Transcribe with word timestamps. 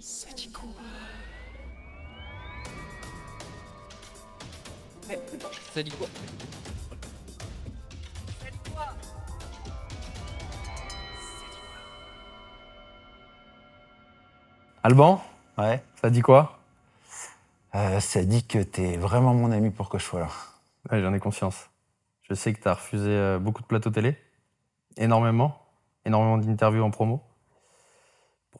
Ça 0.00 0.28
dit 0.32 0.48
quoi 0.48 0.64
Ça 5.74 5.82
dit 5.82 5.90
quoi 5.90 6.06
Alban, 14.82 15.22
Ouais. 15.58 15.82
ça 16.00 16.10
dit 16.10 16.20
quoi 16.22 16.58
Euh, 17.74 18.00
ça 18.00 18.22
dit 18.24 18.44
que 18.46 18.58
t'es 18.58 18.96
vraiment 18.96 19.34
mon 19.34 19.50
ami 19.52 19.70
pour 19.70 19.88
que 19.88 19.98
je 19.98 20.04
sois 20.04 20.20
là. 20.20 20.28
Ouais, 20.90 21.00
J'en 21.02 21.12
ai 21.12 21.18
conscience. 21.18 21.68
Je 22.22 22.34
sais 22.34 22.52
que 22.52 22.60
tu 22.60 22.68
as 22.68 22.74
refusé 22.74 23.10
euh, 23.10 23.38
beaucoup 23.38 23.62
de 23.62 23.66
plateaux 23.66 23.90
télé, 23.90 24.16
énormément, 24.96 25.58
énormément 26.04 26.38
d'interviews 26.38 26.82
en 26.84 26.90
promo, 26.90 27.20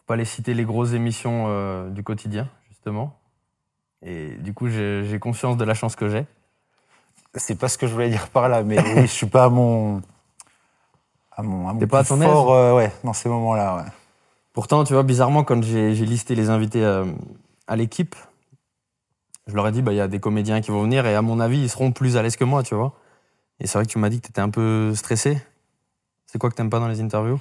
pas 0.06 0.16
les 0.16 0.24
citer 0.24 0.54
les 0.54 0.64
grosses 0.64 0.92
émissions 0.92 1.46
euh, 1.48 1.90
du 1.90 2.02
quotidien, 2.02 2.48
justement. 2.68 3.18
Et 4.02 4.30
du 4.36 4.54
coup, 4.54 4.68
j'ai 4.68 5.18
conscience 5.20 5.56
de 5.56 5.64
la 5.64 5.74
chance 5.74 5.96
que 5.96 6.08
j'ai. 6.08 6.26
C'est 7.34 7.58
pas 7.58 7.68
ce 7.68 7.76
que 7.76 7.86
je 7.86 7.92
voulais 7.92 8.08
dire 8.08 8.28
par 8.28 8.48
là, 8.48 8.62
mais 8.62 8.78
oui, 8.96 9.02
je 9.02 9.06
suis 9.12 9.26
pas 9.26 9.44
à 9.44 9.48
mon. 9.48 10.00
à 11.32 11.42
mon. 11.42 11.68
à 11.68 11.72
mon 11.72 11.78
T'es 11.78 11.86
pas 11.86 12.00
à 12.00 12.04
ton 12.04 12.20
fort, 12.20 12.52
euh, 12.52 12.74
ouais, 12.74 12.92
dans 13.04 13.12
ces 13.12 13.28
moments-là, 13.28 13.76
ouais. 13.76 13.90
Pourtant, 14.52 14.84
tu 14.84 14.94
vois, 14.94 15.02
bizarrement, 15.02 15.44
quand 15.44 15.62
j'ai 15.62 15.94
j'ai 15.94 16.06
listé 16.06 16.34
les 16.34 16.48
invités 16.48 16.82
euh, 16.82 17.04
à 17.66 17.76
l'équipe, 17.76 18.14
je 19.46 19.54
leur 19.54 19.68
ai 19.68 19.72
dit, 19.72 19.82
bah, 19.82 19.92
il 19.92 19.96
y 19.96 20.00
a 20.00 20.08
des 20.08 20.20
comédiens 20.20 20.60
qui 20.60 20.70
vont 20.70 20.82
venir 20.82 21.04
et 21.06 21.14
à 21.14 21.22
mon 21.22 21.40
avis, 21.40 21.58
ils 21.58 21.68
seront 21.68 21.92
plus 21.92 22.16
à 22.16 22.22
l'aise 22.22 22.36
que 22.36 22.44
moi, 22.44 22.62
tu 22.62 22.74
vois. 22.74 22.94
Et 23.60 23.66
c'est 23.66 23.78
vrai 23.78 23.86
que 23.86 23.90
tu 23.90 23.98
m'as 23.98 24.08
dit 24.08 24.20
que 24.20 24.26
tu 24.26 24.30
étais 24.30 24.40
un 24.40 24.50
peu 24.50 24.94
stressé. 24.94 25.40
C'est 26.26 26.38
quoi 26.38 26.50
que 26.50 26.54
t'aimes 26.54 26.70
pas 26.70 26.80
dans 26.80 26.88
les 26.88 27.00
interviews? 27.00 27.40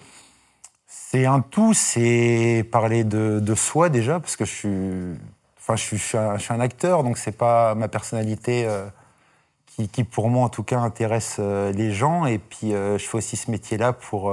C'est 1.16 1.26
un 1.26 1.40
tout, 1.40 1.74
c'est 1.74 2.68
parler 2.70 3.06
de, 3.06 3.40
de 3.40 3.56
soi 3.56 3.88
déjà, 3.88 4.20
parce 4.20 4.36
que 4.36 4.44
je 4.44 4.52
suis. 4.52 5.18
Enfin, 5.58 5.78
je 5.78 5.82
suis, 5.82 5.98
je 5.98 6.04
suis 6.04 6.18
un, 6.18 6.38
je 6.38 6.44
suis 6.44 6.54
un 6.54 6.60
acteur, 6.60 7.04
donc 7.04 7.18
c'est 7.18 7.32
pas 7.32 7.74
ma 7.74 7.88
personnalité 7.88 8.66
euh, 8.68 8.86
qui, 9.66 9.88
qui, 9.88 10.04
pour 10.04 10.30
moi, 10.30 10.44
en 10.44 10.50
tout 10.50 10.64
cas, 10.64 10.78
intéresse 10.78 11.38
euh, 11.40 11.72
les 11.72 11.94
gens. 11.94 12.26
Et 12.26 12.38
puis, 12.38 12.74
euh, 12.74 12.98
je 12.98 13.08
fais 13.08 13.18
aussi 13.18 13.38
ce 13.38 13.50
métier-là 13.50 13.94
pour. 13.94 14.30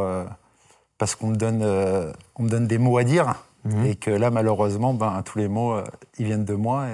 parce 0.98 1.14
qu'on 1.14 1.28
me, 1.28 1.36
donne, 1.36 1.62
on 2.34 2.42
me 2.42 2.48
donne 2.48 2.66
des 2.66 2.78
mots 2.78 2.98
à 2.98 3.04
dire. 3.04 3.36
Mhm. 3.64 3.86
Et 3.86 3.94
que 3.94 4.10
là, 4.10 4.32
malheureusement, 4.32 4.92
ben, 4.92 5.22
tous 5.22 5.38
les 5.38 5.46
mots, 5.46 5.76
ils 6.18 6.26
viennent 6.26 6.44
de 6.44 6.54
moi. 6.54 6.86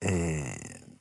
Et, 0.00 0.08
et, 0.08 0.42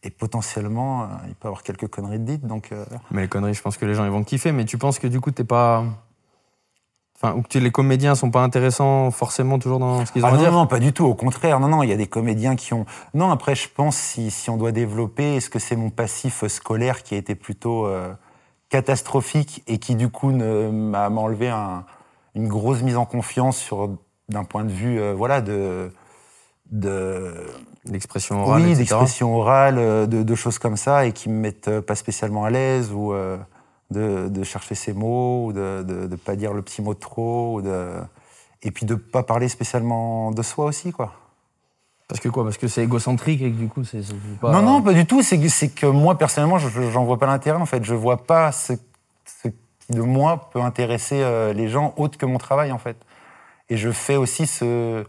et 0.06 0.12
potentiellement, 0.12 1.04
euh, 1.04 1.06
il 1.28 1.34
peut 1.34 1.48
y 1.48 1.50
avoir 1.50 1.64
quelques 1.64 1.88
conneries 1.88 2.20
de 2.20 2.26
dites. 2.26 2.46
Donc, 2.46 2.72
euh, 2.72 2.86
Mais 3.10 3.24
les 3.24 3.28
conneries, 3.28 3.56
je 3.56 3.62
pense 3.62 3.76
que 3.76 3.86
les 3.86 3.96
gens 3.96 4.06
ils 4.06 4.12
vont 4.12 4.24
kiffer. 4.24 4.52
Mais 4.52 4.64
tu 4.64 4.78
penses 4.78 5.00
que 5.00 5.08
du 5.08 5.20
coup, 5.20 5.32
t'es 5.32 5.44
pas. 5.44 5.84
Enfin, 7.26 7.38
ou 7.38 7.42
que 7.42 7.58
les 7.60 7.72
comédiens 7.72 8.16
sont 8.16 8.32
pas 8.32 8.42
intéressants 8.44 9.12
forcément 9.12 9.60
toujours 9.60 9.80
dans 9.80 10.06
ce 10.06 10.12
qu'ils 10.12 10.24
ont 10.24 10.28
Ah 10.28 10.30
à 10.32 10.34
non, 10.34 10.40
dire 10.40 10.52
non, 10.52 10.68
pas 10.68 10.80
du 10.80 10.94
tout. 10.94 11.06
Au 11.06 11.14
contraire, 11.16 11.60
non, 11.60 11.68
non, 11.68 11.84
il 11.84 11.90
y 11.90 11.94
a 11.94 11.98
des 11.98 12.08
comédiens 12.08 12.56
qui 12.56 12.74
ont. 12.74 12.86
Non, 13.14 13.32
après, 13.32 13.56
je 13.56 13.68
pense 13.74 13.96
si, 13.98 14.32
si 14.32 14.50
on 14.50 14.58
doit 14.58 14.72
développer, 14.72 15.36
est-ce 15.36 15.50
que 15.50 15.60
c'est 15.60 15.76
mon 15.76 15.90
passif 15.90 16.46
scolaire 16.48 17.04
qui 17.04 17.16
a 17.16 17.18
été 17.18 17.36
plutôt 17.36 17.86
euh, 17.88 18.14
catastrophique 18.70 19.64
et 19.68 19.78
qui 19.78 19.96
du 19.96 20.10
coup 20.10 20.32
m'a 20.32 21.10
enlevé 21.10 21.50
un- 21.50 21.86
une 22.36 22.48
grosse 22.48 22.82
mise 22.82 22.98
en 22.98 23.06
confiance 23.06 23.58
sur 23.58 23.90
d'un 24.30 24.44
point 24.44 24.64
de 24.64 24.72
vue, 24.72 25.00
euh, 25.00 25.14
voilà, 25.16 25.42
de 25.42 25.92
de 26.72 27.34
L'expression 27.88 28.42
orale, 28.42 28.64
oui, 28.64 28.74
d'expression 28.76 29.36
orale, 29.38 29.76
euh, 29.78 30.08
de, 30.08 30.24
de 30.24 30.36
choses 30.36 30.58
comme 30.58 30.76
ça 30.78 31.06
et 31.06 31.12
qui 31.12 31.30
me 31.30 31.36
mettent 31.40 31.80
pas 31.82 31.94
spécialement 31.94 32.44
à 32.44 32.50
l'aise 32.50 32.92
ou 32.92 33.14
euh, 33.14 33.38
de, 33.92 34.28
de 34.30 34.44
chercher 34.44 34.76
ses 34.76 34.94
mots 34.94 35.46
ou 35.48 35.54
de, 35.54 35.84
de 35.84 36.16
pas 36.16 36.36
dire 36.36 36.54
le 36.54 36.62
petit 36.62 36.82
mot 36.82 36.94
de 36.94 37.00
trop 37.00 37.56
ou 37.56 37.62
de 37.62 37.92
et 38.64 38.72
puis 38.72 38.86
de 38.86 38.96
pas 38.96 39.24
parler 39.24 39.48
spécialement 39.48 40.32
de 40.32 40.42
soi 40.42 40.66
aussi 40.66 40.92
quoi. 40.92 41.14
Parce 42.08 42.20
que 42.22 42.30
quoi? 42.30 42.44
Parce 42.44 42.58
que 42.58 42.68
c'est 42.68 42.84
égocentrique 42.84 43.42
et 43.42 43.50
que 43.52 43.58
du 43.58 43.68
coup, 43.68 43.84
c'est 43.84 44.02
pas. 44.40 44.52
Non, 44.52 44.62
non, 44.62 44.82
pas 44.84 44.94
du 44.94 45.08
tout. 45.08 45.24
C'est 45.24 45.40
que, 45.40 45.66
que 45.80 45.86
moi, 45.88 46.16
personnellement, 46.20 46.60
je 46.60 46.70
j'en 46.92 47.04
vois 47.04 47.18
pas 47.18 47.26
l'intérêt, 47.26 47.58
en 47.60 47.66
fait. 47.66 47.84
Je 47.84 47.96
vois 47.96 48.18
pas 48.26 48.52
ce, 48.52 48.74
ce 49.26 49.48
qui, 49.48 49.56
de 49.90 50.02
moi, 50.02 50.52
peut 50.54 50.62
intéresser 50.62 51.20
euh, 51.24 51.52
les 51.52 51.68
gens 51.68 51.96
autre 51.98 52.20
que 52.20 52.28
mon 52.28 52.38
travail, 52.38 52.72
en 52.72 52.78
fait. 52.78 52.96
Et 53.70 53.78
je 53.78 53.90
fais 53.90 54.18
aussi 54.18 54.46
ce... 54.46 55.04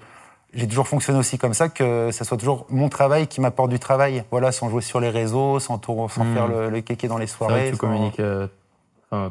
J'ai 0.55 0.67
toujours 0.67 0.89
fonctionné 0.89 1.19
aussi 1.19 1.37
comme 1.37 1.53
ça, 1.53 1.69
que 1.69 2.11
ça 2.13 2.25
soit 2.25 2.39
toujours 2.39 2.65
mon 2.71 2.89
travail 2.89 3.27
qui 3.27 3.43
m'apporte 3.43 3.69
du 3.69 3.79
travail. 3.79 4.25
Voilà, 4.31 4.51
sans 4.51 4.71
jouer 4.71 4.81
sur 4.81 4.99
les 4.99 5.11
réseaux, 5.11 5.59
sans, 5.61 5.77
tour- 5.77 6.11
sans 6.11 6.25
Hmm. 6.25 6.33
faire 6.33 6.49
le, 6.49 6.71
le 6.71 6.81
kéké 6.81 7.09
dans 7.09 7.19
les 7.19 7.27
vrai 7.27 7.35
soirées. 7.37 7.65
que 7.65 7.71
tu 7.73 7.77
sans- 7.77 7.81
communiques 7.81 8.21
euh, 8.21 8.47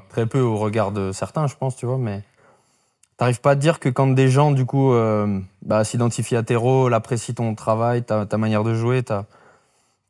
très 0.10 0.26
peu 0.26 0.40
au 0.40 0.58
regard 0.58 0.92
de 0.92 1.12
certains, 1.12 1.48
je 1.48 1.56
pense, 1.56 1.76
tu 1.76 1.86
vois, 1.86 1.98
mais 1.98 2.24
t'arrives 3.18 3.42
pas 3.42 3.52
à 3.52 3.56
te 3.56 3.62
dire 3.62 3.80
que 3.80 3.90
quand 3.90 4.08
des 4.08 4.30
gens, 4.30 4.52
du 4.52 4.66
coup, 4.66 4.94
euh, 4.94 5.40
bah, 5.62 5.84
s'identifient 5.84 6.36
à 6.36 6.44
tes 6.44 6.56
rôles, 6.56 6.94
apprécient 6.94 7.36
ton 7.36 7.56
travail, 7.56 8.04
ta, 8.04 8.26
manière 8.38 8.64
de 8.64 8.74
jouer, 8.74 9.04
ta, 9.04 9.26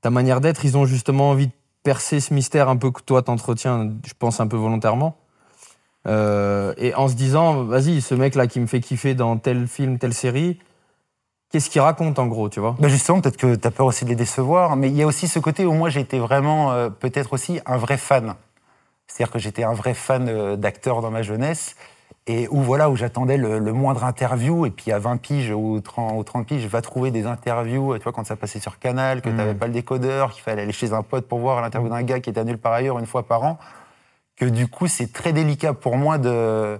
manière 0.09 0.41
d'être, 0.41 0.65
ils 0.65 0.77
ont 0.77 0.85
justement 0.85 1.31
envie 1.31 1.47
de 1.47 1.53
percer 1.83 2.19
ce 2.19 2.33
mystère 2.33 2.69
un 2.69 2.77
peu 2.77 2.91
que 2.91 3.01
toi 3.01 3.21
t'entretiens, 3.21 3.91
je 4.05 4.13
pense, 4.17 4.39
un 4.39 4.47
peu 4.47 4.57
volontairement. 4.57 5.17
Euh, 6.07 6.73
et 6.77 6.93
en 6.93 7.07
se 7.07 7.15
disant, 7.15 7.63
vas-y, 7.63 8.01
ce 8.01 8.13
mec-là 8.13 8.45
qui 8.47 8.59
me 8.59 8.67
fait 8.67 8.79
kiffer 8.79 9.15
dans 9.15 9.37
tel 9.37 9.67
film, 9.67 9.97
telle 9.97 10.13
série, 10.13 10.59
qu'est-ce 11.51 11.69
qu'il 11.69 11.81
raconte 11.81 12.19
en 12.19 12.27
gros, 12.27 12.49
tu 12.49 12.59
vois? 12.59 12.75
Justement, 12.83 13.21
peut-être 13.21 13.37
que 13.37 13.55
tu 13.55 13.67
as 13.67 13.71
peur 13.71 13.87
aussi 13.87 14.05
de 14.05 14.09
les 14.09 14.15
décevoir, 14.15 14.75
mais 14.75 14.89
il 14.89 14.95
y 14.95 15.01
a 15.01 15.07
aussi 15.07 15.27
ce 15.27 15.39
côté 15.39 15.65
où 15.65 15.73
moi 15.73 15.89
j'ai 15.89 16.01
été 16.01 16.19
vraiment, 16.19 16.71
euh, 16.73 16.89
peut-être 16.89 17.33
aussi, 17.33 17.59
un 17.65 17.77
vrai 17.77 17.97
fan. 17.97 18.35
C'est-à-dire 19.07 19.31
que 19.31 19.39
j'étais 19.39 19.63
un 19.63 19.73
vrai 19.73 19.93
fan 19.93 20.27
euh, 20.29 20.55
d'acteurs 20.55 21.01
dans 21.01 21.11
ma 21.11 21.21
jeunesse, 21.21 21.75
et 22.27 22.47
où 22.49 22.61
voilà, 22.61 22.89
où 22.89 22.95
j'attendais 22.95 23.38
le, 23.38 23.59
le 23.59 23.73
moindre 23.73 24.03
interview, 24.03 24.66
et 24.66 24.71
puis 24.71 24.91
à 24.91 24.97
20 24.99 25.17
piges 25.17 25.51
ou 25.51 25.79
30, 25.79 26.17
ou 26.17 26.23
30 26.23 26.47
piges, 26.47 26.66
vais 26.66 26.81
trouver 26.81 27.11
des 27.11 27.27
interviews, 27.27 27.93
euh, 27.93 27.97
tu 27.97 28.03
vois, 28.03 28.13
quand 28.13 28.25
ça 28.25 28.35
passait 28.35 28.59
sur 28.59 28.79
Canal, 28.79 29.21
que 29.21 29.29
tu 29.29 29.35
n'avais 29.35 29.53
pas 29.53 29.67
le 29.67 29.73
décodeur, 29.73 30.31
qu'il 30.31 30.41
fallait 30.41 30.63
aller 30.63 30.71
chez 30.71 30.91
un 30.93 31.03
pote 31.03 31.27
pour 31.27 31.39
voir 31.39 31.61
l'interview 31.61 31.89
d'un 31.89 32.01
gars 32.01 32.19
qui 32.19 32.29
était 32.31 32.43
nul 32.43 32.57
par 32.57 32.73
ailleurs 32.73 32.97
une 32.99 33.05
fois 33.05 33.23
par 33.27 33.43
an, 33.43 33.59
que 34.38 34.45
du 34.45 34.67
coup 34.67 34.88
c'est 34.88 35.13
très 35.13 35.33
délicat 35.33 35.73
pour 35.73 35.97
moi 35.97 36.17
de, 36.17 36.79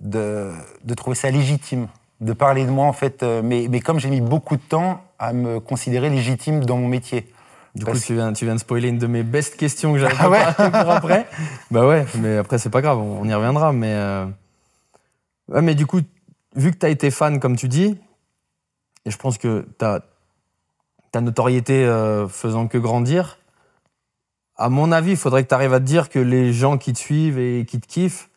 de, 0.00 0.50
de 0.84 0.94
trouver 0.94 1.14
ça 1.14 1.30
légitime, 1.30 1.86
de 2.20 2.32
parler 2.32 2.64
de 2.64 2.70
moi 2.70 2.86
en 2.86 2.92
fait. 2.92 3.22
euh, 3.22 3.42
Mais, 3.44 3.68
mais 3.70 3.80
comme 3.80 4.00
j'ai 4.00 4.10
mis 4.10 4.20
beaucoup 4.20 4.56
de 4.56 4.62
temps 4.62 5.00
à 5.18 5.32
me 5.32 5.60
considérer 5.60 6.10
légitime 6.10 6.64
dans 6.64 6.76
mon 6.76 6.88
métier. 6.88 7.32
Du 7.74 7.84
coup, 7.84 7.98
tu 7.98 8.14
viens, 8.14 8.32
tu 8.32 8.44
viens 8.44 8.54
de 8.54 8.60
spoiler 8.60 8.88
une 8.88 8.98
de 8.98 9.06
mes 9.06 9.22
best 9.22 9.56
questions 9.56 9.92
que 9.92 9.98
j'avais 9.98 10.14
Ah 10.18 10.28
ouais 10.28 10.44
pour 10.54 10.90
après. 10.90 11.28
bah 11.70 11.86
ouais, 11.86 12.04
mais 12.18 12.36
après, 12.38 12.58
c'est 12.58 12.70
pas 12.70 12.82
grave, 12.82 12.98
on, 12.98 13.20
on 13.20 13.24
y 13.28 13.34
reviendra. 13.34 13.72
Mais, 13.72 13.94
euh, 13.94 14.26
ouais, 15.48 15.62
mais 15.62 15.74
du 15.74 15.86
coup, 15.86 16.00
vu 16.56 16.72
que 16.72 16.78
tu 16.78 16.86
as 16.86 16.88
été 16.88 17.10
fan, 17.10 17.38
comme 17.38 17.56
tu 17.56 17.68
dis, 17.68 17.96
et 19.04 19.10
je 19.10 19.16
pense 19.16 19.38
que 19.38 19.66
ta, 19.78 20.02
ta 21.12 21.20
notoriété 21.20 21.84
euh, 21.84 22.26
faisant 22.26 22.66
que 22.66 22.78
grandir, 22.78 23.38
à 24.56 24.68
mon 24.68 24.90
avis, 24.92 25.12
il 25.12 25.16
faudrait 25.16 25.44
que 25.44 25.48
tu 25.48 25.54
arrives 25.54 25.72
à 25.72 25.80
te 25.80 25.84
dire 25.84 26.08
que 26.08 26.18
les 26.18 26.52
gens 26.52 26.76
qui 26.76 26.92
te 26.92 26.98
suivent 26.98 27.38
et 27.38 27.64
qui 27.66 27.80
te 27.80 27.86
kiffent, 27.86 28.29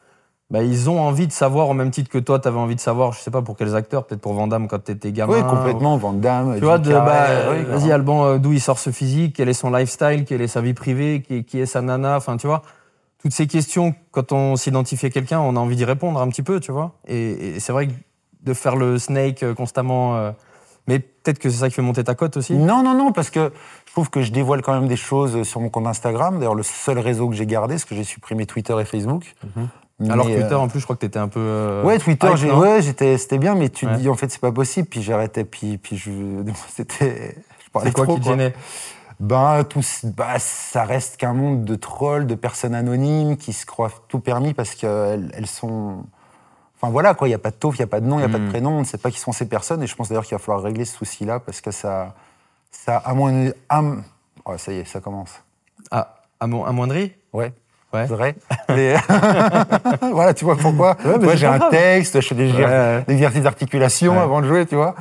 bah, 0.53 0.61
ils 0.61 0.87
ont 0.87 1.01
envie 1.01 1.25
de 1.25 1.31
savoir 1.31 1.67
au 1.67 1.73
même 1.73 1.89
titre 1.89 2.11
que 2.11 2.19
toi, 2.19 2.37
tu 2.37 2.47
avais 2.47 2.59
envie 2.59 2.75
de 2.75 2.79
savoir, 2.79 3.11
je 3.11 3.19
sais 3.19 3.31
pas 3.31 3.41
pour 3.41 3.57
quels 3.57 3.75
acteurs, 3.75 4.05
peut-être 4.05 4.21
pour 4.21 4.35
Vandame 4.35 4.67
quand 4.67 4.83
tu 4.83 4.91
étais 4.91 5.11
gamin. 5.11 5.33
oui, 5.33 5.41
complètement, 5.49 5.97
Van 5.97 6.13
Damme, 6.13 6.53
Tu 6.59 6.63
vois, 6.63 6.77
de, 6.77 6.93
bah, 6.93 7.25
oui, 7.51 7.63
vas-y 7.63 7.91
Alban, 7.91 8.25
euh, 8.25 8.37
d'où 8.37 8.53
il 8.53 8.61
sort 8.61 8.77
ce 8.77 8.91
physique, 8.91 9.35
quel 9.35 9.49
est 9.49 9.53
son 9.53 9.71
lifestyle, 9.71 10.25
quelle 10.25 10.41
est 10.41 10.47
sa 10.47 10.61
vie 10.61 10.75
privée, 10.75 11.23
qui, 11.27 11.43
qui 11.43 11.59
est 11.59 11.65
sa 11.65 11.81
nana, 11.81 12.17
enfin 12.17 12.37
tu 12.37 12.45
vois, 12.45 12.61
toutes 13.19 13.33
ces 13.33 13.47
questions, 13.47 13.95
quand 14.11 14.31
on 14.31 14.55
s'identifie 14.55 15.07
à 15.07 15.09
quelqu'un, 15.09 15.39
on 15.39 15.55
a 15.55 15.59
envie 15.59 15.75
d'y 15.75 15.85
répondre 15.85 16.21
un 16.21 16.27
petit 16.27 16.43
peu, 16.43 16.59
tu 16.59 16.71
vois. 16.71 16.91
Et, 17.07 17.55
et 17.55 17.59
c'est 17.59 17.73
vrai 17.73 17.87
que 17.87 17.93
de 18.43 18.53
faire 18.53 18.75
le 18.75 18.99
snake 18.99 19.41
euh, 19.41 19.55
constamment, 19.55 20.17
euh, 20.17 20.31
mais 20.85 20.99
peut-être 20.99 21.39
que 21.39 21.49
c'est 21.49 21.61
ça 21.61 21.69
qui 21.69 21.73
fait 21.73 21.81
monter 21.81 22.03
ta 22.03 22.13
cote 22.13 22.37
aussi. 22.37 22.53
Non, 22.53 22.83
non, 22.83 22.93
non, 22.93 23.11
parce 23.11 23.31
que 23.31 23.51
je 23.87 23.91
trouve 23.91 24.11
que 24.11 24.21
je 24.21 24.31
dévoile 24.31 24.61
quand 24.61 24.73
même 24.79 24.87
des 24.87 24.97
choses 24.97 25.41
sur 25.41 25.61
mon 25.61 25.69
compte 25.69 25.87
Instagram. 25.87 26.37
D'ailleurs, 26.37 26.53
le 26.53 26.61
seul 26.61 26.99
réseau 26.99 27.27
que 27.27 27.35
j'ai 27.35 27.47
gardé, 27.47 27.73
parce 27.73 27.85
que 27.85 27.95
j'ai 27.95 28.03
supprimé 28.03 28.45
Twitter 28.45 28.75
et 28.79 28.85
Facebook. 28.85 29.33
Alors 30.09 30.25
Mais, 30.27 30.35
Twitter, 30.35 30.53
euh, 30.55 30.57
en 30.59 30.67
plus, 30.67 30.79
je 30.79 30.85
crois 30.85 30.95
que 30.95 31.01
t'étais 31.01 31.19
un 31.19 31.27
peu. 31.27 31.39
euh, 31.39 31.83
Ouais, 31.83 31.97
Twitter, 31.99 32.27
ouais, 32.27 32.81
j'étais, 32.81 33.17
c'était 33.17 33.37
bien, 33.37 33.55
mais 33.55 33.69
tu 33.69 33.85
te 33.85 33.95
dis 33.95 34.09
en 34.09 34.15
fait 34.15 34.29
c'est 34.29 34.41
pas 34.41 34.51
possible. 34.51 34.88
Puis 34.88 35.01
j'arrêtais, 35.01 35.44
puis, 35.45 35.77
puis 35.77 35.97
je, 35.97 36.12
c'était, 36.69 37.35
je 37.63 37.69
parlais 37.69 37.89
C'est 37.89 37.94
quoi 37.95 38.06
trop, 38.06 38.15
qui 38.15 38.21
te 38.21 38.25
gênait? 38.25 38.53
Ben, 39.19 39.63
tout, 39.63 39.81
bah, 40.06 40.39
ça 40.39 40.83
reste 40.83 41.18
qu'un 41.18 41.33
monde 41.33 41.63
de 41.63 41.75
trolls, 41.75 42.25
de 42.25 42.35
personnes 42.35 42.73
anonymes 42.75 43.38
qui 43.38 43.53
se 43.53 43.65
croient 43.65 43.91
tout 44.07 44.19
permis 44.19 44.53
parce 44.53 44.73
qu'elles 44.75 45.31
elles 45.35 45.47
sont. 45.47 46.03
Enfin 46.75 46.91
voilà, 46.91 47.13
quoi, 47.13 47.27
il 47.27 47.31
n'y 47.31 47.35
a 47.35 47.39
pas 47.39 47.51
de 47.51 47.56
taupe, 47.56 47.75
il 47.75 47.79
n'y 47.79 47.83
a 47.85 47.88
pas 47.88 48.01
de 48.01 48.06
nom, 48.07 48.18
il 48.18 48.25
n'y 48.25 48.25
a 48.25 48.29
pas 48.29 48.39
de 48.39 48.45
Mm. 48.45 48.50
prénom, 48.50 48.71
on 48.71 48.79
ne 48.79 48.83
sait 48.85 48.97
pas 48.97 49.12
qui 49.12 49.19
sont 49.19 49.31
ces 49.31 49.47
personnes. 49.47 49.81
Et 49.83 49.88
je 49.88 49.95
pense 49.95 50.09
d'ailleurs 50.09 50.25
qu'il 50.25 50.35
va 50.35 50.39
falloir 50.44 50.62
régler 50.63 50.83
ce 50.85 50.97
souci-là 50.97 51.39
parce 51.39 51.62
que 51.62 51.71
ça. 51.71 52.15
ça 52.71 52.97
à 52.97 53.13
moins. 53.13 53.51
à- 53.69 53.81
Oh, 54.45 54.57
ça 54.57 54.73
y 54.73 54.79
est, 54.79 54.85
ça 54.85 55.00
commence. 55.00 55.29
Ah, 55.91 56.15
amo- 56.41 56.65
amoindri? 56.65 57.13
Ouais. 57.31 57.53
Ouais. 57.94 58.06
Vrai. 58.07 58.36
Mais- 58.69 58.95
voilà, 60.12 60.34
tu 60.34 60.45
vois 60.45 60.56
pourquoi. 60.56 60.98
Ouais, 61.06 61.18
Moi, 61.19 61.31
c'est 61.34 61.38
j'ai 61.38 61.48
un 61.48 61.57
grave. 61.57 61.72
texte, 61.72 62.19
je 62.22 62.28
fais 62.28 62.36
des, 62.36 62.51
Ouais, 62.51 63.04
exercices 63.07 63.42
d'articulation 63.44 64.19
avant 64.19 64.42
de 64.42 64.48
jouer, 64.48 64.66
tu 64.66 64.75
vois. 64.75 64.95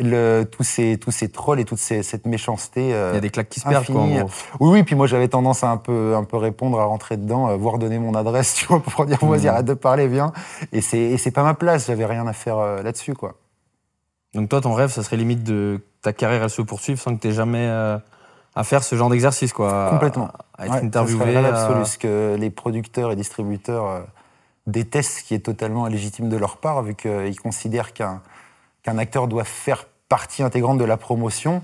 Le, 0.00 0.44
tous, 0.44 0.62
ces, 0.62 0.96
tous 0.96 1.10
ces 1.10 1.28
trolls 1.28 1.58
et 1.58 1.64
toute 1.64 1.78
ces- 1.80 2.04
cette 2.04 2.24
méchanceté. 2.24 2.94
euh, 2.94 3.10
Il 3.10 3.14
y 3.16 3.18
a 3.18 3.20
des 3.20 3.30
claques 3.30 3.48
qui 3.48 3.58
se 3.58 3.68
perdent, 3.68 3.84
quoi, 3.86 3.96
en 4.00 4.04
infinie. 4.04 4.20
gros. 4.20 4.30
Oui, 4.60 4.70
oui, 4.74 4.82
puis 4.84 4.94
moi 4.94 5.08
j'avais 5.08 5.26
tendance 5.26 5.64
à 5.64 5.70
un 5.70 5.76
peu, 5.76 6.14
un 6.14 6.22
peu 6.22 6.36
répondre, 6.36 6.78
à 6.78 6.84
rentrer 6.84 7.16
dedans, 7.16 7.48
euh, 7.48 7.56
voire 7.56 7.78
donner 7.78 7.98
mon 7.98 8.14
adresse, 8.14 8.54
tu 8.58 8.66
vois, 8.66 8.80
pour 8.80 9.06
dire, 9.06 9.18
vas-y, 9.20 9.48
arrête 9.48 9.64
de 9.66 9.74
parler, 9.74 10.06
viens. 10.06 10.32
Et 10.72 10.80
c'est, 10.82 11.16
c'est 11.18 11.32
pas 11.32 11.42
ma 11.42 11.54
place, 11.54 11.88
j'avais 11.88 12.06
rien 12.06 12.28
à 12.28 12.32
faire 12.32 12.58
euh, 12.58 12.80
là-dessus, 12.84 13.14
quoi. 13.14 13.34
Donc 14.34 14.48
toi, 14.48 14.60
ton 14.60 14.72
rêve, 14.74 14.90
ça 14.90 15.02
serait 15.02 15.16
limite 15.16 15.42
de 15.42 15.80
ta 16.02 16.12
carrière, 16.12 16.44
elle 16.44 16.50
se 16.50 16.62
poursuive 16.62 17.00
sans 17.00 17.16
que 17.16 17.20
tu 17.20 17.28
aies 17.28 17.32
jamais 17.32 17.66
euh, 17.66 17.98
à 18.54 18.64
faire 18.64 18.82
ce 18.82 18.96
genre 18.96 19.10
d'exercice, 19.10 19.52
quoi. 19.52 19.88
Complètement. 19.90 20.30
À, 20.56 20.66
être 20.66 20.72
Ouais, 20.74 20.84
interviewé. 20.84 21.36
à- 21.36 21.84
ce 21.84 21.98
que 21.98 22.36
les 22.38 22.50
producteurs 22.50 23.12
et 23.12 23.16
distributeurs 23.16 23.86
euh, 23.86 24.00
détestent, 24.66 25.18
ce 25.20 25.22
qui 25.24 25.34
est 25.34 25.38
totalement 25.44 25.86
légitime 25.86 26.28
de 26.28 26.36
leur 26.36 26.56
part, 26.56 26.82
vu 26.82 26.94
qu'ils 26.94 27.40
considèrent 27.40 27.92
qu'un 27.92 28.20
qu'un 28.84 28.96
acteur 28.98 29.28
doit 29.28 29.44
faire 29.44 29.86
partie 30.08 30.42
intégrante 30.42 30.78
de 30.78 30.84
la 30.84 30.96
promotion. 30.96 31.62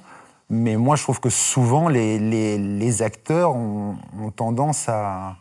Mais 0.51 0.77
moi, 0.77 0.95
je 0.97 1.03
trouve 1.05 1.21
que 1.21 1.31
souvent, 1.31 1.89
les, 1.89 2.19
les- 2.19 2.59
les 2.59 3.03
acteurs 3.03 3.55
ont, 3.57 3.97
ont 4.21 4.31
tendance 4.31 4.89
à... 4.89 5.37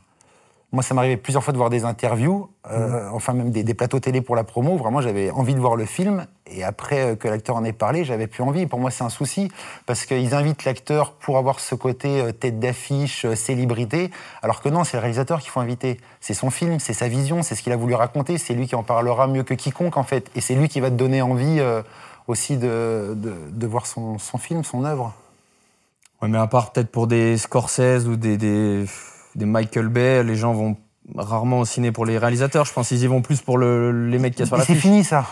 Moi, 0.74 0.82
ça 0.82 0.96
m'arrivait 0.96 1.18
plusieurs 1.18 1.44
fois 1.44 1.54
de 1.54 1.58
voir 1.60 1.70
des 1.70 1.86
interviews, 1.86 2.50
euh, 2.72 3.08
enfin 3.14 3.34
même 3.34 3.52
des, 3.52 3.64
des 3.64 3.76
plateaux 3.76 4.00
télé 4.00 4.22
pour 4.22 4.36
la 4.36 4.44
promo. 4.44 4.76
Vraiment, 4.76 5.02
j'avais 5.02 5.30
envie 5.30 5.54
de 5.54 5.60
voir 5.60 5.76
le 5.76 5.86
film. 5.86 6.26
Et 6.48 6.64
après 6.64 7.12
euh, 7.12 7.16
que 7.16 7.28
l'acteur 7.28 7.56
en 7.56 7.64
ait 7.64 7.74
parlé, 7.74 8.04
j'avais 8.04 8.26
plus 8.26 8.42
envie. 8.42 8.66
Pour 8.66 8.80
moi, 8.80 8.90
c'est 8.90 9.04
un 9.04 9.10
souci. 9.10 9.52
Parce 9.86 10.08
qu'ils 10.08 10.34
invitent 10.34 10.66
l'acteur 10.66 11.12
pour 11.12 11.38
avoir 11.38 11.60
ce 11.60 11.76
côté 11.76 12.22
euh, 12.22 12.32
tête 12.32 12.60
d'affiche, 12.60 13.28
célébrité. 13.36 14.10
Alors 14.42 14.64
que 14.64 14.70
non, 14.70 14.84
c'est 14.84 14.98
le 14.98 15.02
réalisateur 15.02 15.42
qu'il 15.42 15.52
faut 15.52 15.60
inviter. 15.60 16.00
C'est 16.22 16.34
son 16.34 16.50
film, 16.50 16.80
c'est 16.80 16.94
sa 16.94 17.08
vision, 17.08 17.44
c'est 17.44 17.54
ce 17.54 17.62
qu'il 17.62 17.72
a 17.72 17.78
voulu 17.78 17.94
raconter. 17.94 18.40
C'est 18.40 18.56
lui 18.56 18.66
qui 18.66 18.74
en 18.74 18.82
parlera 18.82 19.28
mieux 19.28 19.44
que 19.44 19.54
quiconque, 19.54 19.96
en 19.96 20.04
fait. 20.04 20.32
Et 20.36 20.42
c'est 20.42 20.56
lui 20.56 20.70
qui 20.70 20.80
va 20.80 20.90
te 20.90 20.96
donner 20.96 21.22
envie 21.22 21.60
euh, 21.60 21.84
aussi 22.28 22.58
de, 22.58 23.14
de, 23.16 23.36
de 23.52 23.68
voir 23.68 23.86
son, 23.86 24.18
son 24.18 24.40
film, 24.40 24.64
son 24.64 24.86
œuvre. 24.86 25.14
Ouais, 26.24 26.30
mais 26.30 26.40
à 26.40 26.48
part 26.48 26.72
peut-être 26.72 26.90
pour 26.90 27.06
des 27.06 27.38
Scorsese 27.38 28.08
ou 28.08 28.16
des, 28.16 28.38
des, 28.38 28.86
des 29.36 29.46
Michael 29.46 29.88
Bay, 29.88 30.24
les 30.24 30.36
gens 30.36 30.54
vont 30.54 30.76
rarement 31.16 31.60
au 31.60 31.66
ciné 31.66 31.92
pour 31.92 32.06
les 32.06 32.18
réalisateurs. 32.18 32.66
Je 32.66 32.74
pense 32.74 32.88
qu'ils 32.88 33.04
y 33.04 33.08
vont 33.08 33.22
plus 33.22 33.42
pour 33.42 33.58
le- 33.58 34.08
les 34.10 34.20
mecs 34.20 34.36
qui 34.36 34.46
sur 34.46 34.58
Mais 34.58 34.64
c'est 34.64 34.76
fini, 34.76 35.04
ça. 35.04 35.26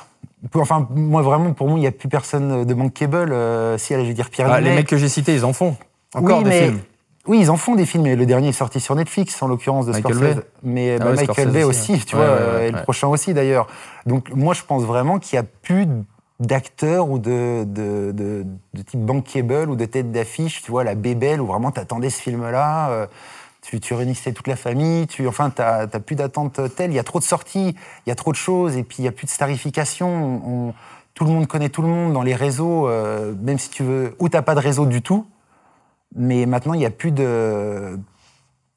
Enfin, 0.55 0.87
moi, 0.95 1.21
vraiment, 1.21 1.53
pour 1.53 1.67
moi, 1.69 1.77
il 1.77 1.81
n'y 1.81 1.87
a 1.87 1.91
plus 1.91 2.09
personne 2.09 2.65
de 2.65 2.73
bankable. 2.73 3.31
Euh, 3.31 3.77
si, 3.77 3.93
allez, 3.93 4.03
je 4.03 4.09
vais 4.09 4.13
dire 4.15 4.29
Pierre 4.29 4.51
Ah, 4.51 4.59
les 4.59 4.73
mecs 4.73 4.87
que 4.87 4.97
j'ai 4.97 5.07
cités, 5.09 5.33
ils 5.33 5.45
en 5.45 5.53
font. 5.53 5.75
Encore 6.13 6.39
oui, 6.39 6.43
des 6.43 6.49
mais, 6.49 6.65
films. 6.65 6.79
Oui, 7.27 7.39
ils 7.41 7.51
en 7.51 7.57
font 7.57 7.75
des 7.75 7.85
films. 7.85 8.07
Et 8.07 8.15
le 8.15 8.25
dernier 8.25 8.49
est 8.49 8.51
sorti 8.53 8.79
sur 8.79 8.95
Netflix, 8.95 9.41
en 9.43 9.47
l'occurrence 9.47 9.85
de 9.85 9.91
Michael 9.91 10.15
Scorsese. 10.15 10.35
Bay. 10.35 10.41
Mais 10.63 10.95
Ah 10.99 11.03
bah, 11.03 11.09
Michael 11.11 11.25
Scorsese 11.25 11.53
Bay 11.53 11.63
aussi, 11.63 11.93
aussi, 11.93 12.05
tu 12.05 12.15
Ouais, 12.15 12.25
vois, 12.25 12.33
ouais, 12.33 12.41
euh, 12.41 12.57
ouais, 12.57 12.67
et 12.67 12.71
le 12.71 12.81
prochain 12.81 13.07
aussi 13.07 13.33
d'ailleurs. 13.33 13.67
Donc 14.07 14.31
moi, 14.33 14.53
je 14.55 14.63
pense 14.63 14.83
vraiment 14.83 15.19
qu'il 15.19 15.39
n'y 15.39 15.45
a 15.45 15.47
plus 15.61 15.85
d'acteurs 16.39 17.07
ou 17.09 17.19
de, 17.19 17.63
de, 17.65 18.11
de, 18.11 18.45
de 18.73 18.81
type 18.81 18.99
bankable 18.99 19.69
ou 19.69 19.75
de 19.75 19.85
tête 19.85 20.11
d'affiche, 20.11 20.63
tu 20.63 20.71
vois, 20.71 20.83
la 20.83 20.95
bébelle, 20.95 21.39
où 21.39 21.45
vraiment 21.45 21.69
t'attendais 21.71 22.09
ce 22.09 22.19
film-là. 22.21 22.89
euh, 22.89 23.05
tu, 23.61 23.79
tu 23.79 23.93
réunissais 23.93 24.33
toute 24.33 24.47
la 24.47 24.55
famille, 24.55 25.07
tu, 25.07 25.27
enfin, 25.27 25.49
t'as 25.51 25.87
t'as 25.87 25.99
plus 25.99 26.15
d'attente 26.15 26.59
telle. 26.75 26.91
Il 26.91 26.95
y 26.95 26.99
a 26.99 27.03
trop 27.03 27.19
de 27.19 27.23
sorties, 27.23 27.75
il 28.05 28.09
y 28.09 28.11
a 28.11 28.15
trop 28.15 28.31
de 28.31 28.37
choses, 28.37 28.75
et 28.77 28.83
puis 28.83 28.97
il 28.99 29.05
y 29.05 29.07
a 29.07 29.11
plus 29.11 29.25
de 29.25 29.31
starification. 29.31 30.07
On- 30.07 30.67
on- 30.69 30.73
tout 31.13 31.25
le 31.25 31.31
monde 31.31 31.45
connaît 31.47 31.69
tout 31.69 31.81
le 31.81 31.87
monde 31.89 32.13
dans 32.13 32.23
les 32.23 32.33
réseaux, 32.35 32.87
euh, 32.87 33.33
même 33.41 33.59
si 33.59 33.69
tu 33.69 33.83
veux, 33.83 34.15
ou 34.19 34.29
t'as 34.29 34.41
pas 34.41 34.55
de 34.55 34.59
réseau 34.61 34.85
du 34.85 35.01
tout. 35.01 35.25
Mais 36.15 36.45
maintenant, 36.45 36.73
il 36.73 36.79
n'y 36.79 36.85
a 36.85 36.89
plus 36.91 37.11
de. 37.11 37.97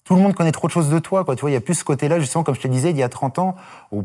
Tout 0.05 0.17
le 0.17 0.21
monde 0.21 0.35
connaît 0.35 0.53
trop 0.53 0.67
de 0.67 0.73
choses 0.73 0.91
de 0.91 0.99
toi, 0.99 1.25
quoi. 1.25 1.35
Tu 1.35 1.41
vois, 1.41 1.51
il 1.51 1.55
y 1.55 1.57
a 1.57 1.61
plus 1.63 1.75
ce 1.77 1.85
côté-là, 1.85 2.21
justement, 2.21 2.45
comme 2.45 2.55
je 2.55 2.61
te 2.61 2.69
disais, 2.69 2.91
il 2.91 2.97
y 2.99 3.03
a 3.03 3.09
30 3.09 3.39
ans, 3.39 3.57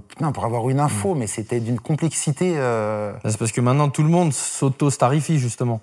putain, 0.08 0.32
pour 0.32 0.46
avoir 0.46 0.70
une 0.70 0.80
info, 0.80 1.14
mais 1.14 1.28
c'était 1.28 1.60
d'une 1.60 1.80
complexité. 1.80 2.54
euh, 2.56 3.12
C'est 3.26 3.38
parce 3.38 3.52
que 3.52 3.60
maintenant 3.60 3.90
tout 3.90 4.04
le 4.04 4.10
monde 4.10 4.32
s'auto-starifie 4.32 5.40
justement. 5.40 5.82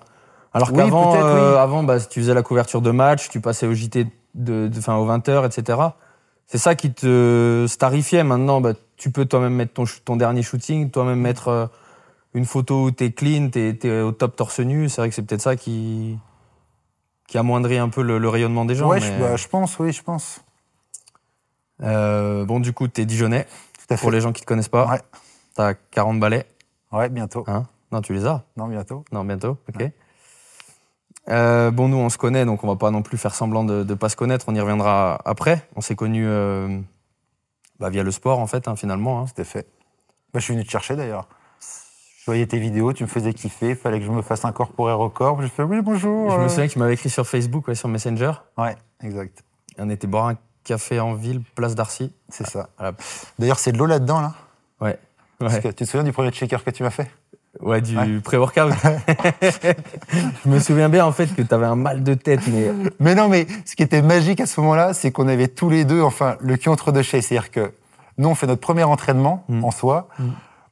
Alors 0.53 0.69
Oui, 0.71 0.77
qu'avant, 0.77 1.13
euh, 1.15 1.51
oui. 1.53 1.57
avant, 1.59 1.83
bah, 1.83 1.99
tu 1.99 2.19
faisais 2.21 2.33
la 2.33 2.41
couverture 2.41 2.81
de 2.81 2.89
match, 2.89 3.29
tu 3.29 3.41
passais 3.41 3.67
au 3.67 3.73
JT 3.75 4.07
de, 4.37 4.67
de, 4.67 4.79
aux 4.91 5.07
20h, 5.07 5.45
etc. 5.45 5.79
C'est 6.45 6.57
ça 6.57 6.75
qui 6.75 6.93
te 6.93 7.65
starifiait. 7.67 8.23
Maintenant, 8.23 8.61
bah, 8.61 8.73
tu 8.95 9.11
peux 9.11 9.25
toi-même 9.25 9.53
mettre 9.53 9.73
ton, 10.05 10.15
dernier 10.15 10.43
shooting, 10.43 10.89
toi-même 10.89 11.19
mettre 11.19 11.49
euh, 11.49 11.65
une 12.33 12.45
photo 12.45 12.85
où 12.85 12.91
t'es 12.91 13.11
clean, 13.11 13.49
t'es 13.49 13.77
es 13.83 14.01
au 14.01 14.11
top 14.13 14.35
torse 14.35 14.59
nu. 14.61 14.87
C'est 14.87 15.01
vrai 15.01 15.09
que 15.09 15.15
c'est 15.15 15.23
peut-être 15.23 15.41
ça 15.41 15.55
qui, 15.57 16.17
qui 17.27 17.37
amoindrit 17.37 17.77
un 17.77 17.89
peu 17.89 18.01
le, 18.01 18.17
le 18.17 18.29
rayonnement 18.29 18.63
des 18.63 18.75
gens. 18.75 18.87
ouais, 18.89 18.99
mais, 19.01 19.17
je, 19.17 19.21
bah, 19.21 19.35
je 19.35 19.47
pense, 19.47 19.77
oui, 19.79 19.91
je 19.91 20.01
pense. 20.03 20.41
euh, 21.83 22.45
bon, 22.45 22.59
du 22.59 22.73
coup, 22.73 22.87
t'es 22.87 23.05
Dijonais. 23.05 23.43
Tout 23.45 23.93
à 23.93 23.97
fait. 23.97 24.01
Pour 24.01 24.11
les 24.11 24.21
gens 24.21 24.31
qui 24.31 24.41
te 24.41 24.45
connaissent 24.47 24.69
pas, 24.69 24.87
Ouais. 24.87 25.01
t'as 25.55 25.73
40 25.73 26.19
balais. 26.19 26.45
Ouais, 26.91 27.09
bientôt. 27.09 27.43
Hein? 27.47 27.65
Non, 27.91 28.01
tu 28.01 28.13
les 28.13 28.25
as? 28.25 28.43
Non, 28.55 28.67
bientôt. 28.67 29.03
Non, 29.11 29.23
bientôt, 29.25 29.57
ok. 29.69 29.91
Euh, 31.29 31.71
bon, 31.71 31.89
nous, 31.89 31.97
on 31.97 32.09
se 32.09 32.17
connaît, 32.17 32.45
donc 32.45 32.63
on 32.63 32.67
va 32.67 32.75
pas 32.75 32.91
non 32.91 33.01
plus 33.01 33.17
faire 33.17 33.35
semblant 33.35 33.63
de 33.63 33.83
ne 33.83 33.93
pas 33.95 34.09
se 34.09 34.15
connaître. 34.15 34.45
On 34.47 34.55
y 34.55 34.59
reviendra 34.61 35.19
après. 35.25 35.67
On 35.75 35.81
s'est 35.81 35.95
connus 35.95 36.25
euh, 36.27 36.79
bah, 37.79 37.89
via 37.89 38.03
le 38.03 38.11
sport, 38.11 38.39
en 38.39 38.47
fait, 38.47 38.67
hein, 38.67 38.75
finalement. 38.75 39.21
hein. 39.21 39.27
C'était 39.27 39.43
fait. 39.43 39.67
Bah, 40.33 40.39
je 40.39 40.45
suis 40.45 40.53
venu 40.53 40.65
te 40.65 40.71
chercher 40.71 40.95
d'ailleurs. 40.95 41.27
Je 41.59 42.25
voyais 42.31 42.45
tes 42.45 42.59
vidéos, 42.59 42.91
tu 42.91 43.03
me 43.03 43.07
faisais 43.07 43.33
kiffer, 43.33 43.73
fallait 43.75 43.99
que 43.99 44.05
je 44.05 44.11
me 44.11 44.21
fasse 44.21 44.43
un 44.43 44.51
corps 44.51 44.71
pour 44.73 44.89
Aérocorp. 44.89 45.41
J'ai 45.41 45.47
fait 45.47 45.63
oui, 45.63 45.81
bonjour. 45.81 46.31
Je 46.31 46.37
me 46.37 46.47
souviens 46.49 46.67
que 46.67 46.73
tu 46.73 46.79
m'avais 46.79 46.93
écrit 46.93 47.09
sur 47.09 47.25
Facebook, 47.25 47.67
ouais, 47.69 47.75
sur 47.75 47.87
Messenger. 47.87 48.33
Ouais, 48.57 48.75
exact. 49.01 49.43
Et 49.77 49.81
on 49.81 49.89
était 49.89 50.07
boire 50.07 50.27
un 50.27 50.35
café 50.65 50.99
en 50.99 51.13
ville, 51.13 51.41
place 51.55 51.73
d'Arcy. 51.75 52.13
C'est 52.27 52.45
ça. 52.45 52.69
Voilà. 52.77 52.93
D'ailleurs, 53.39 53.59
c'est 53.59 53.71
de 53.71 53.77
l'eau 53.77 53.85
là-dedans, 53.85 54.19
là? 54.19 54.33
Ouais. 54.81 54.99
Parce 55.39 55.53
Ouais, 55.55 55.61
que 55.61 55.67
tu 55.69 55.75
te 55.75 55.83
souviens 55.85 56.03
du 56.03 56.11
premier 56.11 56.33
shaker 56.33 56.63
que 56.63 56.71
tu 56.71 56.83
m'as 56.83 56.89
fait? 56.89 57.09
Ouais 57.61 57.81
du 57.81 57.97
Ouais. 57.97 58.19
pré-workout. 58.23 58.71
je 60.45 60.49
me 60.49 60.59
souviens 60.59 60.89
bien, 60.89 61.05
en 61.05 61.11
fait, 61.11 61.27
que 61.35 61.41
tu 61.41 61.53
avais 61.53 61.65
un 61.65 61.75
mal 61.75 62.03
de 62.03 62.13
tête, 62.13 62.41
mais 62.47 62.71
Mais 62.99 63.15
non, 63.15 63.27
mais 63.29 63.47
ce 63.65 63.75
qui 63.75 63.83
était 63.83 64.01
magique 64.01 64.39
à 64.41 64.45
ce 64.45 64.59
moment-là, 64.61 64.93
c'est 64.93 65.11
qu'on 65.11 65.27
avait 65.27 65.47
tous 65.47 65.69
les 65.69 65.85
deux, 65.85 66.01
enfin, 66.01 66.37
le 66.41 66.57
cul 66.57 66.69
entre 66.69 66.91
deux 66.91 67.01
chaises. 67.01 67.25
C'est-à-dire 67.25 67.51
que 67.51 67.71
nous, 68.17 68.29
on 68.29 68.35
fait 68.35 68.47
notre 68.47 68.61
premier 68.61 68.83
entraînement 68.83 69.43
Mm. 69.49 69.63
en 69.63 69.71
soi. 69.71 70.07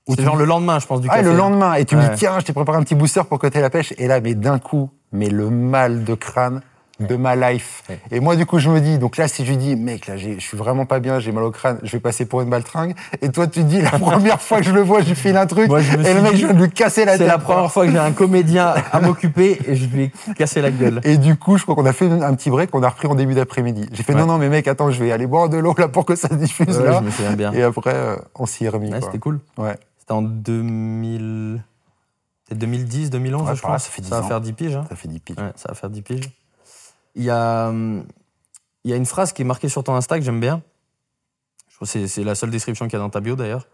où 0.07 0.13
c'est 0.15 0.21
genre 0.23 0.35
dis- 0.35 0.41
le 0.41 0.45
lendemain, 0.45 0.77
je 0.77 0.85
pense, 0.85 1.01
du 1.01 1.07
Ah, 1.09 1.15
café. 1.17 1.29
le 1.31 1.35
lendemain. 1.35 1.73
Et 1.73 1.85
tu 1.85 1.95
me 1.95 2.01
Ouais. 2.03 2.09
dis, 2.09 2.15
tiens, 2.17 2.37
je 2.39 2.45
t'ai 2.45 2.53
préparé 2.53 2.77
un 2.77 2.83
petit 2.83 2.93
booster 2.93 3.21
pour 3.27 3.39
côté 3.39 3.59
la 3.59 3.71
pêche. 3.71 3.91
Et 3.97 4.05
là, 4.07 4.21
mais 4.21 4.35
d'un 4.35 4.59
coup, 4.59 4.91
mais 5.11 5.29
le 5.29 5.49
mal 5.49 6.03
de 6.03 6.13
crâne 6.13 6.61
de 6.99 7.15
ma 7.17 7.35
life. 7.35 7.83
Ouais. 7.89 7.99
Et 8.11 8.19
moi, 8.21 8.35
du 8.37 8.45
coup, 8.45 8.57
je 8.59 8.69
me 8.69 8.79
dis, 8.79 8.97
donc 8.97 9.17
là, 9.17 9.27
si 9.27 9.43
je 9.45 9.49
lui 9.51 9.57
dis, 9.57 9.75
mec, 9.75 10.07
là, 10.07 10.15
je 10.15 10.39
suis 10.39 10.55
vraiment 10.57 10.85
pas 10.85 10.99
bien, 10.99 11.19
j'ai 11.19 11.31
mal 11.33 11.43
au 11.43 11.51
crâne, 11.51 11.77
je 11.83 11.91
vais 11.91 11.99
passer 11.99 12.25
pour 12.25 12.41
une 12.41 12.49
baltringue. 12.49 12.95
Et 13.21 13.29
toi, 13.29 13.47
tu 13.47 13.63
dis, 13.65 13.81
la 13.81 13.91
première 13.99 14.41
fois 14.41 14.59
que 14.59 14.63
je 14.65 14.71
le 14.71 14.81
vois, 14.81 15.01
je 15.01 15.09
lui 15.09 15.15
file 15.15 15.35
un 15.35 15.45
truc. 15.45 15.67
Moi, 15.67 15.81
je 15.81 15.97
me 15.97 16.05
et 16.05 16.13
le 16.13 16.21
mec, 16.21 16.31
dit, 16.33 16.39
je 16.41 16.45
viens 16.47 16.55
de 16.55 16.61
lui 16.63 16.71
casser 16.71 17.03
la 17.03 17.13
C'est 17.13 17.17
tête. 17.19 17.27
la 17.27 17.37
première 17.37 17.71
fois 17.71 17.85
que 17.85 17.91
j'ai 17.91 17.97
un 17.97 18.11
comédien 18.13 18.73
à 18.91 18.99
m'occuper 19.01 19.59
et 19.67 19.75
je 19.75 19.85
lui 19.87 20.03
ai 20.03 20.11
cassé 20.35 20.61
la 20.61 20.71
gueule. 20.71 21.01
Et 21.03 21.17
du 21.17 21.35
coup, 21.35 21.57
je 21.57 21.63
crois 21.63 21.75
qu'on 21.75 21.85
a 21.85 21.93
fait 21.93 22.09
un 22.09 22.33
petit 22.35 22.49
break, 22.49 22.69
on 22.73 22.81
a 22.83 22.89
repris 22.89 23.07
en 23.07 23.15
début 23.15 23.33
d'après-midi. 23.33 23.89
J'ai 23.91 24.03
fait, 24.03 24.13
Ouais. 24.13 24.19
non, 24.21 24.27
non, 24.27 24.37
mais 24.37 24.47
mec, 24.49 24.67
attends, 24.67 24.89
je 24.91 25.03
vais 25.03 25.11
aller 25.11 25.27
boire 25.27 25.49
de 25.49 25.57
l'eau 25.57 25.75
là 25.77 25.87
pour 25.89 26.05
que 26.05 26.15
ça 26.15 26.29
se 26.29 26.35
diffuse 26.35 26.77
Ouais, 26.77 26.85
là. 26.85 26.99
je 27.01 27.05
me 27.05 27.11
souviens 27.11 27.33
bien. 27.33 27.51
Et 27.51 27.61
après, 27.63 27.93
euh, 27.93 28.15
on 28.35 28.45
s'y 28.45 28.65
est 28.65 28.69
remis. 28.69 28.91
C'était 29.01 29.19
cool. 29.19 29.39
Ouais. 29.57 29.75
C'était 29.99 30.13
en 30.13 30.21
2000... 30.21 31.61
C'était 32.47 32.59
2010, 32.59 33.09
2011, 33.09 33.49
Ouais, 33.49 33.55
je 33.55 33.61
crois. 33.61 33.79
ça 33.79 33.89
fait 33.89 34.01
10 34.03 34.09
va 34.11 34.19
ans. 34.19 34.23
faire 34.27 34.39
10 34.39 34.53
piges. 34.53 34.75
hein. 34.75 34.85
Ça 34.87 34.95
fait 34.95 35.07
10 35.07 35.19
piges. 35.19 35.35
Ça 35.55 35.69
va 35.69 35.73
faire 35.73 35.89
10 35.89 36.01
piges. 36.03 36.29
Il 37.15 37.23
y 37.23 37.29
a, 37.29 37.67
hum, 37.69 38.05
il 38.83 38.91
y 38.91 38.93
a 38.93 38.97
une 38.97 39.05
phrase 39.05 39.33
qui 39.33 39.41
est 39.41 39.45
marquée 39.45 39.69
sur 39.69 39.83
ton 39.83 39.95
Insta 39.95 40.17
que 40.19 40.25
j'aime 40.25 40.39
bien. 40.39 40.61
Je 41.69 41.75
crois 41.75 41.87
que 41.87 42.07
c'est- 42.07 42.23
la 42.23 42.35
seule 42.35 42.49
description 42.51 42.85
qu'il 42.85 42.93
y 42.93 42.95
a 42.95 42.99
dans 43.03 43.09
ta 43.09 43.19
bio 43.19 43.35
d'ailleurs. 43.35 43.67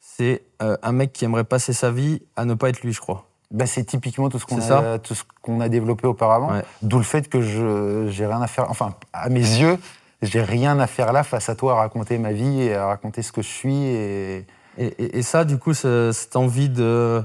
C'est 0.00 0.42
euh, 0.62 0.76
un 0.82 0.92
mec 0.92 1.12
qui 1.12 1.24
aimerait 1.24 1.44
passer 1.44 1.72
sa 1.72 1.90
vie 1.90 2.22
à 2.36 2.44
ne 2.44 2.54
pas 2.54 2.68
être 2.68 2.82
lui, 2.82 2.92
je 2.92 3.00
crois. 3.00 3.26
Bah, 3.50 3.66
c'est 3.66 3.84
typiquement 3.84 4.28
tout 4.28 4.38
ce 4.38 4.46
qu'on 4.46 4.60
C'est 4.60 4.72
a, 4.72 4.98
tout 4.98 5.14
ce 5.14 5.24
qu'on 5.42 5.60
a 5.60 5.68
développé 5.68 6.06
auparavant. 6.06 6.52
Ouais. 6.52 6.64
D'où 6.82 6.98
le 6.98 7.04
fait 7.04 7.28
que 7.28 7.40
je 7.40 8.06
j'ai 8.08 8.26
rien 8.26 8.40
à 8.42 8.46
faire. 8.46 8.70
Enfin, 8.70 8.94
à 9.12 9.28
mes 9.28 9.40
yeux, 9.40 9.78
j'ai 10.22 10.42
rien 10.42 10.78
à 10.78 10.86
faire 10.86 11.12
là 11.12 11.22
face 11.24 11.48
à 11.48 11.54
toi 11.56 11.72
à 11.72 11.76
raconter 11.76 12.18
ma 12.18 12.32
vie 12.32 12.62
et 12.62 12.74
à 12.74 12.86
raconter 12.86 13.22
ce 13.22 13.32
que 13.32 13.42
je 13.42 13.48
suis. 13.48 13.74
Et 13.86 14.46
Et, 14.78 14.86
et- 14.86 15.18
et 15.18 15.22
ça, 15.22 15.44
du 15.44 15.58
coup, 15.58 15.74
ce- 15.74 16.10
cette 16.12 16.36
envie 16.36 16.68
de, 16.68 17.22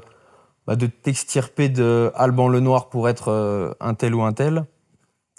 bah, 0.66 0.75
de 0.75 0.88
t'extirper 0.88 1.70
de 1.70 2.12
Alban 2.16 2.48
Lenoir 2.50 2.90
pour 2.90 3.08
être 3.08 3.30
euh, 3.32 3.72
un 3.80 3.94
tel 3.94 4.16
ou 4.16 4.24
un 4.24 4.34
tel, 4.34 4.66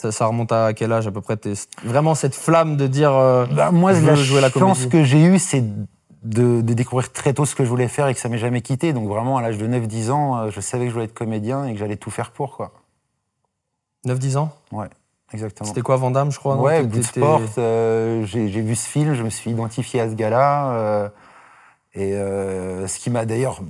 ça, 0.00 0.12
ça 0.12 0.26
remonte 0.26 0.52
à 0.52 0.72
quel 0.74 0.92
âge 0.92 1.06
à 1.06 1.10
peu 1.10 1.20
près? 1.20 1.36
Vraiment 1.84 2.14
cette 2.14 2.34
flamme 2.34 2.76
de 2.76 2.86
dire. 2.86 3.12
euh, 3.12 3.46
bah, 3.46 3.70
moi, 3.70 3.92
Je 3.94 4.04
la 4.04 4.12
veux 4.14 4.22
jouer 4.22 4.40
la 4.40 4.50
chance 4.50 4.86
que 4.86 5.04
j'ai 5.04 5.22
eue, 5.24 5.38
c'est 5.38 5.64
de, 6.22 6.60
de 6.60 6.74
découvrir 6.74 7.12
très 7.12 7.32
tôt 7.32 7.44
ce 7.44 7.54
que 7.54 7.64
je 7.64 7.68
voulais 7.68 7.88
faire 7.88 8.08
et 8.08 8.14
que 8.14 8.20
ça 8.20 8.28
m'ait 8.28 8.38
jamais 8.38 8.60
quitté. 8.60 8.92
Donc 8.92 9.08
vraiment, 9.08 9.36
à 9.38 9.42
l'âge 9.42 9.58
de 9.58 9.66
9-10 9.66 10.10
ans, 10.10 10.36
euh, 10.38 10.50
je 10.50 10.60
savais 10.60 10.84
que 10.84 10.88
je 10.90 10.94
voulais 10.94 11.04
être 11.06 11.14
comédien 11.14 11.64
et 11.66 11.72
que 11.72 11.78
j'allais 11.78 11.96
tout 11.96 12.10
faire 12.10 12.30
pour. 12.30 12.56
quoi. 12.56 12.72
9-10 14.06 14.36
ans? 14.38 14.52
Exactement. 15.32 15.66
C'était 15.68 15.82
quoi, 15.82 15.96
Vandame, 15.96 16.30
je 16.30 16.38
crois 16.38 16.54
non? 16.56 16.62
Ouais, 16.62 16.82
Bloodsport, 16.82 17.40
euh, 17.58 18.24
j'ai 18.24 18.46
vu 18.48 18.76
ce 18.76 18.86
film, 18.88 19.14
je 19.14 19.22
me 19.24 19.30
suis 19.30 19.50
identifié 19.50 20.00
à 20.00 20.08
ce 20.08 20.14
gars-là. 20.14 20.70
euh, 20.72 21.08
et 21.94 22.12
ce 22.12 22.98
qui 22.98 23.08
m'a 23.10 23.24
d'ailleurs 23.24 23.60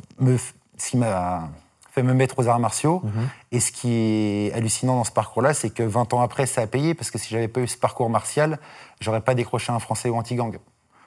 ce 0.79 0.91
qui 0.91 0.97
m'a 0.97 1.49
fait 1.97 2.03
me 2.03 2.13
mettre 2.15 2.39
aux 2.39 2.47
arts 2.47 2.59
martiaux. 2.61 3.01
Mhm. 3.05 3.13
Et 3.53 3.61
ce 3.61 3.73
qui 3.73 3.91
est 3.95 4.53
hallucinant 4.55 4.97
dans 4.97 5.05
ce 5.05 5.11
parcours-là, 5.11 5.55
c'est 5.55 5.71
que 5.71 5.83
20 5.83 6.13
ans 6.13 6.21
après, 6.21 6.45
ça 6.47 6.61
a 6.61 6.67
payé, 6.67 6.95
parce 6.95 7.11
que 7.11 7.19
si 7.19 7.31
j'avais 7.31 7.49
pas 7.49 7.61
eu 7.61 7.67
ce 7.67 7.79
parcours 7.79 8.11
martial, 8.11 8.59
j'aurais 9.01 9.23
pas 9.23 9.35
décroché 9.35 9.73
un 9.73 9.79
français 9.79 10.11
ou 10.11 10.17
anti-gang. 10.17 10.59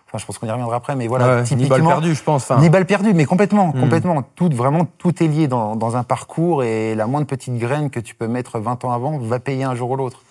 Enfin, 0.08 0.18
je 0.18 0.26
pense 0.26 0.40
qu'on 0.40 0.48
y 0.48 0.52
reviendra 0.52 0.76
après, 0.78 0.96
mais 0.96 1.06
voilà, 1.08 1.28
Ouais, 1.28 1.42
ni 1.42 1.48
typiquement. 1.48 1.70
balle 1.78 1.86
perdue, 1.88 2.16
je 2.16 2.24
pense. 2.24 2.50
Enfin, 2.50 2.60
Ni 2.60 2.70
balle 2.72 2.88
perdue, 2.88 3.14
mais 3.14 3.26
complètement, 3.26 3.68
Hmm. 3.68 3.80
complètement. 3.80 4.24
Tout, 4.24 4.50
vraiment, 4.52 4.86
tout 4.98 5.24
est 5.24 5.28
lié 5.28 5.48
dans, 5.48 5.76
dans 5.76 5.96
un 5.96 6.04
parcours 6.04 6.64
et 6.64 6.96
la 6.96 7.06
moindre 7.06 7.28
petite 7.28 7.56
graine 7.60 7.92
que 7.92 8.00
tu 8.00 8.16
peux 8.16 8.28
mettre 8.28 8.58
20 8.60 8.84
ans 8.86 8.92
avant 8.92 9.20
va 9.20 9.40
payer 9.40 9.64
un 9.66 9.76
jour 9.76 9.92
ou 9.92 9.96
l'autre. 9.96 10.24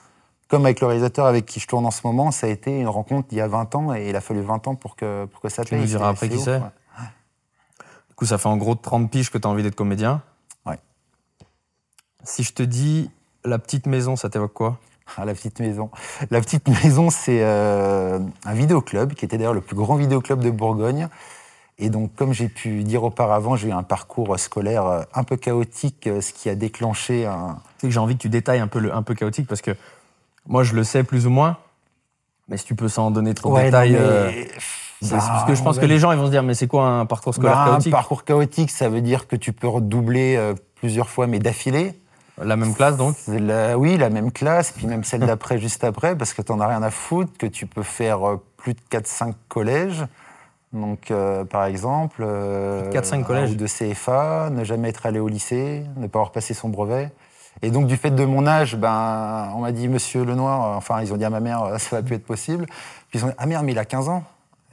Comme 0.48 0.64
avec 0.64 0.80
le 0.80 0.88
réalisateur 0.88 1.26
avec 1.26 1.46
qui 1.46 1.60
je 1.60 1.68
tourne 1.68 1.86
en 1.86 1.92
ce 1.92 2.00
moment, 2.04 2.32
ça 2.32 2.48
a 2.48 2.50
été 2.50 2.76
une 2.80 2.88
rencontre 2.88 3.28
il 3.30 3.38
y 3.38 3.40
a 3.40 3.46
20 3.46 3.72
ans 3.76 3.94
et 3.94 4.08
il 4.08 4.16
a 4.16 4.20
fallu 4.20 4.40
20 4.40 4.66
ans 4.66 4.74
pour 4.74 4.96
que, 4.96 5.26
pour 5.26 5.40
que 5.40 5.48
ça 5.48 5.62
Tu 5.62 5.70
paye. 5.70 5.80
nous 5.80 5.86
diras 5.86 6.08
après 6.08 6.28
qui 6.28 6.38
c'est. 6.40 6.54
ouais. 6.54 6.60
Du 8.08 8.14
coup, 8.16 8.24
ça 8.26 8.36
fait 8.38 8.48
en 8.48 8.56
gros 8.56 8.74
30 8.74 9.08
piges 9.12 9.30
que 9.30 9.38
tu 9.38 9.46
as 9.46 9.50
envie 9.50 9.62
d'être 9.62 9.76
comédien. 9.76 10.22
Si 12.28 12.42
je 12.42 12.52
te 12.52 12.62
dis 12.62 13.10
la 13.46 13.58
petite 13.58 13.86
maison, 13.86 14.14
ça 14.14 14.28
t'évoque 14.28 14.52
quoi? 14.52 14.76
Ah, 15.16 15.24
la 15.24 15.32
petite 15.32 15.60
maison. 15.60 15.88
La 16.30 16.42
petite 16.42 16.68
maison, 16.84 17.08
c'est 17.08 17.40
euh, 17.42 18.18
un 18.44 18.52
vidéoclub 18.52 19.14
qui 19.14 19.24
était 19.24 19.38
d'ailleurs 19.38 19.54
le 19.54 19.62
plus 19.62 19.74
grand 19.76 19.96
vidéoclub 19.96 20.40
de 20.40 20.50
Bourgogne. 20.50 21.08
Et 21.78 21.88
donc, 21.88 22.14
comme 22.16 22.34
j'ai 22.34 22.48
pu 22.50 22.82
dire 22.84 23.02
auparavant, 23.04 23.56
j'ai 23.56 23.68
eu 23.68 23.72
un 23.72 23.82
parcours 23.82 24.38
scolaire 24.38 24.84
euh, 24.86 25.02
un 25.14 25.24
peu 25.24 25.36
chaotique, 25.36 26.06
euh, 26.06 26.20
ce 26.20 26.34
qui 26.34 26.50
a 26.50 26.54
déclenché 26.54 27.24
un. 27.24 27.60
Tu 27.78 27.80
sais 27.82 27.86
que 27.86 27.92
j'ai 27.94 28.00
envie 28.00 28.16
que 28.16 28.20
tu 28.22 28.28
détailles 28.28 28.60
un 28.60 28.66
peu 28.66 28.78
le 28.80 28.92
un 28.94 29.02
peu 29.02 29.14
chaotique 29.14 29.46
parce 29.48 29.62
que 29.62 29.70
moi 30.46 30.64
je 30.64 30.74
le 30.74 30.84
sais 30.84 31.04
plus 31.04 31.26
ou 31.26 31.30
moins, 31.30 31.56
mais 32.48 32.58
si 32.58 32.64
tu 32.66 32.74
peux 32.74 32.88
s'en 32.88 33.10
donner 33.10 33.32
trop 33.32 33.48
de 33.50 33.54
Ouais, 33.54 33.62
non, 33.62 33.66
détails. 33.68 33.92
mais- 33.92 33.98
euh, 34.00 34.44
Bah, 35.02 35.08
parce 35.18 35.44
que 35.46 35.54
je 35.54 35.62
pense 35.62 35.76
ouais. 35.76 35.82
que 35.82 35.86
les 35.86 35.98
gens 36.00 36.10
ils 36.12 36.18
vont 36.18 36.26
se 36.26 36.30
dire 36.32 36.42
mais 36.42 36.54
c'est 36.54 36.66
quoi 36.66 36.84
un 36.88 37.06
parcours 37.06 37.32
scolaire 37.32 37.56
Bah, 37.56 37.64
chaotique? 37.70 37.94
Un 37.94 37.96
parcours 37.96 38.24
chaotique, 38.24 38.70
ça 38.70 38.88
veut 38.90 39.00
dire 39.00 39.28
que 39.28 39.36
tu 39.36 39.52
peux 39.54 39.68
redoubler 39.68 40.52
plusieurs 40.74 41.08
fois, 41.08 41.26
mais 41.28 41.38
d'affilée. 41.38 41.94
La 42.42 42.56
même 42.56 42.74
classe 42.74 42.96
donc? 42.96 43.16
La- 43.26 43.76
oui, 43.78 43.96
la 43.96 44.10
même 44.10 44.30
classe, 44.32 44.72
puis 44.72 44.86
même 44.86 45.04
celle 45.04 45.20
d'après, 45.20 45.58
juste 45.66 45.84
après, 45.84 46.16
parce 46.16 46.32
que 46.34 46.42
t'en 46.42 46.60
as 46.60 46.66
rien 46.68 46.82
à 46.82 46.90
foutre, 46.90 47.32
que 47.38 47.46
tu 47.46 47.66
peux 47.66 47.82
faire 47.82 48.26
euh, 48.28 48.42
plus 48.56 48.74
de 48.74 48.80
4-5 48.90 49.32
collèges. 49.48 50.04
Donc, 50.72 51.10
euh, 51.10 51.44
par 51.44 51.64
exemple, 51.64 52.22
euh, 52.24 52.82
Plus 52.82 52.90
de 52.90 52.94
4-5 53.06 53.14
un 53.14 53.22
collèges. 53.22 53.56
de 53.56 53.66
CFA, 53.66 54.50
ne 54.50 54.64
jamais 54.64 54.90
être 54.90 55.06
allé 55.06 55.18
au 55.18 55.28
lycée, 55.28 55.82
ne 55.96 56.06
pas 56.06 56.18
avoir 56.18 56.32
passé 56.32 56.52
son 56.54 56.68
brevet. 56.68 57.10
Et 57.62 57.70
donc, 57.70 57.86
du 57.86 57.96
fait 57.96 58.10
de 58.10 58.24
mon 58.24 58.46
âge, 58.46 58.76
ben, 58.76 59.48
on 59.56 59.60
m'a 59.60 59.72
dit, 59.72 59.88
Monsieur 59.88 60.24
Lenoir, 60.24 60.64
euh, 60.72 60.76
enfin, 60.76 61.00
ils 61.02 61.12
ont 61.12 61.16
dit 61.16 61.24
à 61.24 61.30
ma 61.30 61.40
mère, 61.40 61.72
ça 61.78 61.96
va 61.96 62.02
plus 62.02 62.16
être 62.16 62.26
possible. 62.26 62.66
Puis 63.10 63.18
ils 63.18 63.24
ont 63.24 63.28
dit, 63.28 63.34
ah 63.38 63.46
merde, 63.46 63.64
mais 63.64 63.72
il 63.72 63.78
a 63.78 63.84
15 63.84 64.08
ans. 64.10 64.22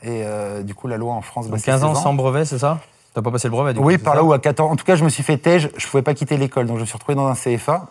Et 0.04 0.24
euh, 0.26 0.62
du 0.62 0.76
coup, 0.76 0.88
la 0.88 0.98
loi 0.98 1.14
en 1.14 1.22
France, 1.22 1.46
bah, 1.46 1.52
Donc 1.52 1.60
c'est 1.62 1.72
15 1.72 1.84
ans 1.86 1.94
16 1.96 2.04
sans 2.04 2.14
brevet, 2.14 2.46
c'est 2.46 2.60
ça? 2.60 2.80
T'as 3.16 3.22
pas 3.22 3.32
passé 3.32 3.48
le 3.48 3.52
brevet 3.54 3.74
du 3.74 3.80
oui, 3.80 3.98
par 3.98 4.14
là 4.14 4.24
où 4.24 4.34
à 4.34 4.40
14 4.40 4.70
En 4.72 4.76
tout 4.76 4.84
cas, 4.86 4.96
je 4.98 5.04
me 5.06 5.10
suis 5.10 5.24
fait 5.24 5.38
tège, 5.38 5.70
je 5.78 5.88
pouvais 5.88 6.04
pas 6.04 6.14
quitter 6.14 6.36
l'école. 6.36 6.68
Donc 6.68 6.76
je 6.76 6.82
me 6.82 6.86
suis 6.86 6.96
retrouvé 6.96 7.16
dans 7.16 7.28
un 7.28 7.34
CFA 7.34 7.88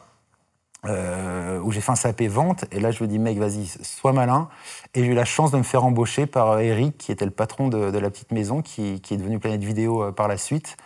euh, 0.87 1.59
où 1.61 1.73
j'ai 1.73 1.81
fait 1.81 1.93
un 1.93 1.95
CAP 1.95 2.23
vente. 2.25 2.67
Et 2.73 2.79
là, 2.79 2.91
je 2.91 3.03
me 3.03 3.09
dis, 3.09 3.19
mec, 3.19 3.39
vas-y, 3.39 3.67
sois 3.83 4.13
malin. 4.13 4.49
Et 4.95 5.03
j'ai 5.03 5.11
eu 5.11 5.15
la 5.15 5.25
chance 5.25 5.51
de 5.51 5.57
me 5.57 5.63
faire 5.63 5.83
embaucher 5.85 6.27
par 6.27 6.51
euh, 6.51 6.59
Eric, 6.59 6.99
qui 6.99 7.11
était 7.11 7.25
le 7.25 7.31
patron 7.31 7.69
de, 7.69 7.91
de 7.91 7.99
la 7.99 8.11
petite 8.11 8.33
maison, 8.33 8.61
qui, 8.61 9.01
qui 9.01 9.15
est 9.15 9.17
devenu 9.17 9.39
Planète 9.39 9.65
Vidéo 9.65 10.03
euh, 10.03 10.13
par 10.13 10.29
la 10.29 10.37
suite. 10.37 10.77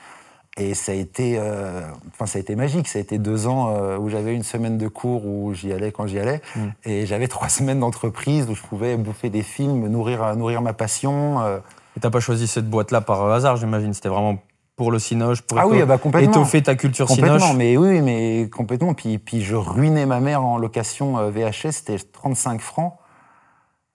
Et 0.56 0.74
ça 0.74 0.92
a 0.92 0.94
été, 0.94 1.36
euh, 1.38 1.82
enfin, 2.12 2.26
ça 2.26 2.38
a 2.38 2.40
été 2.40 2.54
magique. 2.54 2.86
Ça 2.86 2.98
a 3.00 3.02
été 3.02 3.18
deux 3.18 3.48
ans 3.48 3.70
euh, 3.76 3.96
où 3.98 4.08
j'avais 4.08 4.34
une 4.34 4.42
semaine 4.44 4.78
de 4.78 4.86
cours 4.88 5.26
où 5.26 5.52
j'y 5.52 5.72
allais 5.72 5.90
quand 5.90 6.06
j'y 6.06 6.18
allais, 6.20 6.40
Mm. 6.54 6.60
et 6.84 7.06
j'avais 7.06 7.26
trois 7.28 7.48
semaines 7.58 7.80
d'entreprise 7.80 8.48
où 8.48 8.54
je 8.54 8.62
pouvais 8.62 8.96
bouffer 8.96 9.30
des 9.30 9.42
films, 9.42 9.88
nourrir, 9.88 10.36
nourrir 10.36 10.62
ma 10.62 10.74
passion. 10.74 11.40
euh. 11.40 11.58
Et 11.96 12.00
t'as 12.00 12.10
pas 12.10 12.20
choisi 12.20 12.46
cette 12.46 12.68
boîte-là 12.68 13.00
par 13.00 13.30
hasard, 13.30 13.56
j'imagine. 13.56 13.92
C'était 13.94 14.08
vraiment 14.08 14.38
pour 14.76 14.92
le 14.92 14.98
cinoche, 15.00 15.42
pour 15.42 15.58
Ah 15.58 15.66
oui, 15.66 15.80
ah 15.82 15.86
bah 15.86 15.98
complètement. 15.98 16.30
étoffer 16.30 16.62
ta 16.62 16.76
culture 16.76 17.06
Complètement, 17.08 17.38
cinoche. 17.40 17.56
mais 17.56 17.76
oui, 17.76 18.00
mais 18.00 18.48
complètement. 18.48 18.94
Puis, 18.94 19.18
puis 19.18 19.42
je 19.42 19.56
ruinais 19.56 20.06
ma 20.06 20.20
mère 20.20 20.44
en 20.44 20.56
location 20.58 21.18
euh, 21.18 21.30
VHS, 21.30 21.72
c'était 21.72 21.98
35 21.98 22.60
francs. 22.60 22.94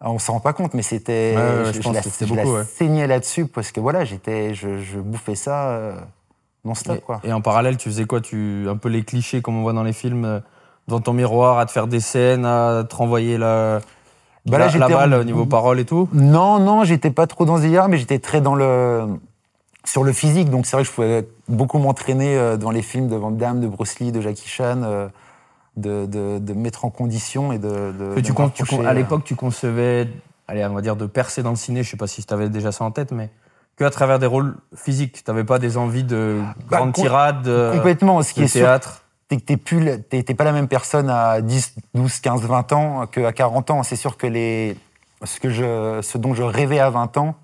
On 0.01 0.19
s'en 0.19 0.33
rend 0.33 0.39
pas 0.41 0.51
compte, 0.51 0.73
mais 0.73 0.81
c'était. 0.81 1.33
Ouais, 1.37 1.65
je 1.67 1.71
je, 1.77 1.81
pense 1.81 1.95
la, 1.95 2.01
que 2.01 2.09
c'était 2.09 2.27
je 2.27 2.35
la 2.35 2.43
beaucoup, 2.43 2.57
ouais. 2.57 2.63
saignais 2.65 3.07
là-dessus 3.07 3.45
parce 3.47 3.71
que 3.71 3.79
voilà, 3.79 4.03
j'étais, 4.03 4.53
je, 4.53 4.79
je 4.79 4.99
bouffais 4.99 5.35
ça 5.35 5.69
euh, 5.69 5.95
non-stop, 6.65 6.99
quoi. 7.05 7.21
Et, 7.23 7.29
et 7.29 7.33
en 7.33 7.39
parallèle, 7.39 7.77
tu 7.77 7.87
faisais 7.87 8.03
quoi? 8.03 8.19
Tu, 8.19 8.65
Un 8.69 8.75
peu 8.75 8.89
les 8.89 9.03
clichés 9.05 9.41
comme 9.41 9.55
on 9.57 9.61
voit 9.61 9.71
dans 9.71 9.83
les 9.83 9.93
films, 9.93 10.25
euh, 10.25 10.39
devant 10.89 10.99
ton 10.99 11.13
miroir, 11.13 11.57
à 11.59 11.65
te 11.65 11.71
faire 11.71 11.87
des 11.87 12.01
scènes, 12.01 12.43
à 12.43 12.83
te 12.83 12.93
renvoyer 12.93 13.37
la, 13.37 13.79
Bah 14.45 14.57
là, 14.57 14.67
la, 14.67 14.87
balle 14.89 15.13
au 15.13 15.23
niveau 15.23 15.45
parole 15.45 15.79
et 15.79 15.85
tout. 15.85 16.09
Non, 16.13 16.59
non, 16.59 16.83
j'étais 16.83 17.11
pas 17.11 17.27
trop 17.27 17.45
dans 17.45 17.59
délire, 17.59 17.87
mais 17.87 17.97
j'étais 17.97 18.19
très 18.19 18.41
dans 18.41 18.55
le 18.55 19.05
sur 19.85 20.03
le 20.03 20.11
physique. 20.13 20.49
Donc 20.49 20.65
c'est 20.65 20.75
vrai 20.75 20.83
que 20.83 20.89
je 20.89 20.93
pouvais 20.93 21.27
beaucoup 21.47 21.77
m'entraîner 21.79 22.37
euh, 22.37 22.57
dans 22.57 22.71
les 22.71 22.81
films 22.81 23.07
de 23.07 23.15
Van 23.15 23.31
Damme, 23.31 23.61
de 23.61 23.67
Bruce 23.67 23.99
Lee, 23.99 24.11
de 24.11 24.19
Jackie 24.21 24.47
Chan, 24.49 24.81
euh, 24.83 25.07
de, 25.77 26.05
de, 26.05 26.39
de 26.39 26.53
me 26.53 26.59
mettre 26.61 26.85
en 26.85 26.89
condition 26.89 27.51
et 27.53 27.57
de. 27.57 27.93
de- 28.15 28.21
tu 28.21 28.33
con- 28.33 28.49
tu 28.49 28.65
con- 28.65 28.85
à 28.85 28.89
euh, 28.89 28.93
l'époque, 28.93 29.23
tu 29.23 29.35
concevais, 29.35 30.09
allez, 30.47 30.65
on 30.65 30.73
va 30.73 30.81
dire, 30.81 30.95
de 30.95 31.05
percer 31.05 31.41
dans 31.43 31.49
le 31.51 31.55
ciné, 31.55 31.83
je 31.83 31.89
sais 31.91 31.97
pas 31.97 32.07
si 32.07 32.23
tu 32.25 32.33
avais 32.33 32.49
déjà 32.49 32.71
ça 32.71 32.83
en 32.83 32.91
tête, 32.91 33.11
mais 33.11 33.29
que 33.75 33.83
à 33.85 33.89
travers 33.89 34.19
des 34.19 34.27
rôles 34.27 34.55
physiques. 34.75 35.23
Tu 35.25 35.43
pas 35.45 35.57
des 35.59 35.77
envies 35.77 36.03
de 36.03 36.39
Bah, 36.69 36.77
grandes 36.77 36.93
tirades, 36.93 37.41
de, 37.43 37.71
Complètement. 37.73 38.21
Ce 38.21 38.33
qui 38.33 38.41
de 38.41 38.45
est 38.45 38.49
sûr, 38.49 38.61
théâtre. 38.61 38.99
que 38.99 39.02
t'es 39.27 39.57
plus, 39.57 40.01
t'es 40.09 40.23
pas 40.33 40.43
la 40.43 40.51
même 40.51 40.67
personne 40.67 41.09
à 41.09 41.41
10, 41.41 41.75
12, 41.93 42.19
15, 42.19 42.41
20 42.41 42.73
ans 42.73 43.07
qu'à 43.07 43.31
40 43.31 43.71
ans. 43.71 43.83
C'est 43.83 43.95
sûr 43.95 44.17
que 44.17 44.27
les, 44.27 44.75
ce, 45.23 45.39
que 45.39 45.49
je, 45.49 45.99
ce 46.01 46.17
dont 46.17 46.33
je 46.33 46.43
rêvais 46.43 46.79
à 46.79 46.89
20 46.89 47.17
ans, 47.17 47.35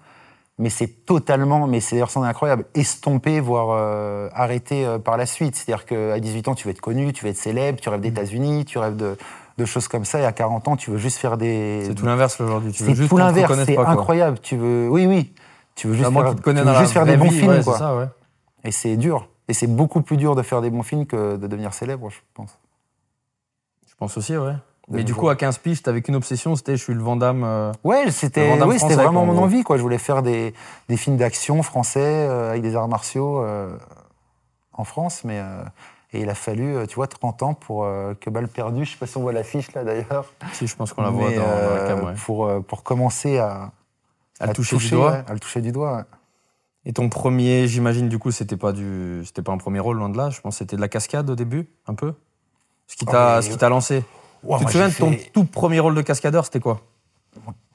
mais 0.57 0.69
c'est 0.69 1.05
totalement, 1.05 1.67
mais 1.67 1.79
c'est 1.79 1.95
d'ailleurs 1.95 2.15
incroyable, 2.17 2.65
estompé, 2.75 3.39
voire 3.39 3.69
euh, 3.71 4.29
arrêté 4.33 4.85
euh, 4.85 4.99
par 4.99 5.15
la 5.17 5.25
suite. 5.25 5.55
C'est-à-dire 5.55 5.85
qu'à 5.85 6.19
18 6.19 6.49
ans, 6.49 6.55
tu 6.55 6.67
veux 6.67 6.71
être 6.71 6.81
connu, 6.81 7.13
tu 7.13 7.23
veux 7.23 7.31
être 7.31 7.37
célèbre, 7.37 7.79
tu 7.79 7.89
rêves 7.89 8.01
d'États-Unis, 8.01 8.65
tu 8.65 8.77
rêves 8.77 8.97
de, 8.97 9.17
de 9.57 9.65
choses 9.65 9.87
comme 9.87 10.05
ça, 10.05 10.19
et 10.19 10.25
à 10.25 10.33
40 10.33 10.67
ans, 10.67 10.75
tu 10.75 10.91
veux 10.91 10.97
juste 10.97 11.17
faire 11.17 11.37
des. 11.37 11.83
C'est 11.85 11.95
tout 11.95 12.05
l'inverse 12.05 12.39
aujourd'hui. 12.41 12.73
C'est 12.73 12.93
juste 12.93 13.09
tout 13.09 13.17
l'inverse, 13.17 13.53
c'est 13.65 13.77
incroyable. 13.77 14.39
Tu 14.41 14.57
veux, 14.57 14.89
oui, 14.89 15.05
oui. 15.05 15.33
Tu 15.75 15.87
veux 15.87 15.93
juste 15.93 16.11
faire, 16.11 16.35
tu 16.35 16.51
veux 16.51 16.79
juste 16.79 16.91
faire 16.91 17.05
des 17.05 17.15
bons 17.15 17.31
films, 17.31 17.47
ouais, 17.47 17.63
quoi. 17.63 17.77
ça, 17.77 17.95
ouais. 17.95 18.07
Et 18.65 18.71
c'est 18.71 18.97
dur. 18.97 19.29
Et 19.49 19.53
c'est 19.53 19.67
beaucoup 19.67 20.01
plus 20.01 20.15
dur 20.15 20.35
de 20.35 20.41
faire 20.43 20.61
des 20.61 20.69
bons 20.69 20.83
films 20.83 21.05
que 21.05 21.35
de 21.35 21.47
devenir 21.47 21.73
célèbre, 21.73 22.09
je 22.09 22.19
pense. 22.35 22.57
Je 23.89 23.95
pense 23.97 24.15
aussi, 24.17 24.37
ouais. 24.37 24.53
Mais 24.91 25.03
du 25.03 25.13
coup, 25.13 25.29
à 25.29 25.35
15 25.35 25.57
piges, 25.59 25.83
t'avais 25.83 26.01
qu'une 26.01 26.15
obsession, 26.15 26.55
c'était 26.55 26.75
je 26.77 26.83
suis 26.83 26.93
le 26.93 27.01
Vandame. 27.01 27.43
euh, 27.43 27.71
Ouais, 27.83 28.09
c'était 28.09 28.51
oui, 28.63 28.77
vraiment 28.95 29.25
mon 29.25 29.37
envie. 29.37 29.63
Quoi. 29.63 29.77
Je 29.77 29.81
voulais 29.83 29.97
faire 29.99 30.23
des, 30.23 30.53
des 30.87 30.97
films 30.97 31.17
d'action 31.17 31.61
français 31.61 31.99
euh, 32.27 32.49
avec 32.51 32.61
des 32.63 32.75
arts 32.75 32.87
martiaux 32.87 33.39
euh, 33.43 33.75
en 34.73 34.83
France. 34.85 35.23
Mais, 35.25 35.39
euh, 35.39 35.63
et 36.13 36.21
il 36.21 36.29
a 36.29 36.33
fallu, 36.35 36.75
tu 36.87 36.95
vois, 36.95 37.05
30 37.07 37.43
ans 37.43 37.53
pour 37.53 37.87
que 38.19 38.29
Balle 38.31 38.47
perdue, 38.47 38.83
je 38.85 38.91
sais 38.93 38.97
pas 38.97 39.05
si 39.05 39.17
on 39.17 39.21
voit 39.21 39.31
l'affiche 39.33 39.71
là 39.73 39.83
d'ailleurs, 39.83 40.25
Si, 40.53 40.65
je 40.65 40.75
pense 40.75 40.91
qu'on 40.93 41.03
la 41.03 41.11
voit 41.11 41.29
mais, 41.29 41.35
dans, 41.35 41.43
dans 41.43 41.75
la 41.75 41.87
cam, 41.87 42.03
ouais. 42.03 42.13
pour, 42.25 42.51
pour 42.65 42.81
commencer 42.81 43.37
à, 43.37 43.71
toucher, 44.55 44.77
du 44.77 44.89
doigt. 44.89 45.11
ouais, 45.11 45.23
à 45.27 45.33
le 45.33 45.39
toucher 45.39 45.61
du 45.61 45.71
doigt. 45.71 45.97
ouais. 45.97 46.03
Et 46.89 46.91
ton 46.91 47.07
premier, 47.07 47.67
j'imagine, 47.67 48.09
du 48.09 48.17
coup, 48.17 48.31
c'était 48.31 48.57
pas 48.57 48.71
du, 48.71 49.21
c'était 49.23 49.43
pas 49.43 49.51
un 49.51 49.59
premier 49.59 49.79
rôle, 49.79 49.97
loin 49.97 50.09
de 50.09 50.17
là. 50.17 50.31
Je 50.31 50.41
pense 50.41 50.55
que 50.55 50.57
c'était 50.57 50.75
de 50.75 50.81
la 50.81 50.87
cascade 50.87 51.29
au 51.29 51.35
début, 51.35 51.69
un 51.85 51.93
peu. 51.93 52.15
Ce 52.87 52.95
qui 52.95 53.05
Oh, 53.07 53.11
t'a, 53.11 53.43
ce 53.43 53.51
qui 53.51 53.57
t'a 53.57 53.69
lancé. 53.69 54.03
Ouah, 54.43 54.57
tu 54.57 54.65
te 54.65 54.71
souviens 54.71 54.87
de 54.89 54.93
ton 54.95 55.11
fait- 55.11 55.29
tout 55.31 55.43
premier 55.43 55.79
rôle 55.79 55.93
de 55.93 56.01
cascadeur, 56.01 56.45
c'était 56.45 56.59
quoi? 56.59 56.81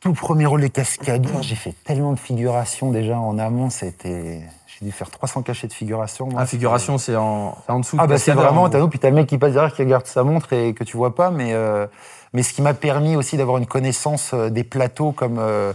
Tout 0.01 0.15
premier 0.15 0.47
rôle 0.47 0.63
de 0.63 0.67
cascadeur, 0.67 1.43
j'ai 1.45 1.55
fait 1.55 1.77
tellement 1.85 2.13
de 2.13 2.19
figurations 2.19 2.91
déjà 2.91 3.17
en 3.17 3.39
amont, 3.39 3.71
c'était. 3.71 4.43
J'ai 4.67 4.87
dû 4.87 4.91
faire 4.91 5.09
300 5.11 5.43
cachets 5.43 5.69
de 5.69 5.73
figuration. 5.73 6.27
moi. 6.27 6.41
La 6.41 6.47
figuration, 6.47 6.99
c'est 6.99 7.15
en, 7.15 7.57
c'est 7.65 7.71
en 7.73 7.79
dessous. 7.79 7.97
Ah 8.01 8.09
de 8.09 8.13
bah 8.15 8.19
c'est 8.19 8.33
vraiment, 8.33 8.65
en 8.65 8.69
t'as 8.69 8.85
puis 8.89 8.99
t'as 8.99 9.11
le 9.11 9.15
mec 9.15 9.29
qui 9.29 9.39
passe 9.39 9.53
derrière 9.53 9.73
qui 9.73 9.83
regarde 9.83 10.07
sa 10.07 10.25
montre 10.25 10.53
et 10.53 10.75
que 10.75 10.83
tu 10.83 10.97
vois 10.97 11.15
pas, 11.15 11.31
mais, 11.31 11.53
euh, 11.53 11.87
mais 12.33 12.43
ce 12.43 12.53
qui 12.53 12.63
m'a 12.63 12.75
permis 12.75 13.15
aussi 13.15 13.37
d'avoir 13.37 13.59
une 13.59 13.67
connaissance 13.67 14.33
euh, 14.35 14.51
des 14.51 14.65
plateaux 14.65 15.13
comme, 15.13 15.37
euh, 15.39 15.73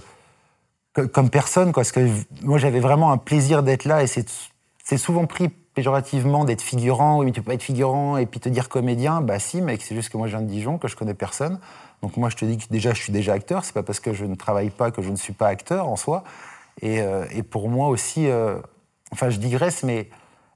co- 0.94 1.08
comme 1.08 1.30
personne, 1.30 1.72
quoi, 1.72 1.82
parce 1.84 1.92
que 1.92 2.08
moi 2.42 2.58
j'avais 2.58 2.80
vraiment 2.80 3.12
un 3.12 3.18
plaisir 3.18 3.64
d'être 3.64 3.86
là 3.86 4.04
et 4.04 4.08
c'est 4.08 4.98
souvent 4.98 5.26
pris 5.26 5.50
péjorativement 5.50 6.46
d'être 6.46 6.62
figurant, 6.62 7.20
oui 7.20 7.28
mais 7.28 7.32
tu 7.32 7.42
peux 7.42 7.48
pas 7.48 7.54
être 7.54 7.64
figurant 7.64 8.18
et 8.18 8.26
puis 8.26 8.40
te 8.40 8.50
dire 8.50 8.70
comédien, 8.70 9.22
bah 9.22 9.40
si 9.40 9.62
mec, 9.62 9.82
c'est 9.82 9.96
juste 9.96 10.10
que 10.10 10.18
moi 10.18 10.28
je 10.28 10.36
viens 10.36 10.46
de 10.46 10.50
Dijon, 10.50 10.78
que 10.78 10.88
je 10.88 10.96
connais 10.96 11.14
personne, 11.14 11.60
donc 12.02 12.18
moi 12.18 12.30
je 12.30 12.36
te 12.36 12.44
dis 12.46 12.58
que 12.58 12.66
déjà 12.70 12.94
je 12.94 13.02
suis 13.02 13.14
déjà 13.14 13.34
acteur, 13.34 13.64
c'est 13.64 13.74
pas 13.74 13.84
parce 13.84 14.00
que 14.00 14.14
je 14.14 14.26
ne 14.26 14.36
travaille 14.36 14.72
pas 14.72 14.92
que 14.92 15.02
je 15.02 15.10
ne 15.10 15.16
suis 15.16 15.34
pas 15.34 15.48
acteur 15.48 15.88
en 15.88 15.96
soi, 15.96 16.24
et, 16.82 17.02
euh, 17.02 17.26
et 17.32 17.44
pour 17.44 17.70
moi 17.70 17.88
aussi, 17.90 18.28
euh, 18.28 18.58
enfin 19.12 19.30
je 19.30 19.38
digresse, 19.38 19.84
mais 19.84 20.10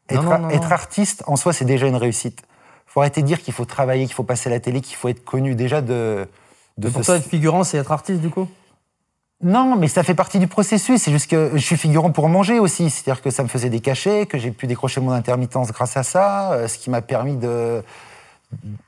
être, 0.10 0.24
non, 0.24 0.40
non, 0.40 0.50
être 0.50 0.66
non. 0.66 0.72
artiste, 0.72 1.24
en 1.28 1.36
soi, 1.36 1.54
c'est 1.54 1.66
déjà 1.66 1.88
une 1.88 1.96
réussite. 1.96 2.42
faut 2.86 3.00
arrêter 3.00 3.22
de 3.22 3.28
dire 3.28 3.42
qu'il 3.42 3.54
faut 3.54 3.66
travailler, 3.66 4.06
qu'il 4.06 4.14
faut 4.14 4.24
passer 4.24 4.50
à 4.50 4.52
la 4.52 4.60
télé, 4.60 4.82
qu'il 4.82 4.96
faut 4.98 5.08
être 5.08 5.24
connu. 5.24 5.56
Déjà, 5.56 5.82
de. 5.82 6.28
de 6.78 6.90
Pour 6.90 7.02
toi, 7.04 7.18
être 7.18 7.30
figurant, 7.30 7.64
c'est 7.64 7.78
être 7.78 7.92
artiste, 7.92 8.20
du 8.22 8.30
coup? 8.30 8.48
Non, 9.44 9.76
mais 9.76 9.88
ça 9.88 10.04
fait 10.04 10.16
partie 10.16 10.40
du 10.40 10.48
processus. 10.48 11.02
C'est 11.02 11.12
juste 11.12 11.30
que 11.30 11.52
je 11.54 11.58
suis 11.64 11.78
figurant 11.78 12.12
pour 12.12 12.30
manger 12.30 12.60
aussi. 12.60 12.90
C'est-à-dire 12.90 13.22
que 13.22 13.30
ça 13.30 13.44
me 13.44 13.48
faisait 13.50 13.70
des 13.70 13.82
cachets, 13.82 14.26
que 14.26 14.38
j'ai 14.38 14.52
pu 14.52 14.68
décrocher 14.68 15.02
mon 15.02 15.12
intermittence 15.12 15.72
grâce 15.72 15.98
à 15.98 16.04
ça, 16.04 16.54
euh, 16.54 16.68
ce 16.68 16.78
qui 16.78 16.90
m'a 16.90 17.02
permis 17.02 17.36
de. 17.38 17.84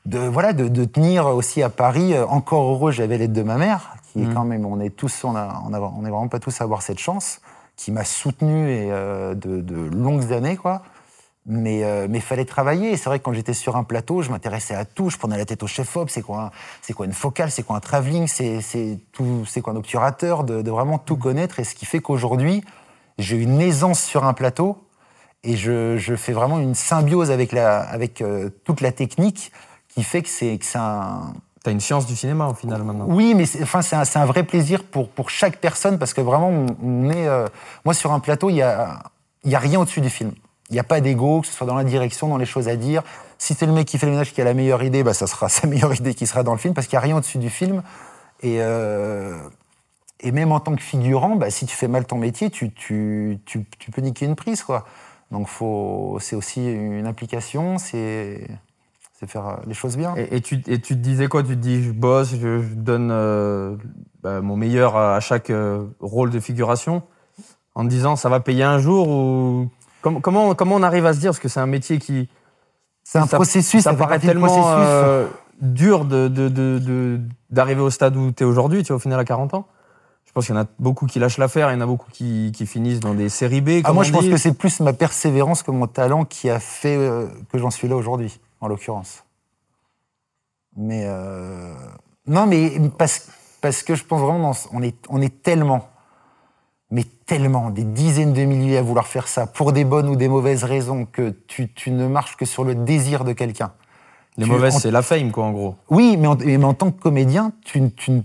De, 0.05 0.19
voilà, 0.19 0.53
de, 0.53 0.67
de 0.67 0.85
tenir 0.85 1.25
aussi 1.25 1.63
à 1.63 1.69
Paris. 1.69 2.13
Euh, 2.13 2.25
Encore 2.27 2.71
heureux, 2.71 2.91
j'avais 2.91 3.17
l'aide 3.17 3.33
de 3.33 3.41
ma 3.41 3.55
mère, 3.57 3.95
qui 4.13 4.21
est 4.21 4.25
Mhm. 4.27 4.33
quand 4.35 4.43
même, 4.45 4.63
on 4.65 4.79
est 4.79 4.91
tous, 4.95 5.23
on, 5.23 5.35
a, 5.35 5.63
on, 5.67 5.73
a- 5.73 5.79
on 5.79 6.05
est 6.05 6.09
vraiment 6.11 6.27
pas 6.27 6.37
tous 6.39 6.61
à 6.61 6.63
avoir 6.65 6.83
cette 6.83 6.99
chance, 6.99 7.41
qui 7.75 7.91
m'a 7.91 8.03
soutenu 8.03 8.69
et, 8.69 8.89
euh, 8.91 9.33
de, 9.33 9.61
de 9.61 9.75
longues 9.75 10.31
années, 10.31 10.55
quoi. 10.55 10.83
Mais 11.47 11.81
il 11.81 12.09
mais 12.09 12.19
fallait 12.21 12.45
travailler. 12.45 12.97
C'est 12.97 13.05
vrai 13.05 13.19
que 13.19 13.23
quand 13.25 13.33
j'étais 13.33 13.53
sur 13.53 13.75
un 13.75 13.83
plateau, 13.83 14.23
je 14.23 14.31
m'intéressais 14.31 14.73
à 14.73 14.83
tout. 14.83 15.09
Je 15.11 15.17
prenais 15.17 15.37
la 15.37 15.45
tête 15.45 15.61
au 15.61 15.67
chef-op. 15.67 16.09
C'est 16.09 16.23
quoi, 16.23 16.51
c'est 16.81 16.93
quoi 16.93 17.05
une 17.05 17.13
focale? 17.13 17.51
C'est 17.51 17.61
quoi 17.63 17.75
un 17.75 17.79
travelling? 17.79 18.27
C'est 18.27 18.61
c'est 18.61 18.97
tout- 19.11 19.45
c'est 19.45 19.61
quoi 19.61 19.73
un 19.73 19.75
obturateur? 19.75 20.43
De, 20.43 20.63
de 20.63 20.71
vraiment 20.71 20.97
tout 20.97 21.17
connaître. 21.17 21.59
Et 21.59 21.63
ce 21.63 21.75
qui 21.75 21.85
fait 21.85 21.99
qu'aujourd'hui, 21.99 22.63
j'ai 23.19 23.37
une 23.37 23.61
aisance 23.61 24.01
sur 24.01 24.23
un 24.25 24.33
plateau 24.33 24.77
et 25.43 25.55
je, 25.55 25.97
je 25.97 26.15
fais 26.15 26.33
vraiment 26.33 26.57
une 26.57 26.73
symbiose 26.73 27.29
avec, 27.29 27.51
la, 27.51 27.79
avec 27.81 28.21
euh, 28.21 28.49
toute 28.63 28.81
la 28.81 28.91
technique 28.91 29.51
qui 29.89 30.01
fait 30.03 30.23
que 30.23 30.29
c'est 30.29 30.57
que 30.57 30.65
c'est 30.65 30.79
un, 30.79 31.33
T'as 31.63 31.71
une 31.71 31.79
science 31.79 32.05
du 32.05 32.15
cinéma, 32.15 32.47
au 32.47 32.53
final, 32.53 32.83
maintenant. 32.83 33.05
oui, 33.07 33.33
mais 33.35 33.45
c'est 33.47 33.63
enfin, 33.63 33.81
c'est 33.81 33.95
un, 33.95 34.05
c'est 34.05 34.19
un 34.19 34.25
vrai 34.25 34.43
plaisir 34.43 34.83
pour, 34.83 35.09
pour 35.09 35.29
chaque 35.31 35.57
personne 35.57 35.97
parce 35.97 36.13
que 36.13 36.21
vraiment, 36.21 36.49
on, 36.49 36.65
on 36.83 37.09
est. 37.09 37.27
euh, 37.27 37.47
moi, 37.85 37.93
sur 37.95 38.11
un 38.11 38.19
plateau, 38.19 38.49
il 38.49 38.55
n'y 38.55 38.61
a, 38.61 38.99
il 39.43 39.51
y 39.51 39.55
a 39.55 39.59
rien 39.59 39.79
au-dessus 39.79 40.01
du 40.01 40.09
film. 40.11 40.31
Il 40.69 40.73
n'y 40.73 40.79
a 40.79 40.83
pas 40.83 40.99
d'ego, 40.99 41.41
que 41.41 41.47
ce 41.47 41.53
soit 41.53 41.67
dans 41.67 41.75
la 41.75 41.83
direction, 41.83 42.27
dans 42.27 42.37
les 42.37 42.45
choses 42.45 42.67
à 42.67 42.75
dire. 42.75 43.03
Si 43.37 43.53
c'est 43.53 43.65
le 43.65 43.71
mec 43.71 43.87
qui 43.87 43.97
fait 43.97 44.07
le 44.07 44.13
ménage 44.13 44.33
qui 44.33 44.41
a 44.41 44.43
la 44.43 44.53
meilleure 44.53 44.81
idée, 44.83 45.03
bah, 45.03 45.13
ça 45.13 45.27
sera 45.27 45.49
sa 45.49 45.67
meilleure 45.67 45.93
idée 45.93 46.13
qui 46.13 46.25
sera 46.25 46.43
dans 46.43 46.53
le 46.53 46.57
film, 46.57 46.73
parce 46.73 46.87
qu'il 46.87 46.97
n'y 46.97 47.03
a 47.03 47.05
rien 47.05 47.17
au-dessus 47.17 47.37
du 47.37 47.49
film. 47.49 47.83
Et, 48.41 48.57
euh, 48.59 49.37
même 50.23 50.51
en 50.51 50.59
tant 50.59 50.75
que 50.75 50.81
figurant, 50.81 51.35
bah, 51.35 51.51
si 51.51 51.65
tu 51.65 51.75
fais 51.75 51.87
mal 51.87 52.05
ton 52.05 52.17
métier, 52.17 52.49
tu, 52.49 52.71
peux 53.91 54.01
niquer 54.01 54.25
une 54.25 54.35
prise. 54.35 54.63
Quoi. 54.63 54.85
Donc 55.31 55.47
c'est 56.19 56.35
aussi 56.35 56.65
une 56.65 57.05
implication, 57.05 57.77
c'est, 57.77 58.47
faire 59.27 59.47
euh, 59.47 59.55
les 59.67 59.73
choses 59.73 59.97
bien. 59.97 60.15
Et, 60.15 60.41
tu, 60.41 60.61
te 60.61 60.93
disais 60.93 61.27
quoi? 61.27 61.43
Tu 61.43 61.49
te 61.49 61.53
dis, 61.53 61.83
je 61.83 61.91
bosse, 61.91 62.35
je, 62.35 62.59
donne 62.73 63.09
euh, 63.11 63.75
bah, 64.23 64.41
mon 64.41 64.55
meilleur 64.55 64.95
à, 64.95 65.19
chaque 65.19 65.51
rôle 65.99 66.31
de 66.31 66.39
figuration, 66.39 67.03
en 67.75 67.83
te 67.83 67.89
disant, 67.89 68.15
ça 68.15 68.29
va 68.29 68.39
payer 68.39 68.63
un 68.63 68.79
jour 68.79 69.07
ou 69.09 69.69
Com- 70.05 70.21
comment, 70.21 70.53
comment 70.53 70.75
on 70.75 70.83
arrive 70.83 71.07
à 71.07 71.13
se 71.13 71.19
dire 71.19 71.31
Parce 71.31 71.39
que 71.39 71.47
c'est 71.49 71.59
un 71.59 71.65
métier 71.65 71.97
qui. 71.97 72.29
C'est 73.03 73.17
un 73.17 73.25
ça- 73.25 73.37
processus, 73.37 73.81
Ça 73.83 73.91
fait 73.93 73.97
paraît 73.97 74.19
tellement 74.19 74.77
euh, 74.77 75.27
dur 75.61 76.05
de, 76.05 76.27
de, 76.27 76.47
de, 76.47 76.77
de- 76.77 77.19
d'arriver 77.49 77.81
au 77.81 77.89
stade 77.89 78.15
où 78.15 78.31
tu 78.31 78.43
es 78.43 78.45
aujourd'hui, 78.45 78.83
tu 78.83 78.89
vois, 78.89 78.97
au 78.97 78.99
final 78.99 79.19
à 79.19 79.25
40 79.25 79.55
ans. 79.55 79.65
Je 80.27 80.31
pense 80.31 80.45
qu'il 80.45 80.53
y 80.53 80.57
en 80.59 80.61
a 80.61 80.65
beaucoup 80.77 81.07
qui 81.07 81.17
lâchent 81.17 81.39
l'affaire, 81.39 81.71
il 81.71 81.73
y 81.73 81.77
en 81.77 81.81
a 81.81 81.85
beaucoup 81.87 82.11
qui, 82.11 82.51
qui 82.53 82.67
finissent 82.67 82.99
dans 82.99 83.15
des 83.15 83.29
séries 83.29 83.61
B. 83.61 83.81
Ah, 83.83 83.93
moi, 83.93 84.03
je 84.03 84.11
pense 84.11 84.27
que 84.27 84.37
c'est 84.37 84.53
plus 84.53 84.79
ma 84.79 84.93
persévérance 84.93 85.63
que 85.63 85.71
mon 85.71 85.87
talent 85.87 86.23
qui 86.23 86.51
a 86.51 86.59
fait 86.59 86.95
euh, 86.97 87.25
que 87.51 87.57
j'en 87.57 87.71
suis 87.71 87.87
là 87.87 87.95
aujourd'hui, 87.95 88.39
en 88.61 88.67
l'occurrence. 88.67 89.23
Mais 90.77 91.05
euh, 91.07 91.73
non, 92.27 92.45
mais 92.45 92.73
parce, 92.97 93.27
parce 93.61 93.81
que 93.81 93.95
je 93.95 94.03
pense 94.03 94.21
vraiment, 94.21 94.51
on 94.71 94.83
est, 94.83 94.95
on 95.09 95.19
est 95.21 95.41
tellement, 95.41 95.89
mais 96.91 97.03
tellement, 97.25 97.71
des 97.71 97.83
dizaines 97.83 98.33
de 98.33 98.43
milliers 98.43 98.77
à 98.77 98.81
vouloir 98.81 99.07
faire 99.07 99.27
ça 99.27 99.47
pour 99.47 99.71
des 99.71 99.83
bonnes 99.83 100.07
ou 100.07 100.15
des 100.15 100.27
mauvaises 100.27 100.63
raisons 100.63 101.05
que 101.05 101.31
tu, 101.47 101.71
tu 101.73 101.91
ne 101.91 102.07
marches 102.07 102.37
que 102.37 102.45
sur 102.45 102.63
le 102.63 102.75
désir 102.75 103.23
de 103.23 103.33
quelqu'un. 103.33 103.73
Les 104.37 104.45
tu- 104.45 104.51
mauvaises, 104.51 104.75
en- 104.75 104.79
c'est 104.79 104.91
la 104.91 105.01
fame, 105.01 105.31
quoi, 105.31 105.45
en 105.45 105.51
gros. 105.51 105.75
Oui, 105.89 106.17
mais 106.17 106.27
en, 106.27 106.35
mais 106.35 106.63
en 106.63 106.73
tant 106.73 106.91
que 106.91 107.01
comédien, 107.01 107.53
tu, 107.63 107.81
ne- 107.81 107.89
tu, 107.89 108.21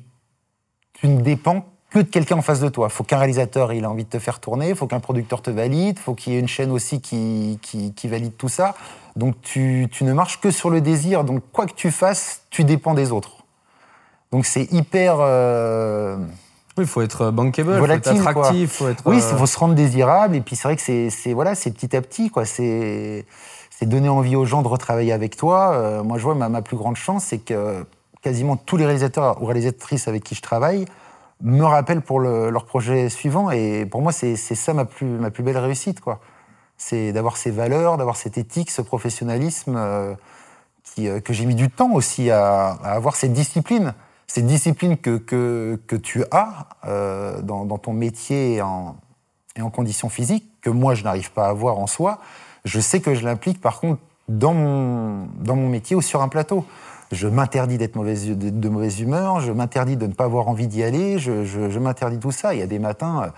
tu 0.93 1.09
ne 1.09 1.21
dépends 1.21 1.65
que 1.89 2.01
de 2.01 2.05
quelqu'un 2.05 2.37
en 2.37 2.43
face 2.43 2.61
de 2.61 2.69
toi. 2.69 2.89
Il 2.91 2.93
faut 2.93 3.03
qu'un 3.03 3.19
réalisateur 3.19 3.73
il 3.73 3.85
a 3.85 3.91
envie 3.91 4.05
de 4.05 4.11
te 4.11 4.19
faire 4.19 4.39
tourner, 4.39 4.69
il 4.69 4.77
faut 4.77 4.87
qu'un 4.87 5.01
producteur 5.01 5.43
te 5.43 5.51
valide, 5.51 5.97
il 5.99 6.03
faut 6.03 6.15
qu'il 6.15 6.35
y 6.35 6.37
ait 6.37 6.41
une 6.41 6.47
chaîne 6.47 6.71
aussi 6.71 7.01
qui, 7.01 7.59
qui, 7.63 7.93
qui 7.95 8.09
valide 8.09 8.37
tout 8.37 8.49
ça. 8.49 8.75
Donc 9.17 9.41
tu, 9.43 9.89
tu 9.91 10.05
ne 10.05 10.13
marches 10.13 10.41
que 10.41 10.51
sur 10.53 10.71
le 10.71 10.81
désir. 10.81 11.25
Donc 11.25 11.43
quoi 11.53 11.67
que 11.67 11.75
tu 11.75 11.91
fasses, 11.91 12.43
tu 12.51 12.63
dépends 12.63 12.95
des 12.95 13.11
autres. 13.11 13.39
Donc 14.31 14.45
c'est 14.47 14.73
hyper... 14.73 15.17
euh, 15.19 16.19
Oui, 16.81 16.85
il 16.85 16.89
faut 16.89 17.03
être 17.03 17.31
bankable, 17.31 17.71
il 17.71 17.75
faut 17.75 17.81
Volatile, 17.81 18.17
être 18.17 18.23
quoi. 18.23 18.31
attractif, 18.31 18.61
il 18.63 18.69
faut 18.69 18.89
être. 18.89 19.03
Oui, 19.07 19.17
euh, 19.17 19.29
il 19.33 19.39
faut 19.39 19.47
se 19.47 19.59
rendre 19.59 19.75
désirable. 19.75 20.37
Et 20.37 20.41
puis 20.41 20.57
c'est 20.57 20.65
vrai 20.69 20.77
que 20.77 20.83
c'est 21.11 21.33
voilà, 21.33 21.55
c'est 21.55 21.71
petit 21.71 21.95
à 21.97 22.01
petit. 22.03 22.31
quoi. 22.31 22.45
C'est 22.45 23.25
donner 23.83 24.09
envie 24.11 24.37
aux 24.37 24.45
gens 24.45 24.61
de 24.63 24.69
retravailler 24.69 25.13
avec 25.13 25.37
toi. 25.37 25.73
Euh, 25.73 26.03
moi, 26.03 26.19
je 26.19 26.25
vois 26.25 26.35
ma, 26.35 26.49
ma 26.51 26.61
plus 26.63 26.77
grande 26.77 26.97
chance, 26.97 27.25
c'est 27.25 27.39
que 27.39 27.87
quasiment 28.23 28.57
tous 28.57 28.77
les 28.77 28.85
réalisateurs 28.85 29.43
ou 29.43 29.47
réalisatrices 29.47 30.07
avec 30.09 30.23
qui 30.23 30.35
je 30.35 30.43
travaille 30.43 30.85
me 31.43 31.65
rappellent 31.65 32.03
pour 32.03 32.21
le- 32.21 32.51
leur 32.51 32.67
projet 32.67 33.09
suivant. 33.09 33.51
Et 33.51 33.87
pour 33.87 34.03
moi, 34.03 34.13
c'est 34.13 34.37
c'est 34.37 34.55
ça 34.55 34.75
ma 34.75 34.85
plus, 34.85 35.07
ma 35.07 35.31
plus 35.31 35.43
belle 35.43 35.57
réussite. 35.57 36.01
quoi. 36.01 36.21
C'est 36.77 37.13
d'avoir 37.13 37.37
ces 37.39 37.51
valeurs, 37.51 37.97
d'avoir 37.97 38.17
cette 38.17 38.37
éthique, 38.37 38.71
ce 38.71 38.83
professionnalisme 38.83 39.75
euh, 39.79 40.15
qui, 40.85 41.09
euh, 41.09 41.21
que 41.21 41.33
j'ai 41.33 41.47
mis 41.47 41.55
du 41.55 41.71
temps 41.71 41.93
aussi 41.93 42.31
à, 42.31 42.73
à 42.85 42.93
avoir 42.93 43.17
cette 43.17 43.33
discipline. 43.33 43.95
Cette 44.33 44.47
discipline 44.47 44.97
que, 44.97 45.17
que, 45.17 45.81
que 45.89 45.97
tu 45.97 46.23
as 46.31 46.69
euh, 46.85 47.43
dans, 47.43 47.65
dans 47.65 47.79
ton 47.79 47.93
métier 47.93 48.55
et 48.55 48.63
en, 48.63 48.95
et 49.57 49.61
en 49.61 49.71
conditions 49.71 50.09
physiques, 50.09 50.49
que 50.61 50.71
moi 50.71 50.95
je 50.95 51.03
n'arrive 51.03 51.33
pas 51.33 51.47
à 51.47 51.49
avoir 51.49 51.81
en 51.81 51.89
soi, 51.89 52.21
je 52.65 52.79
sais 52.79 53.01
que 53.01 53.13
je 53.13 53.25
l'implique 53.25 53.61
par 53.61 53.81
contre 53.81 54.01
dans 54.29 54.55
mon, 54.55 55.27
dans 55.41 55.57
mon 55.57 55.69
métier 55.69 55.97
ou 55.97 56.01
sur 56.01 56.23
un 56.23 56.29
plateau. 56.29 56.65
Je 57.11 57.27
m'interdis 57.27 57.77
d'être 57.77 57.97
mauvaise, 57.97 58.29
de, 58.29 58.51
de 58.51 58.69
mauvaise 58.69 59.01
humeur, 59.01 59.41
je 59.41 59.51
m'interdis 59.51 59.97
de 59.97 60.07
ne 60.07 60.13
pas 60.13 60.27
avoir 60.27 60.47
envie 60.47 60.69
d'y 60.69 60.85
aller, 60.85 61.19
je, 61.19 61.45
je, 61.45 61.69
je 61.69 61.79
m'interdis 61.81 62.21
tout 62.21 62.31
ça. 62.31 62.55
Il 62.55 62.61
y 62.61 62.63
a 62.63 62.69
des 62.69 62.79
matins, 62.79 63.25
euh, 63.25 63.31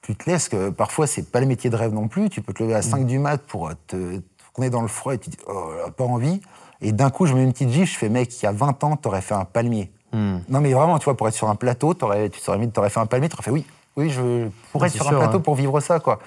tu 0.00 0.16
te 0.16 0.30
laisses, 0.30 0.48
que 0.48 0.70
parfois 0.70 1.06
c'est 1.06 1.30
pas 1.30 1.40
le 1.40 1.46
métier 1.46 1.68
de 1.68 1.76
rêve 1.76 1.92
non 1.92 2.08
plus, 2.08 2.30
tu 2.30 2.40
peux 2.40 2.54
te 2.54 2.62
lever 2.62 2.74
à 2.74 2.80
5 2.80 3.04
du 3.04 3.18
mat 3.18 3.36
pour 3.36 3.68
euh, 3.68 3.74
te 3.86 4.22
tourner 4.54 4.70
dans 4.70 4.80
le 4.80 4.88
froid 4.88 5.12
et 5.12 5.18
tu 5.18 5.28
te 5.28 5.36
dis, 5.36 5.42
oh 5.46 5.72
pas 5.94 6.04
envie. 6.04 6.40
Et 6.80 6.92
d'un 6.92 7.10
coup, 7.10 7.26
je 7.26 7.34
mets 7.34 7.44
une 7.44 7.52
petite 7.52 7.68
gifle, 7.68 7.92
je 7.92 7.98
fais, 7.98 8.08
mec, 8.08 8.40
il 8.40 8.46
y 8.46 8.48
a 8.48 8.52
20 8.52 8.82
ans, 8.84 8.96
t'aurais 8.96 9.20
fait 9.20 9.34
un 9.34 9.44
palmier. 9.44 9.92
Hmm. 10.12 10.38
Non, 10.48 10.60
mais 10.60 10.72
vraiment, 10.72 10.98
tu 10.98 11.04
vois, 11.04 11.16
pour 11.16 11.28
être 11.28 11.34
sur 11.34 11.48
un 11.48 11.54
plateau, 11.54 11.94
tu 11.94 12.00
t'aurais 12.00 12.90
fait 12.90 13.00
un 13.00 13.06
palmier, 13.06 13.28
t'aurais 13.28 13.42
fait 13.42 13.50
oui, 13.50 13.66
oui, 13.96 14.10
je 14.10 14.48
pourrais 14.72 14.86
être 14.88 14.94
sur 14.94 15.06
sûr, 15.06 15.16
un 15.16 15.20
plateau 15.20 15.38
hein. 15.38 15.42
pour 15.42 15.56
vivre 15.56 15.80
ça, 15.80 15.98
quoi. 15.98 16.20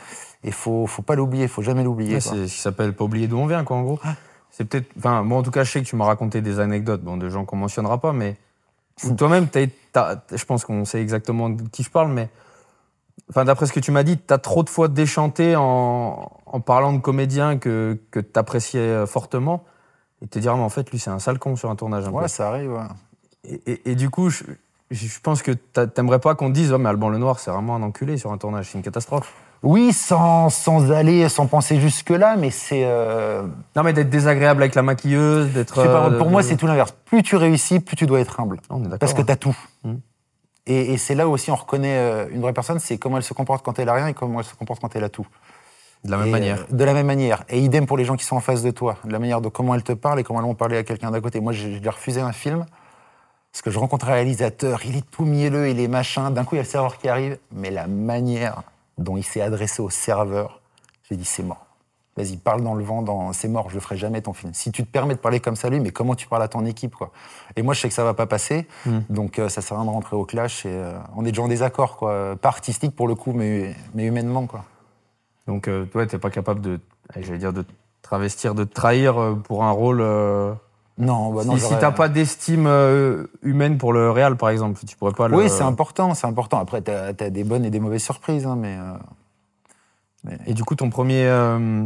Et 0.43 0.51
faut, 0.51 0.87
faut 0.87 1.01
pas 1.01 1.15
l'oublier, 1.15 1.47
faut 1.47 1.61
jamais 1.61 1.83
l'oublier. 1.83 2.15
Ouais, 2.15 2.21
quoi. 2.21 2.31
c'est 2.33 2.47
ce 2.47 2.53
qui 2.53 2.59
s'appelle 2.59 2.93
pas 2.93 3.05
oublier 3.05 3.27
d'où 3.27 3.37
on 3.37 3.45
vient, 3.45 3.63
quoi, 3.63 3.77
en 3.77 3.83
gros. 3.83 3.99
C'est 4.49 4.65
peut-être. 4.65 4.87
Enfin, 4.97 5.23
moi, 5.23 5.37
en 5.37 5.43
tout 5.43 5.51
cas, 5.51 5.63
je 5.63 5.71
sais 5.71 5.81
que 5.81 5.87
tu 5.87 5.95
m'as 5.95 6.05
raconté 6.05 6.41
des 6.41 6.59
anecdotes, 6.59 7.01
bon, 7.01 7.15
de 7.15 7.29
gens 7.29 7.45
qu'on 7.45 7.55
mentionnera 7.55 7.99
pas, 7.99 8.11
mais. 8.11 8.35
où 9.05 9.13
Toi-même, 9.13 9.47
t'as- 9.47 9.67
t'as- 9.93 10.21
je 10.33 10.43
pense 10.45 10.65
qu'on 10.65 10.83
sait 10.83 11.01
exactement 11.01 11.49
de 11.49 11.63
qui 11.69 11.83
je 11.83 11.89
parle, 11.89 12.11
mais. 12.11 12.29
Enfin, 13.29 13.45
d'après 13.45 13.65
ce 13.67 13.71
que 13.71 13.79
tu 13.79 13.91
m'as 13.91 14.03
dit, 14.03 14.17
t'as 14.17 14.39
trop 14.39 14.63
de 14.63 14.69
fois 14.69 14.89
déchanté 14.89 15.55
en, 15.55 16.29
en 16.45 16.59
parlant 16.59 16.91
de 16.91 16.99
comédien 16.99 17.57
que, 17.57 17.97
que 18.11 18.19
t'appréciais 18.19 19.05
fortement. 19.05 19.63
Et 20.21 20.27
te 20.27 20.37
dire, 20.39 20.51
ah, 20.53 20.57
mais 20.57 20.63
en 20.63 20.69
fait, 20.69 20.91
lui, 20.91 20.99
c'est 20.99 21.09
un 21.09 21.19
sale 21.19 21.39
con 21.39 21.55
sur 21.55 21.69
un 21.69 21.75
tournage. 21.75 22.05
Un 22.05 22.11
peu. 22.11 22.17
Ouais, 22.17 22.27
ça 22.27 22.49
arrive, 22.49 22.73
ouais. 22.73 22.79
Et, 23.47 23.61
et- 23.65 23.91
et 23.91 23.95
du 23.95 24.09
coup, 24.09 24.29
je, 24.29 24.43
je 24.91 25.19
pense 25.21 25.41
que 25.41 25.51
t'a- 25.51 25.87
t'aimerais 25.87 26.19
pas 26.19 26.35
qu'on 26.35 26.49
dise, 26.49 26.71
oh, 26.73 26.77
mais 26.77 26.89
Alban 26.89 27.09
Lenoir, 27.09 27.39
c'est 27.39 27.51
vraiment 27.51 27.75
un 27.75 27.81
enculé 27.83 28.17
sur 28.17 28.31
un 28.31 28.37
tournage, 28.37 28.67
c'est 28.71 28.77
une 28.77 28.83
catastrophe. 28.83 29.33
Oui, 29.63 29.93
sans, 29.93 30.49
sans 30.49 30.91
aller, 30.91 31.29
sans 31.29 31.45
penser 31.45 31.79
jusque-là, 31.79 32.35
mais 32.35 32.49
c'est. 32.49 32.81
euh, 32.83 33.43
Non, 33.75 33.83
mais 33.83 33.93
d'être 33.93 34.09
désagréable 34.09 34.63
avec 34.63 34.73
la 34.75 34.81
maquilleuse, 34.81 35.53
d'être. 35.53 35.77
euh, 35.79 36.17
pour 36.17 36.27
de- 36.27 36.31
moi, 36.31 36.41
c'est 36.43 36.55
tout 36.57 36.65
l'inverse. 36.67 36.95
Plus 37.05 37.21
tu 37.21 37.35
réussis, 37.35 37.79
plus 37.79 37.95
tu 37.95 38.07
dois 38.07 38.19
être 38.19 38.39
humble. 38.39 38.59
On 38.71 38.79
est 38.79 38.83
d'accord. 38.83 38.97
Parce 38.99 39.13
que 39.13 39.21
tu 39.21 39.31
as 39.31 39.35
tout. 39.35 39.55
Mm. 39.83 39.93
Et, 40.67 40.93
et 40.93 40.97
c'est 40.97 41.15
là 41.15 41.27
aussi 41.27 41.49
on 41.49 41.55
reconnaît 41.55 41.97
euh, 41.97 42.27
une 42.31 42.41
vraie 42.41 42.53
personne, 42.53 42.77
c'est 42.79 42.97
comment 42.99 43.17
elle 43.17 43.23
se 43.23 43.33
comporte 43.33 43.65
quand 43.65 43.79
elle 43.79 43.89
a 43.89 43.93
rien 43.93 44.07
et 44.07 44.13
comment 44.13 44.39
elle 44.39 44.45
se 44.45 44.53
comporte 44.55 44.79
quand 44.79 44.95
elle 44.95 45.03
a 45.03 45.09
tout. 45.09 45.25
De 46.05 46.11
la 46.11 46.17
même 46.17 46.27
Et, 46.27 46.31
manière. 46.31 46.59
euh, 46.71 46.75
de 46.75 46.83
la 46.83 46.93
même 46.93 47.07
manière. 47.07 47.43
Et 47.49 47.59
idem 47.59 47.85
pour 47.87 47.97
les 47.97 48.05
gens 48.05 48.15
qui 48.15 48.25
sont 48.25 48.35
en 48.35 48.39
face 48.41 48.61
de 48.63 48.69
toi. 48.71 48.97
De 49.03 49.11
la 49.11 49.17
manière 49.19 49.41
de 49.41 49.49
comment 49.49 49.73
elle 49.75 49.83
te 49.83 49.91
parle 49.93 50.19
et 50.19 50.23
comment 50.23 50.39
elles 50.39 50.45
vont 50.45 50.53
parler 50.55 50.77
à 50.77 50.83
quelqu'un 50.83 51.09
d'à 51.11 51.19
côté. 51.21 51.39
Moi, 51.39 51.51
j'ai 51.53 51.79
refusé 51.87 52.21
un 52.21 52.31
film 52.31 52.65
parce 53.51 53.61
que 53.61 53.71
je 53.71 53.79
rencontre 53.79 54.09
un 54.09 54.13
réalisateur, 54.13 54.85
il 54.85 54.95
est 54.95 55.09
tout 55.11 55.25
mielleux, 55.25 55.69
il 55.69 55.79
est 55.79 55.87
machin. 55.87 56.31
D'un 56.31 56.43
coup, 56.45 56.55
il 56.55 56.59
y 56.59 56.61
a 56.61 56.63
le 56.63 56.69
serveur 56.69 56.97
qui 56.97 57.09
arrive. 57.09 57.37
Mais 57.51 57.69
la 57.69 57.87
manière 57.87 58.63
dont 58.97 59.17
il 59.17 59.23
s'est 59.23 59.41
adressé 59.41 59.81
au 59.81 59.89
serveur, 59.89 60.61
j'ai 61.09 61.15
dit 61.17 61.25
c'est 61.25 61.43
mort. 61.43 61.65
Vas-y, 62.17 62.35
parle 62.35 62.61
dans 62.61 62.73
le 62.73 62.83
vent, 62.83 63.01
dans... 63.01 63.31
c'est 63.31 63.47
mort, 63.47 63.69
je 63.69 63.75
le 63.75 63.79
ferai 63.79 63.95
jamais 63.95 64.21
ton 64.21 64.33
film. 64.33 64.53
Si 64.53 64.71
tu 64.71 64.83
te 64.83 64.91
permets 64.91 65.15
de 65.15 65.19
parler 65.19 65.39
comme 65.39 65.55
ça, 65.55 65.69
lui, 65.69 65.79
mais 65.79 65.91
comment 65.91 66.13
tu 66.13 66.27
parles 66.27 66.43
à 66.43 66.49
ton 66.49 66.65
équipe, 66.65 66.93
quoi? 66.93 67.11
Et 67.55 67.61
moi, 67.61 67.73
je 67.73 67.79
sais 67.79 67.87
que 67.87 67.93
ça 67.93 68.03
va 68.03 68.13
pas 68.13 68.25
passer, 68.25 68.67
Mm. 68.85 68.99
donc 69.09 69.39
euh, 69.39 69.47
ça 69.47 69.61
sert 69.61 69.77
à 69.77 69.81
rien 69.81 69.89
de 69.89 69.93
rentrer 69.95 70.17
au 70.17 70.25
clash. 70.25 70.65
Et, 70.65 70.69
euh, 70.71 70.93
on 71.15 71.23
est 71.23 71.29
déjà 71.31 71.41
en 71.41 71.47
désaccord, 71.47 71.95
quoi. 71.95 72.35
Pas 72.35 72.49
artistique 72.49 72.95
pour 72.95 73.07
le 73.07 73.15
coup, 73.15 73.31
mais, 73.31 73.75
mais 73.93 74.05
humainement, 74.05 74.45
quoi. 74.45 74.65
Donc, 75.47 75.69
euh, 75.69 75.85
toi, 75.85 76.05
t'es 76.05 76.17
pas 76.17 76.29
capable 76.29 76.59
de, 76.59 76.79
j'allais 77.17 77.37
dire, 77.37 77.53
de 77.53 77.61
te 77.61 77.71
travestir, 78.01 78.55
de 78.55 78.65
trahir 78.65 79.37
pour 79.45 79.63
un 79.63 79.71
rôle. 79.71 80.01
Non, 80.97 81.33
bah 81.33 81.43
non, 81.45 81.55
si 81.55 81.61
si 81.61 81.69
t'as 81.79 81.91
pas 81.91 82.09
d'estime 82.09 82.67
euh, 82.67 83.25
humaine 83.41 83.77
pour 83.77 83.93
le 83.93 84.11
réel, 84.11 84.35
par 84.35 84.49
exemple, 84.49 84.79
tu 84.85 84.95
pourrais 84.95 85.13
pas 85.13 85.27
le. 85.27 85.35
Oui, 85.35 85.49
c'est 85.49 85.63
important, 85.63 86.13
c'est 86.13 86.27
important. 86.27 86.59
Après, 86.59 86.81
tu 86.81 86.91
as, 86.91 87.13
des 87.13 87.43
bonnes 87.43 87.65
et 87.65 87.69
des 87.69 87.79
mauvaises 87.79 88.03
surprises, 88.03 88.45
hein, 88.45 88.55
mais, 88.55 88.77
euh, 88.77 88.93
mais- 90.23 90.37
Et 90.45 90.53
du 90.53 90.63
coup, 90.63 90.75
ton 90.75 90.89
premier, 90.89 91.25
euh, 91.25 91.85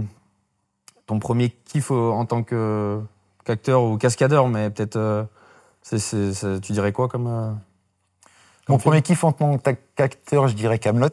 ton 1.06 1.20
premier 1.20 1.50
kiff 1.50 1.91
en 1.91 2.26
tant 2.26 2.44
que 2.44 3.00
qu'acteur 3.46 3.84
ou 3.84 3.98
cascadeur, 3.98 4.48
mais 4.50 4.70
peut-être, 4.70 5.28
tu 5.89 6.72
dirais 6.72 6.91
quoi 6.91 7.08
comme. 7.08 7.24
Mon 7.24 7.58
comme 8.65 8.80
film? 8.80 8.80
premier 8.80 9.02
kiff 9.04 9.24
en 9.24 9.32
tant 9.32 9.58
qu'acteur, 9.96 10.48
je 10.48 10.56
dirais 10.56 10.80
Camelot. 10.80 11.10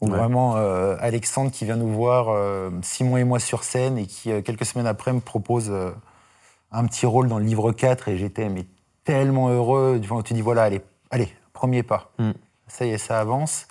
Où 0.00 0.08
Ouais. 0.08 0.16
vraiment 0.16 0.56
euh, 0.56 0.96
Alexandre 1.00 1.50
qui 1.50 1.64
vient 1.66 1.76
nous 1.76 1.88
voir 1.92 2.28
euh, 2.30 2.70
Simon 2.82 3.18
et 3.18 3.24
moi 3.24 3.38
sur 3.38 3.64
scène 3.64 3.98
et 3.98 4.06
qui 4.06 4.32
euh, 4.32 4.40
quelques 4.40 4.64
semaines 4.64 4.86
après 4.86 5.12
me 5.12 5.20
propose 5.20 5.70
un 6.72 6.84
petit 6.86 7.04
rôle 7.06 7.28
dans 7.28 7.38
le 7.38 7.44
livre 7.44 7.72
4 7.72 8.08
et 8.08 8.16
j'étais 8.16 8.48
mais 8.48 8.64
tellement 9.04 9.48
heureux. 9.50 9.98
Du 9.98 10.08
moment 10.08 10.20
où 10.20 10.22
tu 10.24 10.32
dis 10.34 10.40
voilà, 10.40 10.62
allez, 10.62 10.80
allez, 11.10 11.28
premier 11.52 11.82
pas. 11.82 12.12
Mm. 12.18 12.30
Ça 12.68 12.86
y 12.86 12.90
est, 12.90 12.98
ça 12.98 13.20
avance. 13.20 13.66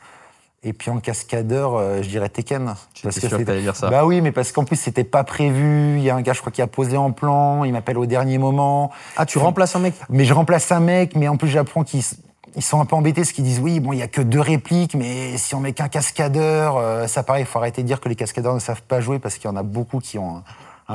Et 0.62 0.74
puis 0.74 0.92
en 0.92 1.00
cascadeur, 1.00 2.04
je 2.04 2.10
dirais 2.10 2.28
Tekken. 2.28 2.76
J'étais 2.94 3.12
sûr 3.12 3.22
que 3.22 3.28
c'était- 3.30 3.46
t'allais 3.46 3.62
dire 3.62 3.78
ça. 3.78 3.89
Bah 3.89 4.06
oui, 4.06 4.20
mais 4.20 4.34
parce 4.34 4.52
qu'en 4.52 4.65
plus 4.65 4.76
c'était 4.76 5.06
pas 5.06 5.24
prévu. 5.24 5.96
Il 5.98 6.04
y 6.04 6.10
a 6.10 6.15
un 6.15 6.22
gars, 6.22 6.34
je 6.34 6.42
crois, 6.42 6.52
qui 6.52 6.62
a 6.62 6.68
posé 6.68 6.98
en 6.98 7.12
plan. 7.13 7.63
Il 7.63 7.72
m'appelle 7.72 7.98
au 7.98 8.06
dernier 8.06 8.38
moment. 8.38 8.92
ah, 9.15 9.26
tu 9.26 9.38
remplaces 9.39 9.76
un 9.78 9.80
mec? 9.80 9.94
Mais 10.10 10.26
je 10.26 10.34
remplace 10.34 10.70
un 10.74 10.82
mec, 10.82 11.15
mais 11.15 11.30
en 11.30 11.38
plus 11.38 11.48
j'apprends 11.48 11.84
qu'ils 11.86 12.02
s- 12.02 12.18
ils 12.56 12.62
sont 12.64 12.80
un 12.82 12.86
peu 12.86 12.96
embêtés 12.96 13.22
parce 13.22 13.32
qu'ils 13.32 13.44
disent 13.44 13.60
oui, 13.60 13.80
bon, 13.80 13.94
il 13.94 14.00
y 14.00 14.02
a 14.02 14.08
que 14.08 14.22
deux 14.22 14.40
répliques, 14.42 14.96
mais 14.96 15.38
si 15.38 15.56
on 15.56 15.60
met 15.60 15.74
qu'un 15.74 15.88
cascadeur, 15.90 16.78
euh, 16.78 17.08
ça 17.08 17.24
paraît, 17.24 17.42
il 17.42 17.46
faut 17.46 17.60
arrêter 17.60 17.82
de 17.82 17.88
dire 17.88 18.00
que 18.02 18.10
les 18.10 18.16
cascadeurs 18.16 18.54
ne 18.54 18.60
savent 18.60 18.82
pas 18.84 19.02
jouer 19.02 19.20
parce 19.20 19.36
qu'il 19.38 19.50
y 19.50 19.54
en 19.54 19.56
a 19.58 19.64
beaucoup 19.64 20.00
qui 20.00 20.18
ont 20.18 20.38
un, 20.38 20.44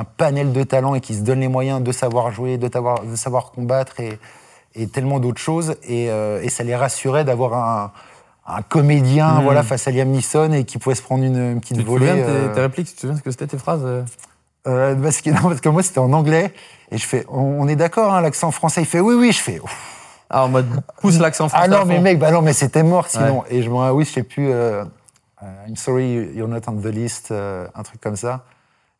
un 0.01 0.03
panel 0.03 0.51
de 0.53 0.63
talent 0.63 0.95
et 0.95 1.01
qui 1.01 1.13
se 1.15 1.21
donnent 1.21 1.39
les 1.39 1.47
moyens 1.47 1.81
de 1.81 1.91
savoir 1.91 2.31
jouer, 2.31 2.57
de, 2.57 2.69
savoir- 2.71 3.01
de 3.03 3.15
savoir 3.15 3.51
combattre 3.51 3.99
et, 3.99 4.19
et 4.75 4.87
tellement 4.87 5.19
d'autres 5.19 5.41
choses. 5.41 5.75
Et, 5.87 6.09
euh, 6.09 6.41
et 6.41 6.49
ça 6.49 6.63
les 6.63 6.75
rassurait 6.75 7.23
d'avoir 7.23 7.53
un, 7.53 7.91
un 8.47 8.61
comédien 8.61 9.39
Mm. 9.39 9.43
voilà, 9.43 9.63
face 9.63 9.87
à 9.87 9.91
Liam 9.91 10.09
Neeson 10.09 10.51
et 10.51 10.65
qui 10.65 10.77
pouvait 10.77 10.95
se 10.95 11.01
prendre 11.01 11.23
une, 11.23 11.37
une 11.53 11.59
petite 11.61 11.77
Tu 11.77 11.83
te 11.83 11.89
volée. 11.89 12.07
souviens 12.07 12.15
de 12.25 12.29
tes, 12.29 12.31
euh, 12.31 12.53
tes 12.53 12.61
répliques 12.61 12.87
Tu 12.89 12.95
te 12.95 12.99
souviens 13.01 13.15
ce 13.17 13.21
que 13.23 13.31
c'était 13.31 13.47
tes 13.47 13.57
phrases 13.57 13.81
euh 13.83 14.03
euh, 14.67 14.95
parce, 14.95 15.21
que, 15.21 15.29
non, 15.29 15.41
parce 15.43 15.61
que 15.61 15.69
moi, 15.69 15.83
c'était 15.83 15.99
en 15.99 16.11
anglais. 16.11 16.51
Et 16.91 16.97
je 16.97 17.05
fais, 17.05 17.23
on, 17.29 17.39
on 17.61 17.67
est 17.67 17.75
d'accord, 17.75 18.13
hein, 18.15 18.21
l'accent 18.21 18.49
français 18.51 18.81
Il 18.81 18.87
fait, 18.87 18.99
oui, 18.99 19.13
oui. 19.13 19.31
Je 19.31 19.39
fais, 19.39 19.59
Ouf. 19.59 19.91
Ah, 20.29 20.45
en 20.45 20.49
mode 20.49 20.67
pousse 21.01 21.19
l'accent 21.19 21.49
français. 21.49 21.65
ah 21.65 21.67
non, 21.67 21.85
mais 21.85 21.99
mec, 21.99 22.17
bah 22.19 22.31
non, 22.31 22.41
mais 22.41 22.53
c'était 22.53 22.83
mort 22.83 23.07
sinon. 23.07 23.43
Et 23.49 23.61
je 23.61 23.69
me 23.69 23.91
oui, 23.91 24.05
je 24.05 24.11
sais 24.11 24.23
plus, 24.23 24.49
euh, 24.51 24.83
euh, 25.43 25.65
I'm 25.67 25.75
sorry, 25.75 26.31
you're 26.33 26.47
not 26.47 26.61
on 26.67 26.73
the 26.73 26.85
list, 26.85 27.31
euh, 27.31 27.67
un 27.75 27.83
truc 27.83 28.01
comme 28.01 28.15
ça. 28.15 28.43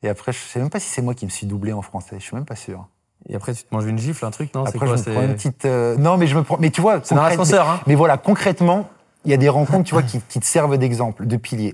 Et 0.04 0.10
après, 0.10 0.32
je 0.34 0.38
sais 0.40 0.60
même 0.60 0.70
pas 0.70 0.80
si 0.80 0.88
c'est 0.88 1.02
moi 1.02 1.14
qui 1.16 1.26
me 1.26 1.32
suis 1.32 1.48
doublé 1.48 1.74
en 1.74 1.82
français. 1.82 2.18
Je 2.20 2.24
suis 2.24 2.36
même 2.36 2.46
pas 2.46 2.56
sûr. 2.56 2.86
Et 3.28 3.36
après, 3.36 3.54
tu 3.56 3.64
te 3.64 3.74
manges 3.74 3.86
une 3.86 3.98
gifle, 3.98 4.24
un 4.24 4.30
truc, 4.30 4.54
non? 4.54 4.66
C'est 4.66 4.76
Après, 4.76 4.86
quoi 4.86 4.96
je 4.98 5.10
me 5.10 5.14
prends 5.16 5.24
une 5.24 5.34
petite. 5.34 5.66
euh, 5.66 5.96
Non, 5.98 6.18
mais 6.18 6.28
je 6.28 6.38
me 6.38 6.44
prends. 6.44 6.58
Mais 6.60 6.70
tu 6.70 6.82
vois, 6.82 7.00
C'est 7.02 7.16
dans 7.16 7.22
concrète- 7.22 7.40
l'ascenseur, 7.40 7.68
hein 7.70 7.80
Mais 7.88 7.96
voilà, 7.96 8.18
concrètement, 8.18 8.88
il 9.24 9.32
y 9.32 9.34
a 9.34 9.38
des 9.38 9.50
rencontres, 9.50 9.86
tu 9.86 9.96
vois, 9.96 10.04
qui, 10.04 10.22
qui 10.22 10.40
te 10.40 10.46
servent 10.46 10.78
d'exemple, 10.78 11.26
de 11.26 11.38
pilier. 11.38 11.74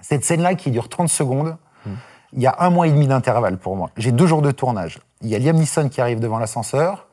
Cette 0.00 0.24
scène-là, 0.24 0.54
qui 0.56 0.70
dure 0.72 0.88
30 0.88 1.08
secondes, 1.08 1.56
Hmm. 1.86 1.90
il 2.32 2.42
y 2.42 2.46
a 2.48 2.56
un 2.58 2.70
mois 2.70 2.88
et 2.88 2.90
demi 2.90 3.06
d'intervalle 3.06 3.56
pour 3.58 3.76
moi. 3.76 3.90
J'ai 3.96 4.10
deux 4.10 4.26
jours 4.26 4.42
de 4.42 4.50
tournage. 4.50 4.98
Il 5.22 5.28
y 5.28 5.36
a 5.36 5.38
Liam 5.38 5.56
Neeson 5.56 5.88
qui 5.88 6.00
arrive 6.00 6.18
devant 6.18 6.38
l'ascenseur, 6.40 7.06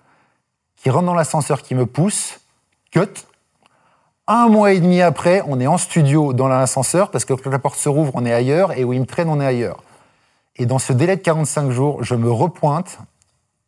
qui 0.86 0.92
rentre 0.92 1.08
dans 1.08 1.16
l'ascenseur, 1.16 1.64
qui 1.64 1.74
me 1.74 1.88
pousse, 1.88 2.42
cut. 2.92 3.08
Un 4.28 4.50
mois 4.50 4.72
et 4.72 4.80
demi 4.80 5.02
après, 5.02 5.42
on 5.48 5.60
est 5.60 5.66
en 5.66 5.80
studio 5.80 6.32
dans 6.32 6.48
l'ascenseur, 6.48 7.10
parce 7.10 7.26
que 7.26 7.34
quand 7.34 7.50
la 7.50 7.58
porte 7.58 7.80
se 7.80 7.90
rouvre, 7.90 8.12
on 8.14 8.24
est 8.24 8.32
ailleurs, 8.32 8.72
et 8.78 8.84
où 8.84 8.94
il 8.94 9.00
me 9.00 9.08
traîne, 9.08 9.28
on 9.28 9.42
est 9.42 9.46
ailleurs. 9.48 9.82
Et 10.58 10.68
dans 10.68 10.78
ce 10.78 10.94
délai 10.94 11.16
de 11.16 11.22
45 11.24 11.72
jours, 11.72 12.04
je 12.04 12.14
me 12.14 12.30
repointe, 12.32 13.00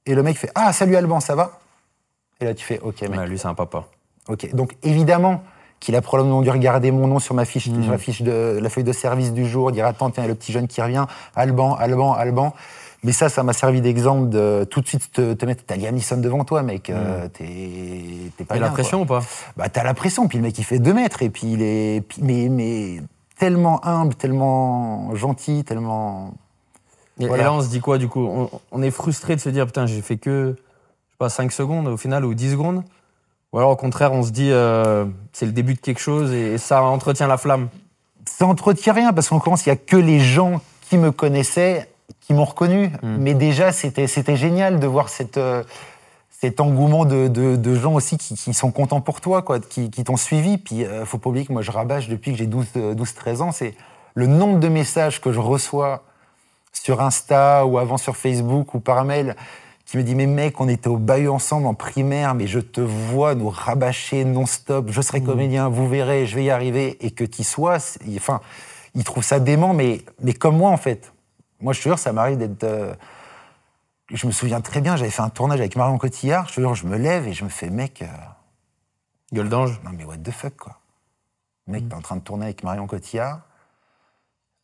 et 0.06 0.14
le 0.14 0.22
mec 0.22 0.38
fait 0.38 0.52
Ah, 0.54 0.72
salut 0.74 0.96
Alban, 0.96 1.20
ça 1.20 1.34
va? 1.34 1.58
Et 2.40 2.46
là, 2.46 2.54
tu 2.54 2.64
fais 2.64 2.80
Ok, 2.82 3.02
mec. 3.02 3.20
Ouais, 3.20 3.26
Lui, 3.26 3.40
c'est 3.40 3.48
un 3.48 3.56
papa. 3.56 3.86
Ok, 4.30 4.54
donc 4.54 4.76
évidemment 4.84 5.42
qu'il 5.80 5.96
a 5.96 6.04
probablement 6.04 6.44
dû 6.44 6.52
regarder 6.52 6.92
mon 6.92 7.08
nom 7.08 7.18
sur 7.18 7.34
ma 7.34 7.46
fiche, 7.46 7.66
Mm. 7.66 7.84
sur 7.84 7.98
fiche 7.98 8.22
de 8.22 8.60
la 8.62 8.70
feuille 8.70 8.84
de 8.84 8.94
service 8.94 9.34
du 9.34 9.48
jour, 9.48 9.72
dire 9.72 9.88
attends 9.88 10.12
tiens 10.12 10.22
il 10.22 10.28
y 10.28 10.30
a 10.30 10.34
le 10.34 10.36
petit 10.38 10.52
jeune 10.52 10.68
qui 10.68 10.84
revient, 10.84 11.08
Alban, 11.36 11.74
Alban, 11.78 12.14
Alban. 12.14 12.54
Mais 13.08 13.14
ça, 13.14 13.30
ça 13.30 13.42
m'a 13.42 13.54
servi 13.54 13.80
d'exemple 13.80 14.28
de 14.28 14.68
tout 14.70 14.82
de 14.82 14.86
suite 14.88 15.10
te, 15.14 15.34
te 15.34 15.46
mettre, 15.46 15.64
t'as 15.66 15.78
Liam 15.78 15.96
Neeson 15.96 16.18
devant 16.18 16.44
toi, 16.44 16.62
mec, 16.62 16.90
euh, 16.90 17.30
t'es 17.30 17.48
t'es 18.36 18.44
pas 18.44 18.56
bien. 18.56 18.64
la 18.66 18.70
pression 18.70 19.04
ou 19.04 19.06
pas? 19.06 19.22
Bah 19.56 19.70
t'as 19.70 19.84
la 19.86 19.94
pression, 19.94 20.28
puis 20.28 20.40
le 20.40 20.44
mec 20.44 20.60
il 20.60 20.66
fait 20.66 20.80
deux 20.80 20.94
mètres 20.94 21.22
et 21.24 21.30
puis 21.30 21.48
il 21.54 21.62
est, 21.62 22.04
mais 22.22 22.50
mais 22.50 23.02
tellement 23.40 23.80
humble, 23.86 24.14
tellement 24.14 25.16
gentil, 25.16 25.64
tellement. 25.64 26.34
Et, 27.18 27.24
et 27.24 27.28
Voilà. 27.28 27.46
là, 27.46 27.54
on 27.54 27.62
se 27.62 27.70
dit 27.70 27.80
quoi 27.80 27.98
du 27.98 28.10
coup? 28.10 28.26
On, 28.28 28.50
on 28.74 28.82
est 28.82 28.92
frustré 28.92 29.38
de 29.38 29.42
se 29.42 29.48
dire 29.48 29.66
putain, 29.68 29.86
j'ai 29.86 30.02
fait 30.02 30.18
que 30.18 30.56
je 30.58 30.62
sais 31.12 31.18
pas 31.18 31.30
5 31.30 31.50
secondes 31.54 31.88
au 31.88 31.96
final 31.96 32.26
ou 32.26 32.34
10 32.34 32.52
secondes? 32.52 32.84
Ou 33.54 33.58
alors 33.60 33.72
au 33.72 33.78
contraire, 33.78 34.12
on 34.12 34.22
se 34.24 34.32
dit 34.32 34.52
euh, 34.52 35.06
c'est 35.32 35.46
le 35.46 35.54
début 35.54 35.76
de 35.76 35.80
quelque 35.80 36.02
chose 36.02 36.34
et, 36.34 36.56
et 36.56 36.58
ça 36.58 36.84
entretient 36.84 37.28
la 37.28 37.38
flamme? 37.38 37.70
ça 38.26 38.46
entretient 38.46 38.92
rien 38.92 39.14
parce 39.14 39.30
qu'en 39.30 39.36
l'occurrence, 39.38 39.66
il 39.66 39.70
y 39.70 39.72
a 39.72 39.78
que 39.78 39.96
les 39.96 40.20
gens 40.20 40.60
qui 40.90 40.98
me 40.98 41.12
connaissaient 41.12 41.90
qui 42.22 42.34
m'ont 42.34 42.46
reconnu. 42.46 42.88
Mm. 43.04 43.18
Mais 43.20 43.34
déjà, 43.34 43.72
c'était 43.72 44.08
c'était 44.08 44.36
génial 44.36 44.80
de 44.80 44.88
voir 44.88 45.10
cette, 45.10 45.38
euh, 45.38 45.64
cet 46.30 46.60
engouement 46.60 47.06
de, 47.06 47.28
de- 47.28 47.56
de 47.56 47.76
gens 47.76 47.94
aussi 47.94 48.18
qui, 48.18 48.36
qui 48.36 48.54
sont 48.54 48.72
contents 48.72 49.02
pour 49.02 49.22
toi, 49.22 49.42
quoi, 49.42 49.60
qui, 49.60 49.90
qui 49.90 50.04
t'ont 50.04 50.18
suivi. 50.18 50.58
Puis, 50.58 50.86
euh, 50.86 51.06
faut 51.06 51.18
pas 51.18 51.30
oublier 51.30 51.46
que 51.46 51.54
moi, 51.54 51.62
je 51.62 51.72
rabâche 51.72 52.08
depuis 52.10 52.32
que 52.32 52.38
j'ai 52.38 52.48
12-13 52.48 53.42
ans. 53.42 53.52
C'est 53.52 53.74
le 54.14 54.28
nombre 54.28 54.60
de 54.60 54.68
messages 54.68 55.20
que 55.22 55.32
je 55.32 55.40
reçois 55.40 56.04
sur 56.74 57.02
Insta 57.02 57.66
ou 57.66 57.78
avant 57.80 57.98
sur 57.98 58.16
Facebook 58.18 58.74
ou 58.76 58.80
par 58.80 59.04
mail 59.04 59.36
qui 59.86 59.96
me 59.98 60.04
dit 60.04 60.16
mais 60.16 60.26
mec 60.28 60.60
on 60.60 60.68
était 60.68 60.90
au 60.90 60.98
bahut 60.98 61.30
ensemble 61.30 61.66
en 61.66 61.74
primaire 61.74 62.36
mais 62.36 62.46
je 62.46 62.60
te 62.60 62.82
vois 62.82 63.36
nous 63.36 63.50
rabâcher 63.50 64.26
non-stop 64.26 64.88
je 64.92 65.02
serai 65.02 65.22
comédien 65.22 65.70
vous 65.70 65.88
verrez 65.88 66.28
je 66.28 66.36
vais 66.36 66.44
y 66.44 66.50
arriver 66.50 66.98
et 67.04 67.10
que 67.12 67.24
tu 67.24 67.44
sois 67.44 67.80
c'est- 67.80 68.02
enfin 68.18 68.42
ils 68.96 69.04
trouvent 69.06 69.24
ça 69.24 69.40
dément 69.40 69.74
mais 69.74 70.02
mais 70.22 70.34
comme 70.34 70.58
moi 70.58 70.70
en 70.72 70.78
fait 70.78 71.14
moi 71.62 71.74
je 71.74 71.80
te 71.80 71.84
jure 71.90 72.00
ça 72.00 72.12
m'arrive 72.14 72.38
d'être 72.38 72.64
euh, 72.64 72.94
je 74.14 74.26
me 74.28 74.32
souviens 74.32 74.62
très 74.62 74.82
bien 74.82 74.96
j'avais 74.96 75.12
fait 75.12 75.22
un 75.22 75.30
tournage 75.30 75.60
avec 75.60 75.76
Marion 75.76 75.98
Cotillard 75.98 76.48
je 76.50 76.56
te 76.56 76.62
jure 76.62 76.76
je 76.76 76.86
me 76.86 76.98
lève 76.98 77.28
et 77.28 77.34
je 77.34 77.44
me 77.44 77.50
fais 77.50 77.70
mec 77.70 78.02
euh, 78.02 78.08
Gueule 79.34 79.50
d'ange. 79.50 79.80
non 79.84 79.92
mais 79.94 80.06
what 80.06 80.18
the 80.18 80.32
fuck 80.32 80.56
quoi. 80.56 80.78
Mec, 81.68 81.90
t'es 81.90 81.96
en 81.96 82.02
train 82.02 82.16
de 82.16 82.22
tourner 82.22 82.46
avec 82.46 82.64
Marion 82.64 82.88
Cotillard, 82.88 83.42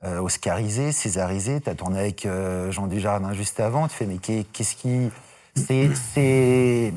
euh, 0.05 0.19
Oscarisé, 0.21 0.93
Césarisé, 0.93 1.59
t'as 1.59 1.75
tourné 1.75 1.99
avec 1.99 2.25
euh, 2.25 2.71
Jean 2.71 2.87
Dujardin 2.87 3.33
juste 3.33 3.59
avant, 3.59 3.89
tu 3.89 3.95
fais 3.95 4.05
mais 4.05 4.19
qu'est- 4.19 4.45
qu'est-ce 4.53 4.75
qui... 4.77 5.09
C'est... 5.55 5.89
c'est- 6.13 6.93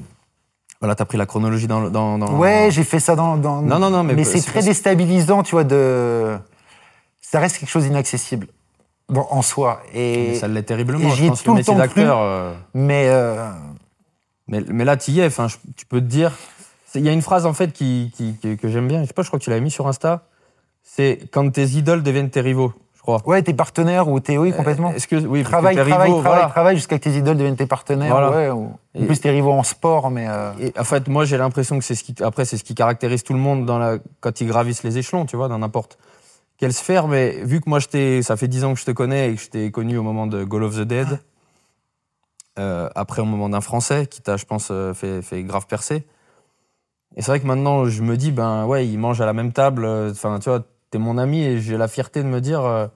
Voilà, 0.81 0.95
t'as 0.95 1.05
pris 1.07 1.19
la 1.19 1.27
chronologie 1.27 1.67
dans. 1.67 1.81
le- 1.81 1.91
dans, 1.91 2.19
dans- 2.19 2.37
Ouais, 2.39 2.69
j'ai 2.71 2.85
fait 2.85 3.01
ça 3.01 3.17
dans... 3.17 3.37
dans- 3.37 3.63
Non, 3.63 3.81
non, 3.81 3.91
non, 3.91 4.05
mais 4.05 4.23
c'est 4.23 4.39
c'est 4.41 4.47
très 4.53 4.63
déstabilisant, 4.63 5.43
tu 5.43 5.57
vois, 5.57 5.65
de... 5.65 6.39
Ça 7.21 7.41
reste 7.41 7.59
quelque 7.59 7.69
chose 7.71 7.83
d'inaccessible 7.83 8.47
dans- 9.09 9.29
en 9.31 9.43
soi. 9.43 9.81
Mais 9.95 10.33
Et... 10.33 10.35
ça 10.37 10.49
l'est 10.49 10.63
terriblement. 10.63 11.09
et 11.09 11.11
Je 11.17 11.27
pense 11.29 11.43
tout 11.43 11.51
le 11.51 11.57
métier 11.59 11.75
d'acteur. 11.75 12.19
euh, 12.21 12.53
Mais... 12.75 13.07
euh, 13.09 13.51
Mais, 14.49 14.63
mais 14.69 14.85
là, 14.85 14.97
tu 14.97 15.11
y 15.11 15.21
es. 15.21 15.27
Enfin, 15.27 15.47
tu 15.77 15.87
peux 15.87 16.01
te 16.01 16.07
dire. 16.07 16.33
Il 16.95 17.05
y 17.05 17.09
a 17.09 17.13
une 17.13 17.23
phrase 17.23 17.47
en 17.47 17.53
fait 17.53 17.73
qui, 17.73 18.13
qui- 18.17 18.37
que, 18.43 18.55
que 18.55 18.69
j'aime 18.69 18.89
bien. 18.89 19.03
Je 19.03 19.07
sais 19.09 19.13
pas, 19.13 19.23
je 19.23 19.29
crois 19.29 19.39
que 19.39 19.45
tu 19.45 19.51
l'avais 19.51 19.61
mis 19.63 19.71
sur 19.71 19.87
Insta. 19.89 20.23
C'est 20.83 21.19
quand 21.33 21.51
tes 21.51 21.65
idoles 21.67 22.03
deviennent 22.03 22.31
tes 22.31 22.41
rivaux. 22.41 22.73
Je 22.95 23.03
crois. 23.03 23.21
Ouais, 23.27 23.43
t'es 23.43 23.53
partenaire 23.55 24.09
ou 24.09 24.19
t'es... 24.19 24.37
Oui, 24.39 24.53
complètement. 24.53 24.91
Est-ce 24.93 25.07
que 25.07 25.17
oui, 25.17 25.43
que 25.45 25.81
rivaux, 25.81 26.21
voilà. 26.23 26.47
travaille 26.47 26.77
jusqu'à 26.77 26.99
que 26.99 27.05
tes 27.05 27.11
idoles 27.17 27.37
deviennent 27.37 27.57
tes 27.57 27.67
partenaires. 27.67 28.11
Voilà. 28.11 28.31
Ouais, 28.31 28.51
ou- 28.51 28.73
En 28.97 29.03
Et- 29.03 29.07
plus, 29.07 29.21
tes 29.21 29.31
rivaux 29.31 29.53
en 29.53 29.63
sport, 29.63 30.11
mais... 30.11 30.27
euh, 30.29 30.51
Et 30.61 30.73
en 30.79 30.85
fait, 30.85 31.07
moi, 31.09 31.25
j'ai 31.25 31.37
l'impression 31.37 31.79
que 31.79 31.85
c'est 31.85 31.95
ce 31.95 32.03
qui, 32.03 32.15
après, 32.23 32.45
c'est 32.45 32.57
ce 32.57 32.65
qui 32.65 32.75
caractérise 32.75 33.23
tout 33.25 33.33
le 33.35 33.39
monde 33.39 33.67
dans 33.67 33.79
la, 33.79 33.99
quand 34.21 34.41
ils 34.41 34.47
gravissent 34.49 34.83
les 34.85 34.97
échelons, 34.99 35.27
tu 35.27 35.37
vois, 35.37 35.49
dans 35.49 35.59
n'importe 35.59 35.99
quelle 36.59 36.73
sphère. 36.73 37.09
Mais 37.09 37.43
vu 37.45 37.61
que 37.61 37.69
moi, 37.69 37.79
je 37.79 37.89
t'ai- 37.89 38.23
ça 38.23 38.37
fait 38.37 38.49
10 38.49 38.65
ans 38.65 38.75
que 38.75 38.81
je 38.81 38.85
te 38.85 38.91
connais 38.91 39.31
et 39.33 39.35
que 39.37 39.41
je 39.43 39.49
t'ai 39.51 39.71
connu 39.71 39.97
au 39.99 40.03
moment 40.03 40.27
de 40.27 40.45
Goal 40.45 40.65
of 40.65 40.77
the 40.77 40.83
Dead, 40.83 41.21
euh, 42.59 42.89
après 42.95 43.21
au 43.23 43.27
moment 43.27 43.49
d'un 43.49 43.61
Français 43.61 44.07
qui 44.07 44.23
t'a, 44.23 44.37
je 44.37 44.45
pense, 44.47 44.69
euh, 44.71 44.95
fait, 44.95 45.21
fait 45.23 45.43
grave 45.43 45.67
percer. 45.67 46.07
Et 47.17 47.23
c'est 47.23 47.31
vrai 47.31 47.41
que 47.41 47.47
maintenant, 47.47 47.85
je 47.87 48.03
me 48.03 48.17
dis, 48.17 48.33
ben 48.33 48.67
ouais, 48.67 48.87
ils 48.87 48.99
mangent 48.99 49.21
à 49.21 49.27
la 49.27 49.33
même 49.33 49.53
table. 49.53 49.85
euh, 49.85 50.11
Enfin, 50.11 50.39
tu 50.39 50.49
vois, 50.51 50.63
t'es 50.91 50.99
mon 50.99 51.19
ami 51.19 51.43
et 51.43 51.61
j'ai 51.61 51.77
la 51.77 51.89
fierté 51.89 52.23
de 52.23 52.29
me 52.29 52.41
dire, 52.41 52.63
euh, 52.65 52.87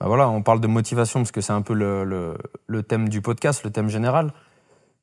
ben 0.00 0.06
voilà, 0.06 0.28
on 0.30 0.42
parle 0.42 0.60
de 0.60 0.66
motivation 0.66 1.20
parce 1.20 1.30
que 1.32 1.40
c'est 1.40 1.52
un 1.52 1.62
peu 1.62 1.74
le, 1.74 2.04
le, 2.04 2.34
le 2.66 2.82
thème 2.82 3.08
du 3.08 3.20
podcast, 3.22 3.64
le 3.64 3.70
thème 3.70 3.88
général. 3.88 4.32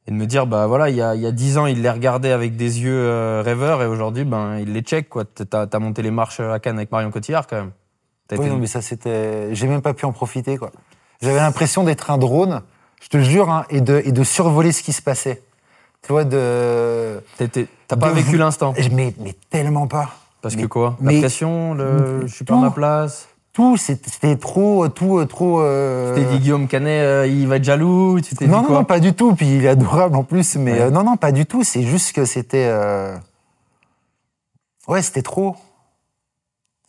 Et 0.08 0.12
de 0.12 0.16
me 0.16 0.26
dire, 0.26 0.48
bah 0.48 0.68
voilà, 0.68 0.90
il 0.90 0.96
y 0.96 1.02
a, 1.02 1.16
il 1.16 1.22
y 1.22 1.26
a 1.28 1.32
10 1.32 1.58
ans, 1.58 1.66
il 1.66 1.82
les 1.82 1.90
regardait 1.90 2.32
avec 2.32 2.56
des 2.56 2.82
yeux 2.82 2.98
euh, 2.98 3.42
rêveurs 3.44 3.82
et 3.84 3.88
aujourd'hui, 3.88 4.24
ben, 4.24 4.58
il 4.60 4.72
les 4.74 4.82
check, 4.82 5.10
quoi. 5.10 5.26
T'as 5.26 5.68
as 5.72 5.80
monté 5.80 6.02
les 6.02 6.12
marches 6.12 6.40
à 6.40 6.60
Cannes 6.60 6.78
avec 6.78 6.92
Marion 6.92 7.12
Cotillard, 7.12 7.46
quand 7.48 7.58
même. 7.58 7.72
Oui, 8.36 8.38
été- 8.46 8.50
non, 8.50 8.58
mais 8.58 8.68
ça, 8.68 8.82
c'était. 8.82 9.54
J'ai 9.56 9.68
même 9.68 9.82
pas 9.82 9.94
pu 9.94 10.06
en 10.06 10.12
profiter, 10.12 10.58
quoi. 10.58 10.72
J'avais 11.22 11.40
l'impression 11.40 11.84
d'être 11.84 12.12
un 12.12 12.18
drone, 12.18 12.62
je 13.02 13.08
te 13.10 13.20
jure, 13.20 13.50
hein, 13.50 13.66
et, 13.70 13.82
de, 13.82 14.02
et 14.06 14.12
de 14.12 14.24
survoler 14.24 14.72
ce 14.72 14.84
qui 14.84 14.94
se 14.94 15.02
passait. 15.02 15.42
Tu 16.04 16.12
vois, 16.12 16.24
de. 16.26 17.22
T'as 17.88 17.96
pas 17.96 18.10
de 18.10 18.16
vécu 18.16 18.38
l'instant. 18.38 18.74
Mais, 18.92 19.14
mais 19.20 19.34
tellement 19.50 19.88
pas. 19.88 20.10
Parce 20.42 20.56
mais- 20.56 20.64
que 20.64 20.68
quoi? 20.68 20.96
La 21.02 21.12
mais- 21.12 21.20
pression, 21.20 21.74
le 21.74 22.28
je 22.28 22.34
suis 22.36 22.46
pas 22.46 22.56
à 22.56 22.58
ma 22.58 22.72
place. 22.72 23.28
Tout, 23.54 23.76
c'était 23.76 24.36
trop, 24.36 24.88
tout, 24.88 25.18
euh, 25.18 25.26
trop. 25.26 25.62
euh, 25.62 26.14
Tu 26.16 26.22
t'es 26.22 26.30
dit 26.30 26.38
Guillaume 26.40 26.68
Canet, 26.68 27.02
euh, 27.04 27.26
il 27.28 27.48
va 27.48 27.56
être 27.56 27.64
jaloux. 27.64 28.22
Tu 28.22 28.36
Non, 28.46 28.62
dit 28.62 28.68
non, 28.68 28.74
non, 28.76 28.84
pas 28.84 29.00
du 29.00 29.14
tout. 29.14 29.34
Puis 29.34 29.48
il 29.48 29.66
est 29.66 29.70
adorable 29.70 30.16
en 30.16 30.24
plus, 30.24 30.58
mais 30.58 30.74
Ouais. 30.74 30.82
euh, 30.82 30.90
non, 30.92 31.04
non, 31.04 31.18
pas 31.18 31.32
du 31.32 31.48
tout. 31.48 31.64
C'est 31.64 31.82
juste 31.82 32.14
que 32.16 32.26
c'était. 32.26 32.68
euh, 32.70 33.16
Ouais, 34.88 35.02
c'était 35.02 35.24
trop. 35.24 35.56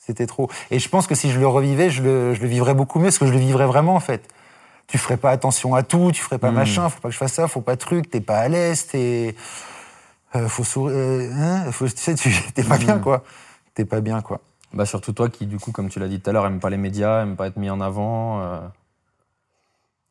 C'était 0.08 0.26
trop. 0.26 0.48
Et 0.70 0.78
je 0.78 0.88
pense 0.88 1.06
que 1.06 1.14
si 1.14 1.30
je 1.30 1.38
le 1.38 1.46
revivais, 1.46 1.90
je 1.90 2.02
le, 2.02 2.32
je 2.32 2.40
le 2.40 2.48
vivrais 2.48 2.72
beaucoup 2.72 2.98
mieux, 2.98 3.04
parce 3.08 3.18
que 3.18 3.26
je 3.26 3.32
le 3.32 3.38
vivrais 3.38 3.66
vraiment, 3.66 3.94
en 3.94 4.00
fait. 4.00 4.26
Tu 4.86 4.96
ferais 4.96 5.18
pas 5.18 5.30
attention 5.30 5.74
à 5.74 5.82
tout, 5.82 6.12
tu 6.12 6.22
ferais 6.22 6.38
pas 6.38 6.50
Hmm. 6.50 6.54
machin, 6.54 6.88
faut 6.88 6.98
pas 7.00 7.08
que 7.10 7.12
je 7.12 7.18
fasse 7.18 7.34
ça, 7.34 7.46
faut 7.46 7.60
pas 7.60 7.76
truc, 7.76 8.08
t'es 8.08 8.22
pas 8.22 8.38
à 8.38 8.48
l'aise, 8.48 8.86
t'es. 8.86 9.34
euh, 10.34 10.48
faut 10.48 10.64
sourire. 10.64 10.96
euh, 10.96 11.30
hein, 11.34 11.72
faut, 11.72 11.86
tu 11.86 11.92
sais, 11.98 12.14
tu 12.14 12.30
t'es 12.54 12.64
pas 12.64 12.78
bien, 12.78 12.96
Hmm. 12.96 13.02
quoi. 13.02 13.22
T'es 13.74 13.84
pas 13.84 14.00
bien, 14.00 14.22
quoi. 14.22 14.40
Bah 14.72 14.86
surtout 14.86 15.12
toi 15.12 15.28
qui, 15.28 15.44
du 15.46 15.58
coup, 15.58 15.72
comme 15.72 15.90
tu 15.90 15.98
l'as 16.00 16.08
dit 16.08 16.20
tout 16.20 16.30
à 16.30 16.32
l'heure, 16.32 16.46
aime 16.46 16.58
pas 16.58 16.70
les 16.70 16.78
médias, 16.78 17.22
aime 17.22 17.36
pas 17.36 17.48
être 17.48 17.58
mis 17.58 17.68
en 17.68 17.80
avant. 17.82 18.40
euh. 18.40 18.60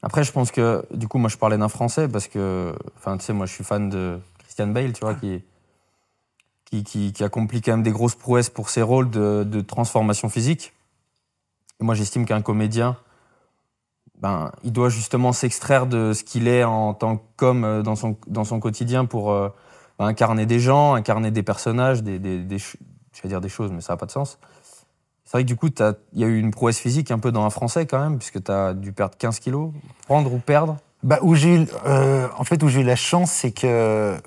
Après, 0.03 0.23
je 0.23 0.31
pense 0.31 0.51
que, 0.51 0.85
du 0.93 1.07
coup, 1.07 1.17
moi, 1.17 1.29
je 1.29 1.37
parlais 1.37 1.57
d'un 1.57 1.69
Français 1.69 2.07
parce 2.07 2.27
que, 2.27 2.71
enfin, 2.97 3.17
tu 3.17 3.25
sais, 3.25 3.33
moi, 3.33 3.47
je 3.47 3.53
suis 3.53 3.63
fan 3.63 3.89
de 3.89 4.19
Christian 4.43 4.67
Bale, 4.67 4.93
tu 4.93 5.01
vois, 5.01 5.15
qui, 5.15 5.43
qui, 6.69 7.13
accomplit 7.23 7.61
quand 7.61 7.71
même 7.71 7.83
des 7.83 7.91
grosses 7.91 8.15
prouesses 8.15 8.49
pour 8.49 8.69
ses 8.69 8.81
rôles 8.81 9.09
de, 9.09 9.61
transformation 9.61 10.29
physique. 10.29 10.73
Moi, 11.79 11.95
j'estime 11.95 12.25
qu'un 12.25 12.41
comédien, 12.41 12.97
ben, 14.19 14.51
il 14.63 14.71
doit 14.71 14.89
justement 14.89 15.31
s'extraire 15.31 15.85
de 15.85 16.11
ce 16.13 16.23
qu'il 16.23 16.47
est 16.47 16.63
en 16.63 16.95
tant 16.95 17.21
qu'homme 17.37 17.63
euh, 17.63 17.83
dans 17.83 17.95
son, 17.95 18.17
dans 18.25 18.45
son 18.45 18.59
quotidien 18.59 19.05
pour 19.05 19.31
euh, 19.31 19.49
ben, 19.99 20.05
incarner 20.05 20.47
des 20.47 20.59
gens, 20.59 20.95
incarner 20.95 21.29
des 21.29 21.43
personnages, 21.43 22.01
des, 22.01 22.19
je 22.57 23.21
vais 23.21 23.29
dire 23.29 23.41
des 23.41 23.49
choses, 23.49 23.71
mais 23.71 23.81
ça 23.81 23.93
n'a 23.93 23.97
pas 23.97 24.07
de 24.07 24.11
sens. 24.11 24.39
C'est 25.23 25.33
vrai 25.33 25.43
que 25.43 25.47
du 25.47 25.55
coup, 25.55 25.67
il 26.13 26.19
y 26.19 26.23
a 26.23 26.27
eu 26.27 26.39
une 26.39 26.49
prouesse 26.49 26.79
physique 26.79 27.11
un 27.11 27.19
peu 27.19 27.31
dans 27.31 27.45
un 27.45 27.51
français 27.51 27.85
quand 27.85 27.99
même, 27.99 28.17
puisque 28.17 28.43
tu 28.43 28.51
as 28.51 28.73
dû 28.73 28.91
perdre 28.91 29.15
15 29.17 29.39
kilos, 29.39 29.71
prendre 30.07 30.33
ou 30.33 30.39
perdre? 30.39 30.77
Bah, 31.03 31.19
où 31.21 31.35
euh, 31.35 32.27
en 32.35 32.43
fait, 32.43 32.63
où 32.63 32.69
j'ai 32.69 32.81
eu 32.81 32.83
la 32.83 32.95
chance, 32.95 33.31
c'est 33.31 33.51
que 33.51 34.17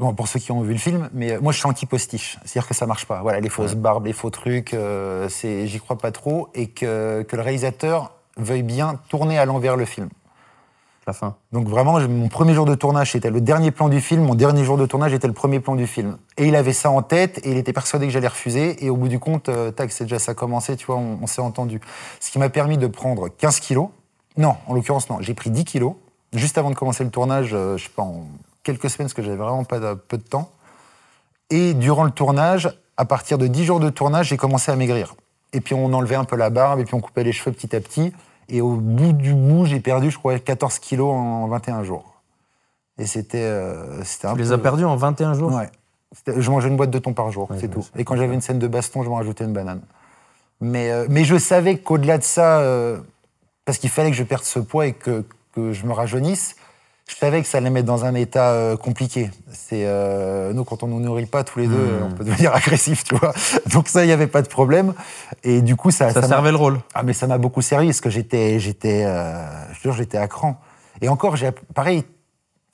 Bon, 0.00 0.14
pour 0.14 0.28
ceux 0.28 0.40
qui 0.40 0.50
ont 0.50 0.62
vu 0.62 0.72
le 0.72 0.78
film, 0.78 1.10
mais 1.12 1.32
euh, 1.32 1.40
moi 1.42 1.52
je 1.52 1.58
suis 1.58 1.68
anti-postiche. 1.68 2.38
C'est-à-dire 2.46 2.66
que 2.66 2.72
ça 2.72 2.86
marche 2.86 3.04
pas. 3.04 3.20
Voilà, 3.20 3.38
les 3.38 3.50
fausses 3.50 3.74
barbes, 3.74 4.06
les 4.06 4.14
faux 4.14 4.30
trucs, 4.30 4.72
euh, 4.72 5.28
c'est, 5.28 5.66
j'y 5.66 5.78
crois 5.78 5.98
pas 5.98 6.10
trop. 6.10 6.48
Et 6.54 6.68
que, 6.68 7.20
que 7.20 7.36
le 7.36 7.42
réalisateur 7.42 8.12
veuille 8.38 8.62
bien 8.62 8.98
tourner 9.10 9.38
à 9.38 9.44
l'envers 9.44 9.76
le 9.76 9.84
film. 9.84 10.08
La 11.06 11.12
fin. 11.12 11.36
Donc 11.52 11.68
vraiment, 11.68 12.00
mon 12.00 12.28
premier 12.28 12.54
jour 12.54 12.64
de 12.64 12.74
tournage, 12.74 13.12
c'était 13.12 13.28
le 13.28 13.42
dernier 13.42 13.72
plan 13.72 13.90
du 13.90 14.00
film. 14.00 14.22
Mon 14.22 14.34
dernier 14.34 14.64
jour 14.64 14.78
de 14.78 14.86
tournage 14.86 15.12
était 15.12 15.26
le 15.26 15.34
premier 15.34 15.60
plan 15.60 15.76
du 15.76 15.86
film. 15.86 16.16
Et 16.38 16.46
il 16.46 16.56
avait 16.56 16.72
ça 16.72 16.90
en 16.90 17.02
tête 17.02 17.38
et 17.44 17.50
il 17.50 17.58
était 17.58 17.74
persuadé 17.74 18.06
que 18.06 18.12
j'allais 18.12 18.28
refuser. 18.28 18.82
Et 18.82 18.88
au 18.88 18.96
bout 18.96 19.08
du 19.08 19.18
compte, 19.18 19.50
euh, 19.50 19.70
tac, 19.70 19.92
c'est 19.92 20.04
déjà 20.04 20.18
ça 20.18 20.32
commencé, 20.32 20.76
tu 20.76 20.86
vois, 20.86 20.96
on, 20.96 21.18
on 21.20 21.26
s'est 21.26 21.42
entendu. 21.42 21.78
Ce 22.20 22.30
qui 22.30 22.38
m'a 22.38 22.48
permis 22.48 22.78
de 22.78 22.86
prendre 22.86 23.28
15 23.28 23.60
kilos. 23.60 23.88
Non, 24.38 24.56
en 24.66 24.72
l'occurrence, 24.72 25.10
non, 25.10 25.18
j'ai 25.20 25.34
pris 25.34 25.50
10 25.50 25.66
kilos. 25.66 25.92
Juste 26.32 26.56
avant 26.56 26.70
de 26.70 26.74
commencer 26.74 27.04
le 27.04 27.10
tournage, 27.10 27.50
euh, 27.52 27.76
je 27.76 27.84
sais 27.84 27.90
pas, 27.94 28.02
en 28.02 28.24
quelques 28.62 28.90
semaines, 28.90 29.06
parce 29.06 29.14
que 29.14 29.22
j'avais 29.22 29.36
vraiment 29.36 29.64
pas 29.64 29.78
de, 29.80 29.94
peu 29.94 30.16
de 30.18 30.22
temps. 30.22 30.50
Et 31.50 31.74
durant 31.74 32.04
le 32.04 32.10
tournage, 32.10 32.70
à 32.96 33.04
partir 33.04 33.38
de 33.38 33.46
10 33.46 33.64
jours 33.64 33.80
de 33.80 33.90
tournage, 33.90 34.28
j'ai 34.28 34.36
commencé 34.36 34.70
à 34.70 34.76
maigrir. 34.76 35.14
Et 35.52 35.60
puis 35.60 35.74
on 35.74 35.92
enlevait 35.92 36.14
un 36.16 36.24
peu 36.24 36.36
la 36.36 36.50
barbe, 36.50 36.80
et 36.80 36.84
puis 36.84 36.94
on 36.94 37.00
coupait 37.00 37.24
les 37.24 37.32
cheveux 37.32 37.52
petit 37.54 37.74
à 37.74 37.80
petit. 37.80 38.12
Et 38.48 38.60
au 38.60 38.74
bout 38.76 39.12
du 39.12 39.34
bout, 39.34 39.64
j'ai 39.66 39.80
perdu, 39.80 40.10
je 40.10 40.18
crois, 40.18 40.38
14 40.38 40.78
kilos 40.78 41.12
en 41.12 41.46
21 41.48 41.82
jours. 41.84 42.20
Et 42.98 43.06
c'était 43.06 43.38
euh, 43.38 44.02
c'était 44.04 44.26
un 44.26 44.34
Tu 44.34 44.42
les 44.42 44.48
peu- 44.48 44.54
as 44.54 44.58
perdus 44.58 44.84
en 44.84 44.96
21 44.96 45.34
jours? 45.34 45.52
Ouais. 45.54 45.70
Je 46.26 46.50
mangeais 46.50 46.68
une 46.68 46.76
boîte 46.76 46.90
de 46.90 46.98
thon 46.98 47.12
par 47.14 47.30
jour, 47.30 47.48
Ouais, 47.50 47.56
c'est 47.60 47.68
tout. 47.68 47.86
Et 47.96 48.04
quand 48.04 48.16
j'avais 48.16 48.34
une 48.34 48.40
scène 48.40 48.58
de 48.58 48.66
baston, 48.66 49.02
je 49.04 49.08
m'en 49.08 49.14
rajoutais 49.16 49.44
une 49.44 49.52
banane. 49.52 49.80
Mais, 50.60 50.90
euh, 50.90 51.06
mais 51.08 51.24
je 51.24 51.36
savais 51.38 51.78
qu'au-delà 51.78 52.18
de 52.18 52.24
ça, 52.24 52.58
euh, 52.58 52.98
parce 53.64 53.78
qu'il 53.78 53.90
fallait 53.90 54.10
que 54.10 54.16
je 54.16 54.24
perde 54.24 54.42
ce 54.42 54.58
poids 54.58 54.86
et 54.86 54.92
que, 54.92 55.24
que 55.54 55.72
je 55.72 55.86
me 55.86 55.92
rajeunisse, 55.92 56.56
je 57.10 57.16
savais 57.16 57.42
que 57.42 57.48
ça 57.48 57.58
allait 57.58 57.70
mettre 57.70 57.86
dans 57.86 58.04
un 58.04 58.14
état 58.14 58.50
euh, 58.50 58.76
compliqué. 58.76 59.30
C'est 59.52 59.84
euh, 59.84 60.52
nous 60.52 60.64
quand 60.64 60.82
on 60.82 60.86
nous 60.86 61.00
nourrit 61.00 61.26
pas 61.26 61.42
tous 61.44 61.58
les 61.58 61.66
deux, 61.66 61.74
Hmm. 61.74 62.04
on 62.04 62.14
peut 62.14 62.24
devenir 62.24 62.54
agressif, 62.54 63.02
tu 63.04 63.16
vois. 63.16 63.32
Donc 63.72 63.88
ça, 63.88 64.04
il 64.04 64.08
y 64.08 64.12
avait 64.12 64.26
pas 64.28 64.42
de 64.42 64.48
problème. 64.48 64.94
Et 65.42 65.60
du 65.60 65.74
coup, 65.76 65.90
ça, 65.90 66.10
Ça 66.10 66.22
servait 66.22 66.50
le 66.52 66.56
rôle. 66.56 66.78
ah 66.94 67.02
mais 67.02 67.12
ça 67.12 67.26
m'a 67.26 67.38
beaucoup 67.38 67.62
servi 67.62 67.88
parce 67.88 68.00
que 68.00 68.10
j'étais, 68.10 68.58
j'étais, 68.60 69.04
euh, 69.06 69.44
je 69.74 69.80
jure, 69.80 69.92
j'étais 69.92 70.18
à 70.18 70.28
cran. 70.28 70.60
Et 71.00 71.08
encore, 71.08 71.36
j'ai 71.36 71.50
pareil. 71.74 72.04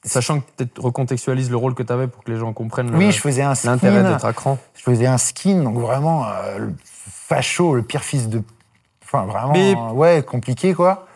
Sachant 0.04 0.40
que 0.40 0.62
tu 0.64 0.80
recontextualises 0.80 1.50
le 1.50 1.56
rôle 1.56 1.74
que 1.74 1.82
tu 1.82 1.92
avais 1.92 2.06
pour 2.06 2.22
que 2.22 2.30
les 2.30 2.36
gens 2.38 2.52
comprennent 2.52 2.90
le- 2.92 2.96
Oui, 2.98 3.10
je 3.10 3.18
faisais 3.20 3.42
un 3.42 3.54
skin. 3.56 3.70
l'intérêt 3.72 4.04
d'être 4.04 4.24
à 4.24 4.32
cran. 4.32 4.56
Je 4.76 4.82
faisais 4.82 5.06
un 5.06 5.18
skin, 5.18 5.62
donc 5.64 5.78
vraiment 5.78 6.24
euh, 6.26 6.58
le 6.58 6.74
facho, 7.04 7.74
le 7.74 7.82
pire 7.82 8.04
fils 8.04 8.28
de. 8.28 8.40
Enfin, 9.04 9.24
vraiment. 9.24 9.52
Mais- 9.52 9.74
ouais, 9.94 10.22
compliqué, 10.22 10.74
quoi. 10.74 11.06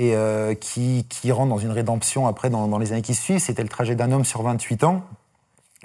Et 0.00 0.14
euh, 0.14 0.54
qui, 0.54 1.06
qui 1.08 1.32
rentre 1.32 1.48
dans 1.48 1.58
une 1.58 1.72
rédemption 1.72 2.28
après, 2.28 2.50
dans, 2.50 2.78
les 2.78 2.92
années 2.92 3.02
qui 3.02 3.16
suivent. 3.16 3.40
C'était 3.40 3.64
le 3.64 3.68
trajet 3.68 3.96
d'un 3.96 4.12
homme 4.12 4.24
sur 4.24 4.42
28 4.42 4.84
ans. 4.84 5.02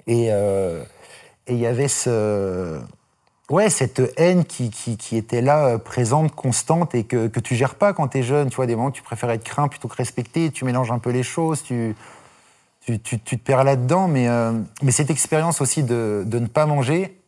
Et 0.05 0.27
euh, 0.29 0.83
et 1.47 1.53
il 1.53 1.59
y 1.59 1.65
avait 1.65 1.87
ce. 1.87 2.79
Ouais, 3.49 3.71
cette 3.71 4.01
haine 4.17 4.45
qui, 4.45 4.69
qui, 4.69 5.17
était 5.17 5.41
là, 5.41 5.65
euh, 5.65 5.77
présente, 5.79 6.33
constante, 6.33 6.95
et 6.95 7.03
que, 7.03 7.27
que 7.27 7.39
tu 7.39 7.55
gères 7.55 7.75
pas 7.75 7.91
quand 7.91 8.09
tu 8.09 8.19
es 8.19 8.23
jeune. 8.23 8.49
Tu 8.49 8.55
vois, 8.55 8.67
des 8.67 8.75
moments 8.75 8.89
où 8.89 8.91
tu 8.91 9.01
préfères 9.01 9.31
être 9.31 9.43
craint 9.43 9.67
plutôt 9.67 9.87
que 9.87 9.95
respecté, 9.95 10.51
tu 10.51 10.63
mélanges 10.63 10.91
un 10.91 10.99
peu 10.99 11.09
les 11.09 11.23
choses, 11.23 11.63
tu, 11.63 11.95
tu, 12.81 12.99
tu, 12.99 13.19
te 13.19 13.35
perds 13.35 13.63
là-dedans. 13.63 14.07
Mais, 14.07 14.27
mais 14.83 14.91
cette 14.91 15.09
expérience 15.09 15.59
aussi 15.59 15.81
de, 15.81 16.23
de 16.25 16.39
ne 16.39 16.47
pas 16.47 16.67
manger 16.67 17.19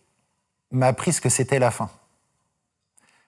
m'a 0.72 0.88
appris 0.88 1.14
ce 1.14 1.20
que 1.22 1.30
c'était 1.30 1.60
la 1.60 1.72
faim. 1.72 1.90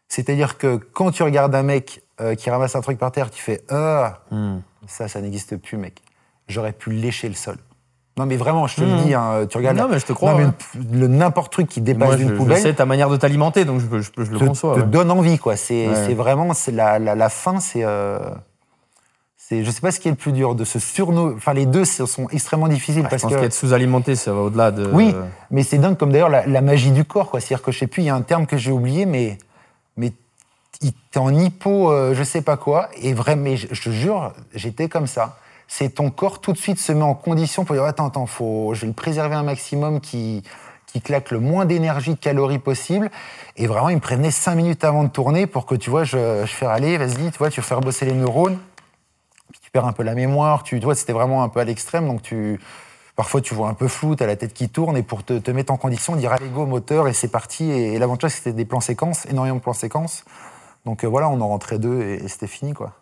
C'est-à-dire 0.09 0.57
que 0.57 0.75
quand 0.75 1.11
tu 1.11 1.23
regardes 1.23 1.55
un 1.55 1.63
mec 1.63 2.03
euh, 2.21 2.35
qui 2.35 2.49
ramasse 2.49 2.75
un 2.75 2.81
truc 2.81 2.97
par 2.97 3.11
terre, 3.11 3.29
tu 3.29 3.41
fais 3.41 3.61
Ah, 3.69 4.19
Hmm. 4.31 4.57
ça, 4.87 5.07
ça 5.07 5.21
n'existe 5.21 5.57
plus, 5.57 5.77
mec. 5.77 6.01
J'aurais 6.47 6.71
pu 6.73 6.91
lécher 6.91 7.27
le 7.29 7.35
sol. 7.35 7.57
Non, 8.17 8.25
mais 8.25 8.35
vraiment, 8.37 8.65
je 8.65 8.77
te 8.77 8.81
Hmm. 8.81 8.95
le 8.97 9.03
dis, 9.03 9.13
hein, 9.13 9.45
tu 9.47 9.57
regardes 9.57 9.77
Non, 9.77 9.83
la- 9.83 9.89
mais 9.93 9.99
je 9.99 10.05
te 10.07 10.13
crois, 10.13 10.31
Non, 10.31 10.37
mais 10.39 10.45
ouais. 10.45 10.51
une- 10.75 10.99
le 11.01 11.07
n'importe 11.07 11.51
truc 11.51 11.67
qui 11.67 11.81
dépasse 11.81 12.13
je, 12.13 12.17
d'une 12.17 12.29
je 12.29 12.33
poubelle 12.33 12.59
sais 12.59 12.73
ta 12.73 12.85
manière 12.85 13.09
de 13.09 13.17
t'alimenter, 13.17 13.63
donc 13.65 13.79
je, 13.79 13.85
je, 14.01 14.23
je 14.23 14.31
le 14.31 14.39
te, 14.39 14.45
conçois. 14.45 14.73
te 14.75 14.79
ouais. 14.79 14.85
donne 14.87 15.11
envie, 15.11 15.37
quoi. 15.37 15.55
C'est 15.55 15.87
Ouais. 15.87 15.95
c'est 16.07 16.13
vraiment 16.15 16.53
c'est 16.53 16.71
la, 16.71 16.97
la, 16.97 17.13
la 17.13 17.29
faim, 17.29 17.59
c'est. 17.59 17.83
Euh, 17.83 18.17
c'est- 19.37 19.63
je 19.63 19.69
sais 19.71 19.81
pas 19.81 19.91
ce 19.91 19.99
qui 19.99 20.07
est 20.07 20.11
le 20.11 20.17
plus 20.17 20.31
dur, 20.33 20.55
de 20.55 20.65
se 20.65 20.79
surno... 20.79 21.33
Enfin, 21.35 21.53
les 21.53 21.65
deux 21.65 21.85
ce 21.85 22.05
sont 22.05 22.27
extrêmement 22.29 22.67
difficiles 22.67 23.03
Ah, 23.03 23.07
je 23.07 23.09
parce 23.11 23.21
pense 23.21 23.33
que. 23.33 23.39
qu'être 23.39 23.53
sous-alimenté, 23.53 24.15
ça 24.15 24.33
va 24.33 24.39
au-delà 24.41 24.71
de. 24.71 24.89
Oui, 24.91 25.15
mais 25.51 25.63
c'est 25.63 25.77
dingue 25.77 25.95
comme 25.95 26.11
d'ailleurs 26.11 26.29
la, 26.29 26.61
magie 26.61 26.91
du 26.91 27.05
corps, 27.05 27.29
quoi. 27.29 27.39
C'est-à-dire 27.39 27.63
que 27.63 27.71
je 27.71 27.79
sais 27.79 27.87
plus, 27.87 28.01
il 28.01 28.07
y 28.07 28.09
a 28.09 28.15
un 28.15 28.21
terme 28.21 28.45
que 28.47 28.57
j'ai 28.57 28.71
oublié, 28.71 29.05
mais 29.05 29.37
il- 30.81 30.93
t'es 31.11 31.19
en 31.19 31.33
hypo, 31.33 31.91
euh, 31.91 32.13
je 32.13 32.23
sais 32.23 32.41
pas 32.41 32.57
quoi, 32.57 32.89
et 33.01 33.13
vraiment, 33.13 33.43
mais 33.43 33.57
je, 33.57 33.67
te 33.67 33.89
jure, 33.89 34.33
j'étais 34.53 34.89
comme 34.89 35.07
ça. 35.07 35.37
C'est 35.67 35.95
ton 35.95 36.09
corps 36.11 36.39
tout 36.39 36.53
de 36.53 36.57
suite 36.57 36.79
se 36.79 36.91
met 36.91 37.03
en 37.03 37.15
condition 37.15 37.65
pour 37.65 37.75
dire 37.75 37.83
attends, 37.83 38.07
attends, 38.07 38.25
faut, 38.25 38.73
je 38.73 38.81
vais 38.81 38.87
le 38.87 38.93
préserver 38.93 39.35
un 39.35 39.43
maximum 39.43 39.99
qui 40.01 40.43
qui 40.87 41.01
claque 41.01 41.31
le 41.31 41.39
moins 41.39 41.65
d'énergie, 41.65 42.11
de 42.13 42.19
calories 42.19 42.59
possible. 42.59 43.11
Et 43.57 43.67
vraiment, 43.67 43.89
il 43.89 43.95
me 43.95 44.01
prévenait 44.01 44.31
cinq 44.31 44.55
minutes 44.55 44.83
avant 44.85 45.03
de 45.03 45.09
tourner 45.09 45.45
pour 45.45 45.65
que 45.65 45.75
tu 45.75 45.89
vois, 45.89 46.05
je, 46.05 46.45
je 46.45 46.51
fais 46.51 46.65
aller, 46.65 46.97
vas-y, 46.97 47.29
tu 47.31 47.37
vois, 47.37 47.49
tu 47.49 47.59
vas 47.59 47.67
faire 47.67 47.81
bosser 47.81 48.05
les 48.05 48.13
neurones. 48.13 48.57
Puis 49.51 49.59
tu 49.61 49.69
perds 49.71 49.85
un 49.85 49.91
peu 49.91 50.03
la 50.03 50.15
mémoire. 50.15 50.63
Tu, 50.63 50.79
tu 50.79 50.85
vois, 50.85 50.95
c'était 50.95 51.13
vraiment 51.13 51.43
un 51.43 51.49
peu 51.49 51.59
à 51.59 51.65
l'extrême, 51.65 52.07
donc 52.07 52.21
tu 52.21 52.59
Parfois, 53.17 53.41
tu 53.41 53.55
vois 53.55 53.67
un 53.67 53.73
peu 53.73 53.87
flou, 53.87 54.15
tu 54.15 54.23
as 54.23 54.27
la 54.27 54.35
tête 54.35 54.53
qui 54.53 54.69
tourne, 54.69 54.95
et 54.95 55.01
pour 55.01 55.23
te, 55.23 55.39
te 55.39 55.49
mettre 55.49 55.73
en 55.73 55.77
condition, 55.77 56.15
dire 56.15 56.31
allez, 56.31 56.49
go, 56.49 56.67
moteur, 56.67 57.07
et 57.07 57.13
c'est 57.13 57.29
parti. 57.29 57.63
Et, 57.69 57.95
et 57.95 57.99
l'avantage, 57.99 58.31
c'était 58.31 58.53
des 58.53 58.63
plans 58.63 58.79
séquences, 58.79 59.25
énormément 59.25 59.57
de 59.57 59.61
plans 59.61 59.73
séquences. 59.73 60.23
Donc 60.87 61.03
euh, 61.03 61.07
voilà, 61.07 61.27
on 61.27 61.41
en 61.41 61.49
rentrait 61.49 61.79
deux, 61.79 62.01
et, 62.01 62.23
et 62.23 62.27
c'était 62.29 62.47
fini, 62.47 62.73
quoi. 62.73 62.93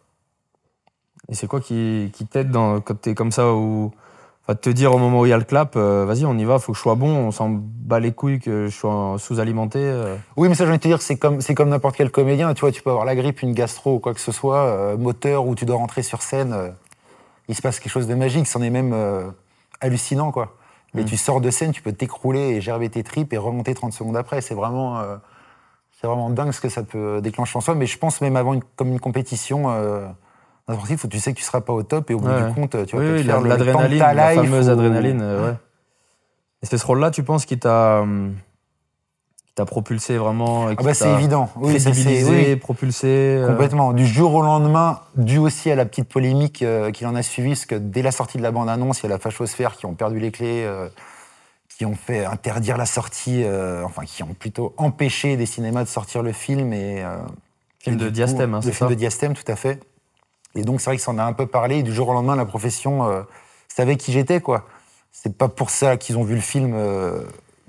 Et 1.29 1.35
c'est 1.35 1.45
quoi 1.45 1.59
qui, 1.61 2.09
qui 2.13 2.25
t'aide 2.25 2.49
dans- 2.49 2.81
quand 2.81 2.99
t'es 2.99 3.13
comme 3.13 3.31
ça 3.31 3.53
ou 3.53 3.91
enfin, 4.43 4.55
te 4.55 4.69
dire 4.71 4.91
au 4.93 4.97
moment 4.97 5.19
où 5.21 5.25
il 5.27 5.29
y 5.29 5.33
a 5.33 5.37
le 5.37 5.43
clap, 5.43 5.75
euh, 5.75 6.03
vas-y, 6.03 6.25
on 6.25 6.35
y 6.37 6.43
va, 6.45 6.57
faut 6.57 6.71
que 6.71 6.77
je 6.77 6.81
sois 6.81 6.95
bon, 6.95 7.15
on 7.15 7.29
s'en 7.31 7.49
bat 7.51 7.99
les 7.99 8.11
couilles 8.11 8.39
que 8.39 8.67
je 8.67 8.75
sois 8.75 9.17
sous-alimenté. 9.19 9.77
euh. 9.79 10.15
Oui, 10.35 10.49
mais 10.49 10.55
ça, 10.55 10.63
j'ai 10.65 10.69
envie 10.71 10.79
de 10.79 10.83
te 10.83 10.87
dire, 10.87 11.01
c'est 11.01 11.15
comme, 11.17 11.41
c'est 11.41 11.53
comme 11.53 11.69
n'importe 11.69 11.95
quel 11.95 12.09
comédien. 12.11 12.53
Tu 12.55 12.61
vois, 12.61 12.71
tu 12.71 12.81
peux 12.81 12.89
avoir 12.89 13.05
la 13.05 13.15
grippe, 13.15 13.43
une 13.43 13.53
gastro 13.53 13.95
ou 13.95 13.99
quoi 13.99 14.15
que 14.15 14.19
ce 14.19 14.31
soit, 14.31 14.65
euh, 14.65 14.97
moteur, 14.97 15.45
où 15.45 15.53
tu 15.53 15.65
dois 15.65 15.77
rentrer 15.77 16.01
sur 16.01 16.21
scène. 16.23 16.53
euh, 16.53 16.69
il 17.49 17.53
se 17.55 17.61
passe 17.61 17.79
quelque 17.79 17.91
chose 17.91 18.07
de 18.07 18.15
magique, 18.15 18.47
c'en 18.47 18.63
est 18.63 18.71
même 18.71 18.91
euh, 18.93 19.29
hallucinant, 19.79 20.31
quoi. 20.31 20.55
Mais 20.95 21.03
Mm. 21.03 21.05
tu 21.05 21.17
sors 21.17 21.39
de 21.41 21.51
scène, 21.51 21.71
tu 21.71 21.83
peux 21.83 21.91
t'écrouler 21.93 22.39
et 22.55 22.61
gerber 22.61 22.89
tes 22.89 23.03
tripes 23.03 23.31
et 23.33 23.37
remonter 23.37 23.75
30 23.75 23.93
secondes 23.93 24.17
après. 24.17 24.41
C'est 24.41 24.55
vraiment, 24.55 24.97
euh, 24.99 25.17
c'est 25.99 26.07
vraiment 26.07 26.29
dingue 26.29 26.51
ce 26.51 26.61
que 26.61 26.69
ça 26.69 26.83
peut 26.83 27.21
déclencher 27.21 27.57
en 27.57 27.61
soi. 27.61 27.75
Mais 27.75 27.85
je 27.85 27.97
pense 27.97 28.21
même 28.21 28.35
avant 28.35 28.53
une, 28.53 28.63
comme 28.75 28.89
une 28.89 28.99
compétition, 28.99 29.65
euh, 29.71 30.07
un 30.67 30.73
sportif, 30.73 31.03
où 31.03 31.07
tu 31.07 31.19
sais 31.19 31.33
que 31.33 31.37
tu 31.37 31.43
seras 31.43 31.61
pas 31.61 31.73
au 31.73 31.83
top 31.83 32.11
et 32.11 32.13
au 32.13 32.19
bout 32.19 32.27
Ouais, 32.27 32.47
du 32.47 32.53
compte, 32.53 32.71
tu 32.85 32.95
vas 32.95 33.01
Oui, 33.01 33.11
oui, 33.13 33.23
faire 33.23 33.41
l'adrénaline, 33.41 33.99
la 33.99 34.33
life 34.35 34.41
fameuse 34.43 34.67
ou- 34.67 34.71
adrénaline. 34.71 35.21
euh, 35.21 35.45
ouais. 35.51 35.55
Et 36.63 36.65
c'est 36.65 36.77
ce 36.77 36.85
rôle-là, 36.85 37.11
tu 37.11 37.23
penses, 37.23 37.45
qui 37.45 37.57
t'a 37.59 37.99
hum, 38.01 38.35
t'a 39.53 39.63
propulsé 39.65 40.17
vraiment 40.17 40.67
Ah 40.67 40.83
bah 40.83 40.93
c'est 40.93 41.09
évident. 41.13 41.49
Oui, 41.55 41.79
c'est- 41.79 41.89
crédibilisé, 41.91 42.49
oui. 42.51 42.55
propulsé 42.57 43.07
euh, 43.07 43.47
Complètement. 43.47 43.93
Du 43.93 44.05
jour 44.05 44.33
au 44.33 44.41
lendemain, 44.41 44.99
dû 45.15 45.37
aussi 45.37 45.71
à 45.71 45.75
la 45.75 45.85
petite 45.85 46.09
polémique 46.09 46.61
euh, 46.61 46.91
qu'il 46.91 47.07
en 47.07 47.15
a 47.15 47.21
suivi, 47.21 47.49
parce 47.51 47.65
que 47.65 47.75
dès 47.75 48.01
la 48.01 48.11
sortie 48.11 48.37
de 48.37 48.43
la 48.43 48.51
bande-annonce, 48.51 48.99
il 48.99 49.03
y 49.03 49.05
a 49.05 49.09
la 49.09 49.19
fachosphère 49.19 49.77
qui 49.77 49.85
ont 49.85 49.93
perdu 49.93 50.19
les 50.19 50.31
clés, 50.31 50.65
euh, 50.65 50.89
qui 51.77 51.85
ont 51.85 51.95
fait 51.95 52.23
interdire 52.23 52.77
la 52.77 52.85
sortie, 52.85 53.43
euh, 53.43 53.83
enfin, 53.83 54.05
qui 54.05 54.23
ont 54.23 54.33
plutôt 54.33 54.73
empêché 54.77 55.35
des 55.35 55.45
cinémas 55.45 55.83
de 55.83 55.89
sortir 55.89 56.23
le 56.23 56.31
film. 56.31 56.71
Et, 56.71 57.03
euh, 57.03 57.17
Film 57.79 57.95
et 57.95 57.99
de 57.99 58.09
Diastème, 58.09 58.53
hein, 58.53 58.61
Le 58.63 58.71
film 58.71 58.87
ça 58.87 58.87
de 58.87 58.93
Diastème, 58.95 59.33
tout 59.33 59.49
à 59.51 59.55
fait. 59.55 59.83
Et 60.55 60.63
donc, 60.63 60.79
c'est 60.79 60.89
vrai 60.89 60.95
que 60.95 61.03
ça 61.03 61.11
en 61.11 61.17
a 61.17 61.23
un 61.23 61.33
peu 61.33 61.47
parlé. 61.47 61.79
Et 61.79 61.83
du 61.83 61.93
jour 61.93 62.07
au 62.07 62.13
lendemain, 62.13 62.37
la 62.37 62.45
profession 62.45 63.05
euh, 63.09 63.23
savait 63.67 63.97
qui 63.97 64.13
j'étais, 64.13 64.39
quoi. 64.39 64.65
C'est 65.11 65.37
pas 65.37 65.49
pour 65.49 65.69
ça 65.69 65.97
qu'ils 65.97 66.17
ont 66.17 66.23
vu 66.23 66.35
le 66.35 66.41
film 66.41 66.73
euh, 66.75 67.23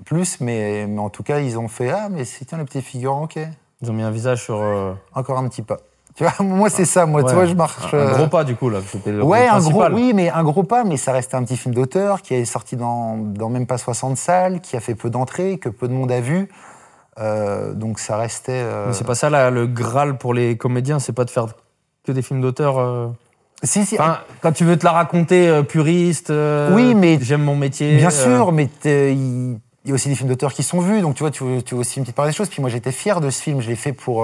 plus, 0.05 0.39
mais, 0.39 0.87
mais 0.87 0.99
en 0.99 1.09
tout 1.09 1.23
cas, 1.23 1.39
ils 1.39 1.59
ont 1.59 1.67
fait 1.67 1.89
Ah, 1.89 2.07
mais 2.09 2.23
c'est 2.23 2.45
tiens, 2.45 2.57
le 2.57 2.65
petit 2.65 2.81
figurant, 2.81 3.23
ok. 3.23 3.37
Ils 3.81 3.91
ont 3.91 3.93
mis 3.93 4.03
un 4.03 4.11
visage 4.11 4.41
sur 4.43 4.63
Encore 5.13 5.37
un 5.37 5.47
petit 5.49 5.61
pas. 5.61 5.77
Tu 6.17 6.23
vois, 6.23 6.33
moi, 6.43 6.69
c'est 6.69 6.85
ça. 6.85 7.05
Moi, 7.05 7.21
ouais, 7.21 7.29
tu 7.29 7.35
vois, 7.35 7.45
je 7.45 7.53
marche. 7.53 7.93
un, 7.93 7.97
un 7.97 8.01
euh, 8.01 8.15
gros 8.15 8.27
pas 8.27 8.43
du 8.43 8.55
coup 8.55 8.69
là. 8.69 8.79
Le 9.05 9.23
Ouais, 9.23 9.47
un 9.47 9.59
gros, 9.59 9.85
oui, 9.91 10.13
mais 10.15 10.29
un 10.29 10.43
gros 10.43 10.63
pas, 10.63 10.83
mais 10.83 10.97
ça 10.97 11.11
restait 11.11 11.35
un 11.35 11.43
petit 11.43 11.57
film 11.57 11.73
d'auteur 11.75 12.21
qui 12.23 12.33
est 12.33 12.45
sorti 12.45 12.75
dans, 12.75 13.17
dans 13.17 13.49
même 13.49 13.67
pas 13.67 13.77
60 13.77 14.17
salles, 14.17 14.59
qui 14.59 14.75
a 14.75 14.79
fait 14.79 14.95
peu 14.95 15.09
d'entrées, 15.11 15.57
que 15.59 15.69
peu 15.69 15.87
de 15.87 15.93
monde 15.93 16.11
a 16.11 16.19
vu. 16.19 16.49
Euh, 17.19 17.73
donc 17.73 17.99
ça 17.99 18.17
restait. 18.17 18.51
euh, 18.53 18.87
Mais 18.87 18.93
c'est 18.93 19.03
pas 19.03 19.15
ça 19.15 19.29
là, 19.29 19.49
le 19.51 19.67
graal 19.67 20.17
pour 20.17 20.33
les 20.33 20.57
comédiens, 20.57 20.99
c'est 20.99 21.13
pas 21.13 21.25
de 21.25 21.29
faire 21.29 21.45
que 22.03 22.11
des 22.11 22.21
films 22.23 22.41
d'auteur. 22.41 22.79
euh. 22.79 23.07
Si, 23.63 23.85
si, 23.85 23.95
Enfin, 23.99 24.19
quand 24.41 24.51
tu 24.51 24.65
veux 24.65 24.77
te 24.77 24.85
la 24.85 24.91
raconter 24.91 25.63
puriste, 25.63 26.31
Oui, 26.73 26.93
mais- 26.95 27.17
j'aime 27.21 27.43
mon 27.43 27.55
métier. 27.55 27.95
bien 27.97 28.11
sûr, 28.11 28.51
mais 28.51 28.69
il 28.85 29.57
y 29.85 29.91
a 29.91 29.93
aussi 29.93 30.09
des 30.09 30.15
films 30.15 30.29
d'auteur 30.29 30.53
qui 30.53 30.61
sont 30.63 30.79
vus, 30.79 31.01
donc 31.01 31.15
tu 31.15 31.21
vois, 31.23 31.31
tu, 31.31 31.43
tu 31.63 31.73
veux 31.75 31.81
aussi 31.81 31.97
une 31.97 32.03
petite 32.03 32.15
part 32.15 32.25
des 32.27 32.33
choses. 32.33 32.49
Puis 32.49 32.61
moi, 32.61 32.69
j'étais 32.69 32.91
fier 32.91 33.19
de 33.21 33.29
ce 33.31 33.41
film, 33.41 33.61
je 33.61 33.69
l'ai 33.69 33.75
fait 33.75 33.93
pour. 33.93 34.23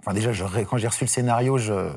Euh, 0.00 0.02
Enfin, 0.04 0.14
déjà, 0.14 0.32
je- 0.32 0.44
quand 0.68 0.76
j'ai 0.78 0.88
reçu 0.88 1.04
le 1.04 1.08
scénario, 1.08 1.58
je, 1.58 1.90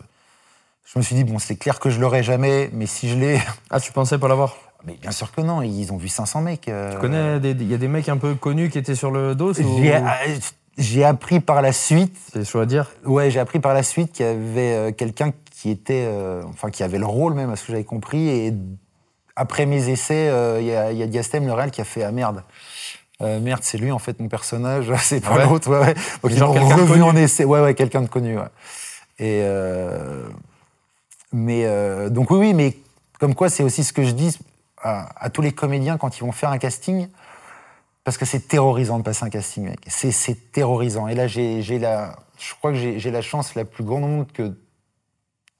je 0.86 1.00
me 1.00 1.04
suis 1.04 1.16
dit, 1.16 1.24
bon, 1.24 1.40
c'est 1.40 1.56
clair 1.56 1.80
que 1.80 1.90
je 1.90 2.00
l'aurai 2.00 2.24
jamais, 2.24 2.70
mais 2.74 2.86
si 2.86 3.10
je 3.10 3.18
l'ai. 3.18 3.40
Ah, 3.70 3.80
tu 3.80 3.92
pensais 3.92 4.18
pas 4.18 4.28
l'avoir? 4.28 4.56
Mais 4.86 4.96
bien 5.02 5.12
sûr 5.12 5.32
que 5.32 5.40
non, 5.42 5.62
ils 5.62 5.94
ont 5.94 5.98
vu 5.98 6.10
500 6.10 6.42
mecs. 6.42 6.68
euh, 6.68 6.92
Tu 6.94 6.98
connais, 7.00 7.38
il 7.38 7.70
y 7.70 7.74
a 7.74 7.78
des 7.78 7.88
mecs 7.88 8.10
un 8.10 8.18
peu 8.18 8.36
connus 8.36 8.70
qui 8.70 8.78
étaient 8.78 8.96
sur 8.96 9.12
le 9.12 9.34
dos 9.34 9.54
ou... 9.54 9.80
J'ai 10.78 11.06
appris 11.06 11.40
par 11.40 11.62
la 11.62 11.72
suite 11.72 12.18
C'est 12.34 12.44
chaud 12.46 12.60
à 12.60 12.66
dire. 12.66 12.90
Ouais, 13.06 13.30
j'ai 13.30 13.40
appris 13.40 13.60
par 13.60 13.74
la 13.76 13.84
suite 13.84 14.12
qu'il 14.12 14.26
y 14.26 14.30
avait 14.30 14.74
euh, 14.74 14.92
quelqu'un 14.92 15.32
qui 15.52 15.70
était, 15.70 16.04
euh, 16.08 16.42
enfin 16.50 16.70
qui 16.72 16.82
avait 16.84 16.98
le 16.98 17.06
rôle 17.06 17.34
même, 17.36 17.52
à 17.52 17.56
ce 17.56 17.66
que 17.66 17.72
j'avais 17.74 17.84
compris, 17.84 18.28
et 18.28 18.54
après 19.36 19.66
mes 19.68 19.90
essais, 19.90 20.28
euh, 20.30 20.60
il 20.60 20.66
y, 20.66 21.00
y 21.00 21.04
a 21.04 21.08
Diastème, 21.08 21.46
le 21.46 21.54
réel, 21.54 21.70
qui 21.72 21.80
a 21.80 21.84
fait 21.86 22.04
Ah 22.04 22.12
merde. 22.12 22.44
Euh, 23.24 23.40
merde, 23.40 23.62
c'est 23.64 23.78
lui 23.78 23.92
en 23.92 24.00
fait 24.00 24.20
mon 24.20 24.28
personnage, 24.28 24.92
c'est 25.02 25.22
pas 25.22 25.36
ouais 25.36 25.46
l'autre. 25.46 25.70
Ouais, 25.70 25.80
ouais. 25.80 25.94
Donc 26.24 26.32
ils 26.32 26.40
de 26.40 26.74
revu 26.82 27.02
en 27.02 27.16
essai. 27.16 27.46
Ouais, 27.46 27.62
ouais, 27.62 27.74
quelqu'un 27.74 28.02
de 28.02 28.08
connu. 28.08 28.38
Ouais. 28.38 28.46
Et 29.20 29.42
euh, 29.44 30.28
mais 31.32 31.66
euh, 31.66 32.10
donc 32.10 32.32
oui, 32.32 32.40
oui, 32.40 32.54
mais 32.54 32.78
comme 33.20 33.36
quoi, 33.36 33.50
c'est 33.50 33.64
aussi 33.64 33.84
ce 33.84 33.94
que 33.94 34.04
je 34.04 34.12
dis 34.12 34.38
à, 34.82 35.10
à 35.24 35.30
tous 35.30 35.42
les 35.42 35.52
comédiens 35.52 35.98
quand 35.98 36.18
ils 36.18 36.22
vont 36.22 36.32
faire 36.32 36.50
un 36.50 36.58
casting, 36.58 37.08
parce 38.04 38.18
que 38.18 38.26
c'est 38.26 38.48
terrorisant 38.48 39.00
de 39.00 39.04
passer 39.04 39.24
un 39.24 39.30
casting, 39.30 39.64
mec. 39.64 39.80
C'est 39.88 40.12
c'est 40.12 40.52
terrorisant. 40.52 41.08
Et 41.08 41.16
là, 41.16 41.28
j'ai 41.28 41.62
j'ai 41.62 41.80
la, 41.80 42.18
je 42.38 42.54
crois 42.56 42.72
que 42.72 42.78
j'ai 42.78 43.12
la 43.12 43.22
chance 43.22 43.56
la 43.56 43.66
plus 43.66 43.84
grande 43.84 44.04
au 44.04 44.08
monde 44.08 44.32
que 44.32 44.54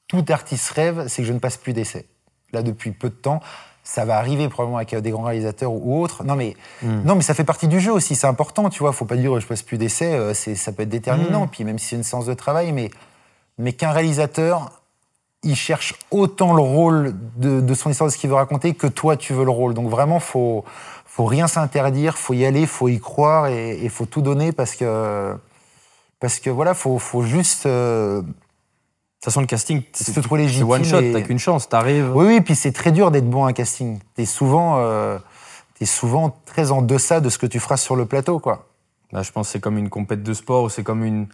tout 0.08 0.26
artiste 0.30 0.70
rêve, 0.72 1.08
c'est 1.08 1.22
que 1.22 1.28
je 1.28 1.34
ne 1.34 1.40
passe 1.40 1.58
plus 1.58 1.74
d'essais. 1.74 2.06
Là, 2.52 2.62
depuis 2.62 2.92
peu 2.92 3.10
de 3.10 3.16
temps, 3.16 3.42
ça 3.84 4.06
va 4.06 4.18
arriver 4.18 4.48
probablement 4.48 4.78
avec 4.78 4.94
euh, 4.94 5.02
des 5.02 5.12
grands 5.12 5.24
réalisateurs 5.24 5.72
ou 5.74 6.02
autres. 6.02 6.24
Non, 6.24 6.36
mais 6.36 6.56
non, 6.84 7.16
mais 7.16 7.22
ça 7.22 7.34
fait 7.34 7.44
partie 7.44 7.68
du 7.68 7.80
jeu 7.80 7.92
aussi. 7.92 8.16
C'est 8.16 8.28
important, 8.28 8.70
tu 8.70 8.80
vois. 8.80 8.94
Faut 8.94 9.06
pas 9.06 9.18
dire 9.18 9.38
je 9.40 9.46
passe 9.46 9.62
plus 9.62 9.78
d'essais. 9.78 10.14
euh, 10.14 10.34
ça 10.34 10.72
peut 10.72 10.84
être 10.84 10.90
déterminant. 10.90 11.48
Puis 11.48 11.64
même 11.66 11.78
si 11.80 11.88
c'est 11.88 11.96
une 11.98 12.04
séance 12.04 12.26
de 12.26 12.34
travail, 12.34 12.72
mais 12.72 12.90
mais 13.58 13.74
qu'un 13.74 13.92
réalisateur, 13.92 14.72
il 15.44 15.56
cherche 15.56 15.96
autant 16.12 16.54
le 16.54 16.62
rôle 16.62 17.14
de, 17.36 17.60
de 17.60 17.74
son 17.74 17.90
histoire, 17.90 18.08
de 18.10 18.14
ce 18.14 18.18
qu'il 18.18 18.30
veut 18.30 18.36
raconter, 18.38 18.74
que 18.74 18.88
toi, 18.88 19.18
tu 19.18 19.34
veux 19.34 19.44
le 19.44 19.52
rôle. 19.52 19.74
Donc 19.74 19.90
vraiment, 19.90 20.20
faut, 20.22 20.64
faut 21.06 21.26
rien 21.26 21.48
s'interdire, 21.48 22.18
faut 22.18 22.34
y 22.34 22.46
aller, 22.46 22.66
faut 22.66 22.88
y 22.88 23.00
croire 23.02 23.48
et 23.48 23.78
il 23.84 23.90
faut 23.90 24.06
tout 24.06 24.22
donner 24.22 24.54
parce 24.54 24.76
que, 24.76 25.36
parce 26.22 26.40
que 26.40 26.50
voilà, 26.50 26.74
faut, 26.74 26.98
faut 27.00 27.24
juste. 27.24 27.66
euh, 27.66 28.22
toute 29.24 29.32
façon, 29.32 29.42
le 29.42 29.48
casting, 29.48 29.82
C'est 29.94 30.22
trop 30.22 30.36
c'est 30.36 30.42
légitime 30.44 30.70
one 30.70 30.84
shot, 30.84 31.00
et- 31.00 31.12
t'as 31.14 31.22
qu'une 31.22 31.40
chance, 31.40 31.70
t'arrives. 31.70 32.12
Oui, 32.16 32.26
oui, 32.26 32.42
puis 32.42 32.56
c'est 32.56 32.72
très 32.74 32.92
dur 32.92 33.10
d'être 33.12 33.30
bon 33.30 33.46
à 33.46 33.50
un 33.50 33.54
casting. 33.54 34.00
T'es 34.16 34.26
souvent, 34.26 34.80
euh, 34.80 35.18
t'es 35.80 35.86
souvent 35.86 36.36
très 36.46 36.72
en 36.72 36.82
deçà 36.82 37.22
de 37.22 37.30
ce 37.30 37.38
que 37.38 37.46
tu 37.46 37.60
feras 37.60 37.78
sur 37.78 37.96
le 37.96 38.06
plateau, 38.06 38.40
quoi. 38.40 38.68
Bah, 39.14 39.22
je 39.22 39.32
pense 39.32 39.48
que 39.48 39.52
c'est 39.54 39.60
comme 39.60 39.78
une 39.78 39.90
compète 39.90 40.24
de 40.24 40.34
sport 40.34 40.64
ou 40.64 40.70
c'est 40.70 40.84
comme 40.84 41.04
une, 41.06 41.28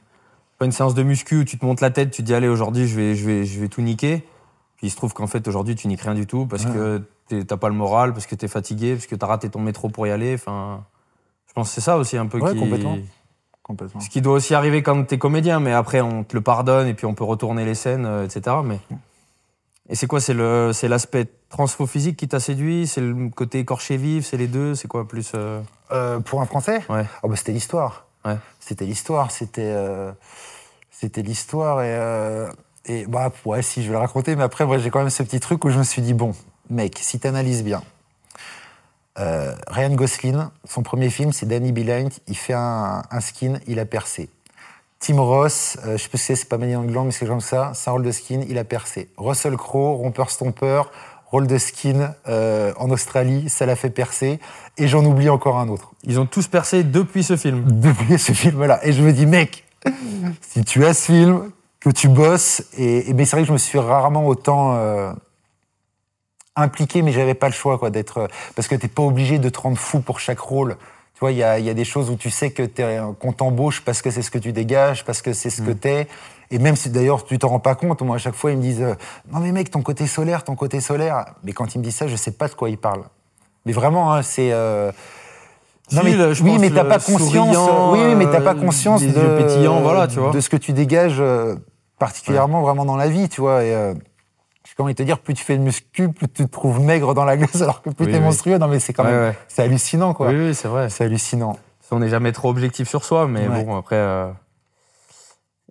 pas 0.59 0.65
une 0.65 0.71
séance 0.71 0.93
de 0.93 1.01
muscu 1.03 1.39
où 1.39 1.43
tu 1.45 1.57
te 1.57 1.65
montes 1.65 1.81
la 1.81 1.89
tête, 1.89 2.11
tu 2.11 2.21
te 2.21 2.27
dis 2.27 2.33
allez 2.33 2.47
aujourd'hui 2.49 2.87
je 2.87 2.95
vais, 2.95 3.15
je 3.15 3.25
vais, 3.25 3.45
je 3.45 3.59
vais 3.59 3.69
tout 3.69 3.81
niquer. 3.81 4.17
Puis 4.75 4.87
il 4.87 4.89
se 4.91 4.95
trouve 4.97 5.13
qu'en 5.13 5.27
fait 5.27 5.47
aujourd'hui 5.47 5.75
tu 5.75 5.87
niques 5.87 6.01
rien 6.01 6.13
du 6.13 6.27
tout 6.27 6.45
parce 6.45 6.65
que 6.65 7.01
t'as 7.47 7.57
pas 7.57 7.69
le 7.69 7.75
moral, 7.75 8.13
parce 8.13 8.25
que 8.27 8.35
t'es 8.35 8.47
fatigué, 8.49 8.93
parce 8.95 9.07
que 9.07 9.15
t'as 9.15 9.27
raté 9.27 9.49
ton 9.49 9.59
métro 9.61 9.87
pour 9.89 10.05
y 10.07 10.11
aller. 10.11 10.33
Enfin, 10.35 10.83
je 11.47 11.53
pense 11.53 11.69
que 11.69 11.75
c'est 11.75 11.81
ça 11.81 11.97
aussi 11.97 12.17
un 12.17 12.27
peu 12.27 12.39
Ouais, 12.39 12.53
qui. 12.53 12.59
complètement. 12.59 12.97
Complètement. 13.69 14.01
Ce 14.01 14.09
qui 14.09 14.19
doit 14.19 14.33
aussi 14.33 14.55
arriver 14.55 14.81
quand 14.81 15.03
t'es 15.03 15.19
comédien, 15.19 15.59
mais 15.59 15.73
après 15.73 16.01
on 16.01 16.23
te 16.23 16.35
le 16.35 16.41
pardonne 16.41 16.87
et 16.87 16.95
puis 16.95 17.05
on 17.05 17.13
peut 17.13 17.23
retourner 17.23 17.65
les 17.65 17.75
scènes, 17.75 18.03
euh, 18.07 18.25
etc. 18.25 18.55
Mais 18.65 18.79
et 19.89 19.93
c'est 19.93 20.07
quoi 20.07 20.19
C'est 20.19 20.33
le, 20.33 20.71
c'est 20.73 20.87
l'aspect 20.87 21.27
transfo-physique 21.49 22.17
qui 22.17 22.27
t'a 22.27 22.39
séduit? 22.39 22.87
C'est 22.87 22.99
le 23.01 23.29
côté 23.29 23.59
écorché 23.59 23.97
vif? 23.97 24.25
C'est 24.25 24.37
les 24.37 24.47
deux? 24.47 24.73
C'est 24.73 24.87
quoi 24.87 25.07
plus 25.07 25.33
euh, 25.35 25.61
Euh, 25.91 26.19
pour 26.19 26.41
un 26.41 26.47
Français? 26.47 26.81
Ouais. 26.89 27.05
Ah 27.21 27.27
bah, 27.27 27.35
C'était 27.35 27.51
l'histoire. 27.51 28.07
Ouais. 28.25 28.37
C'était 28.59 28.85
l'histoire. 28.85 29.29
C'était 29.29 29.71
c'était 30.89 31.21
l'histoire. 31.21 31.83
Et, 31.83 32.49
et 32.85 33.05
bah, 33.05 33.31
ouais, 33.45 33.61
si, 33.61 33.83
je 33.83 33.87
vais 33.89 33.93
le 33.93 33.99
raconter, 33.99 34.35
mais 34.35 34.43
après, 34.43 34.65
moi, 34.65 34.79
j'ai 34.79 34.89
quand 34.89 34.99
même 34.99 35.11
ce 35.11 35.21
petit 35.21 35.39
truc 35.39 35.63
où 35.63 35.69
je 35.69 35.77
me 35.77 35.83
suis 35.83 36.01
dit 36.01 36.15
bon, 36.15 36.33
mec, 36.71 36.97
si 36.99 37.19
tu 37.19 37.27
analyses 37.27 37.63
bien, 37.63 37.83
euh, 39.19 39.53
Ryan 39.67 39.95
Gosling, 39.95 40.37
son 40.65 40.81
premier 40.81 41.09
film, 41.09 41.33
c'est 41.33 41.45
Danny 41.45 41.71
Behind. 41.71 42.11
Il 42.27 42.37
fait 42.37 42.53
un, 42.53 43.01
un 43.09 43.19
skin, 43.19 43.59
il 43.67 43.79
a 43.79 43.85
percé. 43.85 44.29
Tim 44.99 45.19
Ross, 45.21 45.77
euh, 45.85 45.93
je 45.93 45.97
sais 45.97 46.03
ce 46.03 46.09
que 46.09 46.17
c'est, 46.17 46.49
pas 46.49 46.57
Manny 46.57 46.75
Angland, 46.75 47.05
mais 47.05 47.11
c'est 47.11 47.25
comme 47.25 47.39
ça, 47.39 47.71
c'est 47.73 47.89
un 47.89 47.93
rôle 47.93 48.03
de 48.03 48.11
skin, 48.11 48.41
il 48.49 48.57
a 48.57 48.63
percé. 48.63 49.09
Russell 49.17 49.55
Crowe, 49.55 49.95
rompeur 49.95 50.29
stompeur, 50.29 50.91
rôle 51.27 51.47
de 51.47 51.57
skin 51.57 52.13
euh, 52.27 52.73
en 52.77 52.89
Australie, 52.89 53.49
ça 53.49 53.65
l'a 53.65 53.75
fait 53.75 53.89
percer. 53.89 54.39
Et 54.77 54.87
j'en 54.87 55.05
oublie 55.05 55.29
encore 55.29 55.57
un 55.57 55.69
autre 55.69 55.91
Ils 56.03 56.19
ont 56.19 56.25
tous 56.25 56.47
percé 56.47 56.83
depuis 56.83 57.23
ce 57.23 57.37
film. 57.37 57.63
depuis 57.65 58.19
ce 58.19 58.33
film-là. 58.33 58.79
Et 58.83 58.91
je 58.91 59.01
me 59.01 59.13
dis, 59.13 59.25
mec, 59.25 59.63
si 60.41 60.63
tu 60.65 60.85
as 60.85 60.93
ce 60.93 61.05
film, 61.05 61.51
que 61.79 61.89
tu 61.89 62.09
bosses, 62.09 62.63
et, 62.77 63.09
et 63.09 63.13
ben, 63.13 63.25
c'est 63.25 63.37
vrai 63.37 63.43
que 63.43 63.47
je 63.47 63.53
me 63.53 63.57
suis 63.57 63.79
rarement 63.79 64.27
autant 64.27 64.75
euh, 64.75 65.13
impliqué, 66.61 67.01
mais 67.01 67.11
j'avais 67.11 67.33
pas 67.33 67.47
le 67.47 67.53
choix, 67.53 67.77
quoi, 67.77 67.89
d'être. 67.89 68.27
Parce 68.55 68.67
que 68.67 68.75
t'es 68.75 68.87
pas 68.87 69.03
obligé 69.03 69.39
de 69.39 69.49
te 69.49 69.59
rendre 69.59 69.77
fou 69.77 69.99
pour 69.99 70.19
chaque 70.19 70.39
rôle. 70.39 70.77
Tu 71.13 71.19
vois, 71.21 71.31
il 71.31 71.37
y 71.37 71.43
a, 71.43 71.59
y 71.59 71.69
a 71.69 71.73
des 71.73 71.83
choses 71.83 72.09
où 72.09 72.15
tu 72.15 72.29
sais 72.29 72.51
que 72.51 72.63
qu'on 73.19 73.33
t'embauche 73.33 73.81
parce 73.83 74.01
que 74.01 74.09
c'est 74.09 74.21
ce 74.21 74.31
que 74.31 74.37
tu 74.37 74.53
dégages, 74.53 75.03
parce 75.03 75.21
que 75.21 75.33
c'est 75.33 75.49
ce 75.49 75.61
que 75.61 75.71
t'es. 75.71 76.07
Et 76.51 76.59
même 76.59 76.75
si 76.77 76.89
d'ailleurs 76.89 77.25
tu 77.25 77.37
t'en 77.37 77.49
rends 77.49 77.59
pas 77.59 77.75
compte, 77.75 78.01
moi 78.01 78.15
à 78.15 78.19
chaque 78.19 78.35
fois 78.35 78.51
ils 78.51 78.57
me 78.57 78.61
disent 78.61 78.81
euh, 78.81 78.95
non 79.31 79.39
mais 79.39 79.51
mec 79.51 79.69
ton 79.69 79.81
côté 79.81 80.07
solaire, 80.07 80.43
ton 80.43 80.55
côté 80.55 80.79
solaire. 80.79 81.25
Mais 81.43 81.51
quand 81.51 81.75
ils 81.75 81.79
me 81.79 81.83
disent 81.83 81.95
ça, 81.97 82.07
je 82.07 82.15
sais 82.15 82.31
pas 82.31 82.47
de 82.47 82.53
quoi 82.53 82.69
ils 82.69 82.77
parlent. 82.77 83.03
Mais 83.65 83.73
vraiment, 83.73 84.13
hein, 84.13 84.21
c'est. 84.21 84.51
euh, 84.53 84.91
non, 85.91 86.01
mais, 86.03 86.13
le- 86.13 86.33
je 86.33 86.43
oui, 86.43 86.57
mais 86.59 86.69
t'as 86.69 86.85
pas 86.85 86.99
conscience. 86.99 87.57
oui, 87.91 88.15
mais 88.15 88.25
t'as 88.31 88.41
pas 88.41 88.51
euh, 88.51 88.61
conscience 88.61 89.01
de, 89.01 89.67
voilà, 89.81 90.07
tu 90.07 90.19
vois. 90.19 90.31
de 90.31 90.39
ce 90.39 90.49
que 90.49 90.57
tu 90.57 90.71
dégages 90.71 91.17
euh, 91.19 91.55
particulièrement 91.97 92.61
vraiment 92.61 92.85
dans 92.85 92.95
la 92.95 93.09
vie, 93.09 93.27
tu 93.27 93.41
vois. 93.41 93.63
Et, 93.63 93.93
j'ai 94.79 94.83
comment 94.83 94.93
te 94.93 95.03
dire, 95.03 95.19
plus 95.19 95.33
tu 95.33 95.43
fais 95.43 95.57
de 95.57 95.61
muscu, 95.61 96.09
plus 96.09 96.27
tu 96.29 96.45
te 96.45 96.49
trouves 96.51 96.79
maigre 96.79 97.13
dans 97.13 97.25
la 97.25 97.35
glace, 97.35 97.61
alors 97.61 97.81
que 97.81 97.89
plus 97.89 98.05
Oui, 98.05 98.11
t'es 98.13 98.17
oui. 98.19 98.23
monstrueux. 98.23 98.57
Non, 98.57 98.67
mais 98.69 98.79
c'est 98.79 98.93
quand 98.93 99.03
Ouais, 99.03 99.11
même, 99.11 99.21
ouais. 99.31 99.37
c'est 99.49 99.61
hallucinant, 99.63 100.13
quoi. 100.13 100.27
Oui, 100.29 100.35
oui, 100.37 100.55
c'est 100.55 100.67
vrai. 100.69 100.89
C'est 100.89 101.03
hallucinant. 101.03 101.57
On 101.91 101.99
n'est 101.99 102.07
jamais 102.09 102.31
trop 102.31 102.49
objectif 102.49 102.87
sur 102.87 103.03
soi, 103.03 103.27
mais 103.27 103.47
Ouais. 103.47 103.63
bon, 103.63 103.75
après. 103.75 103.95
euh, 103.97 104.31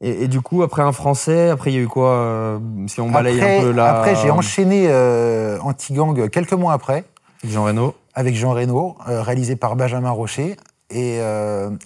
Et, 0.03 0.25
et 0.25 0.29
du 0.29 0.41
coup, 0.43 0.63
après 0.63 0.83
un 0.83 0.93
français, 0.93 1.49
après 1.51 1.73
il 1.73 1.77
y 1.77 1.79
a 1.79 1.83
eu 1.83 1.89
quoi 1.89 2.11
euh, 2.11 2.59
Si 2.87 3.01
on 3.01 3.11
balaye 3.11 3.41
après, 3.41 3.59
un 3.59 3.63
peu 3.63 3.71
là. 3.73 3.97
après, 3.99 4.15
j'ai 4.17 4.31
enchaîné 4.31 4.87
euh, 4.89 5.59
Anti-Gang 5.61 6.29
quelques 6.29 6.53
mois 6.53 6.73
après. 6.75 7.05
Jean 7.45 7.65
Reno. 7.65 7.95
avec 8.15 8.35
Jean 8.37 8.53
Reno, 8.53 8.97
euh, 9.09 9.23
réalisé 9.23 9.57
par 9.57 9.75
Benjamin 9.77 10.11
Rocher, 10.11 10.57
et 10.91 11.21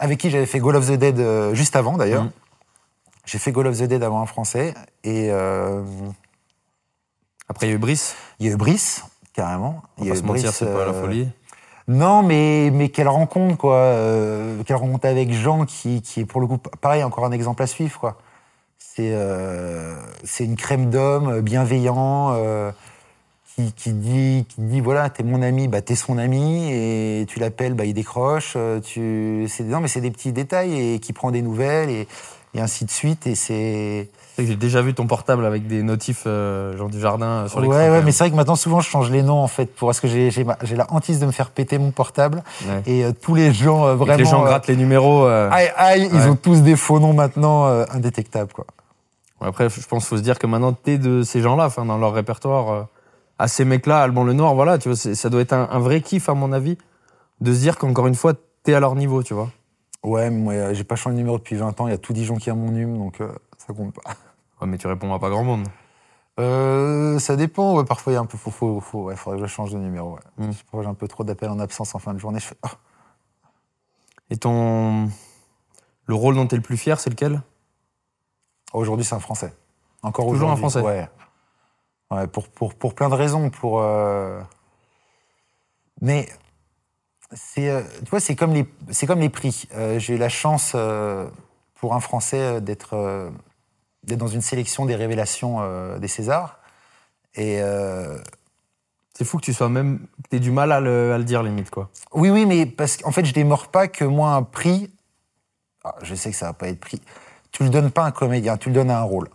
avec 0.01 0.19
qui 0.19 0.31
j'avais 0.31 0.47
fait 0.47 0.59
Goal 0.61 0.77
of 0.77 0.87
the 0.89 0.93
Dead 0.95 1.21
juste 1.55 1.77
avant 1.77 1.97
d'ailleurs. 1.97 2.25
Mhm. 2.25 2.31
J'ai 3.27 3.39
fait 3.39 3.53
Goal 3.53 3.67
of 3.69 3.79
the 3.79 3.85
Dead 3.85 4.03
avant 4.03 4.21
un 4.23 4.27
français, 4.27 4.75
et 5.05 5.31
Après 7.53 7.67
il 7.67 7.71
y 7.71 7.73
a 7.73 7.77
eu 7.77 7.79
Brice. 7.79 8.17
il 8.41 8.47
y 8.47 8.49
a 8.49 8.53
eu 8.53 8.57
Brice, 8.57 9.05
carrément. 9.35 9.83
On 9.99 10.05
Il 10.05 10.07
y 10.07 10.09
va 10.09 10.15
a 10.15 10.17
pas 10.17 10.23
se 10.23 10.27
mentir, 10.27 10.53
c'est 10.55 10.65
pas 10.65 10.87
la 10.87 10.93
euh, 10.93 11.01
folie. 11.03 11.29
Non, 11.87 12.23
mais, 12.23 12.71
mais 12.73 12.89
quelle 12.89 13.09
rencontre, 13.09 13.59
quoi. 13.59 13.75
euh, 13.77 14.63
quelle 14.65 14.77
rencontre 14.77 15.07
avec 15.07 15.31
Jean, 15.35 15.67
qui, 15.67 16.01
qui 16.01 16.21
est 16.21 16.25
pour 16.25 16.41
le 16.41 16.47
coup, 16.47 16.57
pareil, 16.81 17.05
encore 17.05 17.27
un 17.27 17.33
exemple 17.33 17.63
à 17.63 17.67
suivre, 17.67 18.01
quoi. 18.01 18.17
C'est 18.79 19.13
euh, 19.13 19.95
c'est 20.25 20.45
une 20.47 20.57
crème 20.57 20.89
d'homme, 20.89 21.29
euh, 21.29 21.41
bienveillant, 21.43 22.33
euh, 22.33 22.73
qui, 23.55 23.73
qui 23.73 23.93
dit, 23.93 24.47
qui 24.49 24.63
dit 24.63 24.81
voilà, 24.81 25.11
t'es 25.11 25.23
mon 25.23 25.43
ami, 25.43 25.69
bah 25.69 25.83
t'es 25.83 25.95
son 25.95 26.17
ami, 26.17 26.73
et 26.73 27.27
tu 27.29 27.39
l'appelles, 27.39 27.75
bah 27.75 27.85
il 27.85 27.93
décroche. 27.93 28.57
Tu, 28.83 29.47
c'est 29.51 29.65
non, 29.65 29.81
mais 29.81 29.89
c'est 29.89 30.01
des 30.01 30.11
petits 30.11 30.33
détails 30.33 30.95
et 30.95 31.01
qui 31.01 31.13
prend 31.13 31.31
des 31.31 31.43
nouvelles 31.43 31.91
et, 31.91 32.09
et 32.55 32.61
ainsi 32.61 32.87
de 32.87 32.91
suite. 32.91 33.27
Et 33.27 33.35
c'est 33.35 34.09
J'ai 34.39 34.57
déjà 34.57 34.81
vu 34.81 34.95
ton 34.95 35.07
portable 35.07 35.45
avec 35.45 35.67
des 35.67 35.83
notifs 35.83 36.23
euh, 36.27 36.77
genre 36.77 36.89
du 36.89 36.99
jardin 36.99 37.27
euh, 37.27 37.49
sur 37.49 37.59
ouais, 37.59 37.65
l'écran. 37.65 37.79
ouais, 37.79 37.91
même. 37.91 38.05
mais 38.05 38.13
c'est 38.13 38.25
vrai 38.25 38.31
que 38.31 38.37
maintenant 38.37 38.57
souvent 38.57 38.81
je 38.81 38.89
change 38.89 39.11
les 39.11 39.23
noms 39.23 39.41
en 39.41 39.47
fait, 39.47 39.67
pour 39.67 39.89
parce 39.89 40.01
que 40.01 40.09
j'ai 40.09 40.31
j'ai 40.31 40.43
ma- 40.45 40.57
j'ai 40.63 40.75
la 40.75 40.87
hantise 40.91 41.21
de 41.21 41.27
me 41.27 41.33
faire 41.33 41.51
péter 41.51 41.77
mon 41.79 41.91
portable 41.91 42.43
Ouais. 42.67 42.83
et 42.87 43.05
euh, 43.05 43.13
tous 43.13 43.35
les 43.35 43.53
gens 43.53 43.85
euh, 43.87 43.95
vraiment. 43.95 44.17
les 44.17 44.25
gens 44.25 44.43
euh, 44.43 44.47
grattent 44.47 44.69
les 44.69 44.77
numéros. 44.77 45.27
euh, 45.27 45.51
Aïe, 45.53 45.71
aïe, 45.77 46.09
ils 46.13 46.17
Ouais. 46.19 46.27
ont 46.29 46.37
tous 46.37 46.63
des 46.63 46.77
faux 46.77 46.99
noms 46.99 47.13
maintenant 47.13 47.67
euh, 47.67 47.85
indétectables, 47.93 48.53
quoi. 48.53 48.65
Après, 49.41 49.69
je 49.69 49.87
pense 49.87 50.05
qu'il 50.05 50.09
faut 50.11 50.17
se 50.17 50.23
dire 50.23 50.39
que 50.39 50.47
maintenant, 50.47 50.73
t'es 50.73 50.99
de 50.99 51.23
ces 51.25 51.41
gens-là, 51.41 51.67
enfin, 51.67 51.85
dans 51.85 51.99
leur 51.99 52.13
répertoire, 52.15 52.71
euh, 52.71 52.83
à 53.41 53.49
ces 53.49 53.65
mecs-là, 53.65 54.01
Alban 54.01 54.23
Lenoir, 54.25 54.55
voilà, 54.55 54.79
tu 54.79 54.89
vois, 54.89 54.97
c'est- 54.97 55.17
ça 55.17 55.29
doit 55.31 55.41
être 55.41 55.53
un, 55.53 55.69
un 55.71 55.79
vrai 55.81 56.01
kiff, 56.01 56.29
à 56.29 56.35
mon 56.35 56.53
avis, 56.53 56.79
de 57.41 57.53
se 57.53 57.59
dire 57.59 57.77
qu'encore 57.77 58.07
une 58.07 58.15
fois, 58.15 58.35
t'es 58.63 58.73
à 58.73 58.79
leur 58.81 58.95
niveau, 58.95 59.23
tu 59.25 59.35
vois. 59.35 59.51
Ouais, 60.05 60.31
mais 60.31 60.39
moi, 60.39 60.53
euh, 60.55 60.75
j'ai 60.75 60.85
pas 60.85 60.95
changé 60.95 61.15
de 61.15 61.19
numéro 61.19 61.39
depuis 61.39 61.57
20 61.57 61.81
ans, 61.81 61.89
il 61.89 61.91
y 61.91 61.95
a 61.95 61.99
tout 61.99 62.13
Dijon 62.13 62.37
qui 62.37 62.51
a 62.51 62.55
mon 62.55 62.71
numéro, 62.71 62.97
donc 63.05 63.21
euh, 63.21 63.29
pas. 63.75 64.03
Ouais, 64.61 64.67
mais 64.67 64.79
tu 64.79 64.87
réponds 64.87 65.13
à 65.13 65.19
pas 65.19 65.31
grand 65.31 65.45
monde. 65.45 65.67
Euh, 66.41 67.19
ça 67.19 67.37
dépend, 67.37 67.77
ouais, 67.77 67.85
parfois 67.85 68.13
il 68.13 68.17
y 68.17 68.19
a 68.19 68.21
un 68.21 68.27
peu, 68.27 68.39
faut, 68.39 68.51
faut, 68.51 68.81
faut- 68.81 69.03
ouais, 69.05 69.17
faudrait 69.17 69.39
que 69.41 69.47
je 69.47 69.53
change 69.53 69.73
de 69.73 69.79
numéro, 69.79 70.15
ouais. 70.15 70.47
Mm. 70.47 70.51
J'ai 70.81 70.87
un 70.87 70.95
peu 70.95 71.07
trop 71.07 71.25
d'appels 71.25 71.51
en 71.51 71.59
absence 71.59 71.95
en 71.95 71.99
fin 71.99 72.15
de 72.15 72.19
journée, 72.19 72.41
je 72.41 72.47
fais, 72.47 72.57
ah. 72.63 72.71
Et 74.31 74.37
ton. 74.39 75.11
Le 76.07 76.15
rôle 76.15 76.35
dont 76.35 76.47
t'es 76.47 76.57
le 76.57 76.63
plus 76.63 76.79
fier, 76.79 76.99
c'est 76.99 77.11
lequel? 77.11 77.43
Aujourd'hui, 78.73 79.05
c'est 79.05 79.15
un 79.15 79.21
Français. 79.21 79.53
Encore 80.03 80.27
Toujours 80.27 80.49
un 80.49 80.55
aujourd'hui, 80.55 80.81
Français 80.81 80.81
Ouais. 80.81 81.09
Ouais, 82.11 82.27
pour, 82.27 82.49
pour, 82.49 82.75
pour 82.75 82.95
plein 82.95 83.09
de 83.11 83.15
raisons. 83.15 83.51
Pour, 83.51 83.81
euh, 83.83 84.41
Mais 86.01 86.29
c'est, 87.33 87.69
euh, 87.69 87.83
tu 88.05 88.11
vois, 88.11 88.21
c'est 88.21 88.35
comme 88.35 88.53
les, 88.55 88.67
c'est 88.91 89.07
comme 89.07 89.21
les 89.21 89.29
prix. 89.29 89.69
J'ai 89.99 90.15
eu 90.15 90.19
la 90.19 90.29
chance 90.31 90.75
pour 91.75 91.95
un 91.95 92.01
Français 92.01 92.61
d'être, 92.63 92.97
d'être 94.05 94.19
dans 94.19 94.27
une 94.29 94.41
sélection 94.41 94.87
des 94.87 94.97
révélations 94.97 95.59
euh, 95.61 95.99
des 95.99 96.09
Césars. 96.09 96.59
Et 97.35 97.61
euh, 97.63 98.19
C'est 99.15 99.25
fou 99.25 99.39
que 99.39 99.45
tu 99.45 99.53
sois 99.55 99.69
même. 99.69 100.01
que 100.23 100.29
T'aies 100.31 100.41
du 100.41 100.51
mal 100.51 100.73
à 100.73 100.81
le, 100.81 101.13
à 101.13 101.19
le 101.19 101.25
dire, 101.25 101.43
limite, 101.43 101.71
quoi. 101.71 101.91
oui, 102.13 102.31
oui, 102.31 102.47
mais 102.47 102.67
parce 102.67 102.97
qu'en 102.97 103.13
fait, 103.13 103.25
je 103.25 103.33
démords 103.33 103.69
pas 103.69 103.89
que 103.89 104.05
moi 104.05 104.33
un 104.35 104.43
prix. 104.43 104.91
ah, 105.85 105.95
je 106.03 106.15
sais 106.15 106.31
que 106.31 106.37
ça 106.37 106.47
va 106.47 106.53
pas 106.53 106.69
être 106.69 106.81
pris. 106.81 107.01
Tu 107.53 107.63
le 107.65 107.71
donnes 107.71 107.91
pas 107.91 108.05
à 108.05 108.07
un 108.07 108.11
comédien, 108.13 108.57
tu 108.57 108.69
le 108.71 108.75
donnes 108.75 108.91
à 108.91 108.99
un 108.99 109.03
rôle. 109.03 109.29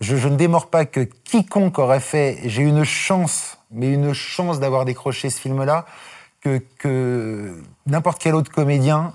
Je, 0.00 0.16
je 0.16 0.28
ne 0.28 0.36
démords 0.36 0.68
pas 0.70 0.84
que 0.84 1.00
quiconque 1.00 1.78
aurait 1.78 2.00
fait. 2.00 2.38
J'ai 2.44 2.62
eu 2.62 2.66
une 2.66 2.84
chance 2.84 3.58
mais 3.72 3.92
une 3.92 4.12
chance 4.12 4.60
d'avoir 4.60 4.84
décroché 4.84 5.30
ce 5.30 5.40
film-là 5.40 5.86
que, 6.40 6.58
que 6.78 7.60
n'importe 7.86 8.20
quel 8.20 8.34
autre 8.34 8.50
comédien 8.52 9.14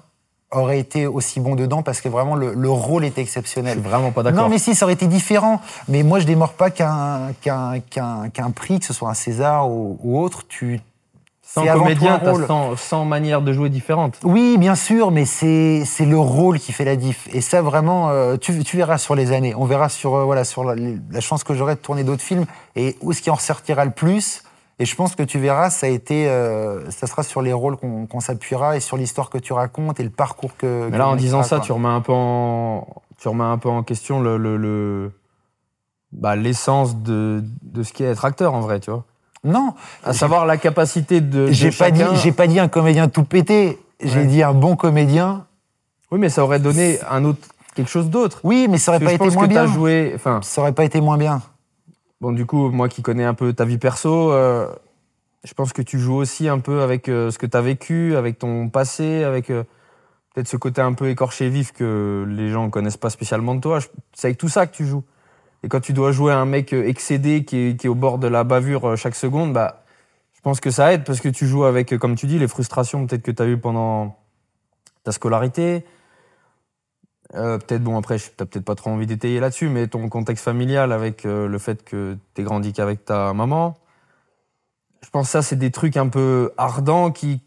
aurait 0.51 0.79
été 0.79 1.07
aussi 1.07 1.39
bon 1.39 1.55
dedans 1.55 1.81
parce 1.83 1.99
que 2.01 2.09
vraiment 2.09 2.35
le, 2.35 2.53
le 2.53 2.69
rôle 2.69 3.03
était 3.05 3.21
Je 3.21 3.27
exceptionnel. 3.27 3.79
suis 3.79 3.81
vraiment 3.89 4.11
pas 4.11 4.23
d'accord. 4.23 4.43
Non, 4.43 4.49
mais 4.49 4.57
si, 4.59 4.75
ça 4.75 4.85
aurait 4.85 4.93
été 4.93 5.07
différent. 5.07 5.61
Mais 5.87 6.03
moi, 6.03 6.19
je 6.19 6.25
démords 6.25 6.53
pas 6.53 6.69
qu'un 6.69 7.33
qu'un 7.41 7.79
qu'un 7.79 8.29
qu'un 8.29 8.51
prix, 8.51 8.79
que 8.79 8.85
ce 8.85 8.93
soit 8.93 9.09
un 9.09 9.13
César 9.13 9.69
ou, 9.69 9.97
ou 10.03 10.19
autre. 10.19 10.47
Tu 10.47 10.79
Sans 11.43 11.65
comédien, 11.65 12.19
t'as 12.23 12.31
rôle. 12.31 12.45
100, 12.47 12.75
100 12.77 13.05
manières 13.05 13.41
de 13.41 13.51
jouer 13.51 13.69
différentes. 13.69 14.17
Oui, 14.23 14.57
bien 14.57 14.75
sûr, 14.75 15.11
mais 15.11 15.25
c'est 15.25 15.83
c'est 15.85 16.05
le 16.05 16.17
rôle 16.17 16.59
qui 16.59 16.71
fait 16.71 16.85
la 16.85 16.95
diff. 16.95 17.27
Et 17.33 17.41
ça, 17.41 17.61
vraiment, 17.61 18.09
euh, 18.09 18.37
tu, 18.37 18.63
tu 18.63 18.77
verras 18.77 18.97
sur 18.97 19.15
les 19.15 19.33
années. 19.33 19.53
On 19.55 19.65
verra 19.65 19.89
sur 19.89 20.15
euh, 20.15 20.23
voilà 20.23 20.45
sur 20.45 20.63
la, 20.63 20.75
la 21.11 21.19
chance 21.21 21.43
que 21.43 21.53
j'aurai 21.55 21.75
de 21.75 21.79
tourner 21.79 22.03
d'autres 22.05 22.23
films 22.23 22.45
et 22.77 22.95
où 23.01 23.11
ce 23.11 23.21
qui 23.21 23.29
en 23.29 23.35
ressortira 23.35 23.83
le 23.83 23.91
plus. 23.91 24.43
Et 24.79 24.85
je 24.85 24.95
pense 24.95 25.15
que 25.15 25.23
tu 25.23 25.39
verras, 25.39 25.69
ça 25.71 25.87
a 25.87 25.89
été, 25.89 26.27
euh, 26.29 26.89
ça 26.91 27.07
sera 27.07 27.23
sur 27.23 27.41
les 27.41 27.51
rôles 27.53 27.77
qu'on 27.77 28.19
s'appuiera 28.19 28.77
et 28.77 28.79
sur 28.79 28.95
l'histoire 28.95 29.29
que 29.31 29.39
tu 29.39 29.51
racontes 29.53 29.99
et 29.99 30.03
le 30.03 30.11
parcours 30.11 30.55
que. 30.55 30.87
Mais 30.91 30.97
là, 30.99 31.07
en 31.07 31.15
disant 31.15 31.41
ça, 31.41 31.57
quoi. 31.57 31.65
tu 31.65 31.71
remets 31.71 31.87
un 31.87 32.01
peu 32.01 32.13
en, 32.13 32.87
tu 33.19 33.27
remets 33.27 33.43
un 33.43 33.57
peu 33.57 33.69
en 33.69 33.81
question 33.81 34.19
le, 34.21 34.37
le, 34.37 34.55
le- 34.57 35.11
bah, 36.11 36.35
l'essence 36.35 36.95
de, 36.97 37.43
de 37.63 37.81
ce 37.83 37.91
qu'est 37.91 38.03
être 38.05 38.23
acteur, 38.25 38.53
en 38.53 38.59
vrai, 38.61 38.79
tu 38.79 38.91
vois. 38.91 39.03
Non, 39.43 39.73
À 40.03 40.13
savoir 40.13 40.45
la 40.45 40.57
capacité 40.57 41.21
de, 41.21 41.47
j'ai 41.51 41.71
pas 41.71 41.89
dit, 41.91 42.03
j'ai 42.15 42.31
pas 42.31 42.47
dit 42.47 42.59
un 42.59 42.67
comédien 42.67 43.07
tout 43.07 43.23
pété. 43.23 43.79
J'ai 44.03 44.19
Ouais. 44.19 44.25
dit 44.27 44.43
un 44.43 44.53
bon 44.53 44.75
comédien. 44.75 45.45
Oui, 46.11 46.19
mais 46.19 46.29
ça 46.29 46.43
aurait 46.43 46.59
donné 46.59 46.99
un 47.09 47.23
autre, 47.25 47.39
quelque 47.75 47.89
chose 47.89 48.09
d'autre. 48.11 48.41
Oui, 48.43 48.67
mais 48.69 48.77
ça 48.77 48.91
aurait 48.91 48.99
Parce 49.03 49.17
pas 49.17 49.25
été 49.25 49.35
moins 49.35 49.47
bien. 49.47 49.65
joué, 49.65 50.15
Ça 50.43 50.61
aurait 50.61 50.71
pas 50.73 50.83
été 50.85 51.01
moins 51.01 51.17
bien. 51.17 51.41
Bon, 52.21 52.31
du 52.31 52.45
coup, 52.45 52.69
moi 52.69 52.89
qui 52.89 53.01
connais 53.01 53.23
un 53.23 53.33
peu 53.33 53.53
ta 53.53 53.65
vie 53.65 53.77
perso, 53.77 54.31
euh, 54.31 54.67
je 55.43 55.53
pense 55.53 55.73
que 55.73 55.81
tu 55.81 55.99
joues 55.99 56.15
aussi 56.15 56.47
un 56.47 56.59
peu 56.59 56.81
avec 56.81 57.09
euh, 57.09 57.31
ce 57.31 57.37
que 57.37 57.45
t'as 57.45 57.61
vécu, 57.61 58.15
avec 58.15 58.39
ton 58.39 58.69
passé, 58.69 59.23
avec 59.23 59.49
euh, 59.49 59.63
peut-être 60.33 60.47
ce 60.47 60.57
côté 60.57 60.81
un 60.81 60.93
peu 60.93 61.09
écorché 61.09 61.49
vif 61.49 61.71
que 61.71 62.25
les 62.27 62.49
gens 62.49 62.69
connaissent 62.69 62.97
pas 62.97 63.09
spécialement 63.09 63.55
de 63.55 63.61
toi. 63.61 63.79
C'est 64.13 64.27
avec 64.27 64.37
tout 64.37 64.49
ça 64.49 64.67
que 64.67 64.75
tu 64.75 64.85
joues. 64.85 65.03
Et 65.63 65.69
quand 65.69 65.79
tu 65.79 65.93
dois 65.93 66.11
jouer 66.11 66.33
un 66.33 66.45
mec 66.45 66.73
excédé 66.73 67.43
qui 67.43 67.57
est, 67.57 67.85
au 67.87 67.95
bord 67.95 68.19
de 68.19 68.27
la 68.27 68.43
bavure 68.43 68.95
chaque 68.95 69.15
seconde, 69.15 69.53
bah, 69.53 69.83
je 70.33 70.41
pense 70.41 70.59
que 70.59 70.69
ça 70.69 70.93
aide 70.93 71.03
parce 71.03 71.19
que 71.19 71.29
tu 71.29 71.47
joues 71.47 71.63
avec, 71.63 71.97
comme 71.97 72.15
tu 72.15 72.27
dis, 72.27 72.37
les 72.37 72.47
frustrations 72.47 73.07
peut-être 73.07 73.23
que 73.23 73.31
tu 73.31 73.41
as 73.41 73.47
eues 73.47 73.57
pendant 73.57 74.19
ta 75.03 75.11
scolarité. 75.11 75.83
Euh, 77.35 77.57
peut-être, 77.57 77.83
bon, 77.83 77.97
après, 77.97 78.17
tu 78.17 78.29
peut-être 78.29 78.63
pas 78.63 78.75
trop 78.75 78.89
envie 78.89 79.05
d'étayer 79.05 79.39
là-dessus, 79.39 79.69
mais 79.69 79.87
ton 79.87 80.07
contexte 80.09 80.43
familial 80.43 80.91
avec 80.91 81.25
euh, 81.25 81.47
le 81.47 81.57
fait 81.57 81.83
que 81.83 82.17
tu 82.33 82.43
grandi 82.43 82.73
qu'avec 82.73 83.03
ta 83.05 83.33
maman. 83.33 83.77
Je 85.03 85.09
pense 85.09 85.27
que 85.27 85.31
ça, 85.31 85.41
c'est 85.41 85.57
des 85.57 85.71
trucs 85.71 85.97
un 85.97 86.07
peu 86.07 86.51
ardents 86.57 87.11
qui, 87.11 87.41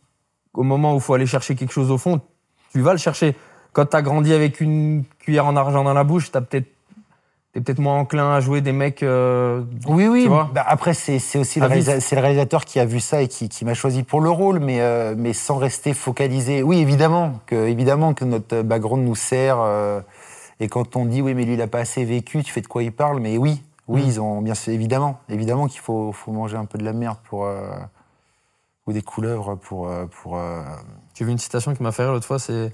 au 0.52 0.62
moment 0.62 0.92
où 0.92 0.96
il 0.96 1.00
faut 1.00 1.14
aller 1.14 1.26
chercher 1.26 1.54
quelque 1.54 1.72
chose 1.72 1.90
au 1.90 1.98
fond, 1.98 2.20
tu 2.72 2.80
vas 2.80 2.92
le 2.92 2.98
chercher. 2.98 3.34
Quand 3.72 3.86
tu 3.86 3.96
as 3.96 4.02
grandi 4.02 4.32
avec 4.32 4.60
une 4.60 5.04
cuillère 5.18 5.46
en 5.46 5.56
argent 5.56 5.84
dans 5.84 5.94
la 5.94 6.04
bouche, 6.04 6.30
t'as 6.30 6.40
peut-être 6.40 6.68
T'es 7.52 7.60
peut-être 7.60 7.80
moins 7.80 7.98
enclin 7.98 8.32
à 8.32 8.38
jouer 8.40 8.60
des 8.60 8.70
mecs. 8.72 9.02
euh, 9.02 9.64
Oui, 9.88 10.06
oui. 10.06 10.22
Tu 10.22 10.28
vois 10.28 10.48
bah, 10.54 10.64
après, 10.66 10.94
c'est 10.94 11.18
c'est 11.18 11.36
aussi 11.38 11.58
le, 11.58 11.66
réalisa- 11.66 11.98
c'est 12.00 12.14
le 12.14 12.22
réalisateur 12.22 12.64
qui 12.64 12.78
a 12.78 12.84
vu 12.84 13.00
ça 13.00 13.22
et 13.22 13.28
qui, 13.28 13.48
qui 13.48 13.64
m'a 13.64 13.74
choisi 13.74 14.04
pour 14.04 14.20
le 14.20 14.30
rôle, 14.30 14.60
mais, 14.60 14.80
euh, 14.80 15.14
mais 15.18 15.32
sans 15.32 15.56
rester 15.56 15.92
focalisé. 15.92 16.62
Oui, 16.62 16.78
évidemment 16.78 17.40
que, 17.46 17.66
évidemment 17.66 18.14
que 18.14 18.24
notre 18.24 18.62
background 18.62 19.04
nous 19.04 19.16
sert. 19.16 19.58
euh, 19.58 20.00
et 20.60 20.68
quand 20.68 20.94
on 20.94 21.06
dit 21.06 21.22
oui, 21.22 21.34
mais 21.34 21.44
lui, 21.44 21.54
il 21.54 21.62
a 21.62 21.66
pas 21.66 21.80
assez 21.80 22.04
vécu, 22.04 22.42
tu 22.44 22.52
fais 22.52 22.60
de 22.60 22.68
quoi 22.68 22.84
il 22.84 22.92
parle 22.92 23.18
Mais 23.18 23.36
oui, 23.36 23.60
oui, 23.88 24.02
Mm. 24.02 24.06
ils 24.06 24.20
ont 24.20 24.40
bien 24.42 24.54
sûr, 24.54 24.72
évidemment, 24.72 25.18
évidemment 25.28 25.66
qu'il 25.66 25.80
faut, 25.80 26.12
faut 26.12 26.30
manger 26.30 26.56
un 26.56 26.66
peu 26.66 26.78
de 26.78 26.84
la 26.84 26.92
merde 26.92 27.18
pour 27.28 27.48
ou 28.86 28.92
des 28.92 29.02
couleuvres 29.02 29.56
pour 29.56 29.90
pour. 30.22 30.38
J'ai 31.14 31.24
vu 31.24 31.32
une 31.32 31.38
citation 31.38 31.74
qui 31.74 31.82
m'a 31.82 31.90
fait 31.90 32.04
rire 32.04 32.12
l'autre 32.12 32.26
fois, 32.26 32.38
c'est 32.38 32.72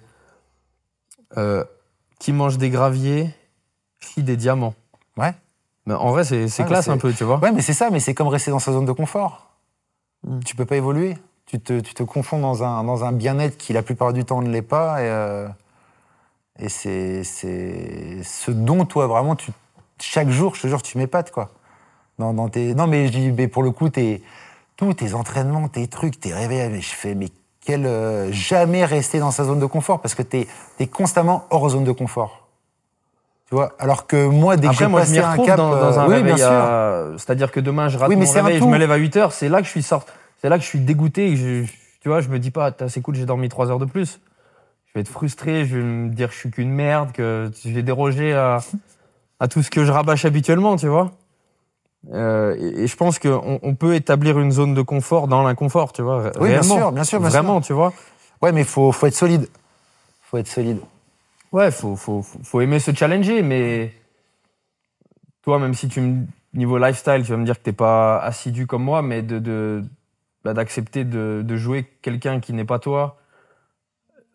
Qui 2.18 2.32
mange 2.32 2.58
des 2.58 2.68
graviers, 2.70 3.30
des 4.18 4.36
diamants. 4.36 4.74
Ouais. 5.16 5.32
Mais 5.86 5.94
en 5.94 6.10
vrai, 6.10 6.24
c'est 6.24 6.44
Ouais, 6.44 6.66
classe 6.66 6.88
un 6.88 6.98
peu, 6.98 7.12
tu 7.12 7.24
vois. 7.24 7.38
Ouais, 7.38 7.52
mais 7.52 7.62
c'est 7.62 7.72
ça, 7.72 7.90
mais 7.90 8.00
c'est 8.00 8.14
comme 8.14 8.28
rester 8.28 8.50
dans 8.50 8.58
sa 8.58 8.72
zone 8.72 8.86
de 8.86 8.92
confort. 8.92 9.46
Mm. 10.24 10.40
Tu 10.40 10.56
peux 10.56 10.64
pas 10.64 10.76
évoluer. 10.76 11.16
Tu 11.46 11.60
te, 11.60 11.78
tu 11.78 11.94
te 11.94 12.02
confonds 12.02 12.40
dans 12.40 12.64
un, 12.64 12.82
dans 12.82 13.04
un 13.04 13.12
bien-être 13.12 13.56
qui, 13.56 13.72
la 13.72 13.82
plupart 13.82 14.12
du 14.12 14.24
temps, 14.24 14.42
ne 14.42 14.50
l'est 14.50 14.62
pas. 14.62 15.00
Et, 15.00 15.08
euh, 15.08 15.48
et 16.58 16.68
c'est 16.68 17.22
c'est 17.22 18.22
ce 18.24 18.50
dont, 18.50 18.84
toi, 18.84 19.06
vraiment, 19.06 19.36
tu, 19.36 19.52
chaque 20.00 20.28
jour, 20.28 20.54
je 20.56 20.62
te 20.62 20.66
jure, 20.66 20.82
tu 20.82 20.98
m'épates, 20.98 21.30
quoi. 21.30 21.50
Dans, 22.18 22.34
dans 22.34 22.48
tes, 22.48 22.74
non, 22.74 22.86
mais, 22.86 23.06
je 23.06 23.12
dis, 23.12 23.30
mais 23.30 23.46
pour 23.46 23.62
le 23.62 23.70
coup, 23.70 23.90
tes, 23.90 24.22
tous 24.76 24.94
tes 24.94 25.14
entraînements, 25.14 25.68
tes 25.68 25.86
trucs, 25.86 26.18
tes 26.18 26.32
réveils, 26.34 26.68
mais 26.70 26.80
je 26.80 26.94
fais, 26.94 27.14
mais 27.14 27.28
quel. 27.60 27.86
euh, 27.86 28.32
jamais 28.32 28.84
rester 28.84 29.18
dans 29.18 29.30
sa 29.30 29.44
zone 29.44 29.60
de 29.60 29.66
confort, 29.66 30.00
parce 30.00 30.14
que 30.14 30.22
tu 30.22 30.46
es, 30.80 30.86
constamment 30.86 31.46
hors 31.50 31.68
zone 31.68 31.84
de 31.84 31.92
confort. 31.92 32.45
Tu 33.48 33.54
vois 33.54 33.72
Alors 33.78 34.06
que 34.06 34.26
moi, 34.26 34.56
dès 34.56 34.66
que 34.66 34.72
Après, 34.72 34.84
j'ai 34.86 34.90
moi, 34.90 35.00
je 35.00 35.04
passé 35.06 35.18
m'y 35.18 35.24
un 35.24 35.30
retrouve 35.30 35.46
cap. 35.46 35.56
dans, 35.56 35.70
dans 35.70 35.76
euh, 35.76 35.98
un 36.00 36.06
oui, 36.08 36.14
réveil. 36.14 36.34
bien 36.34 36.36
sûr. 36.36 36.46
à- 36.46 37.04
C'est-à-dire 37.16 37.50
que 37.52 37.60
demain, 37.60 37.88
je 37.88 37.96
rate 37.98 38.08
Oui, 38.08 38.16
mais 38.16 38.24
mon 38.24 38.30
c'est 38.32 38.40
un 38.40 38.44
réveil, 38.44 38.60
je 38.60 38.64
me 38.64 38.76
lève 38.78 38.90
à 38.90 38.96
8 38.96 39.16
heures, 39.16 39.32
c'est 39.32 39.48
là 39.48 39.58
que 39.60 39.64
je 39.66 39.70
suis 39.70 39.82
sorti. 39.82 40.10
C'est 40.42 40.48
là 40.48 40.56
que 40.58 40.64
je 40.64 40.68
suis 40.68 40.80
dégoûté. 40.80 41.28
et 41.32 41.36
je- 41.36 41.64
tu 42.00 42.08
vois, 42.08 42.20
je 42.20 42.28
me 42.28 42.38
dis 42.38 42.50
pas, 42.50 42.72
c'est 42.88 43.00
cool, 43.00 43.14
j'ai 43.14 43.24
dormi 43.26 43.48
3 43.48 43.70
heures 43.70 43.78
de 43.78 43.84
plus. 43.84 44.20
Je 44.86 44.92
vais 44.94 45.00
être 45.02 45.08
frustré, 45.08 45.64
je 45.64 45.76
vais 45.76 45.82
me 45.82 46.08
dire 46.10 46.28
que 46.28 46.34
je 46.34 46.38
suis 46.40 46.50
qu'une 46.50 46.70
merde, 46.70 47.12
que 47.12 47.50
je 47.64 47.70
vais 47.70 47.82
déroger 47.82 48.32
à, 48.34 48.58
à 49.40 49.48
tout 49.48 49.62
ce 49.62 49.70
que 49.70 49.84
je 49.84 49.92
rabâche 49.92 50.24
habituellement, 50.24 50.76
tu 50.76 50.86
vois. 50.88 51.12
Euh, 52.12 52.54
et, 52.58 52.82
et 52.82 52.86
je 52.86 52.96
pense 52.96 53.18
qu'on 53.18 53.58
on 53.62 53.74
peut 53.74 53.94
établir 53.94 54.38
une 54.38 54.52
zone 54.52 54.74
de 54.74 54.82
confort 54.82 55.26
dans 55.28 55.42
l'inconfort, 55.42 55.92
tu 55.92 56.02
vois. 56.02 56.18
Oui, 56.38 56.48
bien 56.48 56.60
réellement. 56.60 56.76
sûr, 56.76 56.92
bien 56.92 57.04
sûr, 57.04 57.20
bien 57.20 57.30
sûr. 57.30 57.38
Vraiment, 57.42 57.60
tu 57.60 57.72
vois. 57.72 57.92
Ouais, 58.42 58.52
mais 58.52 58.62
faut, 58.64 58.92
faut 58.92 59.06
être 59.06 59.14
solide. 59.14 59.48
Faut 60.22 60.36
être 60.38 60.46
solide. 60.48 60.78
Ouais, 61.52 61.70
faut, 61.70 61.96
faut, 61.96 62.22
faut- 62.22 62.60
aimer 62.60 62.78
se 62.80 62.92
challenger, 62.94 63.42
mais 63.42 63.92
toi, 65.42 65.58
même 65.58 65.74
si 65.74 65.88
tu 65.88 66.00
me, 66.00 66.26
niveau 66.54 66.78
lifestyle, 66.78 67.22
tu 67.24 67.30
vas 67.30 67.36
me 67.36 67.44
dire 67.44 67.58
que 67.58 67.62
t'es 67.62 67.72
pas 67.72 68.18
assidu 68.18 68.66
comme 68.66 68.82
moi, 68.82 69.02
mais 69.02 69.22
de, 69.22 69.38
de, 69.38 69.82
bah, 70.44 70.54
d'accepter 70.54 71.04
de, 71.04 71.42
de 71.44 71.56
jouer 71.56 71.84
quelqu'un 72.02 72.40
qui 72.40 72.52
n'est 72.52 72.64
pas 72.64 72.78
toi 72.78 73.18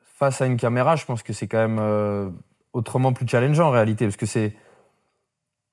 face 0.03 0.41
à 0.41 0.45
une 0.45 0.57
caméra, 0.57 0.95
je 0.95 1.05
pense 1.05 1.23
que 1.23 1.33
c'est 1.33 1.47
quand 1.47 1.57
même 1.57 1.79
euh, 1.79 2.29
autrement 2.73 3.13
plus 3.13 3.27
challengeant 3.27 3.67
en 3.67 3.71
réalité, 3.71 4.05
parce 4.05 4.17
que 4.17 4.25
c'est, 4.27 4.55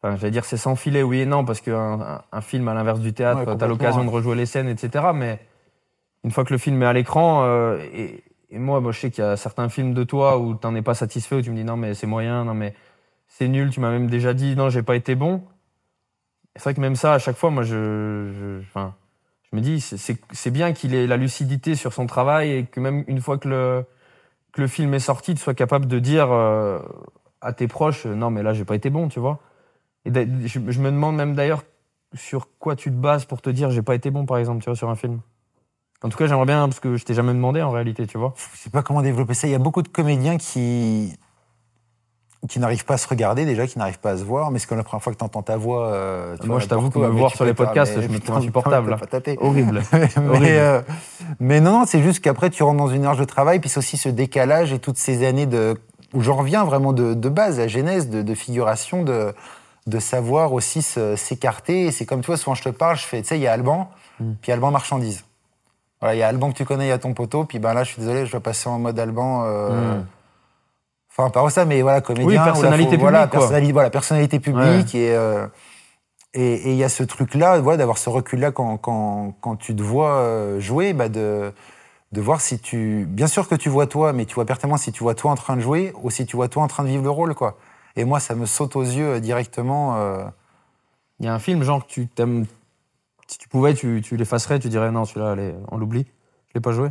enfin, 0.03 0.17
j'allais 0.17 0.31
dire 0.31 0.45
c'est 0.45 0.57
sans 0.57 0.77
filet, 0.77 1.03
oui 1.03 1.21
et 1.21 1.27
non, 1.27 1.45
parce 1.45 1.61
qu'un 1.61 2.01
un, 2.01 2.23
un 2.33 2.41
film 2.41 2.69
à 2.69 2.75
l'inverse 2.75 3.01
du 3.01 3.13
Ouais, 3.31 3.47
théâtre, 3.47 3.55
t'as 3.57 3.67
complètement, 3.69 3.69
l'occasion 3.69 4.01
ouais. 4.01 4.05
de 4.05 4.11
rejouer 4.11 4.37
les 4.37 4.47
scènes, 4.47 4.69
etc. 4.69 5.13
Mais 5.15 5.41
une 6.25 6.31
fois 6.31 6.45
que 6.45 6.53
le 6.53 6.59
film 6.59 6.83
est 6.83 6.87
à 6.87 6.93
l'écran, 6.93 7.45
euh, 7.45 7.79
et, 7.95 8.23
et 8.51 8.59
moi, 8.59 8.81
moi, 8.81 8.93
je 8.93 9.01
sais 9.01 9.11
qu'il 9.11 9.25
y 9.25 9.27
a 9.27 9.37
certains 9.37 9.69
films 9.69 9.95
de 9.95 10.05
toi 10.05 10.39
où 10.39 10.55
t'en 10.55 10.75
es 10.75 10.83
pas 10.83 10.95
satisfait, 10.95 11.37
où 11.37 11.43
tu 11.43 11.51
me 11.51 11.57
dis 11.57 11.65
non 11.65 11.77
mais 11.77 11.95
c'est 11.95 12.07
moyen, 12.07 12.45
non 12.45 12.55
mais 12.55 12.75
c'est 13.29 13.49
nul, 13.49 13.71
tu 13.71 13.81
m'as 13.81 13.91
même 13.91 14.09
déjà 14.09 14.35
dit 14.35 14.57
non 14.57 14.71
j'ai 14.71 14.83
pas 14.83 14.97
été 14.97 15.15
bon. 15.15 15.43
C'est 16.57 16.65
vrai 16.65 16.75
que 16.75 16.81
même 16.81 16.97
ça, 16.97 17.15
à 17.15 17.19
chaque 17.19 17.37
fois, 17.37 17.51
moi 17.51 17.63
je, 17.63 18.61
enfin, 18.61 18.95
je 19.51 19.57
me 19.57 19.61
dis 19.63 19.81
c'est- 19.81 20.51
bien 20.51 20.73
qu'il 20.73 20.95
ait 20.95 21.07
la 21.07 21.17
lucidité 21.17 21.75
sur 21.75 21.93
son 21.93 22.07
travail 22.07 22.51
et 22.53 22.65
que 22.67 22.81
même 22.81 23.05
une 23.07 23.21
fois 23.21 23.39
que 23.39 23.49
le, 23.49 24.67
film 24.67 24.93
est 24.95 24.99
sorti, 24.99 25.35
tu 25.35 25.41
sois 25.41 25.55
capable 25.55 25.87
de 25.87 25.99
dire 26.01 26.33
euh, 26.33 26.81
à 27.41 27.53
tes 27.53 27.69
proches 27.69 28.07
euh, 28.07 28.15
non 28.15 28.31
mais 28.31 28.43
là 28.43 28.55
j'ai 28.55 28.65
pas 28.65 28.75
été 28.75 28.91
bon, 28.91 29.09
tu 29.09 29.21
vois. 29.21 29.41
Et 30.07 30.13
je, 30.47 30.61
je 30.69 30.81
me 30.81 30.91
demande 30.91 31.17
même 31.17 31.35
d'ailleurs 31.35 31.65
sur 32.15 32.49
quoi 32.59 32.77
tu 32.77 32.91
te 32.91 32.97
bases 32.97 33.25
pour 33.27 33.43
te 33.43 33.51
dire 33.51 33.71
j'ai 33.71 33.83
pas 33.83 33.95
été 33.95 34.11
bon 34.11 34.27
par 34.27 34.39
exemple, 34.39 34.63
tu 34.63 34.67
vois, 34.71 34.77
sur 34.77 34.91
un 34.91 34.97
film. 34.97 35.21
En 36.05 36.09
tout 36.09 36.17
cas, 36.19 36.27
j'aimerais 36.29 36.47
bien 36.47 36.69
parce 36.69 36.79
que 36.81 36.97
je 36.97 37.05
t'ai 37.05 37.15
jamais 37.15 37.33
demandé 37.33 37.61
en 37.61 37.71
réalité, 37.71 38.07
tu 38.07 38.19
vois. 38.19 38.33
Je 38.55 38.59
sais 38.59 38.71
pas 38.71 38.83
comment 38.83 39.03
développer 39.03 39.35
ça. 39.35 39.49
Il 39.49 39.51
y 39.51 39.55
a 39.55 39.59
beaucoup 39.59 39.83
de 39.83 39.89
comédiens 39.89 40.37
qui 40.39 41.13
qui 42.49 42.61
n'arrivent 42.61 42.85
pas 42.85 42.95
à 42.95 42.99
se 42.99 43.09
regarder 43.09 43.45
déjà, 43.45 43.67
qui 43.67 43.79
n'arrivent 43.81 43.99
pas 43.99 44.13
à 44.13 44.17
se 44.17 44.23
voir. 44.23 44.53
Mais 44.53 44.61
c'est 44.61 44.69
comme 44.69 44.79
la 44.79 44.85
première 44.85 45.03
fois 45.03 45.13
que 45.13 45.19
tu 45.19 45.25
entends 45.25 45.43
ta 45.43 45.57
voix. 45.57 45.89
euh, 45.89 46.37
tu 46.41 46.47
Moi, 46.47 46.55
vois, 46.55 46.61
je 46.61 46.69
t'avoue 46.69 46.89
que 46.89 46.99
me 47.01 47.09
voir 47.09 47.33
tu 47.33 47.37
sur 47.37 47.45
les 47.45 47.53
podcasts, 47.53 48.01
je 48.01 48.07
me 48.07 48.21
trouve 48.21 48.37
insupportable, 48.37 48.97
taper. 49.11 49.37
Horrible. 49.41 49.83
Mais, 49.93 50.59
euh, 50.61 50.81
mais 51.41 51.61
non, 51.61 51.81
non, 51.81 51.85
c'est 51.85 52.01
juste 52.01 52.21
qu'après, 52.21 52.49
tu 52.51 52.63
rentres 52.63 52.79
dans 52.79 52.87
une 52.89 53.05
heure 53.07 53.17
de 53.17 53.25
travail, 53.25 53.59
puis 53.59 53.69
c'est 53.69 53.79
aussi 53.79 53.97
ce 53.97 54.09
décalage 54.09 54.73
et 54.73 54.79
toutes 54.79 54.99
ces 54.99 55.27
années 55.27 55.47
de, 55.47 55.77
où 56.15 56.21
j'en 56.23 56.37
reviens 56.37 56.63
vraiment 56.65 56.93
de, 56.93 57.13
de 57.15 57.29
base, 57.29 57.59
la 57.59 57.67
genèse, 57.67 58.09
de, 58.09 58.23
de 58.23 58.35
figuration, 58.37 59.03
de, 59.03 59.35
de 59.89 59.99
savoir 59.99 60.53
aussi 60.53 60.81
s'écarter. 60.81 61.87
Et 61.87 61.91
c'est 61.91 62.07
comme 62.07 62.21
toi, 62.21 62.37
souvent 62.37 62.55
je 62.55 62.63
te 62.63 62.69
parle, 62.69 62.97
je 62.97 63.05
fais, 63.05 63.21
tu 63.21 63.29
sais, 63.29 63.37
il 63.39 63.43
y 63.43 63.49
a 63.49 63.53
Alban, 63.53 63.91
Mm. 64.21 64.33
puis 64.43 64.51
Alban 64.51 64.71
marchandise. 64.73 65.25
Voilà, 66.01 66.15
il 66.15 66.19
y 66.19 66.23
a 66.23 66.29
Alban 66.29 66.51
que 66.53 66.57
tu 66.57 66.65
connais, 66.65 66.87
il 66.87 66.91
y 66.91 66.93
a 66.93 66.99
ton 66.99 67.13
poteau, 67.15 67.45
puis 67.45 67.59
ben 67.59 67.75
là, 67.75 67.83
je 67.85 67.91
suis 67.93 68.01
désolé, 68.01 68.25
je 68.27 68.31
dois 68.31 68.41
passer 68.41 68.69
en 68.69 68.79
mode 68.79 68.99
Alban. 68.99 69.45
euh, 69.47 69.99
Mm. 69.99 70.07
Enfin, 71.11 71.31
pas 71.31 71.51
ça, 71.51 71.65
mais 71.65 71.83
voilà, 71.83 72.01
comédien. 72.01 72.27
Oui, 72.27 72.37
personnalité 72.37 72.97
voilà, 72.97 73.19
publique, 73.23 73.31
quoi. 73.31 73.41
personnalité, 73.41 73.73
voilà, 73.73 73.91
personnalité 73.91 74.39
publique. 74.39 74.95
Et 74.95 75.17
euh, 75.17 75.47
et 76.35 76.55
et 76.55 76.71
il 76.71 76.77
y 76.77 76.85
a 76.85 76.89
ce 76.89 77.03
truc-là, 77.03 77.59
voilà, 77.59 77.79
d'avoir 77.79 77.99
ce 77.99 78.09
recul-là 78.09 78.53
quand, 78.53 78.77
quand, 78.77 79.35
quand 79.41 79.57
tu 79.57 79.75
te 79.75 79.83
vois 79.83 80.11
euh, 80.19 80.61
jouer, 80.61 80.93
bah 80.93 81.09
de, 81.09 81.53
de 82.13 82.21
voir 82.21 82.41
si 82.41 82.61
tu. 82.61 83.05
Bien 83.09 83.27
sûr 83.27 83.49
que 83.49 83.57
tu 83.57 83.69
vois 83.69 83.89
toi, 83.89 84.13
mais 84.13 84.27
tu 84.27 84.37
vois 84.37 84.45
pertinemment 84.45 84.77
si 84.77 84.93
tu 84.93 85.03
vois 85.03 85.15
toi 85.17 85.33
en 85.33 85.35
train 85.35 85.57
de 85.57 85.61
jouer 85.61 85.93
ou 86.03 86.11
si 86.11 86.25
tu 86.25 86.37
vois 86.37 86.47
toi 86.49 86.63
en 86.63 86.69
train 86.69 86.85
de 86.85 86.89
vivre 86.89 87.03
le 87.03 87.11
rôle, 87.11 87.35
quoi. 87.35 87.57
Et 87.97 88.05
moi, 88.05 88.21
ça 88.21 88.37
me 88.37 88.47
saute 88.47 88.77
aux 88.77 88.83
yeux 88.85 89.19
directement. 89.21 89.97
euh, 89.97 90.23
Il 91.19 91.27
y 91.27 91.29
a 91.29 91.35
un 91.35 91.41
film, 91.41 91.65
genre, 91.65 91.85
que 91.85 91.91
tu 91.91 92.07
t'aimes 92.07 92.47
Si 93.31 93.39
tu 93.39 93.49
pouvais, 93.49 93.75
tu, 93.75 94.01
tu 94.03 94.17
l'effacerais, 94.17 94.59
tu 94.59 94.69
dirais 94.69 94.91
non, 94.91 95.05
celui-là, 95.05 95.33
allez, 95.33 95.55
on 95.71 95.77
l'oublie. 95.77 96.07
Je 96.49 96.55
l'ai 96.55 96.61
pas 96.61 96.73
joué. 96.73 96.89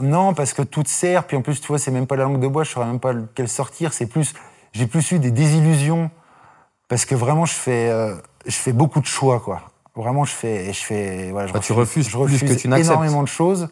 Non, 0.00 0.34
parce 0.34 0.52
que 0.52 0.62
tout 0.62 0.84
sert, 0.86 1.26
puis 1.26 1.36
en 1.36 1.42
plus, 1.42 1.60
tu 1.60 1.68
vois, 1.68 1.78
c'est 1.78 1.90
même 1.90 2.06
pas 2.06 2.16
la 2.16 2.24
langue 2.24 2.40
de 2.40 2.48
bois, 2.48 2.64
je 2.64 2.70
saurais 2.70 2.86
même 2.86 3.00
pas 3.00 3.12
lequel 3.12 3.48
sortir. 3.48 3.92
C'est 3.92 4.06
plus, 4.06 4.34
j'ai 4.72 4.86
plus 4.86 5.12
eu 5.12 5.18
des 5.18 5.30
désillusions, 5.30 6.10
parce 6.88 7.04
que 7.04 7.14
vraiment, 7.14 7.46
je 7.46 7.54
fais, 7.54 7.90
euh, 7.90 8.14
je 8.46 8.56
fais 8.56 8.72
beaucoup 8.72 9.00
de 9.00 9.06
choix, 9.06 9.40
quoi. 9.40 9.62
Vraiment, 9.94 10.24
je 10.24 10.32
fais, 10.32 10.72
je 10.72 10.82
fais, 10.82 11.30
voilà, 11.30 11.46
je 11.46 11.52
Bah, 11.52 11.60
tu 11.60 11.72
refuses 11.72 12.06
je 12.06 12.10
plus 12.10 12.18
refuse 12.18 12.42
que 12.42 12.52
tu 12.52 12.68
énormément 12.68 13.22
de 13.22 13.28
choses. 13.28 13.68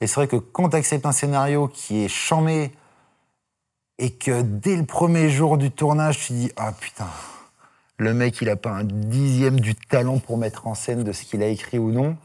Et 0.00 0.06
c'est 0.06 0.16
vrai 0.16 0.28
que 0.28 0.36
quand 0.36 0.70
tu 0.70 0.76
acceptes 0.76 1.06
un 1.06 1.12
scénario 1.12 1.68
qui 1.68 2.04
est 2.04 2.08
chamé, 2.08 2.72
et 3.98 4.10
que 4.10 4.42
dès 4.42 4.76
le 4.76 4.84
premier 4.84 5.30
jour 5.30 5.58
du 5.58 5.70
tournage, 5.70 6.18
tu 6.18 6.32
dis, 6.32 6.52
ah 6.56 6.72
putain, 6.72 7.06
le 8.02 8.14
mec, 8.14 8.40
il 8.42 8.50
a 8.50 8.56
pas 8.56 8.70
un 8.70 8.84
dixième 8.84 9.60
du 9.60 9.74
talent 9.74 10.18
pour 10.18 10.36
mettre 10.38 10.66
en 10.66 10.74
scène 10.74 11.02
de 11.04 11.12
ce 11.12 11.24
qu'il 11.24 11.42
a 11.42 11.46
écrit 11.46 11.78
ou 11.78 11.90
non. 11.92 12.16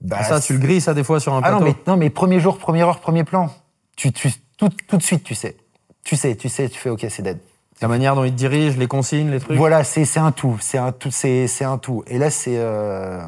Bah, 0.00 0.16
Ah, 0.20 0.24
ça, 0.24 0.40
tu 0.40 0.52
le 0.54 0.58
grilles, 0.58 0.80
ça, 0.80 0.94
des 0.94 1.04
fois, 1.04 1.20
sur 1.20 1.34
un 1.34 1.38
ah 1.38 1.48
plateau. 1.48 1.58
non, 1.58 1.64
mais, 1.66 1.74
non, 1.86 1.96
mais 1.96 2.10
premier 2.10 2.40
jour, 2.40 2.58
première 2.58 2.88
heure, 2.88 3.00
premier 3.00 3.24
plan. 3.24 3.50
Tu, 3.96 4.12
tu, 4.12 4.30
tout, 4.56 4.70
tout 4.88 4.96
de 4.96 5.02
suite, 5.02 5.24
tu 5.24 5.34
sais. 5.34 5.56
Tu 6.04 6.16
sais, 6.16 6.34
tu 6.36 6.48
sais, 6.48 6.68
tu 6.68 6.78
fais 6.78 6.88
OK, 6.90 7.04
c'est 7.10 7.22
dead. 7.22 7.38
La 7.82 7.88
manière 7.88 8.14
dont 8.14 8.24
il 8.24 8.30
te 8.32 8.36
dirige, 8.36 8.76
les 8.76 8.86
consignes, 8.86 9.30
les 9.30 9.40
trucs. 9.40 9.56
Voilà, 9.56 9.84
c'est 9.84 10.18
un 10.18 10.32
tout. 10.32 10.56
C'est 10.60 10.78
un 10.78 10.92
tout. 10.92 11.10
C'est 11.10 11.64
un 11.64 11.78
tout. 11.78 12.02
Et 12.06 12.18
là, 12.18 12.30
c'est. 12.30 12.56
Euh, 12.56 13.22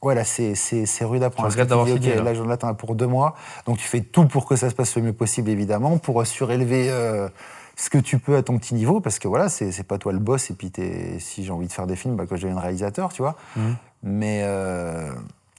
voilà, 0.00 0.22
c'est 0.24 0.54
c'est- 0.54 1.04
rude 1.04 1.22
à 1.24 1.30
prendre. 1.30 1.48
Je 1.48 1.54
regrette 1.54 1.68
d'avoir 1.68 1.86
fini, 1.88 2.08
OK, 2.08 2.14
là. 2.16 2.22
là, 2.22 2.34
j'en 2.34 2.48
attends 2.50 2.72
pour 2.74 2.94
deux 2.94 3.06
mois. 3.08 3.34
Donc, 3.66 3.78
tu 3.78 3.86
fais 3.88 4.00
tout 4.00 4.26
pour 4.26 4.46
que 4.46 4.54
ça 4.54 4.70
se 4.70 4.74
passe 4.74 4.94
le 4.96 5.02
mieux 5.02 5.12
possible, 5.12 5.50
évidemment, 5.50 5.98
pour 5.98 6.24
surélever 6.26 6.88
euh, 6.90 7.28
ce 7.80 7.88
que 7.90 7.98
tu 7.98 8.18
peux 8.18 8.36
à 8.36 8.42
ton 8.42 8.58
petit 8.58 8.74
niveau. 8.74 9.00
Parce 9.00 9.18
que 9.18 9.28
voilà, 9.28 9.48
c'est 9.48 9.82
pas 9.84 9.98
toi 9.98 10.12
le 10.12 10.18
boss. 10.18 10.50
Et 10.50 10.54
puis, 10.54 10.70
si 11.20 11.44
j'ai 11.44 11.52
envie 11.52 11.68
de 11.68 11.72
faire 11.72 11.86
des 11.86 11.96
films, 11.96 12.16
bah, 12.16 12.26
que 12.26 12.36
je 12.36 12.42
devienne 12.42 12.58
réalisateur, 12.58 13.12
tu 13.12 13.22
vois. 13.22 13.36
Mhm. 13.56 13.76
Mais, 14.02 14.42
euh, 14.44 15.12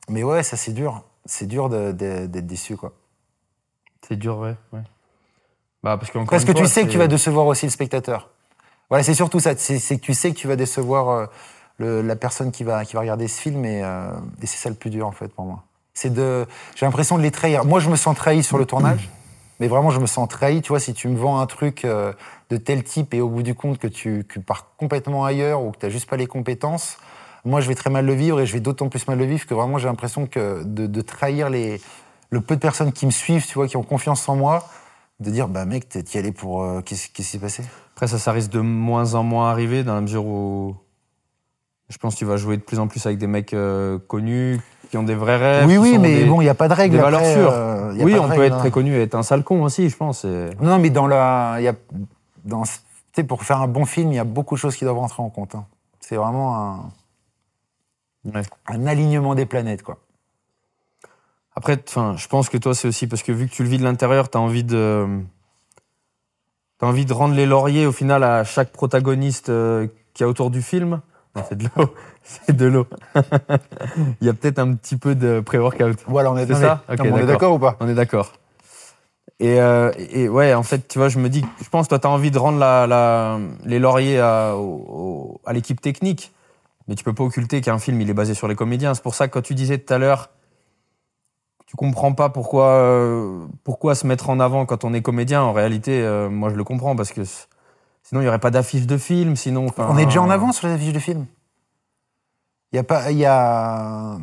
mais 0.09 0.23
ouais, 0.23 0.43
ça, 0.43 0.57
c'est 0.57 0.73
dur. 0.73 1.03
C'est 1.25 1.45
dur 1.47 1.69
d'être 1.69 2.45
déçu, 2.45 2.75
quoi. 2.77 2.91
C'est 4.07 4.15
dur, 4.17 4.37
ouais. 4.39 4.55
ouais. 4.73 4.81
Bah, 5.83 5.97
parce 5.97 6.11
qu'encore 6.11 6.29
Parce 6.29 6.45
que 6.45 6.51
tu 6.51 6.65
sais 6.67 6.83
que 6.85 6.89
tu 6.91 6.97
vas 6.97 7.07
décevoir 7.07 7.45
aussi 7.47 7.65
le 7.65 7.71
spectateur. 7.71 8.29
Voilà, 8.89 9.03
c'est 9.03 9.13
surtout 9.13 9.39
ça. 9.39 9.53
C'est 9.55 9.77
c'est 9.79 9.97
que 9.97 10.01
tu 10.01 10.13
sais 10.13 10.31
que 10.31 10.35
tu 10.35 10.47
vas 10.47 10.55
décevoir 10.55 11.09
euh, 11.09 11.25
le- 11.77 12.01
la 12.01 12.15
personne 12.15 12.51
qui 12.51 12.63
va, 12.63 12.83
qui 12.85 12.93
va 12.95 13.01
regarder 13.01 13.27
ce 13.27 13.39
film 13.39 13.63
et, 13.63 13.83
euh, 13.83 14.11
et 14.41 14.47
c'est 14.47 14.57
ça 14.57 14.69
le 14.69 14.75
plus 14.75 14.89
dur 14.89 15.05
en 15.07 15.11
fait 15.11 15.27
pour 15.27 15.45
moi. 15.45 15.63
C'est 15.93 16.11
de, 16.13 16.47
j'ai 16.75 16.85
l'impression 16.85 17.17
de 17.17 17.21
les 17.21 17.29
trahir. 17.31 17.65
Moi, 17.65 17.79
je 17.79 17.89
me 17.89 17.95
sens 17.95 18.15
trahi 18.15 18.41
sur 18.41 18.57
le 18.57 18.65
tournage, 18.65 19.09
mais 19.59 19.67
vraiment, 19.67 19.89
je 19.89 19.99
me 19.99 20.05
sens 20.05 20.27
trahi. 20.27 20.61
Tu 20.61 20.69
vois, 20.69 20.79
si 20.79 20.93
tu 20.93 21.07
me 21.07 21.17
vends 21.17 21.39
un 21.39 21.45
truc 21.45 21.85
euh, 21.85 22.13
de 22.49 22.57
tel 22.57 22.83
type 22.83 23.13
et 23.13 23.21
au 23.21 23.29
bout 23.29 23.43
du 23.43 23.55
compte 23.55 23.77
que 23.77 23.87
tu, 23.87 24.25
pars 24.45 24.75
complètement 24.77 25.25
ailleurs 25.25 25.61
ou 25.61 25.71
que 25.71 25.77
tu 25.79 25.85
n'as 25.85 25.91
juste 25.91 26.09
pas 26.09 26.17
les 26.17 26.27
compétences, 26.27 26.97
moi, 27.45 27.61
je 27.61 27.67
vais 27.67 27.75
très 27.75 27.89
mal 27.89 28.05
le 28.05 28.13
vivre 28.13 28.39
et 28.39 28.45
je 28.45 28.53
vais 28.53 28.59
d'autant 28.59 28.89
plus 28.89 29.07
mal 29.07 29.17
le 29.17 29.25
vivre 29.25 29.45
que 29.45 29.53
vraiment, 29.53 29.77
j'ai 29.77 29.87
l'impression 29.87 30.27
que 30.27 30.63
de, 30.63 31.01
trahir 31.01 31.49
les, 31.49 31.81
le 32.29 32.41
peu 32.41 32.55
de 32.55 32.61
personnes 32.61 32.91
qui 32.91 33.05
me 33.05 33.11
suivent, 33.11 33.45
tu 33.45 33.53
vois, 33.55 33.67
qui 33.67 33.77
ont 33.77 33.83
confiance 33.83 34.27
en 34.29 34.35
moi, 34.35 34.67
de 35.19 35.29
dire, 35.29 35.47
bah 35.47 35.65
mec, 35.65 35.89
t'y 35.89 36.17
allais 36.17 36.31
pour. 36.31 36.63
euh, 36.63 36.81
Qu'est-ce 36.81 37.09
qui 37.09 37.23
s'est 37.23 37.39
passé? 37.39 37.63
Après, 37.95 38.07
ça, 38.07 38.19
ça 38.19 38.31
risque 38.31 38.51
de 38.51 38.59
moins 38.59 39.15
en 39.15 39.23
moins 39.23 39.49
arriver 39.49 39.83
dans 39.83 39.93
la 39.93 40.01
mesure 40.01 40.25
où 40.25 40.75
je 41.89 41.97
pense 41.97 42.15
tu 42.15 42.23
vas 42.23 42.37
jouer 42.37 42.55
de 42.57 42.61
plus 42.61 42.79
en 42.79 42.87
plus 42.87 43.05
avec 43.05 43.17
des 43.17 43.27
mecs 43.27 43.53
euh, 43.53 43.97
connus 43.99 44.61
qui 44.89 44.97
ont 44.97 45.03
des 45.03 45.15
vrais 45.15 45.37
rêves. 45.37 45.67
Oui, 45.67 45.97
mais 45.99 46.23
des- 46.23 46.25
bon, 46.25 46.41
il 46.41 46.45
n'y 46.45 46.49
a 46.49 46.55
pas 46.55 46.67
de 46.67 46.73
règle. 46.73 46.95
des 46.97 47.01
valeurs 47.01 47.19
après, 47.21 47.33
sûres. 47.33 47.51
euh, 47.51 47.93
y 47.95 48.01
a 48.01 48.05
Oui, 48.05 48.13
pas 48.15 48.21
on 48.21 48.29
peut 48.29 48.43
être 48.43 48.55
hein. 48.55 48.59
très 48.59 48.71
connu 48.71 48.95
et 48.95 49.03
être 49.03 49.15
un 49.15 49.23
sale 49.23 49.43
con 49.43 49.61
aussi, 49.63 49.89
je 49.89 49.95
pense. 49.95 50.25
et- 50.25 50.49
Non, 50.61 50.79
mais 50.79 50.89
dans 50.89 51.07
la. 51.07 51.57
Y 51.61 51.67
a, 51.67 51.73
dans, 52.45 52.63
pour 53.27 53.43
faire 53.43 53.61
un 53.61 53.67
bon 53.67 53.85
film, 53.85 54.11
il 54.11 54.15
y 54.15 54.19
a 54.19 54.23
beaucoup 54.23 54.55
de 54.55 54.59
choses 54.59 54.75
qui 54.75 54.83
doivent 54.85 54.97
rentrer 54.97 55.21
en 55.21 55.29
compte. 55.29 55.53
hein. 55.55 55.65
C'est 55.99 56.15
vraiment 56.15 56.55
un, 56.57 56.89
Ouais. 58.33 58.41
un 58.67 58.85
alignement 58.87 59.35
des 59.35 59.45
planètes, 59.45 59.83
quoi. 59.83 59.97
Après, 61.55 61.77
je 61.85 62.27
pense 62.27 62.47
que 62.49 62.57
toi, 62.57 62.73
c'est 62.73 62.87
aussi 62.87 63.07
parce 63.07 63.21
que 63.23 63.31
vu 63.31 63.47
que 63.47 63.53
tu 63.53 63.63
le 63.63 63.69
vis 63.69 63.77
de 63.77 63.83
l'intérieur, 63.83 64.29
tu 64.29 64.37
as 64.37 64.41
envie 64.41 64.63
de. 64.63 65.05
T'as 66.79 66.87
envie 66.87 67.05
de 67.05 67.11
rendre 67.13 67.35
les 67.35 67.45
lauriers 67.45 67.85
au 67.85 67.91
final 67.91 68.23
à 68.23 68.45
chaque 68.45 68.71
protagoniste 68.71 69.49
euh, 69.49 69.87
qui 70.13 70.23
a 70.23 70.27
autour 70.29 70.49
du 70.49 70.61
film. 70.61 71.01
C'est 71.47 71.57
de 71.57 71.67
l'eau. 71.75 71.93
C'est 72.23 72.55
de 72.55 72.65
l'eau. 72.65 72.87
Il 74.21 74.27
y 74.27 74.29
a 74.29 74.33
peut-être 74.33 74.59
un 74.59 74.73
petit 74.75 74.97
peu 74.97 75.15
de 75.15 75.39
pré-workout. 75.39 75.97
Voilà, 76.07 76.31
on 76.31 76.37
est, 76.37 76.45
non, 76.45 76.55
ça 76.55 76.83
non, 76.89 76.95
on 77.13 77.17
est 77.17 77.25
d'accord. 77.25 77.53
ou 77.53 77.59
pas 77.59 77.77
On 77.79 77.87
est 77.87 77.93
d'accord. 77.95 78.33
Et, 79.39 79.61
euh, 79.61 79.91
et 79.97 80.27
ouais, 80.27 80.53
en 80.53 80.63
fait, 80.63 80.87
tu 80.87 80.99
vois, 80.99 81.07
je 81.07 81.17
me 81.17 81.29
dis, 81.29 81.45
je 81.63 81.69
pense, 81.69 81.87
toi, 81.87 81.97
tu 81.97 82.07
as 82.07 82.09
envie 82.09 82.29
de 82.31 82.37
rendre 82.37 82.59
la, 82.59 82.87
la- 82.87 83.39
les 83.63 83.79
lauriers 83.79 84.19
à, 84.19 84.55
au- 84.57 84.61
au- 84.89 85.41
à 85.45 85.53
l'équipe 85.53 85.79
technique, 85.79 86.33
mais 86.87 86.95
tu 86.95 87.03
peux 87.05 87.13
pas 87.13 87.23
occulter 87.23 87.61
qu'un 87.61 87.79
film, 87.79 88.01
il 88.01 88.09
est 88.09 88.13
basé 88.13 88.33
sur 88.33 88.47
les 88.49 88.55
comédiens. 88.55 88.93
C'est 88.93 89.03
pour 89.03 89.15
ça 89.15 89.27
que 89.29 89.33
quand 89.33 89.41
tu 89.41 89.55
disais 89.55 89.77
tout 89.77 89.93
à 89.93 89.97
l'heure, 89.97 90.29
tu 91.67 91.77
comprends 91.77 92.11
pas 92.13 92.29
pourquoi, 92.29 92.65
euh, 92.65 93.45
pourquoi 93.63 93.95
se 93.95 94.05
mettre 94.07 94.29
en 94.29 94.39
avant 94.41 94.65
quand 94.65 94.83
on 94.83 94.93
est 94.93 95.01
comédien. 95.01 95.41
En 95.41 95.53
réalité, 95.53 96.01
euh, 96.01 96.27
moi, 96.29 96.49
je 96.49 96.55
le 96.55 96.63
comprends 96.65 96.95
parce 96.97 97.11
que 97.13 97.21
sinon, 98.09 98.21
il 98.21 98.25
y 98.25 98.27
aurait 98.27 98.39
pas 98.39 98.51
d'affiche 98.51 98.85
de 98.87 98.97
film. 98.97 99.35
Sinon, 99.35 99.67
On 99.77 99.97
est 99.97 100.05
déjà 100.05 100.21
en 100.21 100.29
avance 100.29 100.57
sur 100.57 100.67
les 100.67 100.73
affiches 100.73 100.93
de 100.93 100.99
films. 100.99 101.25
Il 102.71 102.75
y 102.75 102.79
a 102.79 102.83
pas. 102.83 103.11
Il 103.11 103.17
y 103.17 103.25
a. 103.25 104.17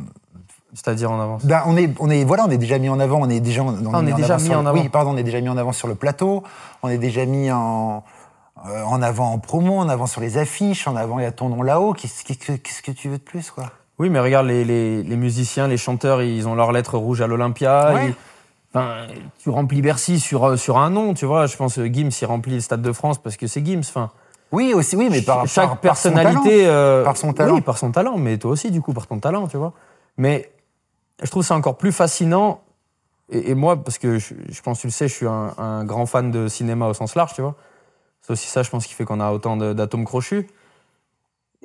C'est-à-dire 0.73 1.11
en 1.11 1.19
avance. 1.19 1.43
Ben, 1.45 1.63
on 1.65 1.75
est, 1.75 1.89
on 1.99 2.09
est, 2.09 2.23
voilà, 2.23 2.45
on 2.45 2.51
est 2.51 2.57
déjà 2.57 2.77
mis 2.77 2.89
en 2.89 2.99
avant. 2.99 3.19
On 3.21 3.29
est 3.29 3.39
déjà, 3.39 3.63
on, 3.63 3.69
Ah, 3.69 3.79
on 3.93 4.05
est 4.05 4.13
en 4.13 4.15
déjà 4.17 4.35
mis 4.37 4.43
sur 4.43 4.57
en 4.57 4.61
le- 4.61 4.67
avant. 4.67 4.79
Oui, 4.79 4.89
pardon, 4.89 5.11
on 5.13 5.17
est 5.17 5.23
déjà 5.23 5.41
mis 5.41 5.49
en 5.49 5.57
avant 5.57 5.71
sur 5.71 5.87
le 5.87 5.95
plateau. 5.95 6.43
On 6.83 6.89
est 6.89 6.97
déjà 6.99 7.25
mis 7.25 7.49
en, 7.51 8.03
euh, 8.67 8.83
en 8.83 9.01
avant 9.01 9.31
en 9.31 9.39
promo, 9.39 9.79
en 9.79 9.89
avant 9.89 10.05
sur 10.05 10.21
les 10.21 10.37
affiches, 10.37 10.87
en 10.87 10.95
avant 10.95 11.17
il 11.19 11.23
y 11.23 11.25
a 11.25 11.31
ton 11.31 11.49
nom 11.49 11.63
là-haut. 11.63 11.93
Qu'est-ce 11.93 12.23
que, 12.23 12.91
tu 12.91 13.09
veux 13.09 13.17
de 13.17 13.23
plus, 13.23 13.49
quoi 13.49 13.71
Oui, 13.97 14.09
mais 14.11 14.19
regarde, 14.19 14.45
les, 14.45 14.63
les, 14.65 15.01
les 15.03 15.15
musiciens, 15.15 15.67
les 15.67 15.77
chanteurs, 15.77 16.21
ils 16.21 16.47
ont 16.47 16.53
leur 16.53 16.71
lettre 16.71 16.97
rouge 16.97 17.21
à 17.21 17.27
l'Olympia. 17.27 17.93
Ouais. 17.93 18.07
Ils- 18.09 18.15
Enfin, 18.77 19.07
tu 19.39 19.49
remplis 19.49 19.81
Bercy 19.81 20.19
sur, 20.19 20.43
euh, 20.45 20.57
sur 20.57 20.77
un 20.77 20.89
nom, 20.89 21.13
tu 21.13 21.25
vois. 21.25 21.45
Je 21.45 21.55
pense 21.57 21.75
que 21.75 21.85
Gims, 21.93 22.09
il 22.21 22.25
remplit 22.25 22.55
le 22.55 22.59
Stade 22.61 22.81
de 22.81 22.91
France 22.91 23.17
parce 23.21 23.37
que 23.37 23.47
c'est 23.47 23.65
Gims. 23.65 23.79
Enfin, 23.79 24.11
Oui, 24.51 24.73
aussi, 24.73 24.95
oui, 24.95 25.07
mais 25.11 25.21
par 25.21 25.47
chaque 25.47 25.69
par- 25.69 25.77
par 25.79 25.97
son 25.97 26.11
personnalité. 26.11 26.67
euh, 26.67 27.03
Par 27.03 27.17
son 27.17 27.33
talent. 27.33 27.55
Oui, 27.55 27.61
par 27.61 27.77
son 27.77 27.91
talent, 27.91 28.17
mais 28.17 28.37
toi 28.37 28.51
aussi, 28.51 28.71
du 28.71 28.81
coup, 28.81 28.93
par 28.93 29.07
ton 29.07 29.19
talent, 29.19 29.47
tu 29.47 29.57
vois. 29.57 29.73
Mais 30.17 30.51
je 31.23 31.29
trouve 31.29 31.43
ça 31.43 31.55
encore 31.55 31.77
plus 31.77 31.91
fascinant. 31.91 32.61
Et, 33.29 33.51
et 33.51 33.55
moi, 33.55 33.75
parce 33.83 33.97
que 33.97 34.19
je, 34.19 34.33
je 34.49 34.61
pense, 34.61 34.79
tu 34.79 34.87
le 34.87 34.91
sais, 34.91 35.07
je 35.07 35.13
suis 35.13 35.27
un, 35.27 35.53
un 35.57 35.83
grand 35.83 36.05
fan 36.05 36.31
de 36.31 36.47
cinéma 36.47 36.87
au 36.87 36.93
sens 36.93 37.15
large, 37.15 37.33
tu 37.33 37.41
vois. 37.41 37.55
C'est 38.21 38.31
aussi 38.33 38.47
ça, 38.47 38.63
je 38.63 38.69
pense, 38.69 38.85
qui 38.87 38.93
fait 38.93 39.03
qu'on 39.05 39.19
a 39.19 39.31
autant 39.31 39.57
d'atomes 39.57 40.05
crochus. 40.05 40.47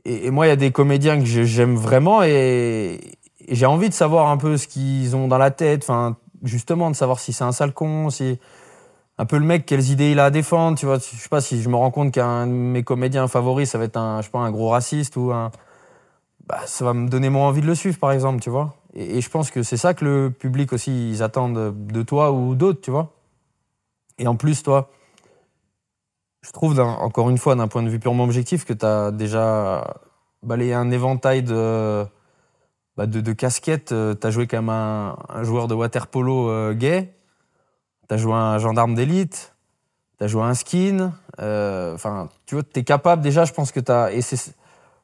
Et, 0.05 0.27
et 0.27 0.31
moi, 0.31 0.47
il 0.47 0.49
y 0.49 0.53
a 0.53 0.57
des 0.57 0.73
comédiens 0.73 1.19
que 1.19 1.25
j'aime 1.25 1.77
vraiment 1.77 2.23
et, 2.23 2.99
et 3.41 3.55
j'ai 3.55 3.67
envie 3.67 3.89
de 3.89 3.95
savoir 3.95 4.29
un 4.29 4.37
peu 4.37 4.57
ce 4.57 4.67
qu'ils 4.67 5.15
ont 5.17 5.29
dans 5.29 5.39
la 5.39 5.51
tête. 5.51 5.83
Enfin, 5.85 6.17
justement, 6.43 6.91
de 6.91 6.97
savoir 6.97 7.19
si 7.19 7.33
c'est 7.33 7.45
un 7.45 7.53
sale 7.53 7.73
con, 7.73 8.11
si 8.11 8.39
un 9.19 9.27
peu 9.27 9.39
le 9.39 9.45
mec, 9.45 9.67
quelles 9.67 9.91
idées 9.91 10.13
il 10.13 10.19
a 10.19 10.27
à 10.27 10.31
défendre. 10.31 10.79
Tu 10.79 10.87
vois, 10.87 10.99
je 10.99 11.03
sais 11.17 11.29
pas 11.29 11.41
si 11.41 11.63
je 11.63 11.69
me 11.69 11.77
rends 11.77 11.91
compte 11.91 12.13
qu'un 12.13 12.47
de 12.47 12.53
mes 12.53 12.83
comédiens 12.83 13.29
favoris, 13.29 13.71
ça 13.71 13.79
va 13.79 13.85
être 13.85 13.97
un, 13.97 14.21
je 14.21 14.27
sais 14.27 14.31
pas, 14.31 14.41
un 14.41 14.51
gros 14.51 14.71
raciste 14.71 15.17
ou 15.17 15.33
un. 15.33 15.51
Bah, 16.47 16.61
ça 16.67 16.85
va 16.85 16.93
me 16.93 17.09
donner 17.09 17.31
moins 17.31 17.49
envie 17.49 17.61
de 17.61 17.67
le 17.67 17.75
suivre, 17.75 17.99
par 17.99 18.13
exemple, 18.13 18.41
tu 18.41 18.51
vois. 18.51 18.75
Et, 18.95 19.21
je 19.21 19.31
pense 19.31 19.51
que 19.51 19.63
c'est 19.63 19.77
ça 19.77 19.95
que 19.95 20.05
le 20.05 20.31
public 20.31 20.73
aussi, 20.73 21.11
ils 21.11 21.23
attendent 21.23 21.87
de 21.87 22.03
toi 22.03 22.33
ou 22.33 22.55
d'autres, 22.55 22.81
tu 22.81 22.91
vois. 22.91 23.13
Et 24.19 24.27
en 24.27 24.37
plus, 24.37 24.63
toi, 24.63 24.91
je 26.43 26.51
trouve, 26.51 26.79
encore 26.81 27.31
une 27.31 27.39
fois, 27.39 27.55
d'un 27.55 27.69
point 27.69 27.83
de 27.83 27.89
vue 27.89 28.01
purement 28.01 28.25
objectif, 28.25 28.65
que 28.65 28.73
tu 28.73 28.85
as 28.85 29.13
déjà 29.13 30.01
balayé 30.43 30.75
un 30.75 30.91
éventail 30.91 31.43
de, 31.43 32.05
bah, 32.97 33.07
de, 33.07 33.21
de 33.21 33.33
casquettes. 33.33 33.95
tu 34.21 34.27
as 34.27 34.31
joué 34.31 34.47
comme 34.47 34.69
un, 34.69 35.17
joueur 35.43 35.69
de 35.69 35.75
water-polo 35.75 36.49
euh, 36.51 36.75
gay. 36.75 37.15
Tu 38.09 38.15
as 38.15 38.19
joué 38.19 38.35
un 38.35 38.59
gendarme 38.59 38.95
d'élite. 38.95 39.55
Tu 40.19 40.25
as 40.25 40.27
joué 40.29 40.43
un 40.43 40.55
skin. 40.55 41.13
euh, 41.41 41.95
Enfin, 41.95 42.29
tu 42.47 42.55
vois, 42.55 42.65
tu 42.65 42.81
es 42.81 42.85
capable 42.85 43.23
déjà, 43.23 43.45
je 43.45 43.53
pense 43.53 43.73
que 43.73 43.81
tu 43.81 43.91
as. 43.93 44.11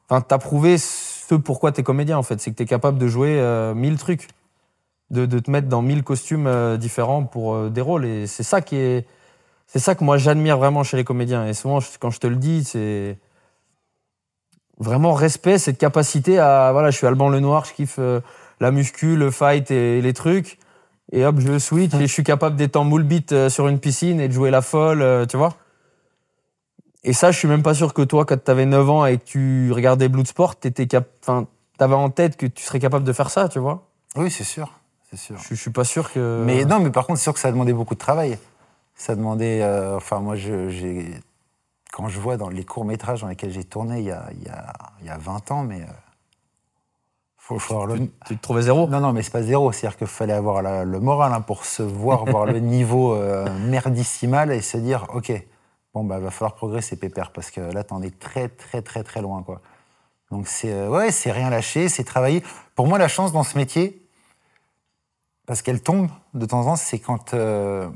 Enfin, 0.09 0.21
t'as 0.21 0.37
prouvé 0.37 0.77
ce 0.77 1.35
pourquoi 1.35 1.71
t'es 1.71 1.83
comédien, 1.83 2.17
en 2.17 2.23
fait. 2.23 2.39
C'est 2.39 2.51
que 2.51 2.55
t'es 2.55 2.65
capable 2.65 2.97
de 2.97 3.07
jouer 3.07 3.39
euh, 3.39 3.73
mille 3.73 3.97
trucs. 3.97 4.27
De, 5.11 5.25
te 5.25 5.49
mettre 5.49 5.67
dans 5.67 5.81
mille 5.81 6.03
costumes 6.03 6.45
euh, 6.45 6.77
différents 6.77 7.23
pour 7.23 7.55
euh, 7.55 7.69
des 7.69 7.81
rôles. 7.81 8.05
Et 8.05 8.27
c'est 8.27 8.43
ça 8.43 8.61
qui 8.61 8.75
est. 8.75 9.07
C'est 9.65 9.79
ça 9.79 9.95
que 9.95 10.03
moi 10.03 10.17
j'admire 10.17 10.57
vraiment 10.57 10.83
chez 10.83 10.97
les 10.97 11.03
comédiens. 11.03 11.47
Et 11.47 11.53
souvent, 11.53 11.79
quand 11.99 12.11
je 12.11 12.19
te 12.19 12.27
le 12.27 12.35
dis, 12.35 12.63
c'est 12.63 13.17
vraiment 14.79 15.13
respect, 15.13 15.57
cette 15.57 15.77
capacité 15.77 16.39
à. 16.39 16.71
Voilà, 16.71 16.89
je 16.91 16.97
suis 16.97 17.07
Alban 17.07 17.29
Lenoir, 17.29 17.65
je 17.65 17.73
kiffe 17.73 17.95
euh, 17.99 18.21
la 18.59 18.71
muscu, 18.71 19.15
le 19.15 19.31
fight 19.31 19.69
et 19.71 20.01
les 20.01 20.13
trucs. 20.13 20.57
Et 21.11 21.25
hop, 21.25 21.39
je 21.39 21.57
switch 21.57 21.93
et 21.95 22.01
je 22.01 22.13
suis 22.13 22.23
capable 22.23 22.55
d'être 22.55 22.75
en 22.75 22.83
moule 22.83 23.03
beat 23.03 23.31
euh, 23.31 23.49
sur 23.49 23.67
une 23.67 23.79
piscine 23.79 24.19
et 24.19 24.27
de 24.27 24.33
jouer 24.33 24.51
la 24.51 24.61
folle, 24.61 25.01
euh, 25.01 25.25
tu 25.25 25.37
vois. 25.37 25.55
Et 27.03 27.13
ça, 27.13 27.31
je 27.31 27.37
suis 27.37 27.47
même 27.47 27.63
pas 27.63 27.73
sûr 27.73 27.93
que 27.93 28.01
toi, 28.01 28.25
quand 28.25 28.43
tu 28.43 28.51
avais 28.51 28.65
9 28.65 28.89
ans 28.89 29.05
et 29.05 29.17
que 29.17 29.23
tu 29.23 29.71
regardais 29.71 30.09
Bloodsport, 30.09 30.57
t'étais 30.57 30.85
cap... 30.85 31.07
enfin, 31.23 31.47
t'avais 31.77 31.95
en 31.95 32.09
tête 32.09 32.37
que 32.37 32.45
tu 32.45 32.63
serais 32.63 32.79
capable 32.79 33.05
de 33.05 33.13
faire 33.13 33.29
ça, 33.29 33.47
tu 33.49 33.57
vois. 33.57 33.87
Oui, 34.17 34.29
c'est 34.29 34.43
sûr, 34.43 34.71
c'est 35.09 35.17
sûr. 35.17 35.37
Je, 35.37 35.55
je 35.55 35.59
suis 35.59 35.71
pas 35.71 35.83
sûr 35.85 36.11
que. 36.11 36.43
Mais 36.45 36.65
non, 36.65 36.79
mais 36.79 36.91
par 36.91 37.07
contre, 37.07 37.17
c'est 37.17 37.23
sûr 37.23 37.33
que 37.33 37.39
ça 37.39 37.47
a 37.47 37.51
demandé 37.51 37.73
beaucoup 37.73 37.95
de 37.95 37.99
travail. 37.99 38.37
Ça 38.95 39.13
a 39.13 39.15
demandé. 39.15 39.61
euh, 39.61 39.95
enfin, 39.95 40.19
moi, 40.19 40.35
j'ai. 40.35 41.07
Quand 41.91 42.07
je 42.07 42.19
vois 42.19 42.37
dans 42.37 42.49
les 42.49 42.63
courts-métrages 42.65 43.21
dans 43.21 43.27
lesquels 43.27 43.51
j'ai 43.51 43.63
tourné 43.63 43.99
il 43.99 44.05
y 44.05 44.11
a, 44.11 44.29
il 44.33 44.43
y 44.43 44.49
a, 44.49 44.73
il 45.01 45.07
y 45.07 45.09
a 45.09 45.17
20 45.17 45.51
ans, 45.51 45.63
mais. 45.63 45.81
euh, 45.81 45.85
faut, 47.37 47.57
faut 47.57 47.73
avoir 47.73 47.87
le... 47.87 48.07
Tu 48.27 48.37
te 48.37 48.41
trouvais 48.41 48.61
zéro? 48.61 48.87
Non, 48.87 48.99
non, 48.99 49.11
mais 49.11 49.23
c'est 49.23 49.31
pas 49.31 49.41
zéro. 49.41 49.71
C'est-à-dire 49.71 49.97
qu'il 49.97 50.07
fallait 50.07 50.33
avoir 50.33 50.61
la- 50.61 50.85
le 50.85 50.99
moral 50.99 51.33
hein, 51.33 51.41
pour 51.41 51.65
se 51.65 51.81
voir, 51.81 52.25
voir 52.25 52.45
le 52.45 52.59
niveau 52.75 53.13
euh, 53.15 53.47
merdissimal 53.67 54.51
et 54.51 54.61
se 54.61 54.77
dire, 54.77 55.07
OK, 55.15 55.31
bon, 55.93 56.03
bah, 56.03 56.19
va 56.19 56.29
falloir 56.29 56.53
progresser, 56.55 56.95
pépère, 56.95 57.31
parce 57.31 57.49
que 57.49 57.61
là, 57.61 57.83
t'en 57.83 58.01
es 58.03 58.11
très, 58.11 58.49
très, 58.49 58.81
très, 58.83 59.03
très 59.03 59.21
loin, 59.21 59.41
quoi. 59.41 59.61
Donc, 60.29 60.47
c'est 60.47 60.71
euh, 60.71 60.89
ouais, 60.89 61.09
c'est 61.11 61.31
rien 61.31 61.49
lâcher, 61.49 61.89
c'est 61.89 62.03
travailler. 62.03 62.43
Pour 62.75 62.85
moi, 62.87 62.99
la 62.99 63.07
chance 63.07 63.31
dans 63.31 63.41
ce 63.43 63.57
métier, 63.57 64.05
parce 65.47 65.63
qu'elle 65.63 65.81
tombe 65.81 66.09
de 66.35 66.45
temps 66.45 66.59
en 66.61 66.65
temps, 66.65 66.75
c'est 66.75 66.99
quand 66.99 67.33
euh, 67.33 67.89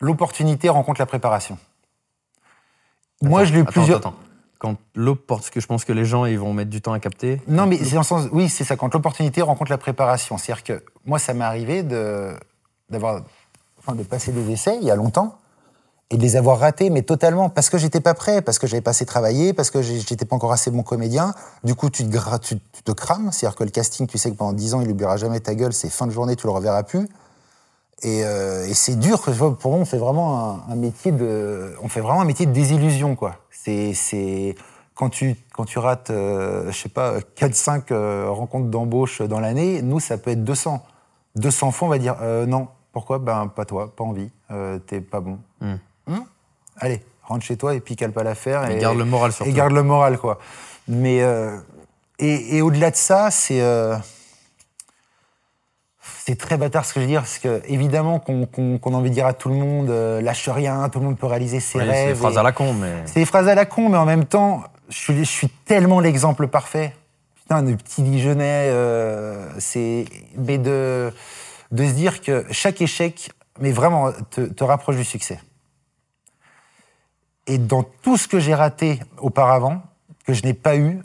l'opportunité 0.00 0.68
rencontre 0.68 1.00
la 1.00 1.06
préparation. 1.06 1.58
Moi, 3.22 3.44
je 3.44 3.52
l'ai 3.52 3.58
eu 3.58 3.62
Attends, 3.62 3.72
plusieurs. 3.72 3.98
attends, 3.98 4.08
attends. 4.10 4.18
Quand 4.58 4.76
l'opportunité, 4.94 5.26
parce 5.28 5.50
que 5.50 5.60
je 5.60 5.66
pense 5.66 5.84
que 5.84 5.92
les 5.92 6.04
gens, 6.06 6.24
ils 6.24 6.38
vont 6.38 6.52
mettre 6.54 6.70
du 6.70 6.80
temps 6.80 6.92
à 6.94 6.98
capter. 7.00 7.42
Non, 7.46 7.66
mais 7.66 7.76
c'est 7.78 7.92
dans 7.94 8.00
le 8.00 8.04
sens. 8.06 8.28
Oui, 8.32 8.48
c'est 8.48 8.64
ça, 8.64 8.76
quand 8.76 8.92
l'opportunité 8.94 9.42
rencontre 9.42 9.70
la 9.70 9.78
préparation. 9.78 10.38
C'est-à-dire 10.38 10.64
que 10.64 10.82
moi, 11.04 11.18
ça 11.18 11.34
m'est 11.34 11.44
arrivé 11.44 11.82
de, 11.82 12.32
d'avoir, 12.88 13.22
enfin, 13.78 13.94
de 13.94 14.02
passer 14.02 14.32
des 14.32 14.50
essais 14.50 14.78
il 14.80 14.86
y 14.86 14.90
a 14.90 14.96
longtemps 14.96 15.36
et 16.10 16.16
de 16.16 16.22
les 16.22 16.36
avoir 16.36 16.58
ratés, 16.60 16.88
mais 16.88 17.02
totalement, 17.02 17.48
parce 17.50 17.68
que 17.68 17.76
j'étais 17.78 18.00
pas 18.00 18.14
prêt, 18.14 18.40
parce 18.40 18.58
que 18.60 18.66
j'avais 18.66 18.80
pas 18.80 18.90
assez 18.92 19.04
travaillé, 19.04 19.52
parce 19.52 19.70
que 19.70 19.82
j'étais 19.82 20.24
pas 20.24 20.36
encore 20.36 20.52
assez 20.52 20.70
bon 20.70 20.82
comédien. 20.84 21.34
Du 21.64 21.74
coup, 21.74 21.90
tu 21.90 22.04
te, 22.08 22.16
gra- 22.16 22.38
tu, 22.38 22.56
tu 22.72 22.82
te 22.82 22.92
crames. 22.92 23.30
C'est-à-dire 23.32 23.56
que 23.56 23.64
le 23.64 23.70
casting, 23.70 24.06
tu 24.06 24.16
sais 24.16 24.30
que 24.30 24.36
pendant 24.36 24.52
10 24.52 24.74
ans, 24.74 24.80
il 24.80 24.88
n'oubliera 24.88 25.16
jamais 25.16 25.40
ta 25.40 25.54
gueule, 25.54 25.72
c'est 25.72 25.90
fin 25.90 26.06
de 26.06 26.12
journée, 26.12 26.34
tu 26.36 26.46
le 26.46 26.52
reverras 26.52 26.84
plus. 26.84 27.08
Et, 28.02 28.24
euh, 28.24 28.66
et 28.66 28.74
c'est 28.74 28.96
dur. 28.96 29.22
Pour 29.58 29.70
moi, 29.72 29.80
on 29.80 29.84
fait 29.84 29.98
vraiment 29.98 30.64
un, 30.68 30.72
un 30.72 30.76
métier 30.76 31.12
de, 31.12 31.74
on 31.82 31.88
fait 31.88 32.00
vraiment 32.00 32.20
un 32.20 32.26
métier 32.26 32.46
de 32.46 32.52
désillusion, 32.52 33.16
quoi. 33.16 33.36
C'est, 33.50 34.54
quand 34.94 35.08
tu 35.10 35.36
quand 35.52 35.64
tu 35.64 35.78
rates, 35.78 36.10
euh, 36.10 36.70
je 36.70 36.76
sais 36.76 36.88
pas, 36.88 37.18
4-5 37.36 37.90
euh, 37.90 38.30
rencontres 38.30 38.68
d'embauche 38.68 39.22
dans 39.22 39.40
l'année, 39.40 39.82
nous, 39.82 39.98
ça 40.00 40.18
peut 40.18 40.30
être 40.30 40.44
200. 40.44 40.84
200 41.34 41.70
fois, 41.72 41.88
on 41.88 41.90
va 41.90 41.98
dire 41.98 42.16
euh, 42.22 42.46
non. 42.46 42.68
Pourquoi? 42.92 43.18
Ben 43.18 43.48
pas 43.48 43.64
toi, 43.64 43.92
pas 43.94 44.04
envie. 44.04 44.30
Euh, 44.50 44.78
T'es 44.78 45.00
pas 45.00 45.20
bon. 45.20 45.38
Hmm 45.60 45.76
Allez, 46.78 47.02
rentre 47.24 47.44
chez 47.44 47.56
toi 47.56 47.74
et 47.74 47.80
puis 47.80 47.96
cale 47.96 48.12
pas 48.12 48.22
l'affaire. 48.22 48.70
Et 48.70 48.78
garde 48.78 48.98
le 48.98 49.04
moral 49.04 49.32
surtout. 49.32 49.50
Et 49.50 49.54
garde 49.54 49.72
le 49.72 49.82
moral, 49.82 50.18
quoi. 50.18 50.38
Mais 50.88 51.18
et, 52.18 52.56
et 52.56 52.62
au-delà 52.62 52.90
de 52.90 52.96
ça, 52.96 53.30
c'est 53.30 53.60
c'est 56.26 56.36
très 56.36 56.56
bâtard 56.56 56.84
ce 56.84 56.92
que 56.92 56.98
je 57.00 57.04
veux 57.04 57.10
dire, 57.10 57.20
parce 57.20 57.38
que 57.38 57.62
évidemment 57.66 58.18
qu'on 58.18 58.42
a 58.46 58.96
envie 58.96 59.10
de 59.10 59.14
dire 59.14 59.26
à 59.26 59.32
tout 59.32 59.48
le 59.48 59.54
monde, 59.54 59.90
euh, 59.90 60.20
lâche 60.20 60.48
rien, 60.48 60.88
tout 60.88 60.98
le 60.98 61.04
monde 61.04 61.16
peut 61.18 61.26
réaliser 61.26 61.60
ses 61.60 61.78
Oui, 61.78 61.84
c'est 61.84 61.92
des 61.92 62.06
rêves. 62.06 62.16
phrases 62.16 62.38
à 62.38 62.42
la 62.42 62.50
con, 62.52 62.72
mais. 62.74 62.92
c'est 63.06 63.20
des 63.20 63.26
phrases 63.26 63.46
à 63.48 63.54
la 63.54 63.64
con, 63.64 63.88
mais 63.88 63.96
en 63.96 64.04
même 64.06 64.24
temps, 64.24 64.64
je 64.88 64.96
suis, 64.96 65.18
je 65.18 65.30
suis 65.30 65.48
tellement 65.48 66.00
l'exemple 66.00 66.48
parfait. 66.48 66.94
Putain, 67.36 67.62
de 67.62 67.74
petit 67.76 68.02
Dijonais, 68.02 68.70
euh, 68.72 69.48
c'est. 69.58 70.04
Mais 70.36 70.58
de, 70.58 71.12
de 71.70 71.86
se 71.86 71.92
dire 71.92 72.20
que 72.20 72.44
chaque 72.50 72.80
échec, 72.82 73.30
mais 73.60 73.70
vraiment, 73.70 74.10
te, 74.30 74.40
te 74.40 74.64
rapproche 74.64 74.96
du 74.96 75.04
succès. 75.04 75.38
Et 77.46 77.58
dans 77.58 77.84
tout 77.84 78.16
ce 78.16 78.26
que 78.26 78.40
j'ai 78.40 78.54
raté 78.54 78.98
auparavant, 79.18 79.80
que 80.26 80.32
je 80.32 80.42
n'ai 80.42 80.54
pas 80.54 80.76
eu, 80.76 80.98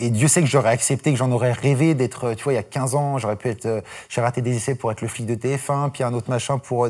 et 0.00 0.10
Dieu 0.10 0.28
sait 0.28 0.40
que 0.40 0.46
j'aurais 0.46 0.70
accepté, 0.70 1.12
que 1.12 1.18
j'en 1.18 1.30
aurais 1.30 1.52
rêvé 1.52 1.94
d'être, 1.94 2.34
tu 2.34 2.44
vois, 2.44 2.52
il 2.52 2.56
y 2.56 2.58
a 2.58 2.62
15 2.62 2.94
ans, 2.94 3.18
j'aurais 3.18 3.36
pu 3.36 3.48
être, 3.48 3.66
euh, 3.66 3.80
j'ai 4.08 4.20
raté 4.20 4.42
des 4.42 4.56
essais 4.56 4.74
pour 4.74 4.90
être 4.92 5.02
le 5.02 5.08
flic 5.08 5.26
de 5.26 5.34
TF1, 5.34 5.90
puis 5.90 6.04
un 6.04 6.14
autre 6.14 6.30
machin 6.30 6.58
pour. 6.58 6.88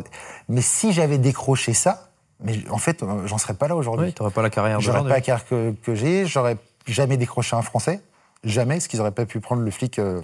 Mais 0.48 0.60
si 0.60 0.92
j'avais 0.92 1.18
décroché 1.18 1.72
ça, 1.74 2.10
mais 2.42 2.56
en 2.70 2.78
fait, 2.78 3.02
euh, 3.02 3.26
j'en 3.26 3.38
serais 3.38 3.54
pas 3.54 3.68
là 3.68 3.76
aujourd'hui. 3.76 4.06
Oui, 4.06 4.12
t'aurais 4.12 4.30
pas 4.30 4.42
la 4.42 4.50
carrière 4.50 4.80
J'aurais 4.80 5.02
pas 5.02 5.08
la 5.08 5.20
carrière 5.20 5.46
que, 5.46 5.74
que 5.82 5.94
j'ai, 5.94 6.26
j'aurais 6.26 6.56
jamais 6.86 7.16
décroché 7.16 7.56
un 7.56 7.62
Français, 7.62 8.00
jamais, 8.44 8.76
parce 8.76 8.88
qu'ils 8.88 9.00
auraient 9.00 9.10
pas 9.10 9.26
pu 9.26 9.40
prendre 9.40 9.62
le 9.62 9.70
flic 9.70 9.98
euh, 9.98 10.20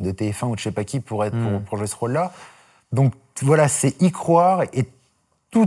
de 0.00 0.12
TF1 0.12 0.46
ou 0.46 0.54
de 0.54 0.58
je 0.58 0.64
sais 0.64 0.72
pas 0.72 0.84
qui 0.84 1.00
pour, 1.00 1.24
être, 1.24 1.32
pour, 1.32 1.50
Mm. 1.52 1.64
pour 1.64 1.78
jouer 1.78 1.86
ce 1.86 1.96
rôle-là. 1.96 2.32
Donc 2.92 3.12
voilà, 3.42 3.68
c'est 3.68 4.00
y 4.00 4.10
croire 4.10 4.62
et 4.72 4.88
tout, 5.50 5.66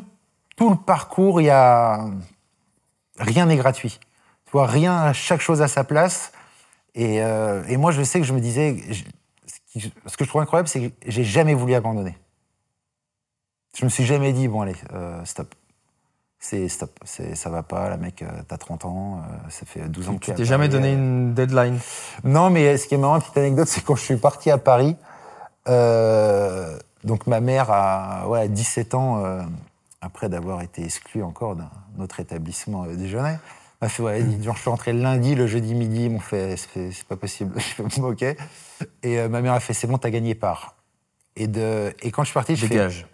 tout 0.56 0.70
le 0.70 0.76
parcours, 0.76 1.42
il 1.42 1.46
y 1.46 1.50
a 1.50 2.06
rien 3.18 3.46
n'est 3.46 3.58
gratuit. 3.58 4.00
Tu 4.50 4.54
vois, 4.54 4.66
rien, 4.66 5.14
chaque 5.14 5.41
chose 5.41 5.62
à 5.62 5.68
sa 5.68 5.84
place. 5.84 6.32
Et, 6.95 7.22
euh, 7.22 7.64
et 7.68 7.78
moi, 7.78 7.91
je 7.91 8.02
sais 8.02 8.20
que 8.20 8.26
je 8.26 8.34
me 8.34 8.39
disais, 8.39 8.78
je- 8.89 9.04
ce, 9.45 9.60
qui- 9.80 9.93
ce 10.08 10.18
que 10.18 10.24
je 10.26 10.30
trouve 10.30 10.41
incroyable, 10.41 10.68
c'est 10.68 10.89
que 10.89 10.95
j'ai 11.06 11.24
jamais 11.24 11.54
voulu 11.54 11.76
abandonner. 11.76 12.18
Je 13.78 13.86
me 13.86 13.89
suis 13.91 14.06
jamais 14.06 14.34
dit, 14.34 14.47
bon 14.47 14.62
allez, 14.62 14.76
euh, 14.93 15.24
stop. 15.24 15.54
C'est 16.39 16.68
stop, 16.68 16.89
c'est 17.04 17.36
ça 17.36 17.52
va 17.52 17.62
pas, 17.62 17.89
la 17.89 17.97
mec, 17.97 18.24
euh, 18.24 18.28
t'as 18.47 18.58
30 18.58 18.86
ans, 18.86 19.18
euh, 19.20 19.50
ça 19.50 19.68
fait 19.68 19.88
12 19.88 20.10
ans 20.10 20.16
que 20.18 20.26
Tu 20.26 20.32
à 20.32 20.34
t'es 20.34 20.45
jamais 20.45 20.68
donné 20.68 20.93
une 20.93 21.34
deadline? 21.36 21.78
non, 22.24 22.50
mais 22.50 22.76
ce 22.78 22.88
qui 22.88 22.95
est 22.95 22.97
marrant, 22.97 23.20
petite 23.20 23.38
anecdote, 23.38 23.68
c'est 23.68 23.84
quand 23.84 23.95
je 23.95 24.04
suis 24.04 24.16
parti 24.18 24.50
à 24.50 24.58
Paris, 24.58 24.95
donc 27.04 27.28
ma 27.28 27.39
mère 27.39 27.70
a 27.70 28.28
ouais, 28.28 28.39
à 28.41 28.47
17 28.47 28.95
ans, 28.95 29.22
après 30.02 30.30
d'avoir 30.30 30.62
été 30.62 30.84
exclue 30.84 31.22
encore 31.24 31.56
d'un 31.56 31.70
autre 32.00 32.20
établissement 32.22 32.86
déjeuner, 32.86 33.36
m'a 33.82 33.89
fait, 33.89 34.03
ouais, 34.03 34.21
dis, 34.23 34.43
genre, 34.43 34.55
je 34.55 34.61
suis 34.61 34.69
rentré 34.69 34.93
lundi, 34.93 35.36
le 35.36 35.47
jeudi 35.47 35.73
midi, 35.73 36.05
ils 36.05 36.11
m'ont 36.11 36.19
fait, 36.19 36.55
c'est 36.57 37.03
pas 37.07 37.15
possible, 37.15 37.53
je 37.57 37.61
fais, 37.84 38.01
ok. 38.01 38.21
Et 38.23 38.38
euh, 39.19 39.30
ma 39.30 39.41
mère 39.41 39.53
a 39.53 39.59
fait, 39.59 39.73
c'est 39.73 39.88
bon, 39.88 39.97
t'as 39.97 40.09
gagné 40.09 40.36
part. 40.36 40.75
Et, 41.36 41.47
de, 41.47 41.93
et 42.01 42.11
quand 42.11 42.23
je 42.23 42.27
suis 42.30 42.34
parti, 42.34 42.55
je 42.55 42.61
fais, 42.65 42.69
Dégage. 42.73 43.07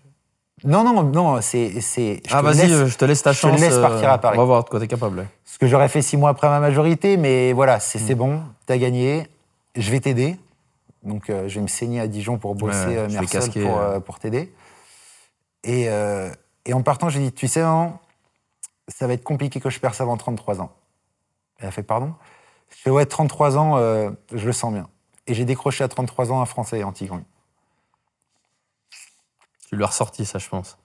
non, 0.63 0.83
non, 0.83 1.03
non, 1.03 1.41
c'est. 1.41 1.71
Ah, 2.31 2.41
vas-y, 2.41 2.71
euh, 2.71 2.87
je 2.87 2.97
te 2.97 3.05
laisse 3.05 3.21
ta 3.21 3.31
je 3.33 3.37
te 3.41 3.47
chance. 3.47 3.59
laisse 3.59 3.73
euh, 3.73 3.81
partir 3.81 4.09
à 4.09 4.17
Paris. 4.17 4.37
On 4.37 4.41
va 4.41 4.45
voir 4.45 4.63
de 4.63 4.69
quoi 4.69 4.79
t'es 4.79 4.87
capable. 4.87 5.27
Ce 5.43 5.59
que 5.59 5.67
j'aurais 5.67 5.89
fait 5.89 6.01
six 6.01 6.17
mois 6.17 6.31
après 6.31 6.49
ma 6.49 6.59
majorité, 6.59 7.17
mais 7.17 7.53
voilà, 7.53 7.79
c'est 7.79 7.99
c'est 7.99 8.15
bon, 8.15 8.41
t'as 8.65 8.77
gagné, 8.77 9.27
je 9.75 9.91
vais 9.91 9.99
t'aider. 9.99 10.37
Donc 11.03 11.29
euh, 11.29 11.47
je 11.47 11.55
vais 11.55 11.61
me 11.61 11.67
saigner 11.67 11.99
à 11.99 12.07
Dijon 12.07 12.39
pour 12.39 12.55
bosser 12.55 12.87
Ouais, 12.87 12.97
euh, 12.97 13.25
casquer, 13.29 13.61
pour, 13.63 13.77
euh. 13.77 13.97
euh, 13.97 13.99
pour 13.99 14.17
t'aider. 14.17 14.51
Et, 15.63 15.85
euh, 15.89 16.29
et 16.65 16.73
en 16.73 16.81
partant, 16.81 17.09
j'ai 17.09 17.19
dit, 17.19 17.31
tu 17.31 17.47
sais, 17.47 17.61
maman, 17.61 17.99
ça 18.87 19.07
va 19.07 19.13
être 19.13 19.23
compliqué 19.23 19.59
que 19.59 19.69
je 19.69 19.79
perce 19.79 20.01
avant 20.01 20.17
33 20.17 20.61
ans. 20.61 20.71
Elle 21.57 21.67
a 21.67 21.71
fait, 21.71 21.83
pardon 21.83 22.13
Je 22.69 22.75
fais, 22.77 22.89
ouais, 22.89 23.05
33 23.05 23.57
ans, 23.57 23.77
euh, 23.77 24.11
je 24.33 24.45
le 24.45 24.53
sens 24.53 24.73
bien. 24.73 24.89
Et 25.27 25.33
j'ai 25.33 25.45
décroché 25.45 25.83
à 25.83 25.87
33 25.87 26.31
ans 26.31 26.41
un 26.41 26.45
Français 26.45 26.83
anti-gang. 26.83 27.23
Tu 29.69 29.75
lui 29.75 29.83
as 29.83 29.87
ressorti 29.87 30.25
ça, 30.25 30.37
je 30.39 30.47
pense. 30.49 30.77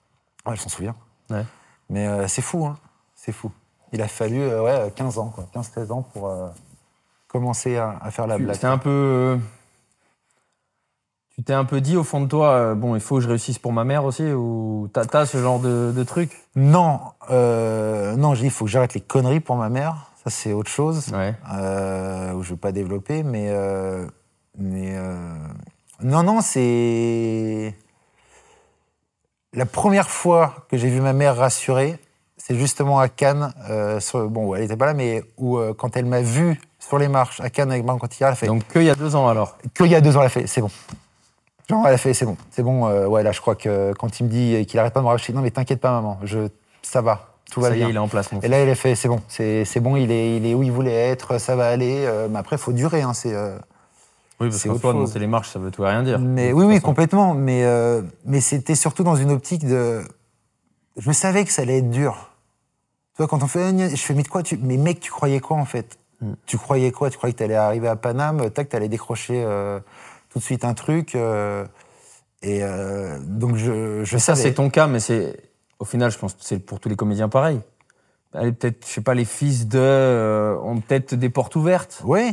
Ouais, 0.47 0.57
je 0.57 0.61
s'en 0.63 0.69
souviens. 0.71 0.97
Ouais. 1.29 1.45
Mais 1.91 2.07
euh, 2.07 2.27
c'est 2.29 2.43
fou, 2.43 2.65
hein. 2.67 2.79
C'est 3.15 3.33
fou. 3.33 3.53
Il 3.93 4.01
a 4.01 4.09
fallu 4.09 4.41
euh, 4.41 4.63
ouais, 4.63 4.91
15 4.97 5.19
ans, 5.19 5.29
quoi. 5.29 5.47
15-16 5.55 5.93
ans 5.93 6.03
pour 6.03 6.33
commencer 7.29 7.77
à, 7.77 7.99
à 8.01 8.11
faire 8.11 8.27
la 8.27 8.37
Tu- 8.37 8.45
blague. 8.45 8.55
C'était 8.55 8.67
un 8.67 8.79
peu. 8.79 9.39
Tu 11.41 11.45
t'es 11.45 11.55
un 11.55 11.65
peu 11.65 11.81
dit 11.81 11.97
au 11.97 12.05
fond 12.05 12.21
de 12.21 12.27
toi, 12.27 12.49
euh, 12.51 12.75
bon, 12.75 12.97
il 12.97 13.01
faut 13.01 13.15
que 13.15 13.23
je 13.23 13.29
réussisse 13.29 13.59
pour 13.59 13.73
ma 13.73 13.83
mère 13.83 14.05
aussi, 14.05 14.31
ou 14.31 14.91
t'as 14.93 15.25
ce 15.25 15.39
genre 15.39 15.59
de, 15.59 15.91
de 15.91 16.03
truc? 16.05 16.37
Non, 16.55 17.01
euh, 17.31 18.15
non, 18.15 18.35
j'ai 18.35 18.43
dit, 18.43 18.47
il 18.49 18.51
faut 18.51 18.67
que 18.67 18.71
j'arrête 18.71 18.93
les 18.93 19.01
conneries 19.01 19.41
pour 19.41 19.57
ma 19.57 19.71
mère. 19.71 20.11
Ça, 20.23 20.29
c'est 20.29 20.53
autre 20.53 20.71
chose. 20.71 21.11
Ouais. 21.15 21.35
euh, 21.55 22.35
où 22.35 22.43
je 22.43 22.49
ne 22.49 22.55
veux 22.55 22.61
pas 22.61 22.73
développer, 22.73 23.23
mais. 23.23 23.47
euh, 23.49 24.05
mais 24.59 24.95
non, 26.03 26.23
non, 26.23 26.43
c'est. 26.43 27.75
La 29.55 29.65
première 29.65 30.11
fois 30.11 30.67
que 30.69 30.77
j'ai 30.77 30.91
vu 30.91 31.01
ma 31.01 31.15
mère 31.15 31.37
rassurée, 31.37 31.99
c'est 32.37 32.55
justement 32.55 32.99
à 33.01 33.09
Cannes. 33.09 33.55
sur- 34.01 34.29
bon, 34.29 34.55
elle 34.55 34.61
n'était 34.61 34.77
pas 34.77 34.85
là, 34.85 34.93
mais 34.93 35.25
où, 35.39 35.59
quand 35.79 35.97
elle 35.97 36.05
m'a 36.05 36.21
vu 36.21 36.61
sur 36.79 36.99
les 36.99 37.09
marches 37.09 37.41
à 37.41 37.49
Cannes 37.49 37.71
avec 37.71 37.83
Marion 37.83 37.99
Cotillard, 37.99 38.29
elle 38.29 38.35
a 38.35 38.37
fait. 38.37 38.47
Donc, 38.47 38.69
qu'il 38.69 38.83
y 38.83 38.91
a 38.91 38.95
deux 38.95 39.17
ans 39.17 39.27
alors? 39.27 39.57
Qu'il 39.75 39.87
y 39.87 39.95
a 39.95 40.03
deux 40.03 40.19
ans, 40.19 40.21
elle 40.21 40.27
a 40.27 40.29
fait, 40.29 40.47
c'est 40.47 40.61
bon. 40.61 40.71
Genre, 41.71 41.87
elle 41.87 41.95
a 41.95 41.99
fait, 41.99 42.13
c'est 42.15 42.25
bon. 42.27 42.37
C'est 42.51 42.63
bon, 42.63 42.87
euh, 42.89 43.07
ouais, 43.07 43.23
là, 43.23 43.33
je 43.33 43.41
crois 43.41 43.55
que 43.55 43.93
quand 43.99 44.21
il 44.21 44.25
me 44.25 44.29
dit 44.29 44.67
qu'il 44.67 44.79
arrête 44.79 44.93
pas 44.93 45.01
de 45.01 45.05
me 45.05 45.11
racheter, 45.11 45.33
non, 45.33 45.41
mais 45.41 45.51
t'inquiète 45.51 45.81
pas, 45.81 45.93
maman, 45.93 46.19
je, 46.25 46.49
ça 46.83 47.01
va, 47.01 47.29
tout 47.51 47.61
va 47.61 47.69
ça 47.69 47.75
y 47.75 47.79
bien. 47.79 47.87
est, 47.87 47.91
il 47.91 47.97
est 47.97 47.99
en 48.01 48.09
place, 48.09 48.31
mon 48.33 48.41
Et 48.41 48.49
là, 48.49 48.63
il 48.63 48.69
a 48.69 48.75
fait, 48.75 48.95
c'est 48.95 49.09
bon, 49.09 49.21
c'est 49.29 49.65
c'est 49.65 49.81
bon, 49.81 49.97
il 49.97 50.11
est, 50.11 50.37
il 50.37 50.47
est 50.47 50.55
où 50.55 50.63
il 50.63 50.73
voulait 50.73 50.93
être, 51.11 51.39
ça 51.39 51.57
va 51.57 51.69
aller. 51.69 52.05
euh, 52.07 52.29
mais 52.31 52.39
après, 52.39 52.57
il 52.57 52.59
faut 52.59 52.73
durer. 52.73 53.03
Hein, 53.03 53.15
c'est, 53.15 53.35
euh, 53.35 53.57
Oui, 54.41 54.49
parce 54.51 54.63
qu'en 54.65 54.79
soi, 54.79 54.93
monter 54.93 55.19
les 55.19 55.27
marches, 55.27 55.51
ça 55.51 55.59
veut 55.59 55.71
tout 55.71 55.85
et 55.85 55.89
rien 55.89 56.03
dire. 56.03 56.19
mais 56.19 56.53
oui, 56.53 56.81
complètement. 56.81 57.35
Mais, 57.35 57.65
mais 58.25 58.41
c'était 58.41 58.75
surtout 58.75 59.05
dans 59.05 59.17
une 59.17 59.31
optique 59.31 59.67
de. 59.67 60.03
Je 60.97 61.13
savais 61.13 61.45
que 61.45 61.53
ça 61.53 61.63
allait 61.63 61.79
être 61.79 61.91
dur. 61.91 62.31
Tu 63.15 63.23
vois, 63.23 63.29
quand 63.29 63.43
on 63.43 63.47
fait. 63.47 63.71
Je 63.91 63.97
fais, 63.97 64.15
mais 64.15 64.23
de 64.25 64.29
quoi 64.29 64.43
tu. 64.43 64.59
Mais 64.61 64.77
mec, 64.77 64.99
tu 65.01 65.11
croyais 65.11 65.41
quoi 65.41 65.57
en 65.57 65.65
fait? 65.65 65.99
Mm. 66.21 66.33
Tu 66.47 66.59
croyais 66.59 66.91
quoi? 66.91 67.11
Tu 67.11 67.17
croyais 67.17 67.33
que 67.33 67.39
tu 67.39 67.45
allais 67.45 67.55
arriver 67.55 67.89
à 67.89 67.97
Paname, 67.97 68.51
tac, 68.51 68.69
tu 68.69 68.77
allais 68.77 68.89
décrocher 68.89 69.43
tout 70.31 70.39
de 70.39 70.45
suite 70.45 70.65
un 70.65 70.75
truc. 70.75 71.15
euh, 71.15 71.65
et 72.43 72.61
euh, 72.63 73.19
donc, 73.23 73.57
je, 73.57 74.03
je 74.05 74.17
ça, 74.19 74.35
c'est 74.35 74.55
ton 74.55 74.71
cas, 74.71 74.87
mais 74.87 75.01
c'est. 75.01 75.37
Au 75.79 75.85
final, 75.85 76.11
je 76.11 76.19
pense 76.19 76.35
que 76.35 76.41
c'est 76.43 76.59
pour 76.59 76.81
tous 76.81 76.89
les 76.89 76.97
comédiens 76.97 77.29
pareil. 77.29 77.61
Allez, 78.33 78.53
peut-être, 78.53 78.87
je 78.87 78.93
sais 78.93 79.01
pas, 79.01 79.15
les 79.15 79.25
fils 79.25 79.67
de. 79.67 79.79
euh, 79.79 80.57
ont 80.63 80.81
peut-être 80.81 81.15
des 81.15 81.31
portes 81.31 81.57
ouvertes. 81.57 82.01
Oui, 82.05 82.33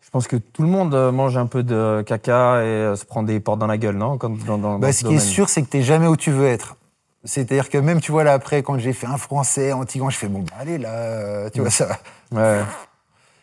Je 0.00 0.10
pense 0.10 0.26
que 0.26 0.36
tout 0.36 0.62
le 0.62 0.68
monde 0.68 0.94
mange 1.12 1.36
un 1.36 1.46
peu 1.46 1.62
de 1.62 2.02
caca 2.06 2.62
et 2.64 2.96
se 2.96 3.04
prend 3.04 3.22
des 3.22 3.38
portes 3.40 3.58
dans 3.58 3.66
la 3.66 3.78
gueule, 3.78 3.96
non 3.96 4.18
Quand, 4.18 4.30
dans, 4.44 4.58
dans, 4.58 4.78
Bah, 4.78 4.88
dans 4.88 4.92
ce 4.92 5.00
ce 5.00 5.04
qui 5.06 5.14
est 5.14 5.18
sûr, 5.18 5.48
c'est 5.48 5.62
que 5.62 5.68
t'es 5.68 5.82
jamais 5.82 6.06
où 6.08 6.16
tu 6.16 6.30
veux 6.30 6.46
être. 6.48 6.76
C'est-à-dire 7.24 7.68
que 7.68 7.78
même, 7.78 8.00
tu 8.00 8.10
vois, 8.12 8.24
là, 8.24 8.32
après, 8.32 8.62
quand 8.62 8.78
j'ai 8.78 8.92
fait 8.92 9.06
un 9.06 9.18
français 9.18 9.72
anti-gant, 9.72 10.08
je 10.08 10.16
fais, 10.16 10.28
bon, 10.28 10.40
bah, 10.40 10.54
allez, 10.60 10.78
là, 10.78 11.50
tu 11.50 11.60
vois, 11.60 11.70
ça 11.70 11.86
va. 12.32 12.58
Ouais. 12.58 12.62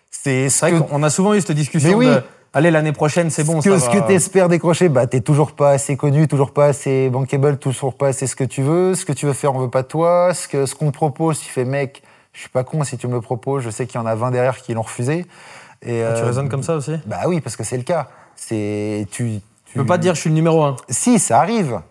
C'est 0.09 0.47
vrai 0.61 0.73
qu'on 0.79 1.03
a 1.03 1.09
souvent 1.09 1.33
eu 1.33 1.41
cette 1.41 1.51
discussion 1.51 1.89
Mais 1.89 1.95
oui. 1.95 2.05
de 2.07 2.23
allez, 2.55 2.71
l'année 2.71 2.91
prochaine, 2.91 3.29
c'est 3.29 3.43
bon. 3.43 3.61
ce 3.61 3.69
que, 3.69 3.77
ça 3.77 3.89
va. 3.89 4.01
que 4.01 4.07
t'espères 4.07 4.49
décrocher, 4.49 4.89
bah 4.89 5.05
t'es 5.05 5.21
toujours 5.21 5.51
pas 5.51 5.71
assez 5.71 5.95
connu, 5.95 6.27
toujours 6.27 6.51
pas 6.51 6.65
assez 6.65 7.09
bankable, 7.09 7.57
toujours 7.57 7.93
pas 7.93 8.07
assez 8.07 8.25
ce 8.25 8.35
que 8.35 8.43
tu 8.43 8.63
veux. 8.63 8.95
Ce 8.95 9.05
que 9.05 9.13
tu 9.13 9.27
veux 9.27 9.33
faire, 9.33 9.53
on 9.53 9.59
veut 9.59 9.69
pas 9.69 9.83
de 9.83 9.87
toi. 9.87 10.33
Ce 10.33 10.47
que 10.47 10.65
ce 10.65 10.73
qu'on 10.73 10.87
te 10.87 10.95
propose, 10.95 11.39
tu 11.39 11.49
fais 11.49 11.65
mec, 11.65 12.01
je 12.33 12.39
suis 12.39 12.49
pas 12.49 12.63
con 12.63 12.83
si 12.83 12.97
tu 12.97 13.07
me 13.07 13.13
le 13.13 13.21
proposes. 13.21 13.63
Je 13.63 13.69
sais 13.69 13.85
qu'il 13.85 13.99
y 13.99 14.03
en 14.03 14.07
a 14.07 14.15
20 14.15 14.31
derrière 14.31 14.57
qui 14.57 14.73
l'ont 14.73 14.81
refusé. 14.81 15.25
Et 15.85 16.01
Ah, 16.03 16.13
tu 16.13 16.21
euh, 16.21 16.25
raisonnes 16.25 16.49
comme 16.49 16.63
ça 16.63 16.75
aussi? 16.75 16.93
Bah 17.05 17.21
oui, 17.27 17.41
parce 17.41 17.55
que 17.55 17.63
c'est 17.63 17.77
le 17.77 17.83
cas. 17.83 18.07
C'est 18.35 19.07
tu. 19.11 19.39
Tu 19.65 19.77
peux 19.79 19.85
pas 19.85 19.97
te 19.97 20.03
dire 20.03 20.15
je 20.15 20.21
suis 20.21 20.29
le 20.29 20.35
numéro 20.35 20.63
un. 20.63 20.75
Si, 20.89 21.19
ça 21.19 21.39
arrive. 21.39 21.81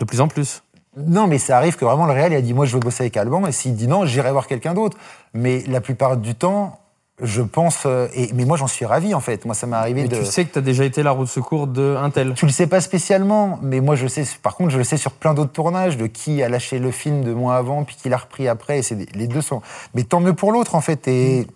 De 0.00 0.04
plus 0.04 0.20
en 0.20 0.28
plus. 0.28 0.62
Non, 0.96 1.26
mais 1.26 1.36
ça 1.38 1.58
arrive 1.58 1.76
que 1.76 1.84
vraiment 1.84 2.06
le 2.06 2.12
Real 2.12 2.32
il 2.32 2.36
a 2.36 2.40
dit 2.40 2.54
moi 2.54 2.64
je 2.64 2.72
veux 2.72 2.80
bosser 2.80 3.02
avec 3.02 3.16
Alban 3.18 3.46
et 3.46 3.52
s'il 3.52 3.74
dit 3.74 3.86
non, 3.86 4.06
j'irai 4.06 4.32
voir 4.32 4.46
quelqu'un 4.46 4.72
d'autre. 4.72 4.96
Mais 5.34 5.62
la 5.68 5.82
plupart 5.82 6.16
du 6.16 6.34
temps, 6.34 6.80
je 7.22 7.40
pense. 7.42 7.84
euh, 7.86 8.08
et, 8.14 8.30
mais 8.34 8.44
moi 8.44 8.56
j'en 8.56 8.66
suis 8.66 8.84
ravi 8.84 9.14
en 9.14 9.20
fait. 9.20 9.44
Moi 9.46 9.54
ça 9.54 9.66
m'est 9.66 9.76
arrivé 9.76 10.02
Mais 10.02 10.08
de. 10.08 10.16
tu 10.16 10.24
sais 10.24 10.44
que 10.44 10.52
tu 10.52 10.58
as 10.58 10.62
déjà 10.62 10.84
été 10.84 11.02
la 11.02 11.12
roue 11.12 11.24
de 11.24 11.28
secours 11.28 11.66
de 11.66 11.96
un 11.98 12.10
tel. 12.10 12.34
Tu 12.34 12.44
le 12.46 12.52
sais 12.52 12.66
pas 12.66 12.80
spécialement, 12.80 13.58
mais 13.62 13.80
moi 13.80 13.94
je 13.96 14.06
sais. 14.06 14.24
Par 14.42 14.54
contre, 14.56 14.70
je 14.70 14.78
le 14.78 14.84
sais 14.84 14.96
sur 14.98 15.12
plein 15.12 15.32
d'autres 15.34 15.52
tournages 15.52 15.96
de 15.96 16.06
qui 16.06 16.42
a 16.42 16.48
lâché 16.48 16.78
le 16.78 16.90
film 16.90 17.22
de 17.24 17.32
moi 17.32 17.56
avant 17.56 17.84
puis 17.84 17.96
qui 17.96 18.08
l'a 18.08 18.18
repris 18.18 18.48
après. 18.48 18.80
Et 18.80 18.82
c'est 18.82 18.96
des- 18.96 19.08
les 19.14 19.26
deux 19.28 19.40
sont. 19.40 19.62
Mais 19.94 20.02
tant 20.04 20.20
mieux 20.20 20.34
pour 20.34 20.52
l'autre 20.52 20.74
en 20.74 20.80
fait. 20.80 21.08
Et 21.08 21.46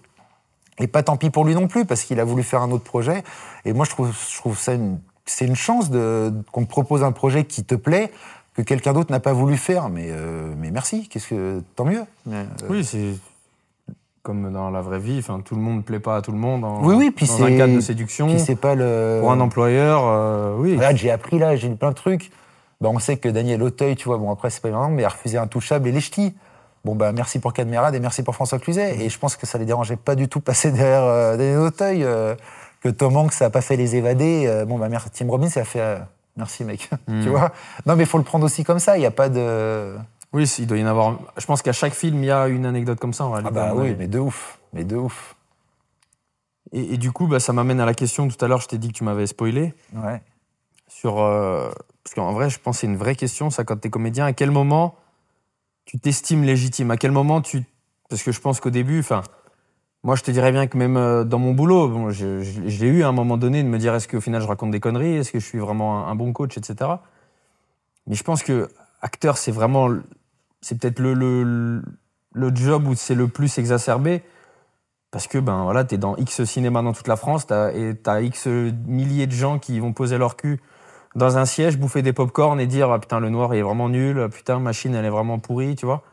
et 0.79 0.87
pas 0.87 1.03
tant 1.03 1.19
pis 1.19 1.29
pour 1.29 1.45
lui 1.45 1.55
non 1.55 1.69
plus 1.69 1.85
parce 1.85 2.05
qu'il 2.05 2.19
a 2.21 2.25
voulu 2.25 2.43
faire 2.43 2.63
un 2.63 2.71
autre 2.71 2.85
projet. 2.85 3.23
Et 3.67 3.75
moi 3.75 3.85
je 3.85 3.91
trouve 3.91 4.13
je 4.13 4.37
trouve 4.39 4.59
ça 4.59 4.73
une 4.73 4.99
c'est 5.27 5.45
une 5.45 5.57
chance 5.57 5.91
de 5.91 6.33
qu'on 6.53 6.65
te 6.65 6.71
propose 6.71 7.05
un 7.05 7.13
projet 7.13 7.45
qui 7.45 7.65
te 7.65 7.75
plaît 7.75 8.11
que 8.55 8.63
quelqu'un 8.63 8.95
d'autre 8.95 9.13
n'a 9.13 9.21
pas 9.21 9.35
voulu 9.35 9.59
faire. 9.59 9.91
Mais 9.91 10.07
euh, 10.09 10.53
mais 10.57 10.71
merci. 10.71 11.07
Qu'est-ce 11.09 11.29
que 11.29 11.63
tant 11.77 11.85
mieux. 11.85 12.03
Euh, 12.33 12.45
Oui, 12.71 12.83
c'est 12.83 13.13
comme 14.23 14.53
dans 14.53 14.71
la 14.71 14.81
vraie 14.83 14.99
vie. 14.99 15.19
Enfin, 15.19 15.41
tout 15.45 15.55
le 15.55 15.61
monde 15.61 15.79
ne 15.79 15.83
plaît 15.83 16.01
pas 16.01 16.17
à 16.17 16.23
tout 16.23 16.33
le 16.33 16.39
monde. 16.39 16.65
En, 16.65 16.83
Oui, 16.85 16.95
oui, 16.95 17.11
puis 17.11 17.27
dans 17.27 17.37
c'est- 17.37 17.43
un 17.55 17.57
cadre 17.57 17.75
de 17.75 17.81
séduction. 17.81 18.29
Puis 18.29 18.39
c'est 18.41 18.57
pas 18.57 18.75
le. 18.75 19.19
Pour 19.21 19.33
un 19.33 19.41
employeur, 19.41 20.03
euh, 20.07 20.55
oui. 20.59 20.79
J'ai 20.95 21.11
appris 21.11 21.39
là, 21.39 21.57
j'ai 21.57 21.69
lu 21.69 21.77
plein 21.77 21.91
de 21.91 21.95
trucs. 21.95 22.31
Bah, 22.81 22.89
on 22.93 22.99
sait 22.99 23.17
que 23.19 23.29
Daniel 23.29 23.63
Auteuil, 23.63 23.95
tu 23.97 24.09
vois, 24.09 24.17
bon 24.19 24.31
après 24.33 24.49
c'est 24.51 24.63
pas 24.63 24.69
évident, 24.69 24.89
mais 24.89 25.05
a 25.05 25.09
refusé 25.11 25.37
Intouchable 25.39 25.89
et 25.89 25.93
les 25.93 26.01
ch'tis. 26.01 26.35
Bon 26.83 26.95
bah 26.95 27.13
merci 27.13 27.39
pour 27.39 27.53
Cadmerade 27.53 27.95
et 27.95 28.01
merci 28.01 28.23
pour 28.23 28.35
François 28.35 28.59
Cluzet. 28.59 28.97
Et 29.05 29.11
je 29.11 29.19
pense 29.19 29.37
que 29.37 29.45
ça 29.47 29.59
les 29.59 29.67
dérangeait 29.67 29.97
pas 29.97 30.15
du 30.15 30.29
tout 30.29 30.41
passer 30.41 30.71
derrière 30.73 31.03
euh, 31.05 31.37
Daniel 31.37 31.59
Auteuil. 31.59 32.05
euh, 32.05 32.35
que 32.83 32.89
Tom 32.89 33.15
Hanks 33.19 33.35
ça 33.35 33.45
a 33.47 33.51
pas 33.51 33.61
fait 33.61 33.77
les 33.77 33.97
évadés. 33.97 34.45
euh, 34.47 34.65
bon 34.65 34.79
bah 34.79 34.89
merci 34.89 35.11
Tim 35.11 35.29
Robbins, 35.29 35.51
ça 35.51 35.61
a 35.61 35.65
fait. 35.65 35.99
merci 36.39 36.65
mec. 36.65 36.89
Mm. 37.07 37.21
tu 37.23 37.29
vois? 37.29 37.53
Non 37.85 37.97
mais 37.97 38.05
il 38.05 38.07
faut 38.07 38.17
le 38.17 38.25
prendre 38.25 38.47
aussi 38.47 38.65
comme 38.65 38.79
ça. 38.79 38.97
Il 38.97 39.03
y 39.03 39.07
a 39.07 39.11
pas 39.11 39.29
de. 39.29 39.95
Oui, 40.33 40.45
il 40.59 40.67
doit 40.67 40.79
y 40.79 40.83
en 40.85 40.87
avoir. 40.87 41.19
Je 41.37 41.45
pense 41.47 41.61
qu'à 41.63 41.73
chaque 41.73 41.93
film, 41.95 42.23
il 42.23 42.27
y 42.27 42.31
a 42.31 42.47
une 42.49 42.65
anecdote 42.67 43.01
comme 43.01 43.13
ça. 43.13 43.25
en 43.25 43.31
Ah 43.35 43.37
réalité, 43.39 43.55
bah 43.55 43.71
à 43.71 43.75
mon 43.75 43.81
oui, 43.83 43.95
mais 43.99 44.07
de 44.09 44.19
ouf, 44.19 44.61
mais 44.73 44.85
de 44.85 44.97
ouf. 44.97 45.35
Et, 46.73 46.95
et 46.95 46.97
du 46.99 47.11
coup, 47.11 47.27
bah, 47.27 47.41
ça 47.41 47.53
m'amène 47.53 47.81
à 47.81 47.87
la 47.87 47.95
question. 47.95 48.29
Tout 48.29 48.43
à 48.45 48.49
l'heure, 48.49 48.61
je 48.61 48.69
t'ai 48.69 48.79
dit 48.79 48.89
que 48.89 48.93
tu 48.93 49.05
m'avais 49.05 49.27
spoilé. 49.27 49.75
Ouais. 49.95 50.23
Sur, 50.87 51.21
euh, 51.21 51.71
parce 52.05 52.15
qu'en 52.15 52.33
vrai, 52.33 52.49
je 52.51 52.59
pense 52.61 52.77
que 52.77 52.81
c'est 52.83 52.87
une 52.87 52.97
vraie 52.97 53.17
question, 53.17 53.51
ça, 53.51 53.65
quand 53.65 53.77
tu 53.81 53.89
es 53.89 53.91
comédien. 53.91 54.25
À 54.27 54.33
quel 54.33 54.51
moment 54.53 54.95
tu 55.85 55.99
t'estimes 55.99 56.45
légitime? 56.45 56.91
À 56.93 56.97
quel 56.97 57.11
moment 57.11 57.41
tu. 57.41 57.65
Parce 58.09 58.23
que 58.23 58.31
je 58.33 58.41
pense 58.41 58.61
qu'au 58.61 58.71
début, 58.71 59.01
enfin. 59.01 59.23
Moi, 60.03 60.17
je 60.17 60.23
te 60.23 60.31
dirais 60.31 60.51
bien 60.51 60.67
que 60.67 60.79
même 60.79 60.97
euh, 60.97 61.25
dans 61.25 61.39
mon 61.39 61.53
boulot, 61.53 61.89
bon, 61.89 62.09
je, 62.11 62.41
je- 62.41 62.67
je 62.69 62.81
l'ai 62.85 62.87
eu 62.91 63.03
à 63.03 63.09
un 63.09 63.13
moment 63.13 63.37
donné 63.37 63.63
de 63.63 63.69
me 63.69 63.77
dire 63.77 63.95
est-ce 63.95 64.09
qu'au 64.09 64.23
final 64.23 64.41
je 64.41 64.47
raconte 64.47 64.71
des 64.71 64.81
conneries? 64.81 65.17
Est-ce 65.17 65.31
que 65.31 65.39
je 65.39 65.45
suis 65.47 65.59
vraiment 65.59 66.07
un, 66.07 66.11
un 66.11 66.15
bon 66.15 66.33
coach, 66.33 66.57
etc. 66.57 66.91
Mais 68.07 68.15
je 68.15 68.23
pense 68.25 68.43
que 68.43 68.71
acteur, 69.03 69.37
c'est 69.37 69.53
vraiment. 69.53 69.91
C'est 70.61 70.79
peut-être 70.79 70.99
le, 70.99 71.15
le, 71.15 71.83
le 72.35 72.55
job 72.55 72.87
où 72.87 72.95
c'est 72.95 73.15
le 73.15 73.29
plus 73.29 73.59
exacerbé. 73.59 74.23
Parce 75.11 75.27
que 75.27 75.39
ben 75.39 75.65
voilà, 75.65 75.83
t'es 75.85 75.99
dans 75.99 76.17
X 76.17 76.45
cinéma 76.45 76.83
dans 76.83 76.93
toute 76.93 77.09
la 77.09 77.17
France, 77.17 77.47
t'as, 77.47 77.73
et 77.73 77.97
t'as 77.97 78.21
X 78.21 78.47
milliers 78.47 79.27
de 79.27 79.33
gens 79.33 79.59
qui 79.59 79.81
vont 79.81 79.93
poser 79.93 80.19
leur 80.19 80.37
cul 80.37 80.61
dans 81.17 81.37
un 81.37 81.45
siège, 81.47 81.79
bouffer 81.79 82.03
des 82.03 82.13
pop-corn 82.13 82.61
et 82.61 82.67
dire 82.69 82.93
ah, 82.93 83.01
putain 83.01 83.19
le 83.19 83.29
noir 83.29 83.53
il 83.53 83.59
est 83.59 83.63
vraiment 83.63 83.89
nul, 83.89 84.21
ah, 84.25 84.29
putain 84.29 84.61
machine 84.61 84.95
elle 84.95 85.05
est 85.05 85.11
vraiment 85.11 85.41
pourrie, 85.41 85.75
tu 85.75 85.85
vois. 85.85 86.05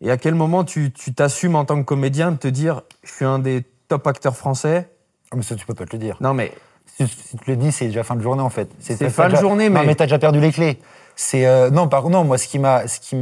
Et 0.00 0.10
à 0.10 0.16
quel 0.16 0.34
moment 0.34 0.64
tu, 0.64 0.90
tu 0.92 1.12
t'assumes 1.12 1.54
en 1.56 1.66
tant 1.66 1.76
que 1.78 1.84
comédien 1.84 2.32
de 2.32 2.38
te 2.38 2.48
dire 2.48 2.80
je 3.04 3.12
suis 3.12 3.26
un 3.26 3.38
des 3.38 3.64
top 3.88 4.06
acteurs 4.06 4.36
français? 4.36 4.88
Ah, 5.30 5.36
mais 5.36 5.42
ça 5.42 5.54
tu 5.54 5.66
peux 5.66 5.74
pas 5.74 5.84
te 5.84 5.92
le 5.94 5.98
dire. 5.98 6.16
Non 6.20 6.32
mais 6.32 6.52
Si, 6.86 7.06
si 7.06 7.36
tu 7.36 7.50
le 7.50 7.56
dis, 7.56 7.70
c'est 7.70 7.86
déjà 7.86 8.02
fin 8.02 8.16
de 8.16 8.22
journée 8.22 8.40
en 8.42 8.48
fait. 8.50 8.70
C'est 8.78 8.96
fin 9.10 9.24
de 9.26 9.30
déjà- 9.32 9.40
journée, 9.42 9.68
Non, 9.68 9.80
mais- 9.80 9.88
mais 9.88 9.94
t'as 9.94 10.06
déjà 10.06 10.18
perdu 10.18 10.40
les 10.40 10.52
clés. 10.52 10.80
C'est 11.16 11.44
euh, 11.46 11.68
non, 11.68 11.86
par 11.88 12.08
non, 12.08 12.24
moi 12.24 12.38
ce 12.38 12.48
qui 12.48 12.58
m'a, 12.58 12.88
ce 12.88 12.98
qui, 12.98 13.16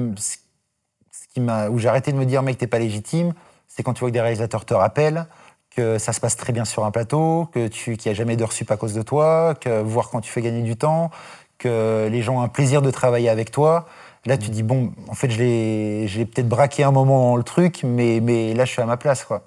qui 1.41 1.47
m'a, 1.47 1.69
où 1.69 1.79
j'ai 1.79 1.89
arrêté 1.89 2.13
de 2.13 2.17
me 2.17 2.27
dire 2.27 2.43
mec 2.43 2.59
t'es 2.59 2.67
pas 2.67 2.79
légitime, 2.79 3.33
c'est 3.67 3.83
quand 3.83 3.95
tu 3.95 4.01
vois 4.01 4.11
que 4.11 4.15
des 4.15 4.21
réalisateurs 4.21 4.65
te 4.65 4.75
rappellent 4.75 5.27
que 5.71 5.99
ça 5.99 6.13
se 6.13 6.21
passe 6.21 6.37
très 6.37 6.53
bien 6.53 6.65
sur 6.65 6.85
un 6.85 6.91
plateau, 6.91 7.49
que 7.53 7.69
tu, 7.69 7.97
qu'il 7.97 8.11
n'y 8.11 8.15
a 8.15 8.19
jamais 8.19 8.37
de 8.37 8.45
reçu 8.45 8.67
à 8.69 8.77
cause 8.77 8.93
de 8.93 9.03
toi, 9.03 9.55
que 9.55 9.81
voir 9.83 10.11
quand 10.11 10.21
tu 10.21 10.31
fais 10.31 10.43
gagner 10.43 10.63
du 10.63 10.77
temps, 10.77 11.11
que 11.59 12.09
les 12.11 12.23
gens 12.23 12.39
ont 12.39 12.41
un 12.41 12.49
plaisir 12.49 12.83
de 12.83 12.91
travailler 12.91 13.29
avec 13.29 13.51
toi. 13.51 13.87
Là, 14.27 14.37
tu 14.37 14.51
dis 14.51 14.63
bon, 14.63 14.93
en 15.09 15.15
fait, 15.15 15.31
je 15.31 15.39
l'ai, 15.39 16.09
je 16.09 16.19
l'ai 16.19 16.27
peut-être 16.27 16.49
braqué 16.49 16.83
un 16.83 16.91
moment 16.91 17.37
le 17.37 17.43
truc, 17.43 17.83
mais 17.85 18.21
mais 18.21 18.53
là, 18.53 18.65
je 18.65 18.73
suis 18.73 18.83
à 18.83 18.87
ma 18.87 18.97
place 18.97 19.25
quoi. 19.25 19.45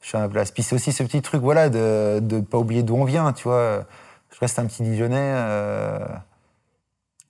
Je 0.00 0.08
suis 0.08 0.16
à 0.16 0.20
ma 0.20 0.28
place. 0.28 0.52
Puis 0.52 0.62
c'est 0.62 0.74
aussi 0.74 0.92
ce 0.92 1.02
petit 1.02 1.20
truc, 1.20 1.42
voilà, 1.42 1.68
de 1.68 2.20
ne 2.20 2.40
pas 2.40 2.58
oublier 2.58 2.82
d'où 2.82 2.94
on 2.94 3.04
vient, 3.04 3.32
tu 3.32 3.48
vois. 3.48 3.84
Je 4.32 4.38
reste 4.40 4.58
un 4.58 4.66
petit 4.66 4.82
Dijonais. 4.82 5.16
euh, 5.18 5.98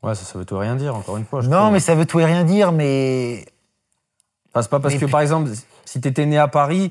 ouais 0.02 0.14
ça, 0.14 0.24
ça 0.24 0.38
veut 0.38 0.44
tout 0.44 0.59
rien 0.59 0.76
dire 0.76 0.94
encore 0.94 1.16
une 1.16 1.24
fois. 1.24 1.40
je 1.40 1.48
Non, 1.48 1.70
mais 1.70 1.80
ça 1.80 1.94
veut 1.94 2.04
tout 2.04 2.20
et 2.20 2.24
rien 2.24 2.44
dire, 2.44 2.72
mais. 2.72 3.46
Enfin, 4.57 4.62
c'est 4.62 4.70
pas 4.70 4.80
parce 4.80 4.94
mais 4.94 5.00
que 5.00 5.04
par 5.07 5.20
exemple 5.20 5.50
si 5.84 6.00
t'étais 6.00 6.24
né 6.24 6.38
à 6.38 6.48
Paris, 6.48 6.90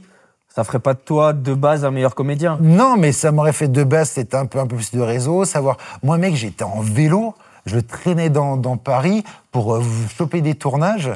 ça 0.54 0.64
ferait 0.64 0.78
pas 0.80 0.94
de 0.94 1.00
toi 1.00 1.34
de 1.34 1.54
base 1.56 1.84
un 1.84 1.90
meilleur 1.90 2.14
comédien. 2.14 2.60
Non, 2.62 2.96
mais 2.96 3.12
ça 3.12 3.32
m'aurait 3.32 3.54
fait 3.54 3.68
de 3.68 3.84
base, 3.84 4.12
c'était 4.12 4.38
un 4.38 4.46
peu, 4.46 4.60
un 4.60 4.68
peu 4.68 4.76
plus 4.76 4.92
de 4.92 5.02
réseau, 5.02 5.46
savoir. 5.46 5.78
Moi, 6.04 6.20
mec, 6.20 6.36
j'étais 6.36 6.64
en 6.64 6.80
vélo, 6.80 7.34
je 7.66 7.80
traînais 7.80 8.30
dans, 8.30 8.56
dans 8.56 8.78
Paris 8.78 9.24
pour 9.52 9.74
euh, 9.74 9.82
choper 10.16 10.42
des 10.42 10.54
tournages 10.54 11.12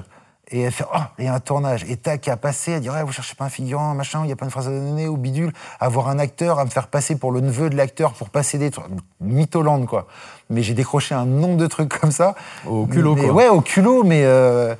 et 0.49 0.71
faire 0.71 0.87
Oh, 0.95 0.99
il 1.19 1.25
y 1.25 1.27
a 1.27 1.35
un 1.35 1.39
tournage. 1.39 1.85
Et 1.87 1.97
tac, 1.97 2.27
à 2.27 2.35
passer, 2.35 2.73
à 2.73 2.79
dire 2.79 2.93
Ouais, 2.93 3.03
vous 3.03 3.11
cherchez 3.11 3.35
pas 3.35 3.45
un 3.45 3.49
figurant, 3.49 3.93
machin, 3.93 4.21
il 4.23 4.29
y 4.29 4.33
a 4.33 4.35
pas 4.35 4.45
une 4.45 4.51
phrase 4.51 4.67
à 4.67 4.71
donner, 4.71 5.07
ou 5.07 5.17
bidule. 5.17 5.53
Avoir 5.79 6.09
un 6.09 6.17
acteur, 6.17 6.57
à 6.57 6.65
me 6.65 6.71
faire 6.71 6.87
passer 6.87 7.15
pour 7.15 7.31
le 7.31 7.41
neveu 7.41 7.69
de 7.69 7.75
l'acteur 7.77 8.13
pour 8.13 8.31
passer 8.31 8.57
des 8.57 8.71
trucs. 8.71 8.85
Mytholande, 9.21 9.85
quoi. 9.85 10.07
Mais 10.49 10.63
j'ai 10.63 10.73
décroché 10.73 11.13
un 11.13 11.25
nombre 11.25 11.57
de 11.57 11.67
trucs 11.67 11.95
comme 11.99 12.11
ça. 12.11 12.33
Au 12.65 12.87
culot, 12.87 13.13
Mais- 13.13 13.25
quoi. 13.25 13.33
Ouais, 13.33 13.49
au 13.49 13.61
culot, 13.61 14.03
mais. 14.03 14.23
euh, 14.25 14.73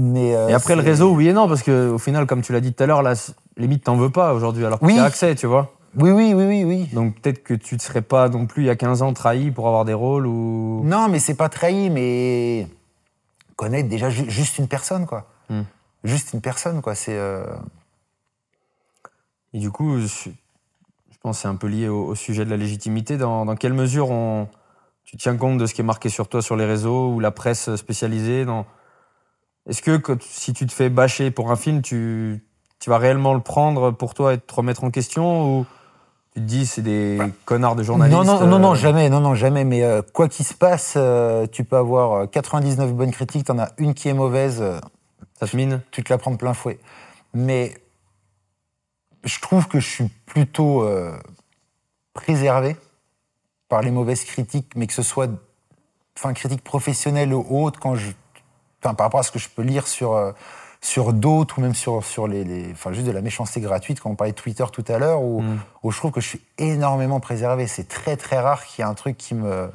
mais 0.00 0.34
euh, 0.34 0.48
Et 0.48 0.54
après 0.54 0.76
le 0.76 0.82
réseau, 0.82 1.12
oui 1.12 1.28
et 1.28 1.32
non, 1.32 1.48
parce 1.48 1.62
que 1.62 1.90
au 1.90 1.98
final, 1.98 2.24
comme 2.26 2.40
tu 2.42 2.52
l'as 2.52 2.60
dit 2.60 2.72
tout 2.72 2.82
à 2.82 2.86
l'heure, 2.86 3.02
là, 3.02 3.14
limite 3.56 3.82
t'en 3.84 3.96
veux 3.96 4.10
pas 4.10 4.32
aujourd'hui, 4.32 4.64
alors 4.64 4.78
que 4.78 4.84
Oui. 4.86 4.94
t'as 4.96 5.04
accès, 5.04 5.34
tu 5.34 5.46
vois. 5.46 5.72
Oui, 5.96 6.10
oui, 6.10 6.34
oui, 6.34 6.44
oui, 6.44 6.64
oui. 6.64 6.88
Donc 6.92 7.20
peut-être 7.20 7.42
que 7.42 7.54
tu 7.54 7.74
ne 7.74 7.80
serais 7.80 8.02
pas 8.02 8.28
non 8.28 8.46
plus 8.46 8.62
il 8.62 8.66
y 8.66 8.70
a 8.70 8.76
15 8.76 9.02
ans 9.02 9.12
trahi 9.12 9.50
pour 9.50 9.66
avoir 9.66 9.84
des 9.84 9.94
rôles 9.94 10.26
ou. 10.26 10.82
Non, 10.84 11.08
mais 11.08 11.18
c'est 11.18 11.34
pas 11.34 11.48
trahi, 11.48 11.90
mais 11.90 12.68
connaître 13.56 13.88
déjà 13.88 14.08
ju- 14.10 14.30
juste 14.30 14.58
une 14.58 14.68
personne, 14.68 15.06
quoi. 15.06 15.26
Hmm. 15.50 15.62
Juste 16.04 16.32
une 16.32 16.40
personne, 16.40 16.80
quoi. 16.82 16.94
C'est. 16.94 17.16
euh, 17.16 17.44
Et 19.54 19.58
du 19.58 19.70
coup, 19.70 19.98
je, 19.98 20.06
je 20.06 21.16
pense 21.22 21.40
c'est 21.40 21.48
un 21.48 21.56
peu 21.56 21.66
lié 21.66 21.88
au, 21.88 22.04
au 22.06 22.14
sujet 22.14 22.44
de 22.44 22.50
la 22.50 22.56
légitimité. 22.56 23.16
Dans, 23.16 23.44
dans 23.46 23.56
quelle 23.56 23.72
mesure 23.74 24.10
on, 24.10 24.46
tu 25.04 25.16
tiens 25.16 25.36
compte 25.36 25.58
de 25.58 25.66
ce 25.66 25.74
qui 25.74 25.80
est 25.80 25.84
marqué 25.84 26.08
sur 26.10 26.28
toi 26.28 26.42
sur 26.42 26.54
les 26.54 26.66
réseaux 26.66 27.08
ou 27.12 27.20
la 27.20 27.30
presse 27.30 27.74
spécialisée 27.76 28.44
dans... 28.44 28.66
Est-ce 29.68 29.82
que 29.82 29.96
quand- 29.96 30.22
si 30.22 30.52
tu 30.52 30.66
te 30.66 30.72
fais 30.72 30.88
bâcher 30.88 31.30
pour 31.30 31.50
un 31.50 31.56
film, 31.56 31.82
tu, 31.82 32.42
tu 32.80 32.90
vas 32.90 32.98
réellement 32.98 33.34
le 33.34 33.40
prendre 33.40 33.90
pour 33.90 34.14
toi 34.14 34.34
et 34.34 34.38
te 34.38 34.54
remettre 34.54 34.84
en 34.84 34.90
question 34.90 35.58
ou 35.58 35.66
tu 36.34 36.40
te 36.40 36.46
dis 36.46 36.66
c'est 36.66 36.82
des 36.82 37.18
connards 37.44 37.76
de 37.76 37.82
journalistes 37.82 38.16
Non, 38.16 38.24
non, 38.24 38.46
non, 38.46 38.58
non, 38.58 38.72
euh, 38.72 38.74
jamais, 38.74 39.08
non, 39.10 39.20
non, 39.20 39.34
jamais. 39.34 39.64
Mais 39.64 39.82
euh, 39.82 40.02
quoi 40.14 40.28
qu'il 40.28 40.44
se 40.46 40.54
passe, 40.54 40.94
euh, 40.96 41.46
tu 41.46 41.64
peux 41.64 41.76
avoir 41.76 42.12
euh, 42.12 42.26
99 42.26 42.92
bonnes 42.94 43.10
critiques, 43.10 43.44
t'en 43.46 43.58
as 43.58 43.70
une 43.78 43.94
qui 43.94 44.08
est 44.08 44.14
mauvaise, 44.14 44.58
euh, 44.62 44.78
Ça 45.38 45.46
te 45.46 45.56
mine 45.56 45.82
tu 45.90 46.02
te 46.02 46.12
la 46.12 46.18
prends 46.18 46.30
de 46.30 46.36
plein 46.36 46.54
fouet. 46.54 46.78
Mais 47.34 47.74
je 49.24 49.38
trouve 49.40 49.68
que 49.68 49.80
je 49.80 49.88
suis 49.88 50.08
plutôt 50.26 50.86
préservé 52.14 52.76
par 53.68 53.82
les 53.82 53.90
mauvaises 53.90 54.24
critiques, 54.24 54.72
mais 54.76 54.86
que 54.86 54.92
ce 54.94 55.02
soit 55.02 55.28
enfin, 56.16 56.32
critiques 56.32 56.64
professionnelles 56.64 57.34
ou 57.34 57.44
autres, 57.64 57.78
quand 57.78 57.94
je, 57.94 58.10
enfin, 58.82 58.94
par 58.94 59.06
rapport 59.06 59.20
à 59.20 59.22
ce 59.22 59.30
que 59.32 59.38
je 59.38 59.48
peux 59.48 59.62
lire 59.62 59.86
sur, 59.86 60.14
euh, 60.14 60.32
sur 60.80 61.12
d'autres 61.12 61.58
ou 61.58 61.60
même 61.62 61.74
sur, 61.74 62.04
sur 62.04 62.28
les, 62.28 62.44
les- 62.44 62.70
enfin, 62.72 62.92
juste 62.92 63.06
de 63.06 63.10
la 63.12 63.20
méchanceté 63.20 63.60
gratuite, 63.60 64.00
quand 64.00 64.10
on 64.10 64.14
parlait 64.14 64.32
de 64.32 64.36
Twitter 64.38 64.64
tout 64.72 64.84
à 64.88 64.98
l'heure, 64.98 65.22
où, 65.22 65.40
Mm. 65.42 65.58
où 65.82 65.90
je 65.90 65.96
trouve 65.98 66.12
que 66.12 66.20
je 66.20 66.28
suis 66.28 66.40
énormément 66.58 67.18
préservé. 67.20 67.66
C'est 67.66 67.88
très 67.88 68.16
très 68.16 68.38
rare 68.38 68.64
qu'il 68.64 68.84
y 68.84 68.86
ait 68.86 68.90
un 68.90 68.94
truc 68.94 69.16
qui 69.16 69.34
me. 69.34 69.70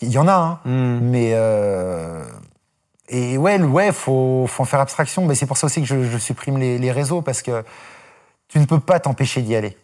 Il 0.00 0.10
y 0.10 0.18
en 0.18 0.28
a, 0.28 0.32
hein, 0.32 0.60
Hmm. 0.64 0.98
mais. 1.10 1.30
euh, 1.34 2.24
Et 3.10 3.38
ouais, 3.38 3.58
ouais, 3.60 3.90
faut, 3.90 4.44
faut 4.46 4.62
en 4.62 4.66
faire 4.66 4.80
abstraction. 4.80 5.24
Mais 5.26 5.34
c'est 5.34 5.46
pour 5.46 5.56
ça 5.56 5.66
aussi 5.66 5.80
que 5.80 5.86
je, 5.86 6.04
je 6.04 6.18
supprime 6.18 6.58
les, 6.58 6.78
les 6.78 6.92
réseaux 6.92 7.22
parce 7.22 7.40
que 7.42 7.64
tu 8.48 8.58
ne 8.58 8.66
peux 8.66 8.80
pas 8.80 9.00
t'empêcher 9.00 9.40
d'y 9.42 9.56
aller. 9.56 9.76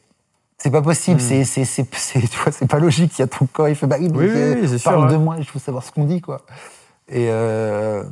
C'est 0.58 0.70
pas 0.70 0.82
possible. 0.82 1.16
Mm. 1.20 1.24
C'est, 1.24 1.44
c'est, 1.44 1.64
c'est, 1.64 1.94
c'est- 1.96 2.20
tu 2.28 2.38
vois, 2.38 2.52
c'est 2.52 2.66
pas 2.68 2.78
logique. 2.78 3.18
Il 3.18 3.22
y 3.22 3.24
a 3.24 3.26
ton 3.26 3.46
corps, 3.46 3.68
il 3.70 3.74
fait 3.76 3.86
bah 3.86 3.96
oui, 3.98 4.08
sûr, 4.78 4.92
parle 4.92 5.10
de 5.10 5.16
moi, 5.16 5.36
je 5.40 5.50
veux 5.52 5.58
savoir 5.58 5.82
ce 5.82 5.90
qu'on 5.90 6.04
dit, 6.04 6.20
quoi. 6.20 6.42
Et, 7.08 7.26
euh, 7.30 8.04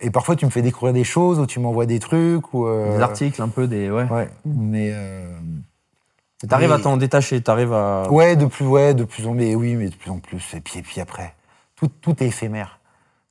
et 0.00 0.10
parfois, 0.10 0.36
tu 0.36 0.44
me 0.46 0.50
fais 0.50 0.62
découvrir 0.62 0.92
des 0.94 1.04
choses 1.04 1.38
ou 1.40 1.46
tu 1.46 1.58
m'envoies 1.60 1.86
des 1.86 1.98
trucs 1.98 2.52
ou 2.54 2.66
euh, 2.66 2.96
Des 2.96 3.02
articles 3.02 3.40
un 3.42 3.48
peu, 3.48 3.66
des. 3.66 3.90
Ouais. 3.90 4.04
Ouais, 4.10 4.28
mais 4.44 4.90
euh, 4.92 5.28
T'arrives 6.48 6.68
Mais- 6.68 6.74
à 6.76 6.78
t'en 6.78 6.96
détacher, 6.96 7.40
t'arrives 7.40 7.72
à. 7.72 8.08
Ouais, 8.10 8.36
de 8.36 8.46
plus, 8.46 8.64
ouais, 8.66 8.94
de 8.94 9.02
plus 9.04 9.26
en 9.26 9.32
mais 9.34 9.54
oui, 9.56 9.74
mais 9.74 9.88
de 9.88 9.94
plus 9.96 10.10
en 10.10 10.18
plus. 10.18 10.54
Et 10.54 10.60
puis, 10.60 10.78
et 10.78 10.82
puis 10.82 11.00
après, 11.00 11.34
tout, 11.74 11.88
tout 12.00 12.22
est 12.22 12.26
éphémère. 12.28 12.78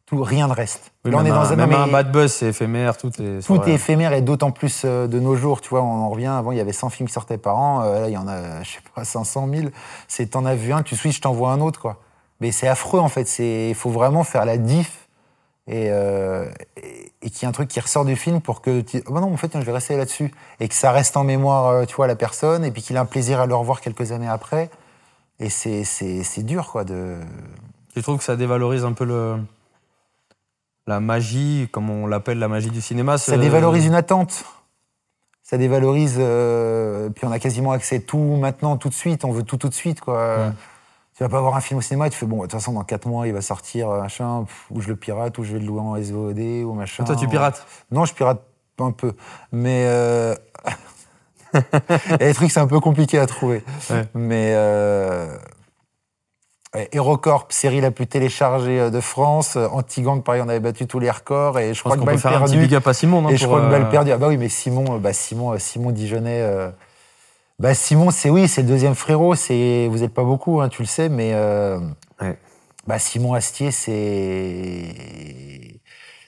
Tout, 0.05 0.21
rien 0.23 0.47
ne 0.47 0.53
reste. 0.53 0.91
Oui, 1.03 1.11
Là, 1.11 1.17
on 1.19 1.25
est 1.25 1.29
dans 1.29 1.51
un, 1.51 1.55
même 1.57 1.73
un 1.73 1.87
bad 1.87 2.11
buzz, 2.13 2.31
c'est 2.31 2.47
éphémère, 2.47 2.95
tout 2.97 3.11
est. 3.21 3.45
Tout 3.45 3.61
est 3.63 3.73
éphémère 3.73 4.13
et 4.13 4.21
d'autant 4.21 4.51
plus 4.51 4.83
euh, 4.85 5.07
de 5.07 5.19
nos 5.19 5.35
jours. 5.35 5.59
Tu 5.61 5.69
vois, 5.69 5.81
on 5.83 5.85
en 6.01 6.09
revient. 6.09 6.27
Avant, 6.27 6.51
il 6.51 6.57
y 6.57 6.61
avait 6.61 6.71
100 6.73 6.89
films 6.89 7.07
qui 7.07 7.13
sortaient 7.13 7.37
par 7.37 7.57
an. 7.57 7.81
euh, 7.83 8.01
là, 8.01 8.09
il 8.09 8.13
y 8.13 8.17
en 8.17 8.27
a, 8.27 8.61
je 8.63 8.71
sais 8.71 8.79
pas, 8.95 9.03
500 9.05 9.47
000. 9.53 9.67
C'est, 10.07 10.27
t'en 10.27 10.45
as 10.45 10.55
vu 10.55 10.71
un, 10.73 10.81
tu 10.83 10.95
switches, 10.95 11.17
je 11.17 11.21
t'envoie 11.21 11.51
un 11.51 11.59
autre, 11.61 11.79
quoi. 11.81 12.01
Mais 12.39 12.51
c'est 12.51 12.67
affreux, 12.69 12.99
en 12.99 13.09
fait. 13.09 13.27
C'est, 13.27 13.69
il 13.69 13.75
faut 13.75 13.89
vraiment 13.89 14.23
faire 14.23 14.45
la 14.45 14.57
diff 14.57 15.06
et, 15.67 15.89
euh, 15.91 16.49
et, 16.77 17.11
et 17.21 17.29
qu'il 17.29 17.43
y 17.43 17.45
ait 17.45 17.49
un 17.49 17.51
truc 17.51 17.67
qui 17.67 17.79
ressort 17.79 18.05
du 18.05 18.15
film 18.15 18.41
pour 18.41 18.61
que 18.61 18.81
tu, 18.81 19.03
oh 19.07 19.19
non, 19.19 19.33
en 19.33 19.37
fait, 19.37 19.51
je 19.53 19.65
vais 19.65 19.71
rester 19.71 19.97
là-dessus 19.97 20.33
et 20.59 20.67
que 20.67 20.73
ça 20.75 20.91
reste 20.91 21.17
en 21.17 21.23
mémoire, 21.23 21.67
euh, 21.67 21.85
tu 21.85 21.95
vois, 21.95 22.07
la 22.07 22.15
personne 22.15 22.63
et 22.63 22.71
puis 22.71 22.81
qu'il 22.81 22.95
a 22.97 23.01
un 23.01 23.05
plaisir 23.05 23.39
à 23.41 23.45
le 23.45 23.55
revoir 23.55 23.81
quelques 23.81 24.11
années 24.11 24.29
après. 24.29 24.69
Et 25.39 25.49
c'est, 25.49 25.83
c'est, 25.83 26.23
c'est 26.23 26.43
dur, 26.43 26.71
quoi, 26.71 26.83
de. 26.83 27.15
Tu 27.93 28.01
trouves 28.01 28.17
que 28.17 28.23
ça 28.23 28.35
dévalorise 28.35 28.85
un 28.85 28.93
peu 28.93 29.05
le. 29.05 29.37
La 30.87 30.99
magie, 31.01 31.67
comme 31.71 31.89
on 31.89 32.07
l'appelle 32.07 32.39
la 32.39 32.47
magie 32.47 32.69
du 32.71 32.79
cinéma 32.79 33.17
Ça 33.17 33.37
dévalorise 33.37 33.85
une 33.85 33.93
attente. 33.93 34.45
Ça 35.43 35.57
dévalorise. 35.57 36.15
euh, 36.17 37.09
puis 37.09 37.25
on 37.25 37.31
a 37.31 37.39
quasiment 37.39 37.71
accès 37.71 37.97
à 37.97 37.99
tout 37.99 38.17
maintenant, 38.17 38.77
tout 38.77 38.87
de 38.89 38.93
suite. 38.93 39.25
On 39.25 39.31
veut 39.31 39.43
tout 39.43 39.57
tout 39.57 39.67
de 39.69 39.73
suite, 39.73 39.99
quoi. 39.99 40.37
Ouais. 40.37 40.51
Tu 41.17 41.23
vas 41.23 41.29
pas 41.29 41.41
voir 41.41 41.55
un 41.55 41.61
film 41.61 41.79
au 41.79 41.81
cinéma 41.81 42.05
et 42.05 42.09
tu 42.11 42.17
fais 42.17 42.27
bon, 42.27 42.37
de 42.37 42.41
toute 42.43 42.51
façon, 42.51 42.73
dans 42.73 42.83
4 42.83 43.07
mois, 43.07 43.25
il 43.27 43.33
va 43.33 43.41
sortir, 43.41 43.89
euh, 43.89 44.01
machin, 44.01 44.45
ou 44.69 44.81
je 44.81 44.87
le 44.87 44.95
pirate, 44.95 45.35
ou 45.39 45.43
je 45.43 45.53
vais 45.53 45.59
le 45.59 45.65
louer 45.65 45.81
en 45.81 45.95
SVOD, 45.95 46.37
ou 46.63 46.73
machin. 46.73 47.03
Toi, 47.05 47.15
tu 47.15 47.27
pirates. 47.27 47.65
Non, 47.91 48.05
je 48.05 48.13
pirate 48.13 48.43
un 48.79 48.91
peu. 48.91 49.13
Mais. 49.51 49.83
Euh... 49.87 50.35
des 52.19 52.33
trucs, 52.35 52.51
c'est 52.51 52.59
un 52.59 52.67
peu 52.67 52.79
compliqué 52.79 53.17
à 53.17 53.25
trouver. 53.25 53.63
Ouais. 53.89 54.03
Mais. 54.13 54.53
Euh... 54.55 55.35
ouais, 56.75 56.87
HeroCorp, 56.93 57.51
série 57.51 57.81
la 57.81 57.89
plus 57.89 58.05
téléchargée 58.05 58.79
euh, 58.79 58.89
de 58.91 58.99
France. 58.99 59.55
Euh, 59.55 59.67
Antigang, 59.71 60.21
pareil, 60.21 60.43
on 60.45 60.49
avait 60.49 60.59
battu 60.59 60.85
tous 60.85 60.99
les 60.99 61.09
records. 61.09 61.57
Et 61.57 61.69
je, 61.69 61.73
Je 61.73 61.79
crois 61.79 61.95
que 61.95 61.99
qu'on 62.01 62.05
peut 62.05 62.17
faire 62.17 62.31
un 62.37 62.45
petit 62.45 62.51
perdue- 62.53 62.67
big 62.67 62.75
up 62.75 62.87
à 62.87 62.93
Simon, 62.93 63.23
non 63.23 63.29
et 63.29 63.37
je 63.37 63.47
crois 63.47 63.61
que 63.61 63.65
euh, 63.65 63.69
balle 63.71 63.89
perdue. 63.89 64.11
Ah 64.11 64.17
bah 64.17 64.27
oui, 64.27 64.37
mais 64.37 64.49
Simon, 64.49 64.95
euh, 64.95 64.99
bah 64.99 65.13
Simon, 65.13 65.53
euh, 65.53 65.57
Simon 65.57 65.89
Dijonais. 65.89 66.41
euh, 66.41 66.69
Bah 67.59 67.73
Simon, 67.73 68.11
c'est 68.11 68.29
oui, 68.29 68.47
c'est 68.47 68.61
le 68.61 68.67
deuxième 68.67 68.93
frérot. 68.95 69.33
C'est 69.35 69.87
vous 69.89 70.03
êtes 70.03 70.13
pas 70.13 70.23
beaucoup, 70.23 70.61
hein, 70.61 70.69
tu 70.69 70.83
le 70.83 70.87
sais, 70.87 71.09
mais 71.09 71.31
euh, 71.33 71.79
Ouais. 72.21 72.37
bah 72.85 72.99
Simon 72.99 73.33
Astier, 73.33 73.71
c'est 73.71 74.93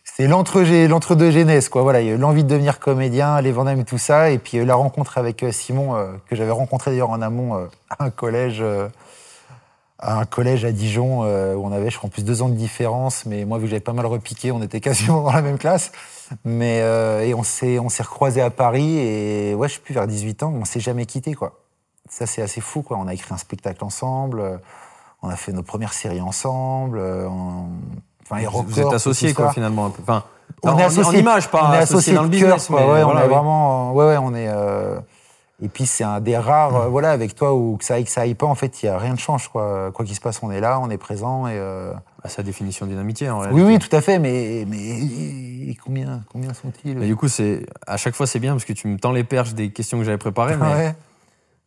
c'est 0.04 0.28
l'entre 0.28 0.62
l'entre-deux 0.88 1.30
jeunesse, 1.32 1.70
quoi. 1.70 1.84
Voilà, 1.84 2.02
il 2.02 2.08
y 2.08 2.10
a 2.12 2.14
eu 2.14 2.18
l'envie 2.18 2.44
de 2.44 2.50
devenir 2.50 2.80
comédien, 2.80 3.40
les 3.42 3.52
Vandamme 3.52 3.82
et 3.82 3.86
tout 3.86 3.98
ça, 4.00 4.32
et 4.32 4.40
puis 4.40 4.58
euh, 4.58 4.66
la 4.66 4.76
rencontre 4.76 5.18
avec 5.20 5.44
euh, 5.44 5.52
Simon 5.52 5.96
euh, 5.96 6.14
que 6.28 6.36
j'avais 6.36 6.52
rencontré 6.52 6.92
d'ailleurs 6.92 7.12
en 7.12 7.22
amont 7.22 7.56
euh, 7.58 7.66
à 7.92 8.06
un 8.06 8.10
collège. 8.10 8.64
à 10.00 10.20
un 10.20 10.26
collège 10.26 10.66
à 10.66 10.72
Dijon 10.72 11.22
où 11.24 11.66
on 11.66 11.72
avait, 11.72 11.90
je 11.90 11.98
crois, 11.98 12.08
en 12.08 12.12
plus 12.12 12.24
deux 12.24 12.42
ans 12.42 12.50
de 12.50 12.56
différence. 12.56 13.26
Mais 13.26 13.46
moi, 13.46 13.58
vu 13.58 13.66
que 13.66 13.70
j'avais 13.72 13.80
pas 13.82 13.94
mal 13.94 14.06
repiqué, 14.06 14.52
on 14.52 14.62
était 14.64 14.80
quasiment 14.82 15.22
dans 15.24 15.32
la 15.32 15.42
même 15.42 15.58
classe. 15.58 15.92
Mais 16.46 16.82
euh, 16.82 17.22
et 17.26 17.34
on 17.34 17.44
s'est 17.44 17.80
on 17.80 17.90
s'est 17.90 18.04
recroisés 18.04 18.42
à 18.42 18.50
Paris 18.50 18.98
et 19.00 19.54
ouais, 19.56 19.68
je 19.68 19.76
sais 19.76 19.80
plus 19.80 19.94
vers 19.94 20.08
18 20.08 20.44
ans, 20.44 20.54
on 20.56 20.66
s'est 20.66 20.80
jamais 20.80 21.06
quitté 21.06 21.34
quoi. 21.34 21.60
Ça 22.10 22.26
c'est 22.26 22.42
assez 22.42 22.62
fou 22.62 22.82
quoi. 22.82 22.98
On 22.98 23.08
a 23.08 23.14
écrit 23.14 23.34
un 23.34 23.38
spectacle 23.38 23.84
ensemble, 23.84 24.40
euh, 24.40 24.58
on 25.22 25.30
a 25.30 25.36
fait 25.36 25.52
nos 25.54 25.64
premières 25.64 25.94
séries 25.94 26.22
ensemble. 26.22 27.00
euh, 27.00 27.28
on- 27.28 27.70
Enfin, 28.32 28.44
Vous, 28.64 28.80
êtes 28.80 28.94
associés, 28.94 29.34
quoi, 29.34 29.52
finalement. 29.52 29.88
Un 29.88 29.90
peu. 29.90 30.04
Enfin, 30.04 30.24
On 30.62 30.70
en, 30.70 30.78
est 30.78 30.84
en 30.84 30.88
associés. 30.88 31.20
image, 31.20 31.50
pas 31.50 31.68
on 31.72 31.74
est 31.74 31.78
associés 31.78 32.14
dans 32.14 32.22
le 32.22 32.30
cœur, 32.30 32.40
business. 32.42 32.68
quoi. 32.68 32.82
mais 32.82 32.86
Ouais, 32.86 33.04
voilà, 33.04 33.08
on 33.08 33.24
est 33.24 33.28
oui. 33.28 33.34
vraiment, 33.34 33.94
ouais, 33.94 34.06
ouais, 34.06 34.18
on 34.18 34.36
est. 34.36 34.48
euh, 34.48 35.00
Et 35.62 35.68
puis 35.68 35.86
c'est 35.86 36.06
un 36.06 36.22
des 36.22 36.38
rares, 36.38 36.76
euh, 36.76 36.88
voilà, 36.88 37.12
avec 37.12 37.36
toi 37.36 37.54
où 37.54 37.76
que 37.78 37.84
ça 37.84 37.96
aille, 37.96 38.06
que 38.06 38.10
ça 38.10 38.22
aille 38.22 38.34
pas, 38.36 38.46
en 38.46 38.56
fait, 38.56 38.82
il 38.82 38.86
y 38.86 38.90
a 38.90 38.98
rien 38.98 39.14
de 39.14 39.20
change, 39.20 39.50
quoi. 39.50 39.92
Quoi 39.94 40.06
qu'il 40.06 40.16
se 40.16 40.22
passe, 40.22 40.42
on 40.42 40.52
est 40.52 40.62
là, 40.62 40.80
on 40.80 40.90
est 40.90 40.98
présent 40.98 41.48
et. 41.48 41.54
euh, 41.56 41.92
Bah, 42.24 42.30
sa 42.30 42.44
définition 42.44 42.86
d'une 42.86 42.98
amitié, 42.98 43.30
en 43.30 43.40
Oui, 43.40 43.48
réalité. 43.48 43.64
oui, 43.66 43.80
tout 43.80 43.96
à 43.96 44.02
fait, 44.02 44.20
mais, 44.20 44.66
mais 44.68 45.76
combien, 45.84 46.22
combien 46.32 46.54
sont-ils? 46.54 46.98
Mais 46.98 47.08
du 47.08 47.16
coup, 47.16 47.28
c'est 47.28 47.66
à 47.88 47.98
chaque 47.98 48.16
fois, 48.16 48.26
c'est 48.28 48.40
bien 48.40 48.54
parce 48.54 48.66
que 48.66 48.74
tu 48.74 48.88
me 48.88 48.98
tends 48.98 49.12
les 49.12 49.24
perches 49.26 49.54
des 49.54 49.72
questions 49.72 49.98
que 49.98 50.04
j'avais 50.06 50.18
préparées. 50.18 50.56
Mais... 50.58 50.66
Ouais. 50.74 50.96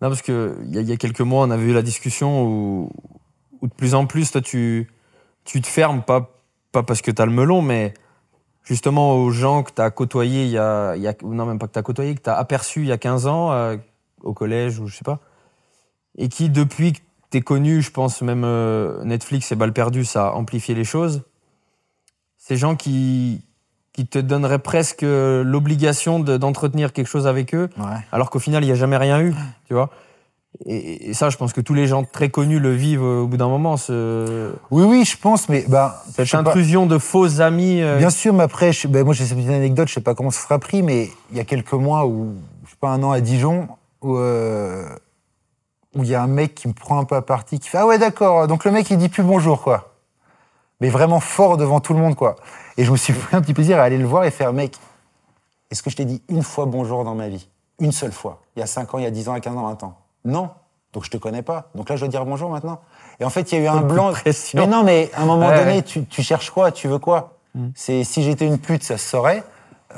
Non, 0.01 0.09
parce 0.09 0.23
que 0.23 0.57
il 0.65 0.75
y, 0.75 0.79
a- 0.79 0.81
il 0.81 0.89
y 0.89 0.93
a 0.93 0.97
quelques 0.97 1.21
mois, 1.21 1.45
on 1.47 1.51
avait 1.51 1.65
eu 1.65 1.73
la 1.73 1.83
discussion 1.83 2.45
où, 2.45 2.91
où 3.61 3.67
de 3.69 3.75
plus 3.75 3.95
en 3.95 4.07
plus, 4.07 4.31
toi, 4.33 4.41
tu, 4.41 4.91
tu 5.45 5.61
te 5.61 5.67
fermes, 5.67 6.03
pas, 6.03 6.31
pas 6.73 6.83
parce 6.83 7.03
que 7.03 7.11
tu 7.11 7.21
as 7.23 7.27
le 7.27 7.33
melon, 7.33 7.63
mais 7.63 7.93
justement 8.65 9.17
aux 9.17 9.31
gens 9.31 9.63
que 9.63 9.73
tu 9.73 9.81
as 9.83 9.91
côtoyés 9.91 10.45
il 10.45 10.51
y 10.51 10.59
a, 10.59 10.95
il 10.97 11.03
y 11.03 11.09
a- 11.09 11.15
ou 11.23 11.35
Non, 11.35 11.47
même 11.47 11.59
pas 11.59 11.67
que 11.67 11.73
tu 11.73 11.79
as 11.79 11.83
côtoyés, 11.83 12.15
que 12.15 12.23
tu 12.23 12.31
as 12.31 12.37
aperçus 12.37 12.81
il 12.83 12.87
y 12.89 12.93
a 12.93 12.99
15 12.99 13.27
ans, 13.27 13.53
euh, 13.53 13.77
au 14.23 14.33
collège 14.35 14.79
ou 14.79 14.87
je 14.87 14.97
sais 14.97 15.05
pas, 15.05 15.19
et 16.17 16.29
qui, 16.29 16.49
depuis 16.51 16.93
que 16.93 16.99
tu 17.31 17.39
es 17.39 17.41
connu, 17.41 17.83
je 17.83 17.91
pense 17.91 18.23
même 18.23 18.45
euh, 18.45 19.03
Netflix 19.05 19.51
et 19.53 19.57
Balles 19.57 19.73
perdues, 19.73 20.05
ça 20.05 20.29
a 20.29 20.33
amplifié 20.33 20.75
les 20.75 20.85
choses. 20.85 21.23
Ces 22.39 22.57
gens 22.57 22.77
qui, 22.77 23.43
qui 23.93 24.07
te 24.07 24.19
donneraient 24.19 24.59
presque 24.59 25.03
l'obligation 25.03 26.19
de- 26.21 26.37
d'entretenir 26.37 26.93
quelque 26.93 27.07
chose 27.07 27.27
avec 27.27 27.55
eux, 27.55 27.69
Ouais. 27.79 27.85
alors 28.13 28.31
qu'au 28.31 28.39
final, 28.39 28.63
il 28.63 28.67
n'y 28.67 28.73
a 28.73 28.77
jamais 28.77 28.97
rien 28.97 29.21
eu, 29.21 29.33
tu 29.67 29.75
vois. 29.75 29.91
Et, 30.67 31.11
et 31.11 31.15
ça, 31.15 31.29
je 31.29 31.37
pense 31.37 31.53
que 31.53 31.61
tous 31.61 31.75
les 31.75 31.87
gens 31.87 32.05
très 32.05 32.29
connus 32.29 32.61
le 32.61 32.73
vivent 32.73 33.03
au 33.03 33.27
bout 33.27 33.37
d'un 33.37 33.49
moment, 33.49 33.77
ce- 33.77 34.53
Oui, 34.71 34.85
oui, 34.85 35.05
je 35.05 35.17
pense, 35.17 35.49
mais 35.49 35.65
bah, 35.69 36.03
cette 36.15 36.31
pas. 36.31 36.39
intrusion 36.39 36.87
de 36.87 36.99
faux 36.99 37.41
amis. 37.41 37.81
euh, 37.83 37.99
Bien 37.99 38.11
sûr, 38.11 38.33
mais 38.33 38.45
après, 38.45 38.73
je- 38.73 38.87
ben, 38.87 39.05
moi 39.05 39.13
j'ai 39.15 39.25
cette 39.25 39.37
petite 39.39 39.51
anecdote, 39.51 39.89
je 39.89 39.95
sais 39.95 40.01
pas 40.01 40.15
comment 40.15 40.31
ça 40.31 40.41
sera 40.43 40.59
pris, 40.61 40.83
mais 40.83 41.11
il 41.33 41.37
y 41.37 41.41
a 41.41 41.45
quelques 41.45 41.73
mois, 41.73 42.07
ou 42.07 42.35
je 42.65 42.71
sais 42.71 42.77
pas, 42.81 42.91
un 42.91 43.03
an 43.03 43.11
à 43.11 43.21
Dijon, 43.21 43.67
où 44.03 44.17
euh, 44.17 44.87
où 45.97 46.05
il 46.05 46.09
y 46.11 46.15
a 46.15 46.23
un 46.23 46.27
mec 46.29 46.55
qui 46.55 46.69
me 46.69 46.73
prend 46.73 46.99
un 46.99 47.05
peu 47.05 47.17
à 47.17 47.23
partie, 47.23 47.59
qui 47.59 47.69
fait 47.69 47.79
Ah 47.79 47.87
ouais, 47.87 47.99
d'accord, 47.99 48.47
donc 48.47 48.65
le 48.65 48.71
mec 48.71 48.89
il 48.91 48.99
dit 48.99 49.09
plus 49.09 49.23
bonjour, 49.25 49.63
quoi. 49.63 49.95
Mais 50.81 50.89
vraiment 50.91 51.21
fort 51.21 51.57
devant 51.57 51.81
tout 51.81 51.93
le 51.93 52.01
monde, 52.01 52.15
quoi. 52.15 52.37
Et 52.77 52.85
je 52.85 52.93
me 52.93 52.97
suis 52.97 53.13
pris 53.13 53.37
un 53.37 53.43
petit 53.43 53.53
plaisir 53.55 53.79
à 53.79 53.83
aller 53.83 53.99
le 53.99 54.07
voir 54.07 54.25
et 54.25 54.31
faire 54.31 54.53
Mec, 54.53 54.77
est-ce 55.71 55.83
que 55.83 55.91
je 55.91 55.97
t'ai 55.97 56.05
dit 56.05 56.23
une 56.29 56.43
fois 56.43 56.67
bonjour 56.67 57.03
dans 57.05 57.15
ma 57.15 57.29
vie? 57.29 57.49
Une 57.81 57.93
seule 57.93 58.13
fois. 58.13 58.41
Il 58.57 58.61
y 58.61 58.63
a 58.63 58.67
5 58.67 58.95
ans, 58.95 58.99
il 58.99 59.05
y 59.05 59.07
a 59.07 59.11
10 59.11 59.29
ans, 59.29 59.33
il 59.33 59.37
y 59.37 59.39
a 59.39 59.41
15 59.41 59.57
ans, 59.57 59.63
20 59.67 59.83
ans. 59.83 59.99
Non. 60.25 60.51
Donc 60.93 61.05
je 61.05 61.11
te 61.11 61.17
connais 61.17 61.43
pas. 61.43 61.71
Donc 61.75 61.89
là, 61.89 61.97
je 61.97 62.01
dois 62.01 62.09
dire 62.09 62.25
bonjour 62.27 62.51
maintenant. 62.51 62.81
Et 63.19 63.25
en 63.25 63.31
fait, 63.31 63.51
il 63.53 63.59
y 63.59 63.61
a 63.61 63.65
eu 63.65 63.69
un 63.69 63.81
blanc. 63.81 64.13
Mais 64.55 64.67
non, 64.67 64.83
mais 64.85 65.11
à 65.15 65.23
un 65.23 65.27
moment 65.27 65.49
Ouais, 65.49 65.57
donné, 65.59 65.73
ouais. 65.77 65.83
tu, 65.83 66.05
tu 66.07 66.23
cherches 66.23 66.51
quoi? 66.51 66.71
Tu 66.73 66.89
veux 66.89 66.99
quoi? 66.99 67.39
C'est 67.75 68.03
si 68.05 68.23
j'étais 68.23 68.47
une 68.47 68.59
pute, 68.59 68.83
ça 68.83 68.97
se 68.99 69.07
saurait. 69.09 69.43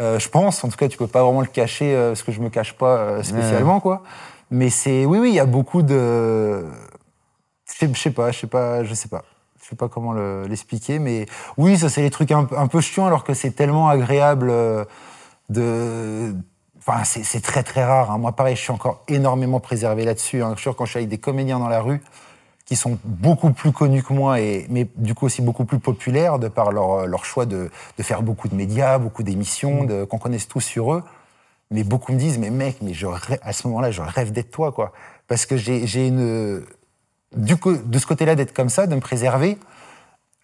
Euh, 0.01 0.19
je 0.19 0.29
pense. 0.29 0.65
En 0.65 0.69
tout 0.69 0.77
cas, 0.77 0.89
tu 0.89 0.99
peux 0.99 1.07
pas 1.07 1.23
vraiment 1.23 1.41
le 1.41 1.47
cacher 1.47 1.95
euh, 1.95 2.09
parce 2.11 2.23
que 2.23 2.33
je 2.33 2.41
me 2.41 2.49
cache 2.51 2.73
pas 2.75 2.97
euh, 2.97 3.23
spécialement, 3.23 3.79
quoi. 3.81 4.03
Mais 4.51 4.69
c'est 4.71 5.05
oui, 5.07 5.19
oui, 5.19 5.29
il 5.31 5.35
y 5.35 5.41
a 5.41 5.47
beaucoup 5.47 5.83
de. 5.83 6.65
Je 7.67 7.87
sais- 7.97 8.11
pas, 8.11 8.31
je 8.31 8.39
sais 8.41 8.47
pas, 8.47 8.85
je 8.85 8.93
sais 8.95 9.09
pas. 9.09 9.23
Je 9.63 9.69
sais 9.71 9.77
pas 9.77 9.89
comment 9.89 10.13
le- 10.13 10.47
l'expliquer, 10.47 10.99
mais 10.99 11.27
oui, 11.57 11.79
ça 11.79 11.89
c'est 11.89 12.03
les 12.03 12.11
trucs 12.11 12.31
un, 12.33 12.47
un 12.57 12.67
peu 12.67 12.81
chiants 12.81 13.07
alors 13.07 13.25
que 13.25 13.35
c'est 13.35 13.53
tellement 13.53 13.89
agréable 13.89 14.49
euh, 14.51 14.85
de. 15.49 16.35
Enfin, 16.87 17.03
c'est 17.05 17.41
très 17.41 17.63
très 17.63 17.83
rare. 17.85 18.11
hein. 18.11 18.19
Moi, 18.19 18.33
pareil, 18.33 18.57
je 18.57 18.61
suis 18.61 18.73
encore 18.73 19.03
énormément 19.09 19.59
préservé 19.61 20.05
là-dessus. 20.05 20.43
hein. 20.43 20.51
Je 20.51 20.57
suis 20.57 20.63
sûr 20.65 20.77
quand 20.77 20.85
je 20.85 20.91
suis 20.91 20.99
avec 20.99 21.09
des 21.09 21.19
comédiens 21.19 21.59
dans 21.59 21.69
la 21.69 21.81
rue 21.81 22.03
qui 22.67 22.77
sont 22.77 22.99
beaucoup 23.05 23.51
plus 23.53 23.73
connus 23.73 24.03
que 24.03 24.15
moi, 24.15 24.41
et, 24.41 24.67
mais 24.71 24.87
du 24.97 25.15
coup 25.15 25.27
aussi 25.27 25.43
beaucoup 25.43 25.67
plus 25.67 25.79
populaires 25.79 26.39
de 26.39 26.49
par 26.49 26.73
leur, 26.73 27.07
leur 27.07 27.25
choix 27.27 27.45
de, 27.45 27.71
de 27.99 28.03
faire 28.03 28.23
beaucoup 28.23 28.49
de 28.49 28.55
médias, 28.55 28.97
beaucoup 28.99 29.23
d'émissions, 29.23 29.85
de- 29.85 30.05
qu'on 30.05 30.17
connaisse 30.19 30.49
tous 30.49 30.61
sur 30.63 30.95
eux. 30.95 31.03
Mais 31.71 31.85
beaucoup 31.85 32.13
me 32.13 32.19
disent, 32.19 32.39
mais 32.39 32.49
mec, 32.51 32.79
mais 32.81 32.95
je 32.95 33.07
rê- 33.07 33.39
à 33.43 33.53
ce 33.53 33.67
moment-là, 33.69 33.91
je 33.91 34.01
rêve 34.03 34.33
d'être 34.33 34.51
toi, 34.51 34.73
quoi. 34.73 34.93
Parce 35.29 35.45
que 35.47 35.57
j'ai 35.57 36.07
une. 36.07 36.65
Du 37.37 37.57
co- 37.57 37.77
de 37.77 37.99
ce 37.99 38.07
côté-là, 38.07 38.35
d'être 38.35 38.55
comme 38.55 38.69
ça, 38.69 38.87
de 38.87 38.95
me 38.95 39.01
préserver, 39.01 39.59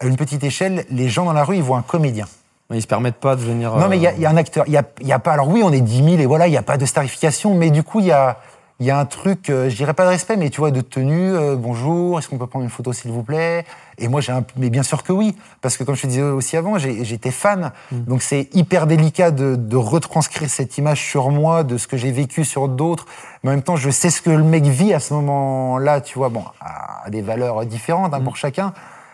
à 0.01 0.07
une 0.07 0.17
petite 0.17 0.43
échelle, 0.43 0.85
les 0.91 1.09
gens 1.09 1.25
dans 1.27 1.33
la 1.35 1.45
rue, 1.45 1.57
ils 1.57 1.63
voient 1.63 1.79
un 1.79 1.83
comédien. 1.83 2.27
Ils 2.73 2.83
se 2.83 2.87
permettent 2.87 3.17
pas 3.17 3.35
de 3.37 3.41
venir. 3.41 3.75
Non, 3.77 3.89
mais 3.89 3.97
il 3.97 4.03
y, 4.03 4.07
a- 4.07 4.11
euh, 4.11 4.19
y 4.19 4.27
a 4.27 4.31
un 4.31 4.37
acteur. 4.37 4.65
Il 4.69 4.73
y 4.73 4.77
a, 4.77 4.85
il 5.01 5.07
y 5.07 5.13
a 5.13 5.19
pas. 5.19 5.33
Alors 5.33 5.49
oui, 5.49 5.63
on 5.65 5.73
est 5.73 5.81
10 5.81 6.05
000 6.05 6.09
et 6.21 6.27
voilà, 6.27 6.47
il 6.47 6.51
n'y 6.51 6.57
a 6.57 6.63
pas 6.63 6.77
de 6.77 6.87
starification, 6.87 7.55
mais 7.55 7.71
du 7.71 7.83
coup, 7.83 8.01
il 8.01 8.07
y 8.07 8.13
a, 8.13 8.39
il 8.79 8.87
y 8.87 8.91
a 8.91 8.99
un 8.99 9.05
truc, 9.05 9.51
euh, 9.51 9.69
je 9.69 9.77
dirais 9.77 9.93
pas 9.93 10.05
de 10.05 10.09
respect, 10.11 10.37
mais 10.37 10.49
tu 10.51 10.61
vois, 10.61 10.71
de 10.71 10.81
tenue. 10.81 11.35
euh, 11.35 11.55
bonjour, 11.57 12.19
est-ce 12.19 12.29
qu'on 12.29 12.39
peut 12.39 12.47
prendre 12.47 12.65
une 12.65 12.71
photo, 12.71 12.93
s'il 12.93 13.11
vous 13.11 13.23
plaît? 13.25 13.65
Et 13.99 14.07
moi, 14.09 14.21
j'ai 14.23 14.33
un. 14.33 14.43
Mais 14.57 14.71
bien 14.71 14.83
sûr 14.85 15.03
que 15.03 15.13
oui, 15.13 15.37
parce 15.61 15.77
que 15.77 15.85
comme 15.85 15.97
je 15.97 16.03
te 16.03 16.07
disais 16.07 16.23
aussi 16.23 16.57
avant, 16.57 16.79
j'étais 16.79 17.31
fan. 17.33 17.73
Donc 17.91 18.23
c'est 18.23 18.49
hyper 18.55 18.87
délicat 18.87 19.33
de, 19.33 19.57
de 19.57 19.77
retranscrire 19.77 20.49
cette 20.49 20.79
image 20.79 21.03
sur 21.05 21.31
moi, 21.31 21.65
de 21.65 21.77
ce 21.77 21.87
que 21.89 21.97
j'ai 21.97 22.13
vécu 22.13 22.45
sur 22.45 22.69
d'autres. 22.69 23.05
Mais 23.43 23.51
en 23.51 23.55
même 23.55 23.63
temps, 23.63 23.77
je 23.77 23.91
sais 23.91 24.11
ce 24.11 24.23
que 24.23 24.31
le 24.31 24.45
mec 24.45 24.65
vit 24.65 24.95
à 24.95 25.01
ce 25.01 25.13
moment-là, 25.15 26.01
tu 26.01 26.19
vois, 26.19 26.29
bon, 26.31 26.45
à 26.61 27.11
des 27.11 27.21
valeurs 27.21 27.67
différentes 27.67 28.15
hein, 28.15 28.21
pour 28.21 28.37
chacun. 28.37 28.73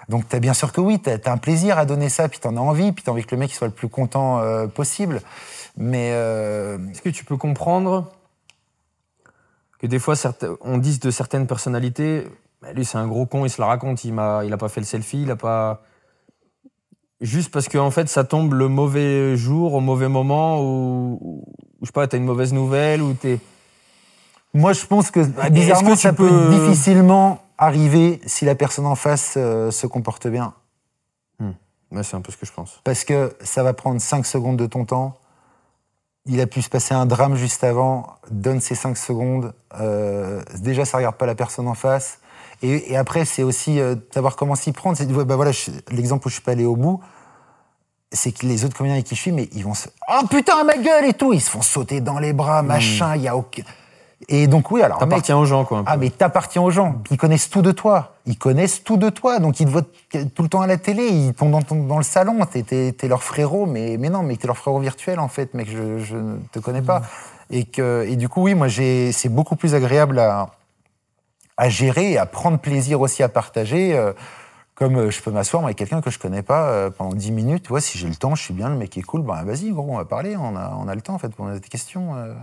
Donc, 0.09 0.29
t'as 0.29 0.39
bien 0.39 0.55
sûr 0.55 0.73
que 0.73 0.81
oui, 0.81 1.01
t'as 1.01 1.17
as 1.25 1.33
un 1.33 1.37
plaisir 1.37 1.79
à 1.79 1.85
donner 1.85 2.09
ça, 2.09 2.29
puis 2.29 2.39
t'en 2.39 2.57
as 2.57 2.61
envie, 2.61 2.93
puis 2.93 3.03
t'as 3.03 3.13
envie 3.13 3.25
que 3.25 3.35
le 3.35 3.41
mec 3.41 3.53
soit 3.53 3.67
le 3.67 3.73
plus 3.73 3.89
content 3.89 4.39
euh, 4.39 4.67
possible. 4.67 5.21
Mais 5.77 6.11
euh, 6.13 6.79
Est-ce 6.91 7.03
que 7.03 7.09
tu 7.09 7.25
peux 7.25 7.37
comprendre 7.37 8.11
que 9.79 9.87
des 9.87 9.99
fois, 9.99 10.15
on 10.61 10.79
dise 10.79 11.01
de 11.01 11.11
certaines 11.11 11.47
personnalités, 11.47 12.27
Bah, 12.63 12.73
lui 12.73 12.85
c'est 12.85 12.99
un 12.99 13.07
gros 13.07 13.27
con, 13.27 13.45
il 13.45 13.51
se 13.51 13.61
la 13.61 13.67
raconte, 13.67 14.05
il 14.05 14.15
m'a, 14.15 14.45
il 14.45 14.53
a 14.53 14.57
pas 14.57 14.69
fait 14.69 14.81
le 14.81 14.87
selfie, 14.87 15.23
il 15.23 15.31
a 15.31 15.37
pas. 15.37 15.83
Juste 17.21 17.51
parce 17.51 17.69
que 17.69 17.79
en 17.79 17.91
fait, 17.91 18.09
ça 18.09 18.25
tombe 18.25 18.55
le 18.55 18.69
mauvais 18.69 19.37
jour, 19.37 19.75
au 19.75 19.81
mauvais 19.81 20.09
moment, 20.09 20.63
ou, 20.63 21.45
je 21.81 21.87
sais 21.87 21.93
pas, 21.93 22.07
t'as 22.07 22.17
une 22.17 22.25
mauvaise 22.25 22.53
nouvelle, 22.53 23.03
ou 23.03 23.13
t'es. 23.15 23.41
Moi, 24.55 24.73
je 24.73 24.87
pense 24.87 25.11
que 25.11 25.21
est-ce 25.21 25.51
bizarrement, 25.51 25.91
que 25.91 25.97
ça 25.97 26.13
peut 26.13 26.49
difficilement 26.51 27.43
arriver 27.59 28.21
si 28.27 28.45
la 28.45 28.55
personne 28.55 28.87
en 28.87 28.95
face 28.95 29.35
euh, 29.37 29.71
se 29.71 29.87
comporte 29.87 30.27
bien. 30.27 30.55
Ouais, 31.93 32.03
c'est 32.03 32.17
un 32.17 32.21
peu 32.21 32.33
ce 32.33 32.37
que 32.37 32.47
je 32.47 32.53
pense. 32.53 32.81
Parce 32.85 33.05
que 33.05 33.37
ça 33.41 33.63
va 33.63 33.73
prendre 33.73 34.01
5 34.01 34.27
secondes 34.27 34.57
de 34.57 34.67
ton 34.67 34.85
temps. 34.85 35.19
Il 36.27 36.41
a 36.41 36.47
pu 36.47 36.61
se 36.61 36.69
passer 36.69 36.95
un 36.95 37.07
drame 37.07 37.37
juste 37.37 37.63
avant. 37.63 38.17
Donne 38.31 38.61
ces 38.61 38.75
5 38.75 38.97
secondes. 38.97 39.55
Euh, 39.81 40.43
déjà, 40.59 40.85
ça 40.85 40.97
regarde 40.97 41.17
pas 41.17 41.27
la 41.27 41.37
personne 41.37 41.69
en 41.69 41.75
face. 41.75 42.19
Et, 42.63 42.93
et 42.93 42.97
après, 42.97 43.25
c'est 43.25 43.43
aussi 43.43 43.79
euh, 43.79 43.95
savoir 44.13 44.35
comment 44.35 44.57
s'y 44.57 44.73
prendre. 44.73 45.01
Ouais, 45.01 45.25
bah 45.25 45.37
voilà, 45.37 45.53
l'exemple 45.91 46.27
où 46.27 46.31
je 46.31 46.35
suis 46.35 46.43
pas 46.43 46.53
allé 46.53 46.65
au 46.65 46.75
bout, 46.75 47.01
c'est 48.11 48.33
que 48.33 48.47
les 48.47 48.65
autres 48.65 48.77
comédiens 48.77 48.97
avec 48.97 49.07
qui 49.07 49.15
je 49.15 49.21
suis, 49.21 49.33
mais 49.33 49.49
ils 49.53 49.63
vont 49.63 49.75
se. 49.75 49.89
Oh 50.09 50.27
putain, 50.29 50.65
ma 50.65 50.77
gueule 50.77 51.05
et 51.05 51.15
tout 51.15 51.33
Ils 51.33 51.41
se 51.41 51.51
font 51.51 51.63
sauter 51.63 52.01
dans 52.01 52.19
les 52.19 52.33
bras, 52.33 52.63
machin, 52.63 53.15
il 53.15 53.23
y 53.23 53.29
a 53.29 53.37
aucun. 53.37 53.63
Et 54.29 54.47
donc, 54.47 54.71
oui, 54.71 54.83
alors. 54.83 54.99
T'appartiens 54.99 55.37
aux 55.37 55.45
gens, 55.45 55.65
quoi. 55.65 55.79
un 55.79 55.85
peu. 55.85 55.91
ah, 55.93 55.97
mais 55.97 56.11
t'appartiens 56.11 56.63
aux 56.63 56.71
gens. 56.71 57.03
Ils 57.11 57.19
connaissent 57.19 57.51
tout 57.51 57.63
de 57.63 57.71
toi. 57.71 58.15
Ils 58.25 58.39
connaissent 58.39 58.83
tout 58.83 58.97
de 58.97 59.11
toi. 59.11 59.39
Donc, 59.39 59.61
ils 59.61 59.67
te 59.67 59.71
voient 59.71 59.83
tout 60.35 60.43
le 60.43 60.49
temps 60.49 60.63
à 60.63 60.67
la 60.67 60.79
télé. 60.79 61.07
Ils 61.07 61.35
tombent 61.35 61.63
dans, 61.87 61.99
le 61.99 62.03
salon. 62.03 62.39
T'es, 62.47 62.63
t'es 62.93 63.09
leur 63.09 63.23
frérot. 63.23 63.67
Mais, 63.67 63.97
mais 63.99 64.09
non, 64.09 64.23
mais 64.23 64.37
t'es 64.37 64.47
leur 64.47 64.57
frérot 64.57 64.81
virtuel, 64.81 65.21
en 65.21 65.29
fait, 65.29 65.53
mec. 65.55 65.69
Je, 65.71 65.99
je 65.99 66.17
ne 66.17 66.39
te 66.51 66.59
connais 66.59 66.83
pas. 66.83 67.03
Et, 67.51 67.65
que, 67.65 68.05
et 68.09 68.17
du 68.17 68.29
coup, 68.29 68.43
oui, 68.43 68.55
moi, 68.55 68.69
j'ai, 68.69 69.13
c'est 69.13 69.29
beaucoup 69.29 69.55
plus 69.55 69.75
agréable 69.75 70.19
à, 70.19 70.49
à 71.59 71.69
gérer 71.69 72.13
et 72.13 72.19
à 72.19 72.27
prendre 72.27 72.59
plaisir 72.59 73.01
aussi 73.01 73.23
à 73.23 73.29
partager. 73.29 73.95
euh, 73.97 74.13
comme 74.75 74.97
euh, 74.97 75.11
je 75.11 75.23
peux 75.23 75.31
m'asseoir 75.31 75.65
avec 75.65 75.79
quelqu'un 75.79 76.03
que 76.03 76.11
je 76.11 76.19
connais 76.19 76.43
pas 76.43 76.69
euh, 76.69 76.91
pendant 76.91 77.15
10 77.15 77.33
minutes. 77.33 77.63
Tu 77.63 77.71
vois, 77.71 77.81
si 77.81 77.97
j'ai 77.99 78.09
le 78.09 78.15
temps, 78.15 78.35
je 78.35 78.43
suis 78.43 78.53
bien, 78.53 78.69
le 78.69 78.77
mec 78.77 78.97
est 78.99 79.03
cool. 79.03 79.23
Ben, 79.23 79.43
vas-y, 79.43 79.71
gros, 79.71 79.87
on 79.91 79.97
va 79.97 80.05
parler. 80.05 80.37
On 80.37 80.55
a, 80.55 80.75
on 80.79 80.87
a 80.87 80.95
le 80.95 81.01
temps, 81.01 81.15
en 81.15 81.19
fait, 81.19 81.31
pour 81.35 81.47
des 81.49 81.61
questions. 81.61 82.15
euh. 82.17 82.35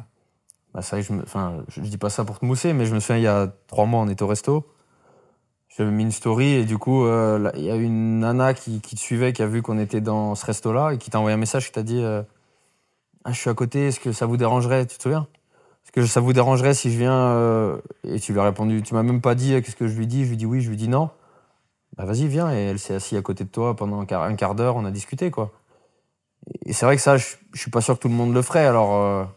Bah, 0.74 0.82
que 0.82 1.02
je, 1.02 1.14
me, 1.14 1.22
enfin, 1.22 1.64
je, 1.68 1.82
dis 1.82 1.98
pas 1.98 2.10
ça 2.10 2.26
pour 2.26 2.40
te 2.40 2.46
mousser, 2.46 2.74
mais 2.74 2.86
je 2.86 2.96
me 2.96 3.00
souviens, 3.00 3.18
il 3.18 3.24
y 3.24 3.28
a 3.28 3.54
trois 3.68 3.86
mois, 3.86 4.02
on 4.02 4.08
était 4.10 4.24
au 4.24 4.28
resto. 4.28 4.66
J'avais 5.70 5.92
mis 5.92 6.04
une 6.04 6.12
story 6.12 6.54
et 6.54 6.66
du 6.66 6.78
coup, 6.78 7.06
euh, 7.06 7.52
il 7.56 7.64
y 7.64 7.72
a 7.72 7.76
une 7.76 8.20
nana 8.20 8.54
qui, 8.54 8.80
qui 8.82 8.96
te 8.96 9.00
suivait, 9.00 9.34
qui 9.34 9.42
a 9.42 9.48
vu 9.48 9.62
qu'on 9.62 9.80
était 9.80 10.02
dans 10.02 10.36
ce 10.36 10.46
resto-là 10.46 10.92
et 10.92 10.98
qui 10.98 11.10
t'a 11.10 11.20
envoyé 11.20 11.36
un 11.36 11.40
message 11.40 11.68
qui 11.68 11.72
t'a 11.72 11.84
dit 11.84 12.02
euh, 12.04 12.22
Ah, 13.24 13.32
je 13.32 13.40
suis 13.40 13.50
à 13.50 13.54
côté, 13.54 13.88
est-ce 13.88 14.00
que 14.00 14.12
ça 14.12 14.26
vous 14.26 14.38
dérangerait? 14.38 14.86
Tu 14.86 14.98
te 14.98 15.04
souviens? 15.04 15.28
Est-ce 15.84 15.92
que 15.92 16.06
ça 16.06 16.22
vous 16.22 16.34
dérangerait 16.34 16.74
si 16.74 16.92
je 16.92 16.98
viens 16.98 17.14
euh, 17.14 17.78
Et 18.04 18.20
tu 18.20 18.34
lui 18.34 18.40
as 18.40 18.44
répondu 18.44 18.82
Tu 18.84 18.94
m'as 18.94 19.04
même 19.04 19.22
pas 19.22 19.36
dit 19.36 19.52
qu'est-ce 19.62 19.76
que 19.76 19.88
je 19.88 19.98
lui 19.98 20.08
dis? 20.08 20.26
Je 20.26 20.30
lui 20.30 20.38
dis 20.38 20.46
oui, 20.46 20.62
je 20.62 20.70
lui 20.70 20.78
dis 20.78 20.88
non. 20.88 21.10
Bah 21.98 22.06
vas-y, 22.06 22.28
viens. 22.28 22.52
Et 22.52 22.66
elle 22.66 22.80
s'est 22.80 22.96
assise 22.96 23.18
à 23.18 23.22
côté 23.22 23.44
de 23.44 23.50
toi 23.50 23.76
pendant 23.76 24.00
un 24.02 24.06
quart, 24.06 24.36
quart 24.36 24.56
d'heure, 24.56 24.76
on 24.76 24.86
a 24.86 24.92
discuté, 24.92 25.32
quoi. 25.32 25.52
Et 26.66 26.74
c'est 26.74 26.86
vrai 26.86 26.96
que 26.96 27.02
ça, 27.02 27.18
je, 27.18 27.36
je 27.54 27.60
suis 27.60 27.72
pas 27.72 27.82
sûr 27.82 27.96
que 27.96 28.02
tout 28.02 28.10
le 28.10 28.16
monde 28.16 28.34
le 28.34 28.42
ferait, 28.42 28.66
alors. 28.66 29.28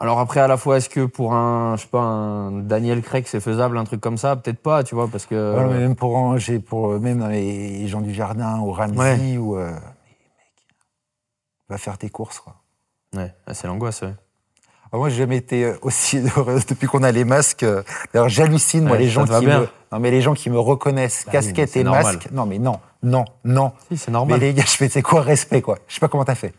Alors 0.00 0.18
après, 0.18 0.40
à 0.40 0.46
la 0.48 0.56
fois, 0.56 0.76
est-ce 0.76 0.88
que 0.88 1.04
pour 1.06 1.32
un, 1.34 1.76
je 1.76 1.82
sais 1.82 1.88
pas, 1.88 2.00
un 2.00 2.52
Daniel 2.52 3.02
Craig, 3.02 3.24
c'est 3.26 3.40
faisable, 3.40 3.78
un 3.78 3.84
truc 3.84 4.00
comme 4.00 4.18
ça? 4.18 4.36
Peut-être 4.36 4.58
pas, 4.60 4.84
tu 4.84 4.94
vois, 4.94 5.08
parce 5.08 5.26
que. 5.26 5.52
Voilà, 5.52 5.68
mais 5.68 5.78
même 5.80 5.96
pour, 5.96 6.36
j'ai 6.38 6.58
pour 6.58 6.92
euh, 6.92 6.98
même 6.98 7.18
dans 7.20 7.28
les 7.28 7.86
gens 7.88 8.00
du 8.00 8.12
jardin 8.12 8.58
ou 8.60 8.72
Ramsey 8.72 8.98
Ouais. 8.98 9.36
ou 9.38 9.56
euh, 9.56 9.70
mais 9.70 9.72
mec, 9.74 10.52
va 11.68 11.78
faire 11.78 11.98
tes 11.98 12.10
courses 12.10 12.38
quoi. 12.40 12.54
Ouais, 13.16 13.32
ah, 13.46 13.54
c'est 13.54 13.66
l'angoisse, 13.66 14.02
ouais. 14.02 14.14
Ah, 14.92 14.98
moi, 14.98 15.08
j'ai 15.08 15.16
jamais 15.16 15.36
été 15.38 15.64
euh, 15.64 15.78
aussi 15.82 16.18
heureuse 16.36 16.66
depuis 16.66 16.86
qu'on 16.86 17.02
a 17.02 17.10
les 17.10 17.24
masques. 17.24 17.64
D'ailleurs, 18.12 18.28
j'hallucine 18.28 18.84
moi 18.86 18.96
les 18.98 19.08
gens 19.08 19.24
qui 19.24 19.46
me, 19.46 19.66
non 19.92 19.98
mais 19.98 20.10
les 20.10 20.20
gens 20.20 20.34
qui 20.34 20.50
me 20.50 20.58
reconnaissent 20.58 21.24
Bah 21.26 21.32
mais 21.34 21.40
casquette 21.40 21.76
et 21.76 21.84
normal. 21.84 22.04
masque. 22.04 22.28
Non 22.32 22.46
mais 22.46 22.58
non, 22.58 22.78
non, 23.02 23.24
non. 23.44 23.72
Si, 23.88 23.96
c'est 23.96 24.08
Mais 24.08 24.12
normal. 24.12 24.40
les 24.40 24.52
gars, 24.54 24.64
je 24.66 24.76
fais 24.76 24.88
c'est 24.88 25.02
quoi 25.02 25.22
respect 25.22 25.62
quoi. 25.62 25.78
Je 25.88 25.94
sais 25.94 26.00
pas 26.00 26.08
comment 26.08 26.24
t'as 26.24 26.34
fait. 26.34 26.52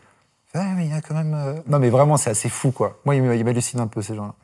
Ouais, 0.54 0.64
mais 0.76 0.86
il 0.86 0.90
y 0.90 0.94
a 0.94 1.00
quand 1.02 1.14
même. 1.14 1.34
euh, 1.34 1.60
Non 1.66 1.78
mais 1.78 1.90
vraiment, 1.90 2.16
c'est 2.16 2.30
assez 2.30 2.48
fou 2.48 2.70
quoi. 2.72 2.98
Moi, 3.04 3.14
ils 3.16 3.44
m'hallucinent 3.44 3.80
un 3.80 3.86
peu 3.86 4.00
ces 4.02 4.14
gens-là. 4.14 4.34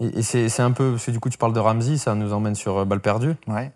Et, 0.00 0.18
et 0.20 0.22
c'est 0.48 0.62
un 0.62 0.72
peu, 0.72 0.92
parce 0.92 1.04
que 1.06 1.10
du 1.10 1.20
coup, 1.20 1.28
tu 1.28 1.38
parles 1.38 1.52
de 1.52 1.60
Ramsey, 1.60 1.96
ça 1.98 2.14
nous 2.14 2.32
emmène 2.32 2.54
sur 2.54 2.78
euh, 2.78 2.84
Balle 2.84 3.00
perdue, 3.00 3.34
Ouais. 3.46 3.70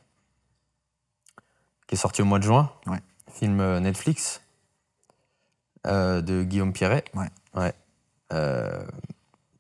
qui 1.87 1.95
est 1.95 1.99
sorti 1.99 2.23
au 2.23 2.25
mois 2.25 2.39
de 2.39 2.45
juin. 2.45 2.71
Ouais. 2.87 2.99
Film 3.33 3.61
euh, 3.61 3.81
Netflix 3.81 4.41
euh, 5.87 6.21
de 6.23 6.43
Guillaume 6.43 6.73
Pierret. 6.73 7.05
Ouais. 7.15 7.29
Ouais. 7.55 7.73
Euh, 8.33 8.83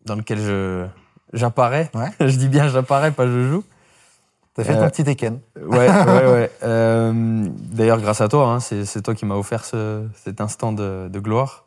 dans 0.06 0.14
lequel 0.16 0.38
je 0.40 0.86
j'apparais. 1.32 1.90
Ouais. 1.94 2.10
je 2.20 2.36
dis 2.36 2.48
bien 2.48 2.68
j'apparais, 2.68 3.12
pas 3.12 3.26
je 3.26 3.48
joue. 3.50 3.64
T'as 4.54 4.64
fait 4.64 4.72
Euh, 4.74 4.80
ton 4.84 4.88
petit 4.88 5.04
Tekken. 5.04 5.38
Ouais, 5.60 5.88
ouais, 5.90 6.50
ouais. 6.62 7.12
D'ailleurs, 7.74 8.00
grâce 8.00 8.22
à 8.22 8.28
toi, 8.28 8.48
hein, 8.48 8.60
c'est 8.60 8.86
c'est 8.86 9.02
toi 9.02 9.14
qui 9.14 9.26
m'as 9.26 9.34
offert 9.34 9.64
ce- 9.64 10.08
cet 10.24 10.40
instant 10.40 10.72
de, 10.72 11.08
de 11.12 11.20
gloire. 11.20 11.65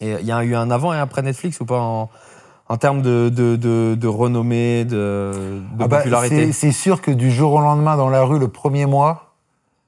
Et 0.00 0.12
il 0.20 0.26
y 0.26 0.32
a 0.32 0.42
eu 0.44 0.54
un 0.54 0.70
avant 0.70 0.92
et 0.94 0.98
après 0.98 1.22
Netflix 1.22 1.60
ou 1.60 1.64
pas 1.64 1.80
en, 1.80 2.08
en 2.68 2.76
termes 2.76 3.02
de, 3.02 3.28
de, 3.30 3.56
de, 3.56 3.96
de 3.98 4.06
renommée, 4.06 4.84
de, 4.84 5.60
Ah 5.80 5.88
bah, 5.88 5.98
popularité 5.98 6.52
c'est- 6.52 6.70
sûr 6.72 7.00
que 7.02 7.10
du 7.10 7.30
jour 7.32 7.52
au 7.54 7.60
lendemain 7.60 7.96
dans 7.96 8.08
la 8.08 8.22
rue, 8.22 8.38
le 8.38 8.48
premier 8.48 8.86
mois, 8.86 9.34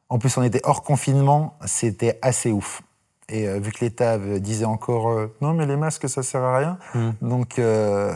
en 0.08 0.18
plus 0.18 0.36
on 0.36 0.42
était 0.42 0.60
hors 0.64 0.82
confinement, 0.82 1.54
c'était 1.64 2.18
assez 2.22 2.50
ouf. 2.50 2.82
Et 3.28 3.46
euh, 3.48 3.60
vu 3.60 3.70
que 3.70 3.84
l'État 3.84 4.18
disait 4.18 4.64
encore 4.64 5.10
euh, 5.10 5.32
non 5.40 5.52
mais 5.54 5.64
les 5.66 5.76
masques 5.76 6.08
ça 6.08 6.22
sert 6.24 6.42
à 6.42 6.58
rien, 6.58 6.78
Hmm. 6.94 7.10
donc 7.22 7.60
euh, 7.60 8.12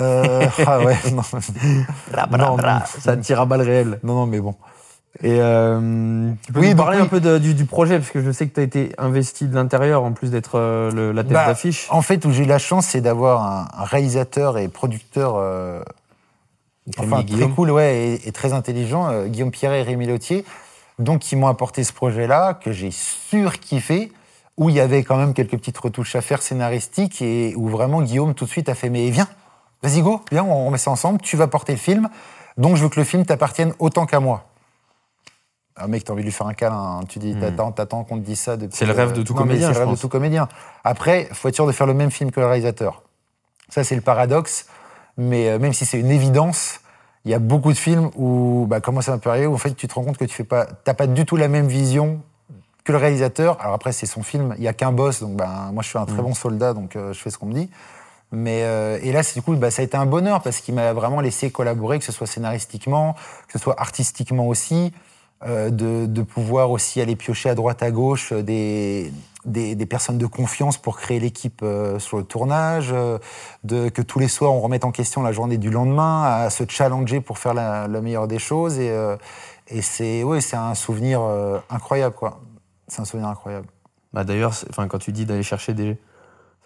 euh, 0.00 0.46
ah 0.66 0.80
ouais 0.80 0.96
non, 1.12 1.22
non, 2.38 2.56
non, 2.56 2.80
Ça 2.98 3.16
tire 3.18 3.40
à 3.42 3.44
balles 3.46 3.60
réelles. 3.62 4.00
non 4.02 4.14
non 4.14 4.26
mais 4.26 4.40
bon 4.40 4.54
Et 5.22 5.38
euh, 5.40 6.32
tu 6.44 6.52
peux 6.52 6.58
Oui, 6.60 6.70
nous 6.70 6.74
donc 6.74 6.84
parler 6.86 6.98
oui. 6.98 7.04
un 7.04 7.08
peu 7.08 7.20
de- 7.20 7.38
du, 7.38 7.54
du 7.54 7.66
projet, 7.66 7.98
parce 7.98 8.10
que 8.10 8.20
je 8.20 8.32
sais 8.32 8.48
que 8.48 8.54
tu 8.54 8.60
as 8.60 8.64
été 8.64 8.92
investi 8.98 9.46
de 9.46 9.54
l'intérieur 9.54 10.02
en 10.02 10.12
plus 10.12 10.30
d'être 10.30 10.58
euh, 10.58 11.12
la 11.12 11.22
tête 11.22 11.32
Bah, 11.32 11.46
d'affiche. 11.46 11.86
En 11.90 12.02
fait, 12.02 12.24
où 12.24 12.32
j'ai 12.32 12.42
eu 12.42 12.46
la 12.46 12.58
chance, 12.58 12.86
c'est 12.86 13.00
d'avoir 13.00 13.44
un, 13.44 13.68
un 13.80 13.84
réalisateur 13.84 14.58
et 14.58 14.66
producteur 14.66 15.34
euh, 15.36 15.82
enfin, 16.98 17.22
très 17.22 17.48
cool 17.48 17.70
ouais, 17.70 17.96
et, 18.24 18.28
et 18.28 18.32
très 18.32 18.52
intelligent, 18.52 19.08
euh, 19.08 19.26
Guillaume 19.26 19.52
Pierret 19.52 19.80
et 19.80 19.82
Rémi 19.84 20.06
Lautier, 20.06 20.44
donc 20.98 21.20
qui 21.20 21.36
m'ont 21.36 21.46
apporté 21.46 21.84
ce 21.84 21.92
projet-là, 21.92 22.54
que 22.54 22.72
j'ai 22.72 22.90
surkiffé, 22.90 24.10
où 24.56 24.68
il 24.68 24.74
y 24.74 24.80
avait 24.80 25.04
quand 25.04 25.16
même 25.16 25.32
quelques 25.32 25.56
petites 25.58 25.78
retouches 25.78 26.16
à 26.16 26.22
faire 26.22 26.42
scénaristiques, 26.42 27.22
et 27.22 27.54
où 27.56 27.68
vraiment 27.68 28.02
Guillaume 28.02 28.34
tout 28.34 28.46
de 28.46 28.50
suite 28.50 28.68
a 28.68 28.74
fait 28.74 28.88
«Mais 28.90 29.10
viens, 29.10 29.28
vas-y 29.80 30.02
go, 30.02 30.22
viens, 30.32 30.42
on 30.42 30.66
remet 30.66 30.78
ça 30.78 30.90
ensemble, 30.90 31.20
tu 31.20 31.36
vas 31.36 31.46
porter 31.46 31.72
le 31.72 31.78
film, 31.78 32.08
donc 32.58 32.74
je 32.76 32.82
veux 32.82 32.88
que 32.88 32.98
le 32.98 33.04
film 33.04 33.24
t'appartienne 33.24 33.74
autant 33.78 34.06
qu'à 34.06 34.18
moi». 34.18 34.46
Un 35.76 35.88
mec, 35.88 36.04
t'as 36.04 36.12
envie 36.12 36.22
de 36.22 36.26
lui 36.26 36.32
faire 36.32 36.46
un 36.46 36.54
câlin, 36.54 37.00
hein. 37.00 37.04
tu 37.08 37.18
dis, 37.18 37.34
t'attends, 37.34 37.72
t'attends 37.72 38.04
qu'on 38.04 38.18
te 38.18 38.24
dise 38.24 38.38
ça 38.38 38.56
depuis... 38.56 38.68
Hmm. 38.68 38.78
C'est 38.78 38.86
le 38.86 38.92
rêve 38.92 39.12
de 39.12 39.20
euh, 39.20 39.24
tout 39.24 39.34
non, 39.34 39.40
comédien, 39.40 39.72
C'est 39.72 39.78
le 39.80 39.84
rêve 39.86 39.96
de 39.96 40.00
tout 40.00 40.08
comédien. 40.08 40.48
Après, 40.84 41.28
faut 41.32 41.48
être 41.48 41.54
sûr 41.54 41.66
de 41.66 41.72
faire 41.72 41.86
le 41.86 41.94
même 41.94 42.12
film 42.12 42.30
que 42.30 42.38
le 42.38 42.46
réalisateur. 42.46 43.02
Ça, 43.70 43.82
c'est 43.82 43.96
le 43.96 44.00
paradoxe. 44.00 44.66
Mais 45.16 45.48
euh, 45.48 45.58
même 45.58 45.72
si 45.72 45.84
c'est 45.84 45.98
une 45.98 46.10
évidence, 46.10 46.80
il 47.24 47.30
y 47.30 47.34
a 47.34 47.38
beaucoup 47.38 47.72
de 47.72 47.78
films 47.78 48.10
où, 48.16 48.66
bah, 48.68 48.80
comment 48.80 49.00
ça 49.00 49.16
peut 49.18 49.30
arriver, 49.30 49.46
où 49.46 49.54
en 49.54 49.58
fait, 49.58 49.74
tu 49.74 49.88
te 49.88 49.94
rends 49.94 50.04
compte 50.04 50.18
que 50.18 50.24
tu 50.24 50.34
fais 50.34 50.44
pas, 50.44 50.66
t'as 50.66 50.94
pas 50.94 51.06
du 51.06 51.24
tout 51.24 51.36
la 51.36 51.48
même 51.48 51.66
vision 51.66 52.20
que 52.84 52.92
le 52.92 52.98
réalisateur. 52.98 53.60
Alors 53.60 53.74
après, 53.74 53.92
c'est 53.92 54.06
son 54.06 54.22
film, 54.22 54.54
il 54.58 54.64
y 54.64 54.68
a 54.68 54.74
qu'un 54.74 54.92
boss, 54.92 55.20
donc 55.20 55.36
ben, 55.36 55.70
moi, 55.72 55.82
je 55.82 55.88
suis 55.88 55.98
un 55.98 56.04
très 56.04 56.20
bon 56.20 56.34
soldat, 56.34 56.74
donc 56.74 56.96
euh, 56.96 57.12
je 57.12 57.18
fais 57.18 57.30
ce 57.30 57.38
qu'on 57.38 57.46
me 57.46 57.54
dit. 57.54 57.70
Mais 58.30 58.62
euh, 58.64 58.98
et 59.02 59.12
là, 59.12 59.22
c'est 59.22 59.34
du 59.34 59.42
coup, 59.42 59.54
bah, 59.54 59.70
ça 59.70 59.82
a 59.82 59.84
été 59.84 59.96
un 59.96 60.06
bonheur 60.06 60.42
parce 60.42 60.60
qu'il 60.60 60.74
m'a 60.74 60.92
vraiment 60.92 61.20
laissé 61.20 61.50
collaborer, 61.50 61.98
que 61.98 62.04
ce 62.04 62.12
soit 62.12 62.26
scénaristiquement, 62.26 63.14
que 63.46 63.52
ce 63.52 63.58
soit 63.58 63.80
artistiquement 63.80 64.48
aussi, 64.48 64.92
de, 65.42 66.06
de 66.06 66.22
pouvoir 66.22 66.70
aussi 66.70 67.00
aller 67.00 67.16
piocher 67.16 67.50
à 67.50 67.54
droite 67.54 67.82
à 67.82 67.90
gauche 67.90 68.32
euh, 68.32 68.42
des, 68.42 69.12
des, 69.44 69.86
personnes 69.86 70.18
de 70.18 70.26
confiance 70.26 70.78
pour 70.78 70.96
créer 70.96 71.20
l'équipe 71.20 71.60
euh, 71.62 71.98
sur 71.98 72.16
le 72.16 72.24
tournage, 72.24 72.90
euh, 72.92 73.18
de, 73.62 73.88
que 73.88 74.02
tous 74.02 74.18
les 74.18 74.28
soirs 74.28 74.52
on 74.52 74.60
remette 74.60 74.84
en 74.84 74.90
question 74.90 75.22
la 75.22 75.32
journée 75.32 75.58
du 75.58 75.70
lendemain, 75.70 76.22
à 76.22 76.50
se 76.50 76.64
challenger 76.68 77.20
pour 77.20 77.38
faire 77.38 77.54
la, 77.54 77.88
meilleure 77.88 78.28
des 78.28 78.38
choses. 78.38 78.78
Et, 78.78 78.90
euh, 78.90 79.16
et 79.68 79.82
c'est 79.82 80.22
ouais, 80.22 80.40
un 80.54 80.74
souvenir 80.74 81.22
euh, 81.22 81.58
incroyable. 81.70 82.14
C'est 82.88 83.00
un 83.00 83.04
souvenir 83.04 83.28
incroyable. 83.28 83.66
Bah, 84.12 84.24
D'ailleurs, 84.24 84.54
quand 84.76 84.98
tu 84.98 85.12
dis 85.12 85.26
d'aller 85.26 85.42
chercher 85.42 85.74
des. 85.74 85.96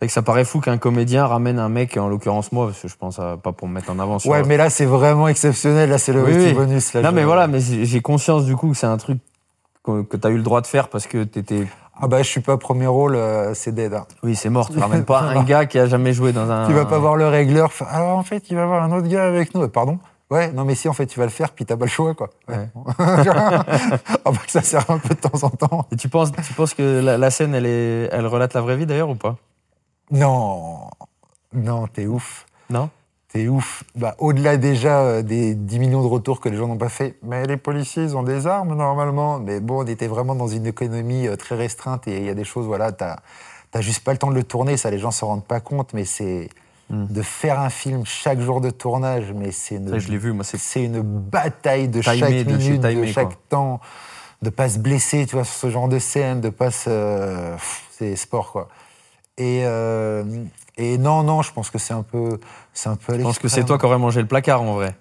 C'est 0.00 0.04
vrai 0.04 0.06
que 0.06 0.12
ça 0.12 0.22
paraît 0.22 0.44
fou 0.44 0.60
qu'un 0.60 0.78
comédien 0.78 1.26
ramène 1.26 1.58
un 1.58 1.68
mec, 1.68 1.96
en 1.96 2.08
l'occurrence 2.08 2.52
moi, 2.52 2.66
parce 2.66 2.80
que 2.80 2.86
je 2.86 2.94
pense 2.96 3.18
à, 3.18 3.36
pas 3.36 3.50
pour 3.50 3.66
me 3.66 3.74
mettre 3.74 3.90
en 3.90 3.98
avant 3.98 4.20
sur. 4.20 4.30
Ouais, 4.30 4.44
mais 4.44 4.56
là 4.56 4.70
c'est 4.70 4.84
vraiment 4.84 5.26
exceptionnel. 5.26 5.90
Là 5.90 5.98
c'est 5.98 6.12
le 6.12 6.22
Oui, 6.22 6.32
petit 6.34 6.46
oui. 6.46 6.54
bonus. 6.54 6.92
Là, 6.94 7.02
non, 7.02 7.08
je- 7.10 7.14
mais 7.16 7.24
voilà, 7.24 7.48
mais 7.48 7.58
j'ai 7.58 8.00
conscience 8.00 8.44
du 8.44 8.54
coup 8.54 8.70
que 8.70 8.76
c'est 8.76 8.86
un 8.86 8.96
truc 8.96 9.18
que, 9.82 10.02
que 10.02 10.16
tu 10.16 10.24
as 10.24 10.30
eu 10.30 10.36
le 10.36 10.44
droit 10.44 10.60
de 10.60 10.68
faire 10.68 10.86
parce 10.88 11.08
que 11.08 11.24
t'étais. 11.24 11.66
Ah 12.00 12.06
bah 12.06 12.22
je 12.22 12.28
suis 12.28 12.40
pas 12.40 12.56
premier 12.58 12.86
rôle, 12.86 13.16
euh, 13.16 13.54
c'est 13.54 13.72
dead. 13.74 13.92
hein. 13.92 14.06
Oui, 14.22 14.36
c'est 14.36 14.50
mort. 14.50 14.70
Tu 14.70 14.78
ramènes 14.78 15.04
pas 15.04 15.18
un 15.34 15.42
gars 15.42 15.66
qui 15.66 15.80
a 15.80 15.86
jamais 15.86 16.12
joué 16.12 16.32
dans 16.32 16.48
un. 16.48 16.68
Tu 16.68 16.72
vas 16.74 16.84
pas 16.84 17.00
voir 17.00 17.16
le 17.16 17.26
régleur. 17.26 17.72
Alors 17.90 18.16
en 18.18 18.22
fait, 18.22 18.50
il 18.50 18.54
va 18.54 18.60
y 18.60 18.64
avoir 18.64 18.84
un 18.84 18.92
autre 18.92 19.08
gars 19.08 19.24
avec 19.26 19.52
nous. 19.56 19.66
Pardon? 19.66 19.98
Ouais, 20.30 20.52
non 20.52 20.64
mais 20.64 20.76
si 20.76 20.88
en 20.88 20.92
fait 20.92 21.06
tu 21.06 21.18
vas 21.18 21.24
le 21.24 21.32
faire, 21.32 21.50
puis 21.50 21.64
t'as 21.64 21.76
pas 21.76 21.86
le 21.86 21.90
choix 21.90 22.14
quoi. 22.14 22.28
Ouais. 22.48 22.68
ah 23.00 23.64
bah 24.26 24.32
que 24.44 24.50
ça 24.52 24.62
sert 24.62 24.88
un 24.90 24.98
peu 24.98 25.14
de 25.14 25.20
temps 25.20 25.42
en 25.42 25.50
temps. 25.50 25.86
Et 25.90 25.96
tu 25.96 26.08
penses, 26.08 26.30
tu 26.46 26.52
penses 26.52 26.74
que 26.74 27.00
la, 27.00 27.18
la 27.18 27.30
scène, 27.30 27.52
elle, 27.54 27.66
est, 27.66 28.08
elle 28.12 28.26
relate 28.28 28.54
la 28.54 28.60
vraie 28.60 28.76
vie 28.76 28.86
d'ailleurs 28.86 29.08
ou 29.08 29.14
pas? 29.16 29.36
Non, 30.10 30.90
non, 31.52 31.86
t'es 31.86 32.06
ouf. 32.06 32.46
Non? 32.70 32.90
T'es 33.32 33.48
ouf. 33.48 33.84
Bah, 33.94 34.14
au-delà 34.18 34.56
déjà 34.56 35.00
euh, 35.00 35.22
des 35.22 35.54
10 35.54 35.78
millions 35.78 36.02
de 36.02 36.06
retours 36.06 36.40
que 36.40 36.48
les 36.48 36.56
gens 36.56 36.66
n'ont 36.66 36.78
pas 36.78 36.88
fait, 36.88 37.16
mais 37.22 37.44
les 37.46 37.58
policiers, 37.58 38.04
ils 38.04 38.16
ont 38.16 38.22
des 38.22 38.46
armes 38.46 38.74
normalement. 38.74 39.38
Mais 39.38 39.60
bon, 39.60 39.82
on 39.82 39.86
était 39.86 40.06
vraiment 40.06 40.34
dans 40.34 40.48
une 40.48 40.66
économie 40.66 41.26
euh, 41.26 41.36
très 41.36 41.54
restreinte 41.54 42.08
et 42.08 42.18
il 42.18 42.24
y 42.24 42.30
a 42.30 42.34
des 42.34 42.44
choses, 42.44 42.66
voilà, 42.66 42.92
t'as 42.92 43.18
juste 43.80 44.02
pas 44.02 44.12
le 44.12 44.18
temps 44.18 44.30
de 44.30 44.34
le 44.34 44.44
tourner, 44.44 44.76
ça 44.76 44.90
les 44.90 44.98
gens 44.98 45.10
se 45.10 45.24
rendent 45.24 45.44
pas 45.44 45.60
compte, 45.60 45.92
mais 45.92 46.04
c'est 46.04 46.48
Mm. 46.90 47.06
de 47.10 47.22
faire 47.22 47.60
un 47.60 47.68
film 47.68 48.06
chaque 48.06 48.40
jour 48.40 48.62
de 48.62 48.70
tournage, 48.70 49.32
mais 49.34 49.52
c'est 49.52 49.74
une, 49.74 49.90
Ça, 49.90 49.98
je 49.98 50.08
l'ai 50.08 50.16
vu, 50.16 50.32
moi, 50.32 50.42
c'est 50.42 50.82
une 50.82 51.02
bataille 51.02 51.88
de 51.88 52.00
Timé, 52.00 52.18
chaque 52.18 52.30
minute, 52.46 52.80
de, 52.80 52.88
timé, 52.88 53.12
chaque 53.12 53.26
quoi. 53.28 53.36
temps, 53.50 53.80
de 54.40 54.48
pas 54.48 54.70
se 54.70 54.78
blesser, 54.78 55.26
tu 55.26 55.36
vois, 55.36 55.44
sur 55.44 55.54
ce 55.54 55.70
genre 55.70 55.88
de 55.88 55.98
scène, 55.98 56.40
de 56.40 56.48
pas 56.48 56.70
se, 56.70 57.52
pff, 57.52 57.84
c'est 57.90 58.16
sport 58.16 58.52
quoi. 58.52 58.68
Et, 59.38 59.62
euh, 59.64 60.24
et 60.76 60.98
non, 60.98 61.22
non, 61.22 61.42
je 61.42 61.52
pense 61.52 61.70
que 61.70 61.78
c'est 61.78 61.94
un 61.94 62.02
peu, 62.02 62.38
c'est 62.74 62.88
un 62.88 62.96
peu. 62.96 63.16
Je 63.16 63.22
pense 63.22 63.38
que 63.38 63.48
c'est 63.48 63.64
toi 63.64 63.78
qui 63.78 63.86
aurais 63.86 63.98
mangé 63.98 64.20
le 64.20 64.26
placard 64.26 64.60
en 64.62 64.74
vrai. 64.74 64.94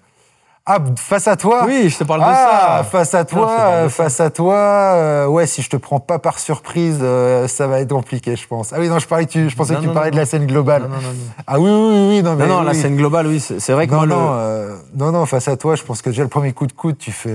Ah, 0.70 0.78
face 0.96 1.26
à 1.26 1.34
toi. 1.36 1.64
Oui, 1.66 1.88
je 1.88 1.96
te 1.96 2.04
parle 2.04 2.20
Ah, 2.22 2.80
de 2.80 2.84
ça. 2.84 2.90
face 2.90 3.14
à 3.14 3.24
toi, 3.24 3.88
face 3.88 4.20
à 4.20 4.28
toi, 4.28 4.54
euh, 4.54 5.26
ouais, 5.26 5.46
si 5.46 5.62
je 5.62 5.70
te 5.70 5.76
prends 5.78 5.98
pas 5.98 6.18
par 6.18 6.38
surprise, 6.38 6.98
euh, 7.00 7.48
ça 7.48 7.66
va 7.66 7.80
être 7.80 7.88
compliqué, 7.90 8.36
je 8.36 8.46
pense. 8.46 8.74
Ah 8.74 8.76
oui, 8.78 8.88
non, 8.88 8.98
je, 8.98 9.06
parlais, 9.08 9.24
tu, 9.24 9.48
je 9.48 9.56
pensais 9.56 9.72
Non, 9.72 9.80
que 9.80 9.86
tu 9.86 9.92
parlais 9.94 10.10
non, 10.10 10.16
de 10.16 10.20
la 10.20 10.26
scène 10.26 10.46
globale. 10.46 10.82
Non, 10.82 10.88
non, 10.88 10.96
non, 10.96 11.00
non. 11.08 11.14
Ah 11.46 11.58
oui, 11.58 11.70
oui, 11.70 12.08
oui, 12.16 12.22
non, 12.22 12.36
mais. 12.36 12.46
Non, 12.46 12.56
non, 12.58 12.62
la 12.62 12.74
scène 12.74 12.96
globale, 12.96 13.26
oui, 13.28 13.40
c'est 13.40 13.72
vrai 13.72 13.86
que 13.86 13.94
moi, 13.94 14.04
le- 14.04 14.14
euh, 14.14 14.76
non, 14.94 15.10
non, 15.10 15.24
face 15.24 15.48
à 15.48 15.56
toi, 15.56 15.74
je 15.74 15.82
pense 15.84 16.02
que 16.02 16.10
déjà 16.10 16.22
le 16.22 16.28
premier 16.28 16.52
coup 16.52 16.66
de 16.66 16.72
coude, 16.74 16.98
tu 16.98 17.12
fais. 17.12 17.34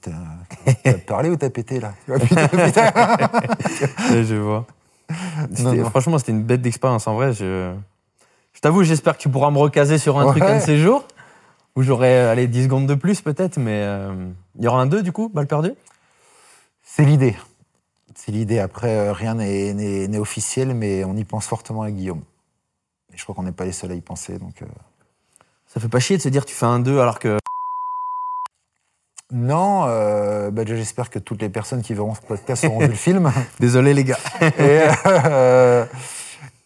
t'as- 0.00 0.92
parlé 1.06 1.28
ou 1.28 1.36
t'as 1.36 1.50
pété 1.50 1.80
là? 1.80 1.92
Putain, 2.18 2.48
putain. 2.48 2.90
Je 4.10 4.34
vois. 4.36 4.64
Non. 5.62 5.84
Franchement, 5.90 6.18
c'était 6.18 6.32
une 6.32 6.42
bête 6.44 6.60
d'expérience. 6.62 7.06
En 7.06 7.14
vrai, 7.14 7.32
je, 7.32 7.74
je 8.52 8.60
t'avoue, 8.60 8.82
j'espère 8.82 9.16
que 9.16 9.22
tu 9.22 9.28
pourras 9.28 9.50
me 9.50 9.58
recaser 9.58 9.98
sur 9.98 10.18
un 10.18 10.24
truc 10.30 10.42
un 10.42 10.56
de 10.56 10.60
ces 10.62 10.78
jours, 10.78 11.04
où 11.76 11.82
j'aurai 11.82 12.18
allez, 12.18 12.46
10 12.46 12.64
secondes 12.64 12.86
de 12.86 12.94
plus 12.94 13.20
peut-être, 13.20 13.56
mais 13.58 13.82
euh, 13.84 14.28
il 14.58 14.64
y 14.64 14.68
aura 14.68 14.80
un 14.80 14.86
2 14.86 15.02
du 15.02 15.12
coup, 15.12 15.28
balle 15.28 15.46
perdue? 15.46 15.72
C'est 16.82 17.04
l'idée. 17.04 17.36
C'est 18.14 18.32
l'idée. 18.32 18.58
Après, 18.58 18.90
euh, 18.96 19.12
rien 19.12 19.34
n'est- 19.34 19.72
n'est 19.74 20.08
n'est 20.08 20.18
officiel, 20.18 20.74
mais 20.74 21.04
on 21.04 21.14
y 21.16 21.24
pense 21.24 21.46
fortement 21.46 21.82
avec 21.82 21.94
Guillaume. 21.96 22.22
Et 23.12 23.16
je 23.16 23.22
crois 23.22 23.34
qu'on 23.34 23.44
n'est 23.44 23.52
pas 23.52 23.64
les 23.64 23.72
seuls 23.72 23.92
à 23.92 23.94
y 23.94 24.00
penser. 24.00 24.38
Donc, 24.38 24.60
euh, 24.62 24.66
Ça 25.66 25.80
fait 25.80 25.88
pas 25.88 26.00
chier 26.00 26.16
de 26.16 26.22
se 26.22 26.28
dire 26.28 26.44
tu 26.44 26.54
fais 26.54 26.66
un 26.66 26.80
2 26.80 26.98
alors 26.98 27.18
que. 27.18 27.38
Non, 29.32 29.84
euh, 29.86 30.50
bah, 30.50 30.64
déjà, 30.64 30.76
j'espère 30.76 31.10
que 31.10 31.18
toutes 31.18 31.42
les 31.42 31.50
personnes 31.50 31.82
qui 31.82 31.92
verront 31.94 32.14
ce 32.14 32.20
podcast 32.22 32.64
auront 32.64 32.78
vu 32.78 32.86
le 32.88 32.94
film. 32.94 33.30
Désolé 33.60 33.92
les 33.92 34.04
gars. 34.04 34.18
Et, 34.40 34.80
euh, 35.06 35.84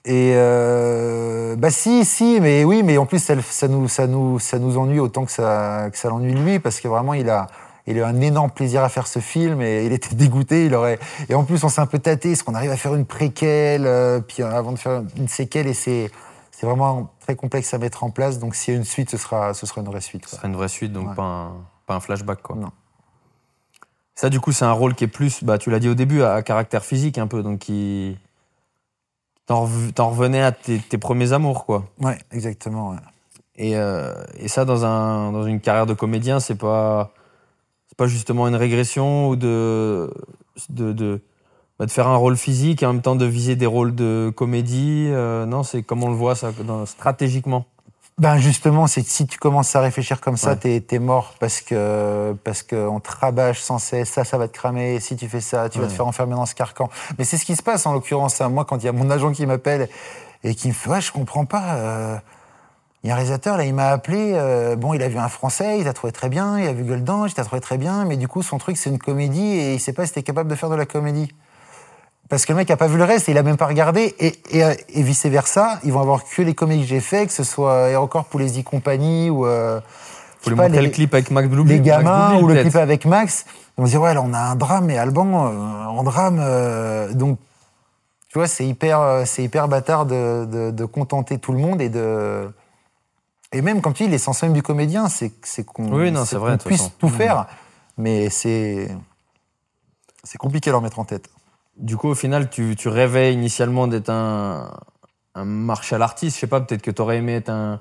et 0.04 0.32
euh, 0.36 1.56
bah 1.56 1.70
si, 1.70 2.04
si, 2.04 2.38
mais 2.40 2.64
oui, 2.64 2.82
mais 2.84 2.98
en 2.98 3.06
plus 3.06 3.18
ça, 3.18 3.34
ça 3.42 3.68
nous, 3.68 3.88
ça 3.88 4.06
nous, 4.06 4.38
ça 4.38 4.58
nous 4.58 4.78
ennuie 4.78 5.00
autant 5.00 5.24
que 5.24 5.30
ça, 5.32 5.88
que 5.90 5.98
ça 5.98 6.08
l'ennuie 6.08 6.34
lui, 6.34 6.58
parce 6.58 6.80
que 6.80 6.88
vraiment 6.88 7.14
il 7.14 7.28
a, 7.30 7.46
il 7.86 7.96
a 7.98 8.00
eu 8.00 8.04
un 8.04 8.20
énorme 8.20 8.50
plaisir 8.50 8.82
à 8.84 8.88
faire 8.88 9.06
ce 9.06 9.18
film 9.18 9.60
et 9.60 9.84
il 9.84 9.92
était 9.92 10.14
dégoûté. 10.14 10.66
Il 10.66 10.74
aurait, 10.74 10.98
et 11.28 11.34
en 11.34 11.44
plus 11.44 11.62
on 11.64 11.68
s'est 11.68 11.80
un 11.80 11.86
peu 11.86 11.98
tâté, 11.98 12.32
est-ce 12.32 12.42
qu'on 12.44 12.54
arrive 12.54 12.70
à 12.70 12.76
faire 12.76 12.94
une 12.94 13.06
préquelle, 13.06 13.86
euh, 13.86 14.20
puis 14.20 14.42
avant 14.42 14.72
de 14.72 14.78
faire 14.78 15.02
une 15.16 15.28
séquelle, 15.28 15.66
et 15.66 15.74
c'est, 15.74 16.10
c'est 16.52 16.66
vraiment 16.66 17.10
très 17.20 17.34
complexe 17.36 17.72
à 17.74 17.78
mettre 17.78 18.02
en 18.04 18.10
place. 18.10 18.38
Donc 18.38 18.54
s'il 18.54 18.74
y 18.74 18.76
a 18.76 18.78
une 18.78 18.84
suite, 18.86 19.10
ce 19.10 19.16
sera, 19.16 19.52
ce 19.54 19.66
sera 19.66 19.80
une 19.82 19.86
vraie 19.88 20.00
suite. 20.00 20.26
Ce 20.28 20.36
sera 20.36 20.48
une 20.48 20.56
vraie 20.56 20.68
suite, 20.68 20.92
donc 20.92 21.08
Ouais. 21.10 21.14
pas, 21.14 21.22
un, 21.22 21.52
pas 21.92 21.96
un 21.96 22.00
flashback 22.00 22.42
quoi. 22.42 22.56
Non. 22.56 22.70
Ça, 24.14 24.28
du 24.30 24.40
coup, 24.40 24.52
c'est 24.52 24.64
un 24.64 24.72
rôle 24.72 24.94
qui 24.94 25.04
est 25.04 25.08
plus, 25.08 25.42
bah, 25.42 25.58
tu 25.58 25.70
l'as 25.70 25.78
dit 25.78 25.88
au 25.88 25.94
début, 25.94 26.22
à, 26.22 26.34
à 26.34 26.42
caractère 26.42 26.84
physique 26.84 27.18
un 27.18 27.26
peu, 27.26 27.42
donc 27.42 27.60
qui. 27.60 28.16
T'en 29.46 29.64
rev- 29.64 29.92
t'en 29.92 30.10
revenais 30.10 30.42
à 30.42 30.52
tes, 30.52 30.78
tes 30.78 30.98
premiers 30.98 31.32
amours, 31.32 31.64
quoi. 31.66 31.84
Ouais, 32.00 32.18
exactement. 32.30 32.90
ouais. 32.90 32.96
Et, 33.56 33.76
euh, 33.76 34.12
et 34.38 34.48
ça, 34.48 34.64
dans, 34.64 34.84
un, 34.84 35.32
dans 35.32 35.44
une 35.44 35.60
carrière 35.60 35.86
de 35.86 35.94
comédien, 35.94 36.40
c'est 36.40 36.54
pas, 36.54 37.12
c'est 37.88 37.96
pas 37.96 38.06
justement 38.06 38.46
une 38.48 38.54
régression 38.54 39.28
ou 39.28 39.36
de, 39.36 40.12
de, 40.68 40.92
de, 40.92 41.22
bah, 41.78 41.86
de 41.86 41.90
faire 41.90 42.06
un 42.06 42.16
rôle 42.16 42.36
physique 42.36 42.82
et 42.82 42.86
en 42.86 42.92
même 42.92 43.02
temps 43.02 43.16
de 43.16 43.26
viser 43.26 43.56
des 43.56 43.66
rôles 43.66 43.94
de 43.94 44.32
comédie. 44.34 45.08
euh, 45.10 45.46
non, 45.46 45.62
c'est 45.64 45.82
comme 45.82 46.04
on 46.04 46.08
le 46.08 46.14
voit 46.16 46.34
ça, 46.36 46.52
dans- 46.52 46.86
stratégiquement. 46.86 47.66
Ben 48.18 48.36
justement, 48.38 48.86
c'est 48.86 49.02
que 49.02 49.08
si 49.08 49.26
tu 49.26 49.38
commences 49.38 49.74
à 49.74 49.80
réfléchir 49.80 50.20
comme 50.20 50.36
ça, 50.36 50.50
Ouais. 50.62 50.80
t'es 50.80 50.98
mort 50.98 51.34
parce 51.40 51.60
que 51.60 52.36
parce 52.44 52.62
qu'on 52.62 53.00
te 53.00 53.10
rabâche 53.10 53.60
sans 53.60 53.78
cesse, 53.78 54.10
ça, 54.10 54.24
ça 54.24 54.36
va 54.38 54.48
te 54.48 54.52
cramer. 54.52 55.00
Si 55.00 55.16
tu 55.16 55.28
fais 55.28 55.40
ça, 55.40 55.68
tu 55.68 55.78
vas 55.80 55.86
te 55.86 55.92
faire 55.92 56.06
enfermer 56.06 56.34
dans 56.34 56.46
ce 56.46 56.54
carcan. 56.54 56.88
Mais 57.18 57.24
c'est 57.24 57.38
ce 57.38 57.44
qui 57.44 57.56
se 57.56 57.62
passe 57.62 57.86
en 57.86 57.92
l'occurrence. 57.92 58.40
hein. 58.40 58.48
Moi, 58.50 58.64
quand 58.64 58.76
il 58.76 58.84
y 58.84 58.88
a 58.88 58.92
mon 58.92 59.10
agent 59.10 59.32
qui 59.32 59.46
m'appelle 59.46 59.88
et 60.44 60.54
qui 60.54 60.68
me 60.68 60.72
fait, 60.72 60.90
ouais, 60.90 61.00
je 61.00 61.10
comprends 61.10 61.46
pas. 61.46 61.74
euh, 61.76 62.16
Il 63.02 63.08
y 63.08 63.10
a 63.10 63.14
un 63.14 63.16
réalisateur 63.16 63.56
là, 63.56 63.64
il 63.64 63.74
m'a 63.74 63.88
appelé. 63.88 64.32
euh, 64.34 64.76
bon, 64.76 64.92
il 64.94 65.02
a 65.02 65.08
vu 65.08 65.18
un 65.18 65.28
Français, 65.28 65.78
il 65.78 65.84
t'a 65.84 65.92
trouvé 65.94 66.12
très 66.12 66.28
bien. 66.28 66.58
Il 66.60 66.66
a 66.68 66.72
vu 66.72 66.84
Golden, 66.84 67.24
il 67.26 67.32
t'a 67.34 67.44
trouvé 67.44 67.60
très 67.62 67.78
bien. 67.78 68.04
Mais 68.04 68.16
du 68.18 68.28
coup, 68.28 68.42
son 68.42 68.58
truc, 68.58 68.76
c'est 68.76 68.90
une 68.90 68.98
comédie 68.98 69.40
et 69.56 69.74
il 69.74 69.80
sait 69.80 69.94
pas 69.94 70.06
si 70.06 70.12
t'es 70.12 70.22
capable 70.22 70.50
de 70.50 70.54
faire 70.54 70.68
de 70.70 70.76
la 70.76 70.86
comédie. 70.86 71.32
Parce 72.32 72.46
que 72.46 72.52
le 72.54 72.56
mec 72.56 72.70
a 72.70 72.78
pas 72.78 72.86
vu 72.86 72.96
le 72.96 73.04
reste 73.04 73.28
et 73.28 73.32
il 73.32 73.36
a 73.36 73.42
même 73.42 73.58
pas 73.58 73.66
regardé. 73.66 74.14
Et, 74.18 74.32
et, 74.58 74.62
et 74.94 75.02
vice 75.02 75.26
versa, 75.26 75.78
ils 75.84 75.92
vont 75.92 76.00
avoir 76.00 76.24
que 76.24 76.40
les 76.40 76.54
comédies 76.54 76.80
que 76.84 76.88
j'ai 76.88 77.00
fait, 77.00 77.26
que 77.26 77.32
ce 77.32 77.44
soit 77.44 77.84
Aérocorps 77.88 78.26
ou 78.32 78.38
les 78.38 78.62
compagnie 78.62 79.28
ou. 79.28 79.44
Euh, 79.44 79.80
pas, 80.42 80.50
montrer 80.52 80.68
les, 80.70 80.80
le 80.80 80.88
clip 80.88 81.12
avec 81.12 81.30
Max 81.30 81.46
Bluebill. 81.46 81.74
les 81.74 81.90
Max 81.90 82.02
gamins 82.02 82.40
ou 82.40 82.46
le 82.48 82.62
clip 82.62 82.74
avec 82.76 83.04
Max. 83.04 83.44
On 83.76 83.84
se 83.84 83.90
dit, 83.90 83.96
ouais, 83.98 84.14
là, 84.14 84.22
on 84.24 84.32
a 84.32 84.38
un 84.38 84.56
drame, 84.56 84.86
mais 84.86 84.96
Alban, 84.96 85.26
euh, 85.46 85.84
en 85.84 86.02
drame. 86.04 86.38
euh, 86.40 87.12
donc, 87.12 87.38
tu 88.30 88.38
vois, 88.38 88.48
c'est 88.48 88.64
hyper, 88.66 88.98
euh, 88.98 89.24
c'est 89.26 89.44
hyper 89.44 89.68
bâtard 89.68 90.06
de, 90.06 90.46
de, 90.50 90.70
de 90.70 90.84
contenter 90.86 91.36
tout 91.36 91.52
le 91.52 91.58
monde 91.58 91.82
et 91.82 91.90
de. 91.90 92.50
Et 93.52 93.60
même, 93.60 93.82
comme 93.82 93.92
tu 93.92 94.04
dis, 94.04 94.08
l'essence 94.08 94.42
même 94.42 94.54
du 94.54 94.62
comédien, 94.62 95.10
c'est 95.10 95.32
c'est 95.42 95.66
qu'on 95.66 95.92
Oui, 95.92 96.10
non, 96.10 96.24
c'est 96.24 96.36
vrai, 96.36 96.52
qu'on 96.52 96.56
de 96.56 96.58
toute 96.62 96.66
puisse 96.68 96.80
façon. 96.80 96.92
tout 96.98 97.08
Mmh. 97.08 97.10
faire. 97.10 97.46
Mais 97.98 98.30
c'est. 98.30 98.88
C'est 100.24 100.38
compliqué 100.38 100.70
à 100.70 100.72
leur 100.72 100.80
mettre 100.80 100.98
en 100.98 101.04
tête. 101.04 101.28
Du 101.78 101.96
coup, 101.96 102.08
au 102.08 102.14
final, 102.14 102.48
tu, 102.50 102.76
tu 102.76 102.88
rêvais 102.88 103.32
initialement 103.32 103.86
d'être 103.86 104.10
un, 104.10 104.70
un 105.34 105.44
martial 105.44 106.02
artiste. 106.02 106.36
Je 106.36 106.40
sais 106.40 106.46
pas, 106.46 106.60
peut-être 106.60 106.82
que 106.82 106.90
tu 106.90 107.00
aurais 107.02 107.16
aimé 107.18 107.34
être 107.36 107.48
un 107.50 107.80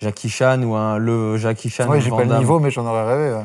Jackie 0.00 0.28
Chan 0.28 0.62
ou 0.62 0.74
un 0.74 0.96
le 0.98 1.36
Jackie 1.36 1.68
Chan. 1.70 1.88
Ouais, 1.88 1.98
ou 1.98 2.00
j'ai 2.00 2.10
pas 2.10 2.24
le 2.24 2.38
niveau, 2.38 2.60
mais 2.60 2.70
j'en 2.70 2.86
aurais 2.86 3.04
rêvé. 3.04 3.34
ouais. 3.36 3.44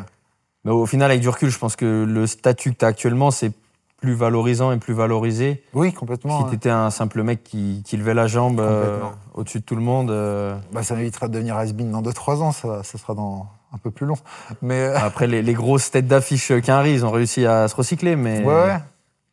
Mais 0.65 0.71
au 0.71 0.85
final, 0.85 1.09
avec 1.11 1.21
du 1.21 1.29
recul, 1.29 1.49
je 1.49 1.57
pense 1.57 1.75
que 1.75 2.03
le 2.07 2.27
statut 2.27 2.73
que 2.73 2.77
tu 2.79 2.85
as 2.85 2.89
actuellement, 2.89 3.31
c'est 3.31 3.51
plus 3.97 4.13
valorisant 4.13 4.71
et 4.71 4.77
plus 4.77 4.93
valorisé. 4.93 5.63
Oui, 5.73 5.91
complètement. 5.91 6.43
si 6.43 6.49
tu 6.49 6.55
étais 6.55 6.69
un 6.69 6.91
simple 6.91 7.23
mec 7.23 7.43
qui, 7.43 7.81
qui 7.85 7.97
levait 7.97 8.13
la 8.13 8.27
jambe 8.27 8.59
euh, 8.59 8.99
au-dessus 9.33 9.59
de 9.59 9.63
tout 9.63 9.75
le 9.75 9.81
monde. 9.81 10.11
euh, 10.11 10.55
Bah, 10.71 10.83
ça 10.83 10.93
m'évitera 10.95 11.27
de 11.27 11.33
devenir 11.33 11.57
has 11.57 11.71
dans 11.73 12.01
2-3 12.03 12.41
ans, 12.41 12.51
ça, 12.51 12.83
ça 12.83 12.97
sera 12.99 13.15
dans 13.15 13.47
un 13.73 13.77
peu 13.79 13.89
plus 13.89 14.05
long. 14.05 14.17
Mais 14.61 14.81
euh, 14.83 14.97
Après, 14.99 15.25
les, 15.25 15.41
les 15.41 15.53
grosses 15.53 15.89
têtes 15.89 16.05
d'affiche 16.07 16.51
qu'un 16.61 16.85
ils 16.85 17.05
ont 17.05 17.11
réussi 17.11 17.45
à 17.47 17.67
se 17.67 17.75
recycler, 17.75 18.15
mais 18.15 18.43
ouais, 18.43 18.53
ouais. 18.53 18.77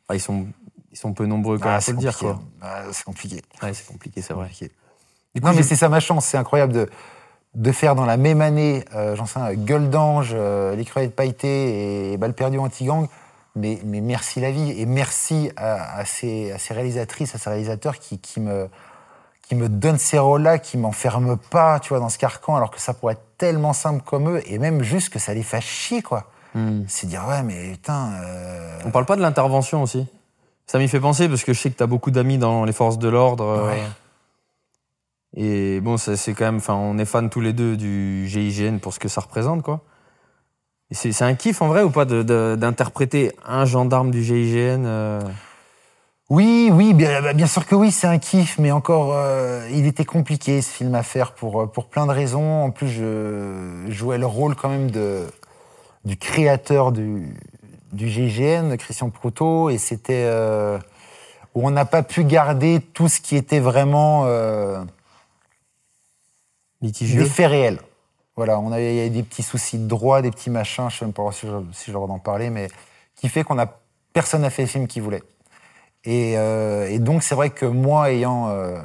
Enfin, 0.08 0.16
ils, 0.16 0.20
sont, 0.20 0.46
ils 0.92 0.98
sont 0.98 1.12
peu 1.12 1.26
nombreux 1.26 1.58
quand 1.58 1.68
Ah, 1.70 1.80
faut 1.80 1.92
le 1.92 1.98
dire. 1.98 2.16
compliqué. 2.16 2.34
Quoi. 2.34 2.42
Ah, 2.62 2.82
c'est 2.92 3.04
compliqué. 3.04 3.42
Ouais, 3.62 3.74
c'est 3.74 3.86
compliqué, 3.86 4.22
c'est 4.22 4.32
vrai. 4.34 4.44
compliqué. 4.44 4.70
Du 5.34 5.40
coup, 5.40 5.46
Non, 5.48 5.54
mais 5.54 5.62
c'est 5.62 5.76
ça 5.76 5.88
ma 5.88 6.00
chance. 6.00 6.26
C'est 6.26 6.36
incroyable 6.36 6.72
de, 6.72 6.88
de 7.54 7.72
faire 7.72 7.94
dans 7.94 8.06
la 8.06 8.16
même 8.16 8.40
année, 8.40 8.84
euh, 8.94 9.16
j'en 9.16 9.26
sais 9.26 9.40
Gueule 9.56 9.90
d'Ange, 9.90 10.32
euh, 10.34 10.76
Les 10.76 10.84
Crevettes 10.84 11.14
Pailletées 11.16 12.12
et 12.12 12.16
Balle 12.16 12.34
perdue 12.34 12.58
anti-gang. 12.58 13.08
Mais, 13.56 13.78
mais 13.84 14.00
merci 14.00 14.40
la 14.40 14.50
vie 14.50 14.72
et 14.80 14.84
merci 14.84 15.52
à, 15.56 15.98
à 15.98 16.04
ces, 16.04 16.50
à 16.50 16.58
ces 16.58 16.74
réalisatrices, 16.74 17.36
à 17.36 17.38
ces 17.38 17.48
réalisateurs 17.50 18.00
qui, 18.00 18.18
qui 18.18 18.40
me, 18.40 18.68
qui 19.42 19.54
me 19.54 19.68
donnent 19.68 19.98
ces 19.98 20.18
rôles-là, 20.18 20.58
qui 20.58 20.76
m'enferment 20.76 21.36
pas, 21.36 21.78
tu 21.78 21.90
vois, 21.90 22.00
dans 22.00 22.08
ce 22.08 22.18
carcan, 22.18 22.56
alors 22.56 22.72
que 22.72 22.80
ça 22.80 22.94
pourrait 22.94 23.12
être 23.12 23.36
tellement 23.38 23.72
simple 23.72 24.02
comme 24.04 24.28
eux, 24.28 24.42
et 24.46 24.58
même 24.58 24.82
juste 24.82 25.08
que 25.12 25.20
ça 25.20 25.34
les 25.34 25.44
fasse 25.44 25.62
chier, 25.62 26.02
quoi. 26.02 26.28
Hmm. 26.54 26.82
C'est 26.86 27.06
dire, 27.08 27.24
ouais, 27.28 27.42
mais 27.42 27.72
putain. 27.72 28.12
euh, 28.22 28.78
On 28.84 28.90
parle 28.90 29.06
pas 29.06 29.16
de 29.16 29.20
l'intervention 29.22 29.82
aussi 29.82 30.06
Ça 30.66 30.78
m'y 30.78 30.88
fait 30.88 31.00
penser 31.00 31.28
parce 31.28 31.42
que 31.44 31.52
je 31.52 31.60
sais 31.60 31.70
que 31.70 31.76
tu 31.76 31.82
as 31.82 31.86
beaucoup 31.88 32.10
d'amis 32.12 32.38
dans 32.38 32.64
les 32.64 32.72
forces 32.72 32.98
de 32.98 33.08
l'ordre. 33.08 33.44
euh, 33.44 33.66
Ouais. 33.70 33.82
Et 35.36 35.80
bon, 35.80 35.96
c'est 35.96 36.32
quand 36.34 36.44
même. 36.44 36.58
Enfin, 36.58 36.74
on 36.74 36.96
est 36.98 37.04
fans 37.04 37.28
tous 37.28 37.40
les 37.40 37.52
deux 37.52 37.76
du 37.76 38.28
GIGN 38.28 38.78
pour 38.78 38.94
ce 38.94 39.00
que 39.00 39.08
ça 39.08 39.20
représente, 39.20 39.62
quoi. 39.62 39.80
Et 40.90 40.94
c'est 40.94 41.22
un 41.24 41.34
kiff 41.34 41.60
en 41.60 41.66
vrai 41.66 41.82
ou 41.82 41.90
pas 41.90 42.04
d'interpréter 42.04 43.32
un 43.44 43.64
gendarme 43.64 44.12
du 44.12 44.22
GIGN 44.22 44.84
euh, 44.86 45.20
Oui, 46.30 46.70
oui, 46.72 46.94
bien, 46.94 47.20
bah, 47.20 47.32
bien 47.32 47.48
sûr 47.48 47.66
que 47.66 47.74
oui, 47.74 47.90
c'est 47.90 48.06
un 48.06 48.18
kiff, 48.18 48.58
mais 48.60 48.70
encore, 48.70 49.12
euh, 49.14 49.66
il 49.72 49.86
était 49.86 50.04
compliqué 50.04 50.62
ce 50.62 50.70
film 50.70 50.94
à 50.94 51.02
faire 51.02 51.32
pour, 51.32 51.68
pour 51.72 51.86
plein 51.88 52.06
de 52.06 52.12
raisons. 52.12 52.62
En 52.62 52.70
plus, 52.70 52.88
je 52.88 53.86
jouais 53.88 54.18
le 54.18 54.26
rôle 54.26 54.54
quand 54.54 54.68
même 54.68 54.90
de, 54.92 55.26
du 56.04 56.16
créateur 56.16 56.92
du, 56.92 57.34
du 57.92 58.08
GIGN, 58.08 58.76
Christian 58.76 59.10
Proutot, 59.10 59.70
et 59.70 59.78
c'était 59.78 60.24
euh, 60.26 60.78
où 61.54 61.66
on 61.66 61.70
n'a 61.70 61.84
pas 61.84 62.02
pu 62.02 62.24
garder 62.24 62.80
tout 62.80 63.08
ce 63.08 63.20
qui 63.20 63.36
était 63.36 63.60
vraiment 63.60 64.24
euh, 64.26 64.82
litigieux 66.82 67.22
des 67.22 67.28
faits 67.28 67.48
réels. 67.48 67.80
Voilà, 68.36 68.58
on 68.58 68.72
avait, 68.72 68.94
il 68.94 68.96
y 68.96 69.00
avait 69.00 69.10
des 69.10 69.22
petits 69.22 69.44
soucis 69.44 69.78
de 69.78 69.86
droit, 69.86 70.20
des 70.20 70.30
petits 70.30 70.50
machins, 70.50 70.90
je 70.90 70.98
sais 70.98 71.04
même 71.04 71.14
pas 71.14 71.30
si 71.30 71.46
je, 71.46 71.52
si 71.72 71.86
je 71.86 71.92
leur 71.92 72.10
en 72.10 72.18
parler, 72.18 72.50
mais 72.50 72.68
qui 73.14 73.28
fait 73.28 73.44
qu'on 73.44 73.58
a 73.58 73.66
personne 74.12 74.42
n'a 74.42 74.50
fait 74.50 74.62
le 74.62 74.68
film 74.68 74.86
qu'il 74.86 75.02
voulait. 75.02 75.22
Et, 76.04 76.34
euh, 76.36 76.88
et 76.88 76.98
donc 76.98 77.22
c'est 77.22 77.34
vrai 77.34 77.50
que 77.50 77.66
moi 77.66 78.10
ayant 78.12 78.48
euh, 78.48 78.80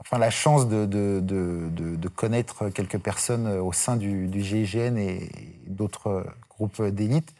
enfin 0.00 0.18
la 0.18 0.30
chance 0.30 0.66
de, 0.68 0.86
de, 0.86 1.20
de, 1.22 1.68
de- 1.70 1.96
de 1.96 2.08
connaître 2.08 2.68
quelques 2.70 2.98
personnes 2.98 3.46
au 3.58 3.72
sein 3.72 3.96
du, 3.96 4.26
du 4.28 4.42
GIGN 4.42 4.96
et 4.96 5.28
d'autres 5.66 6.24
groupes 6.48 6.82
d'élite, 6.82 7.34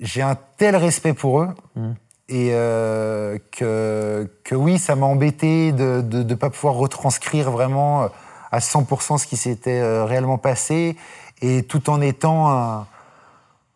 j'ai 0.00 0.22
un 0.22 0.36
tel 0.56 0.76
respect 0.76 1.14
pour 1.14 1.40
eux 1.40 1.48
Mhm. 1.76 1.94
et 2.28 2.50
euh, 2.52 3.38
que, 3.52 4.28
que 4.44 4.54
oui, 4.54 4.78
ça 4.78 4.96
m'a 4.96 5.06
embêté 5.06 5.72
de 5.72 6.02
ne 6.02 6.34
pas 6.34 6.50
pouvoir 6.50 6.74
retranscrire 6.74 7.50
vraiment 7.50 8.02
euh, 8.02 8.08
à 8.50 8.58
100% 8.58 9.18
ce 9.18 9.26
qui 9.26 9.36
s'était 9.36 9.80
euh, 9.80 10.04
réellement 10.04 10.38
passé, 10.38 10.96
et 11.42 11.62
tout 11.64 11.88
en 11.90 12.00
étant 12.00 12.50
un, 12.50 12.86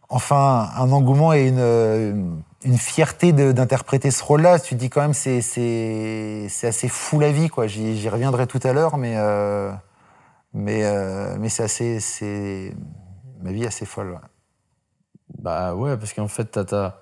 enfin 0.08 0.70
un 0.76 0.90
engouement 0.92 1.32
et 1.32 1.46
une, 1.48 1.58
une 1.60 2.42
fierté 2.78 3.32
de- 3.32 3.52
d'interpréter 3.52 4.10
ce 4.10 4.22
rôle-là. 4.22 4.58
Tu 4.58 4.74
te 4.74 4.80
dis 4.80 4.90
quand 4.90 5.00
même, 5.00 5.14
c'est 5.14 5.40
c'est 5.42 6.46
c'est 6.48 6.66
assez 6.68 6.88
fou 6.88 7.18
la 7.20 7.32
vie, 7.32 7.48
quoi. 7.48 7.66
J'y 7.66 8.08
reviendrai 8.08 8.46
tout 8.46 8.60
à 8.64 8.72
l'heure, 8.72 8.96
mais 8.98 9.14
euh, 9.16 9.70
mais 10.52 10.84
euh, 10.84 11.36
mais 11.38 11.48
c'est 11.48 11.62
assez, 11.62 12.00
c'est 12.00 12.74
ma 13.42 13.52
vie 13.52 13.64
est 13.64 13.68
assez 13.68 13.86
folle. 13.86 14.10
ouais. 14.10 14.18
Bah 15.38 15.74
ouais, 15.74 15.96
parce 15.96 16.12
qu'en 16.12 16.28
fait, 16.28 16.44
t'as. 16.46 16.64
t'as- 16.64 16.98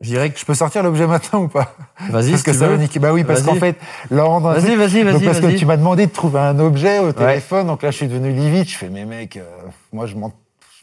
Je 0.00 0.08
dirais 0.08 0.30
que. 0.30 0.38
Je 0.38 0.44
peux 0.44 0.54
sortir 0.54 0.82
l'objet 0.82 1.06
maintenant 1.06 1.42
ou 1.42 1.48
pas? 1.48 1.74
Vas-y, 2.10 2.30
Parce 2.32 2.40
si 2.40 2.44
que 2.46 2.50
tu 2.50 2.56
ça 2.58 2.66
veux. 2.68 2.76
niquer. 2.78 2.98
Bah 2.98 3.12
oui, 3.12 3.22
parce 3.22 3.42
qu'en 3.42 3.54
fait, 3.60 3.76
un 4.10 4.54
Vas-y, 4.54 4.74
vas-y, 4.76 5.02
vas-y. 5.04 5.24
parce 5.24 5.40
que 5.40 5.56
tu 5.56 5.66
m'as 5.66 5.76
demandé 5.76 6.06
de 6.06 6.12
trouver 6.12 6.40
un 6.40 6.58
objet 6.58 6.98
au 6.98 7.12
téléphone, 7.12 7.66
donc 7.68 7.82
là 7.82 7.90
je 7.92 7.96
suis 7.98 8.08
devenu 8.08 8.32
livide. 8.32 8.66
Je 8.68 8.76
fais, 8.76 8.88
mais 8.88 9.04
mec, 9.04 9.36
euh, 9.36 9.44
moi 9.92 10.06
je 10.06 10.16
m'en. 10.16 10.32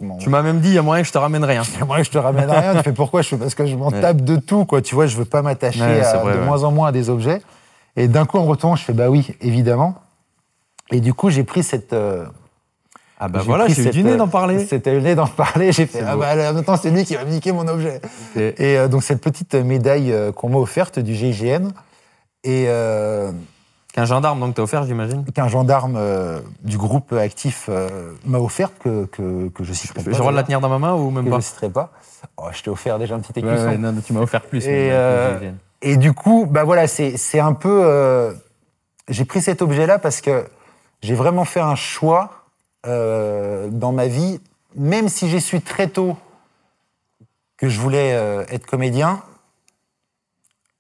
M'en- 0.02 0.18
Tu 0.18 0.30
m'as 0.30 0.42
même 0.42 0.60
dit, 0.60 0.70
il 0.70 0.74
y 0.76 0.78
a 0.78 0.82
moyen 0.82 1.02
que 1.04 1.08
je 1.08 1.14
te 1.14 1.18
ramène 1.18 1.44
rien. 1.44 1.62
Moi, 1.88 2.02
je 2.02 2.10
te 2.10 2.18
ramène 2.18 2.50
rien. 2.50 2.76
Tu 2.78 2.84
fais 2.84 2.94
pourquoi 2.94 3.22
Je 3.22 3.30
fais? 3.30 3.38
Parce 3.38 3.54
que 3.54 3.66
je 3.66 3.76
m'en 3.76 3.90
Ouais. 3.90 4.02
tape 4.02 4.22
de 4.22 4.38
tout, 4.38 4.66
quoi. 4.66 4.82
Tu 4.82 4.96
vois, 4.96 5.06
je 5.08 5.16
veux 5.18 5.26
pas 5.26 5.42
m'attacher 5.42 5.82
Ouais, 5.82 6.00
à- 6.00 6.04
c'est 6.12 6.18
vrai, 6.18 6.34
de 6.34 6.40
ouais. 6.40 6.46
moins 6.46 6.64
en 6.64 6.72
moins 6.72 6.88
à 6.88 6.92
des 6.92 7.10
objets. 7.10 7.42
Et 7.96 8.08
d'un 8.08 8.26
coup, 8.26 8.38
en 8.40 8.46
retournant, 8.46 8.76
je 8.76 8.84
fais 8.84 8.94
bah 8.94 9.10
oui, 9.10 9.36
évidemment. 9.42 9.96
Et 10.92 11.00
du 11.02 11.14
coup, 11.14 11.30
j'ai 11.30 11.44
pris 11.44 11.62
cette. 11.64 11.94
euh, 11.94 12.26
Ah 13.20 13.28
bah 13.28 13.40
j'ai 13.42 13.46
voilà, 13.46 13.68
j'ai 13.68 13.88
eu 13.88 13.90
du 13.92 14.04
nez 14.04 14.14
euh, 14.14 14.18
d'en 14.18 14.28
parler. 14.28 14.66
C'était 14.66 14.92
le 14.94 15.00
nez 15.02 15.16
d'en 15.16 15.28
parler. 15.28 15.72
J'ai 15.72 15.86
fait 15.86 16.02
ah 16.06 16.16
bah 16.18 16.36
maintenant 16.54 16.76
c'est 16.76 16.90
lui 16.90 17.06
qui 17.06 17.16
va 17.16 17.24
me 17.24 17.30
niquer 17.32 17.52
mon 17.52 17.68
objet. 17.68 18.02
Et- 18.36 18.54
Et 18.72 18.78
euh, 18.78 18.88
donc 18.88 19.04
cette 19.04 19.22
petite 19.22 19.54
médaille 19.54 20.12
euh, 20.12 20.32
qu'on 20.32 20.50
m'a 20.50 20.58
offerte 20.58 21.00
du 21.00 21.14
GIGN 21.16 21.70
et 22.44 22.66
euh, 22.68 23.32
Qu'un 23.94 24.06
gendarme, 24.06 24.40
donc, 24.40 24.56
t'as 24.56 24.64
offert, 24.64 24.84
j'imagine? 24.86 25.24
Qu'un 25.34 25.48
gendarme 25.48 25.96
euh, 25.98 26.42
du 26.64 26.78
groupe 26.80 27.14
actif 27.14 27.68
euh, 27.70 28.14
m'a 28.26 28.40
offerte 28.40 28.74
que, 28.80 29.06
que, 29.06 29.50
que 29.50 29.64
je 29.64 29.72
citerai 29.72 30.00
J'ai 30.00 30.06
pas. 30.06 30.12
le 30.12 30.18
droit 30.18 30.32
de 30.32 30.36
la 30.38 30.44
tenir 30.44 30.60
dans 30.62 30.70
ma 30.70 30.80
main 30.80 30.94
ou 30.96 31.12
même 31.12 31.26
que 31.26 31.30
pas? 31.30 31.36
je 31.38 31.42
citerai 31.46 31.70
pas. 31.70 31.92
Oh, 32.38 32.48
je 32.52 32.64
t'ai 32.64 32.72
offert 32.72 32.98
déjà 32.98 33.14
un 33.16 33.20
petit 33.20 33.40
écusson. 33.40 33.66
ouais, 33.68 33.78
non, 33.78 33.94
tu 34.04 34.14
m'as 34.14 34.22
offert 34.22 34.42
plus. 34.42 34.66
Et, 34.66 34.70
mais- 34.72 34.90
euh, 34.92 35.52
Et 35.84 35.98
du 35.98 36.12
coup, 36.14 36.48
bah 36.50 36.64
voilà, 36.64 36.88
c'est 36.88 37.18
c'est 37.18 37.40
un 37.40 37.54
peu. 37.54 37.82
euh, 37.84 38.34
j'ai 39.10 39.26
pris 39.26 39.42
cet 39.44 39.62
objet-là 39.62 40.00
parce 40.00 40.22
que 40.22 40.48
j'ai 41.04 41.14
vraiment 41.14 41.46
fait 41.46 41.60
un 41.60 41.76
choix 41.76 42.32
euh, 42.88 43.68
dans 43.70 43.92
ma 43.92 44.08
vie, 44.08 44.40
même 44.76 45.08
si 45.08 45.30
j'ai 45.30 45.40
su 45.40 45.62
très 45.62 45.88
tôt 45.88 46.18
que 47.58 47.70
je 47.70 47.80
voulais 47.80 48.14
euh, 48.14 48.44
être 48.50 48.66
comédien, 48.66 49.22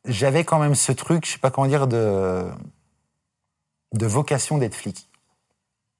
j'avais 0.05 0.43
quand 0.43 0.57
même 0.59 0.73
ce 0.75 0.91
truc, 0.91 1.25
je 1.27 1.33
sais 1.33 1.37
pas 1.37 1.51
comment 1.51 1.67
dire, 1.67 1.85
de, 1.87 2.45
de 3.93 4.05
vocation 4.05 4.57
d'être 4.57 4.75
flic. 4.75 5.07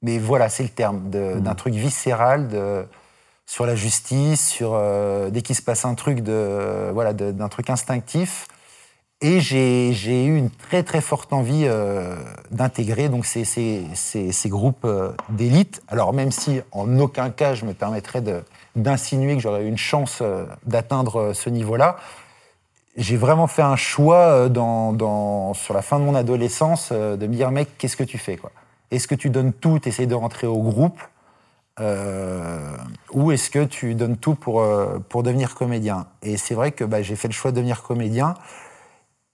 Mais 0.01 0.19
voilà, 0.19 0.49
c'est 0.49 0.63
le 0.63 0.69
terme, 0.69 1.09
de- 1.09 1.39
d'un 1.39 1.55
truc 1.55 1.73
viscéral, 1.73 2.49
de, 2.49 2.85
sur 3.45 3.65
la 3.65 3.75
justice, 3.75 4.49
sur 4.49 4.73
euh, 4.73 5.29
dès 5.29 5.41
qu'il 5.41 5.55
se 5.55 5.61
passe 5.61 5.85
un 5.85 5.95
truc 5.95 6.21
de 6.21 6.91
voilà 6.93 7.13
d'un 7.13 7.49
truc 7.49 7.69
instinctif. 7.69 8.47
Et 9.21 9.39
j'ai 9.39 10.25
eu 10.25 10.35
une 10.35 10.49
très 10.49 10.83
très 10.83 10.99
forte 10.99 11.31
envie 11.31 11.63
euh, 11.65 12.17
d'intégrer 12.51 13.07
donc 13.07 13.25
ces, 13.25 13.45
ces, 13.45 13.85
ces, 13.93 14.33
ces 14.33 14.49
groupes 14.49 14.83
euh, 14.83 15.13
d'élite. 15.29 15.81
Alors 15.87 16.11
même 16.11 16.31
si 16.31 16.59
en 16.73 16.99
aucun 16.99 17.29
cas 17.29 17.53
je 17.53 17.63
me 17.63 17.73
permettrais 17.73 18.21
d'insinuer 18.75 19.35
que 19.35 19.41
j'aurais 19.41 19.63
eu 19.63 19.69
une 19.69 19.77
chance 19.77 20.21
d'atteindre 20.65 21.31
ce 21.31 21.49
niveau-là, 21.49 21.95
j'ai 22.95 23.17
vraiment 23.17 23.47
fait 23.47 23.61
un 23.63 23.75
choix 23.75 24.17
euh, 24.17 24.49
dans, 24.49 24.93
dans, 24.93 25.53
sur 25.53 25.73
la 25.73 25.81
fin 25.81 25.99
de 25.99 26.03
mon 26.05 26.15
adolescence 26.15 26.89
euh, 26.91 27.17
de 27.17 27.27
me 27.27 27.33
dire 27.33 27.51
mec 27.51 27.69
qu'est-ce 27.77 27.97
que 27.97 28.03
tu 28.03 28.17
fais 28.17 28.37
quoi? 28.37 28.51
Est-ce 28.91 29.07
que 29.07 29.15
tu 29.15 29.29
donnes 29.29 29.53
tout, 29.53 29.79
tu 29.79 29.89
essaies 29.89 30.05
de 30.05 30.15
rentrer 30.15 30.45
au 30.47 30.61
groupe? 30.61 31.01
Euh, 31.79 32.59
ou 33.13 33.31
est-ce 33.31 33.49
que 33.49 33.63
tu 33.63 33.95
donnes 33.95 34.17
tout 34.17 34.35
pour, 34.35 34.61
euh, 34.61 34.99
pour 35.09 35.23
devenir 35.23 35.55
comédien? 35.55 36.05
Et 36.21 36.37
c'est 36.37 36.53
vrai 36.53 36.71
que 36.71 36.83
bah, 36.83 37.01
j'ai 37.01 37.15
fait 37.15 37.27
le 37.27 37.33
choix 37.33 37.49
de 37.51 37.55
devenir 37.55 37.81
comédien, 37.81 38.35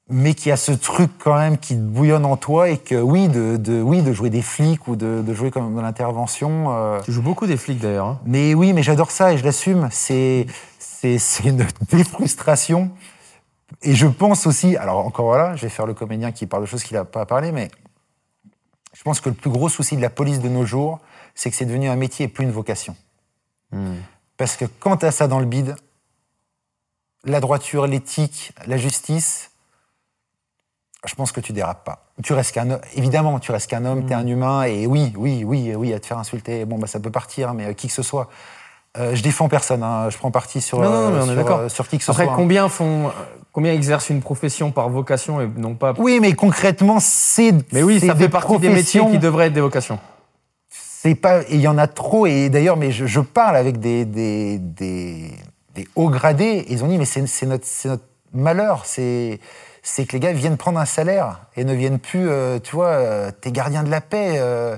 mais 0.10 0.34
qu'il 0.34 0.48
y 0.49 0.52
a 0.53 0.57
ce 0.57 0.72
truc 0.72 1.11
quand 1.19 1.36
même 1.36 1.57
qui 1.57 1.76
te 1.76 1.81
bouillonne 1.81 2.26
en 2.26 2.38
toi 2.38 2.69
et 2.69 2.77
que 2.77 2.95
oui, 2.95 3.27
de, 3.27 3.57
de, 3.57 3.81
oui, 3.81 4.02
de 4.02 4.14
jouer 4.14 4.30
des 4.30 4.41
flics 4.41 4.88
ou 4.88 4.95
de, 4.95 5.22
de 5.22 5.34
jouer 5.34 5.52
comme 5.52 5.76
dans 5.76 5.81
l'intervention. 5.81 6.68
euh, 6.69 6.99
Tu 7.02 7.11
joues 7.11 7.22
beaucoup 7.22 7.45
des 7.45 7.57
flics 7.57 7.80
d'ailleurs. 7.80 8.06
hein. 8.07 8.19
mais 8.26 8.53
oui, 8.53 8.72
mais 8.72 8.84
j'adore 8.84 9.11
ça 9.11 9.34
et 9.34 9.38
je 9.38 9.44
l'assume. 9.44 9.90
C'est 9.91 10.45
c'est 10.80 11.18
c'est 11.18 11.44
une 11.49 11.65
défrustration. 11.91 12.90
Et 13.82 13.96
je 13.96 14.08
pense 14.08 14.48
aussi, 14.48 14.76
alors 14.78 15.06
encore 15.06 15.26
voilà, 15.26 15.56
je 15.56 15.62
vais 15.62 15.70
faire 15.70 15.86
le 15.86 15.94
comédien 15.94 16.32
qui 16.32 16.48
parle 16.48 16.64
de 16.64 16.68
choses 16.68 16.84
qu'il 16.84 16.98
n'a 16.98 17.06
pas 17.06 17.26
parlé, 17.26 17.52
mais 17.52 17.70
je 18.94 19.04
pense 19.04 19.22
que 19.22 19.30
le 19.30 19.36
plus 19.36 19.50
gros 19.50 19.70
souci 19.70 19.96
de 19.96 20.02
la 20.02 20.10
police 20.10 20.40
de 20.40 20.50
nos 20.50 20.66
jours, 20.66 21.00
c'est 21.36 21.50
que 21.50 21.56
c'est 21.56 21.66
devenu 21.66 21.88
un 21.88 21.96
métier 21.96 22.26
et 22.26 22.28
plus 22.28 22.44
une 22.44 22.52
vocation. 22.52 22.96
Hmm. 23.72 23.96
Parce 24.38 24.58
que 24.58 24.66
quand 24.66 24.98
tu 24.98 25.06
as 25.06 25.12
ça 25.12 25.28
dans 25.28 25.40
le 25.40 25.46
bide, 25.46 25.76
la 27.24 27.40
droiture, 27.40 27.88
l'éthique, 27.88 28.54
la 28.66 28.78
justice, 28.78 29.52
je 31.06 31.16
pense 31.16 31.32
que 31.32 31.40
tu 31.40 31.54
dérapes 31.54 31.86
pas. 31.86 32.12
Tu 32.24 32.34
restes 32.34 32.54
qu'un 32.54 32.72
homme. 32.72 32.82
Évidemment, 32.96 33.40
tu 33.40 33.52
restes 33.52 33.70
qu'un 33.70 33.86
homme, 33.86 34.06
tu 34.06 34.12
es 34.12 34.16
un 34.16 34.28
humain, 34.28 34.64
et 34.64 34.86
oui, 34.86 35.14
oui, 35.16 35.44
oui, 35.46 35.74
oui, 35.76 35.94
à 35.94 36.00
te 36.00 36.06
faire 36.06 36.18
insulter, 36.18 36.66
bon, 36.66 36.78
bah, 36.78 36.88
ça 36.88 37.00
peut 37.00 37.12
partir, 37.12 37.54
mais 37.54 37.68
euh, 37.68 37.74
qui 37.74 37.88
que 37.88 37.94
ce 37.94 38.04
soit. 38.04 38.30
Euh, 38.99 39.15
je 39.15 39.23
défends 39.23 39.47
personne, 39.47 39.81
hein, 39.84 40.09
je 40.09 40.17
prends 40.17 40.31
parti 40.31 40.61
sur, 40.61 40.80
Non, 40.81 40.89
non, 40.89 40.95
euh, 40.95 41.11
mais 41.11 41.19
on 41.19 41.39
est 41.39 41.43
sur, 41.45 41.55
euh, 41.57 41.69
sur 41.69 41.88
qui 41.88 41.97
que 41.97 42.03
ce 42.03 42.11
Après, 42.11 42.26
soit. 42.26 42.34
hein. 42.34 42.35
combien 42.35 42.67
font, 42.69 43.07
euh, 43.07 43.11
combien 43.53 43.71
exercent 43.73 44.09
une 44.09 44.21
profession 44.21 44.71
par 44.71 44.89
vocation 44.89 45.39
et 45.41 45.47
non 45.57 45.76
pas. 45.76 45.93
Oui, 45.97 46.19
mais 46.21 46.34
concrètement, 46.34 46.97
c'est. 46.99 47.53
Mais 47.71 47.81
oui, 47.84 47.99
ça 47.99 48.15
fait 48.15 48.30
partie 48.30 48.57
des 48.59 48.69
métiers 48.69 49.05
qui 49.09 49.19
devraient 49.19 49.47
être 49.47 49.53
des 49.53 49.61
vocations. 49.61 49.99
c'est 50.69 51.15
pas 51.15 51.41
et 51.43 51.45
il 51.51 51.61
y 51.61 51.67
en 51.67 51.77
a 51.77 51.88
trop 51.88 52.26
et 52.26 52.49
d'ailleurs 52.49 52.76
mais 52.76 52.91
je, 52.91 53.05
je 53.05 53.21
parle 53.21 53.55
avec 53.55 53.80
des 53.80 54.03
des, 54.05 54.57
des, 54.59 55.31
des 55.76 55.88
hauts 55.95 56.09
gradés 56.09 56.65
et 56.67 56.73
ils 56.73 56.84
ont 56.84 56.88
dit 56.88 56.97
mais 56.97 57.05
c'est 57.05 57.26
c'est 57.27 57.45
notre 57.45 57.65
c'est 57.65 57.88
notre 57.88 58.03
malheur 58.34 58.81
c'est 58.85 59.39
c'est 59.81 60.05
que 60.05 60.11
les 60.11 60.19
gars 60.19 60.34
viennent 60.34 60.57
prendre 60.57 60.77
un 60.77 60.85
salaire 60.85 61.39
et 61.55 61.63
ne 61.63 61.73
viennent 61.73 61.99
plus 61.99 62.30
euh, 62.30 62.59
tu 62.59 62.76
vois 62.76 62.88
euh, 62.88 63.31
t'es 63.39 63.51
gardien 63.53 63.84
de 63.84 63.89
la 63.89 64.01
paix 64.01 64.34
euh. 64.39 64.76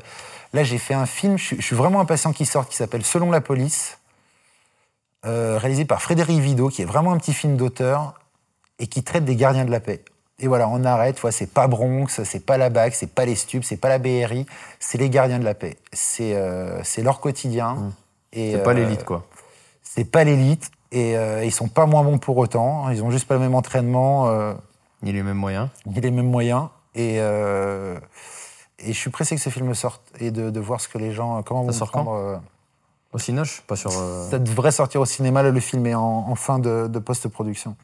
là 0.53 0.63
j'ai 0.63 0.77
fait 0.77 0.93
un 0.93 1.07
film 1.07 1.39
je 1.39 1.59
suis 1.59 1.75
vraiment 1.75 1.99
impatient 2.01 2.33
qu'il 2.33 2.45
sorte 2.45 2.69
qui 2.69 2.75
s'appelle 2.77 3.03
Selon 3.03 3.31
la 3.31 3.41
police 3.41 3.97
euh, 5.25 5.57
réalisé 5.57 5.85
par 5.85 6.01
Frédéric 6.01 6.39
Vidot 6.39 6.69
qui 6.69 6.81
est 6.81 6.85
vraiment 6.85 7.11
un 7.11 7.17
petit 7.17 7.33
film 7.33 7.57
d'auteur 7.57 8.15
et 8.79 8.87
qui 8.87 9.03
traite 9.03 9.25
des 9.25 9.35
gardiens 9.35 9.65
de 9.65 9.71
la 9.71 9.79
paix 9.79 10.03
et 10.41 10.47
voilà, 10.47 10.67
on 10.67 10.83
arrête. 10.83 11.15
Tu 11.15 11.21
vois, 11.21 11.31
c'est 11.31 11.53
pas 11.53 11.67
Bronx, 11.67 12.07
c'est 12.23 12.45
pas 12.45 12.57
la 12.57 12.69
BAC, 12.69 12.95
c'est 12.95 13.13
pas 13.13 13.25
les 13.25 13.35
stupes, 13.35 13.63
c'est 13.63 13.77
pas 13.77 13.89
la 13.89 13.99
BRI, 13.99 14.45
c'est 14.79 14.97
les 14.97 15.09
gardiens 15.09 15.39
de 15.39 15.45
la 15.45 15.53
paix. 15.53 15.77
C'est 15.93 16.35
euh, 16.35 16.81
c'est 16.83 17.03
leur 17.03 17.19
quotidien. 17.19 17.75
Mmh. 17.75 17.91
C'est 18.33 18.63
pas 18.63 18.71
euh, 18.71 18.73
l'élite, 18.73 19.05
quoi. 19.05 19.25
C'est 19.83 20.05
pas 20.05 20.23
l'élite. 20.23 20.71
Et 20.91 21.15
euh, 21.15 21.45
ils 21.45 21.51
sont 21.51 21.67
pas 21.67 21.85
moins 21.85 22.03
bons 22.03 22.17
pour 22.17 22.37
autant. 22.37 22.89
Ils 22.89 23.03
ont 23.03 23.11
juste 23.11 23.27
pas 23.27 23.35
le 23.35 23.39
même 23.39 23.55
entraînement, 23.55 24.27
euh, 24.29 24.53
Ni 25.03 25.13
les 25.13 25.23
mêmes 25.23 25.37
moyens. 25.37 25.69
ni 25.85 26.01
les 26.01 26.11
mêmes 26.11 26.29
moyens. 26.29 26.67
Et, 26.95 27.17
euh, 27.19 27.97
et 28.79 28.91
je 28.91 28.97
suis 28.97 29.09
pressé 29.09 29.35
que 29.35 29.41
ce 29.41 29.49
film 29.49 29.73
sorte 29.73 30.01
et 30.19 30.31
de, 30.31 30.49
de 30.49 30.59
voir 30.59 30.81
ce 30.81 30.89
que 30.89 30.97
les 30.97 31.13
gens, 31.13 31.41
comment 31.43 31.63
vont 31.63 31.71
sort 31.71 31.91
prendre. 31.91 32.41
Au 33.13 33.17
Cinoche 33.17 33.61
Pas 33.67 33.75
sur. 33.75 33.91
euh, 33.91 34.29
ça 34.29 34.39
devrait 34.39 34.71
sortir 34.71 35.01
au 35.01 35.05
cinéma. 35.05 35.43
Là, 35.43 35.51
le 35.51 35.59
film 35.59 35.85
est 35.85 35.95
en, 35.95 36.01
en 36.01 36.35
fin 36.35 36.59
de, 36.59 36.87
de 36.87 36.99
post-production. 36.99 37.75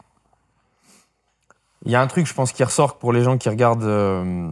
Il 1.85 1.91
y 1.91 1.95
a 1.95 2.01
un 2.01 2.07
truc, 2.07 2.25
je 2.27 2.33
pense, 2.33 2.51
qui 2.51 2.63
ressort 2.63 2.97
pour 2.97 3.13
les 3.13 3.23
gens 3.23 3.37
qui 3.37 3.49
regardent 3.49 3.83
euh, 3.83 4.51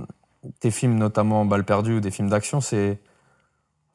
tes 0.59 0.71
films, 0.71 0.95
notamment 0.97 1.45
Balles 1.45 1.63
perdues 1.65 1.97
ou 1.97 1.99
des 1.99 2.11
films 2.11 2.29
d'action, 2.29 2.61
c'est. 2.61 2.99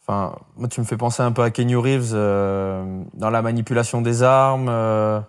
Enfin, 0.02 0.35
moi, 0.57 0.69
tu 0.69 0.81
me 0.81 0.86
fais 0.86 0.97
penser 0.97 1.23
un 1.23 1.31
peu 1.32 1.43
à 1.43 1.51
Kenny 1.51 1.77
Reeves 1.77 2.11
euh, 2.15 3.02
dans 3.15 3.31
la 3.31 3.43
manipulation 3.43 4.01
des 4.02 4.23
armes. 4.23 4.69
euh, 4.69 5.20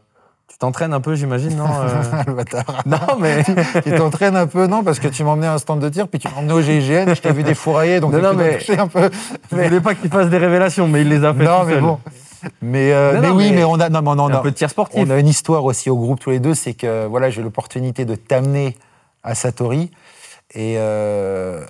tu 0.52 0.58
t'entraînes 0.58 0.94
un 0.94 1.00
peu, 1.02 1.16
j'imagine, 1.16 1.56
non 1.56 1.66
euh 1.66 2.24
le 2.28 2.34
bâtard. 2.34 2.84
Non, 2.86 2.98
mais. 3.20 3.44
tu 3.84 3.92
t'entraînes 3.96 4.36
un 4.36 4.48
peu, 4.48 4.68
non 4.68 4.84
Parce 4.84 5.00
que 5.00 5.08
tu 5.08 5.24
m'emmenais 5.24 5.48
à 5.48 5.54
un 5.54 5.58
stand 5.58 5.80
de 5.80 5.90
tir, 5.90 6.08
puis 6.08 6.20
tu 6.20 6.28
emmené 6.36 6.54
au 6.54 6.62
GIGN, 6.62 7.08
et 7.10 7.16
je 7.16 7.22
t'ai 7.22 7.32
vu 7.32 7.44
défourailler, 7.44 8.00
donc 8.00 8.14
Non, 8.14 8.22
non, 8.22 8.34
mais- 8.34 8.60
un 8.78 8.88
peu. 8.88 9.10
Je 9.52 9.56
voulais 9.56 9.80
pas 9.82 9.96
qu'il 9.96 10.10
fasse 10.10 10.30
des 10.30 10.38
révélations, 10.38 10.88
mais 10.88 11.02
il 11.02 11.10
les 11.10 11.24
a 11.24 11.34
fait 11.34 11.44
Non, 11.44 11.62
tout 11.62 11.66
mais 11.68 11.74
seul. 11.74 11.82
bon. 11.82 12.00
Mais, 12.62 12.92
euh, 12.92 13.14
Non, 13.14 13.22
mais 13.22 13.28
non, 13.30 13.36
oui, 13.36 13.50
mais- 13.52 13.56
mais 13.58 13.64
on 13.64 13.80
a, 13.80 13.90
non, 13.90 14.02
mais 14.02 14.10
on, 14.10 14.28
un 14.28 14.38
peu 14.40 14.52
de 14.52 14.56
tir 14.56 14.70
sportif. 14.70 15.00
on 15.06 15.10
a 15.10 15.18
une 15.20 15.28
histoire 15.28 15.64
aussi 15.64 15.90
au 15.90 15.96
groupe 15.96 16.20
tous 16.20 16.32
les 16.32 16.40
deux, 16.40 16.54
c'est 16.56 16.74
que 16.74 17.06
voilà, 17.06 17.30
j'ai 17.30 17.42
eu 17.42 17.44
l'opportunité 17.44 18.04
de 18.04 18.16
t'amener 18.16 18.78
à 19.24 19.36
Satori 19.36 19.92
et, 20.54 20.76
euh, 20.78 21.64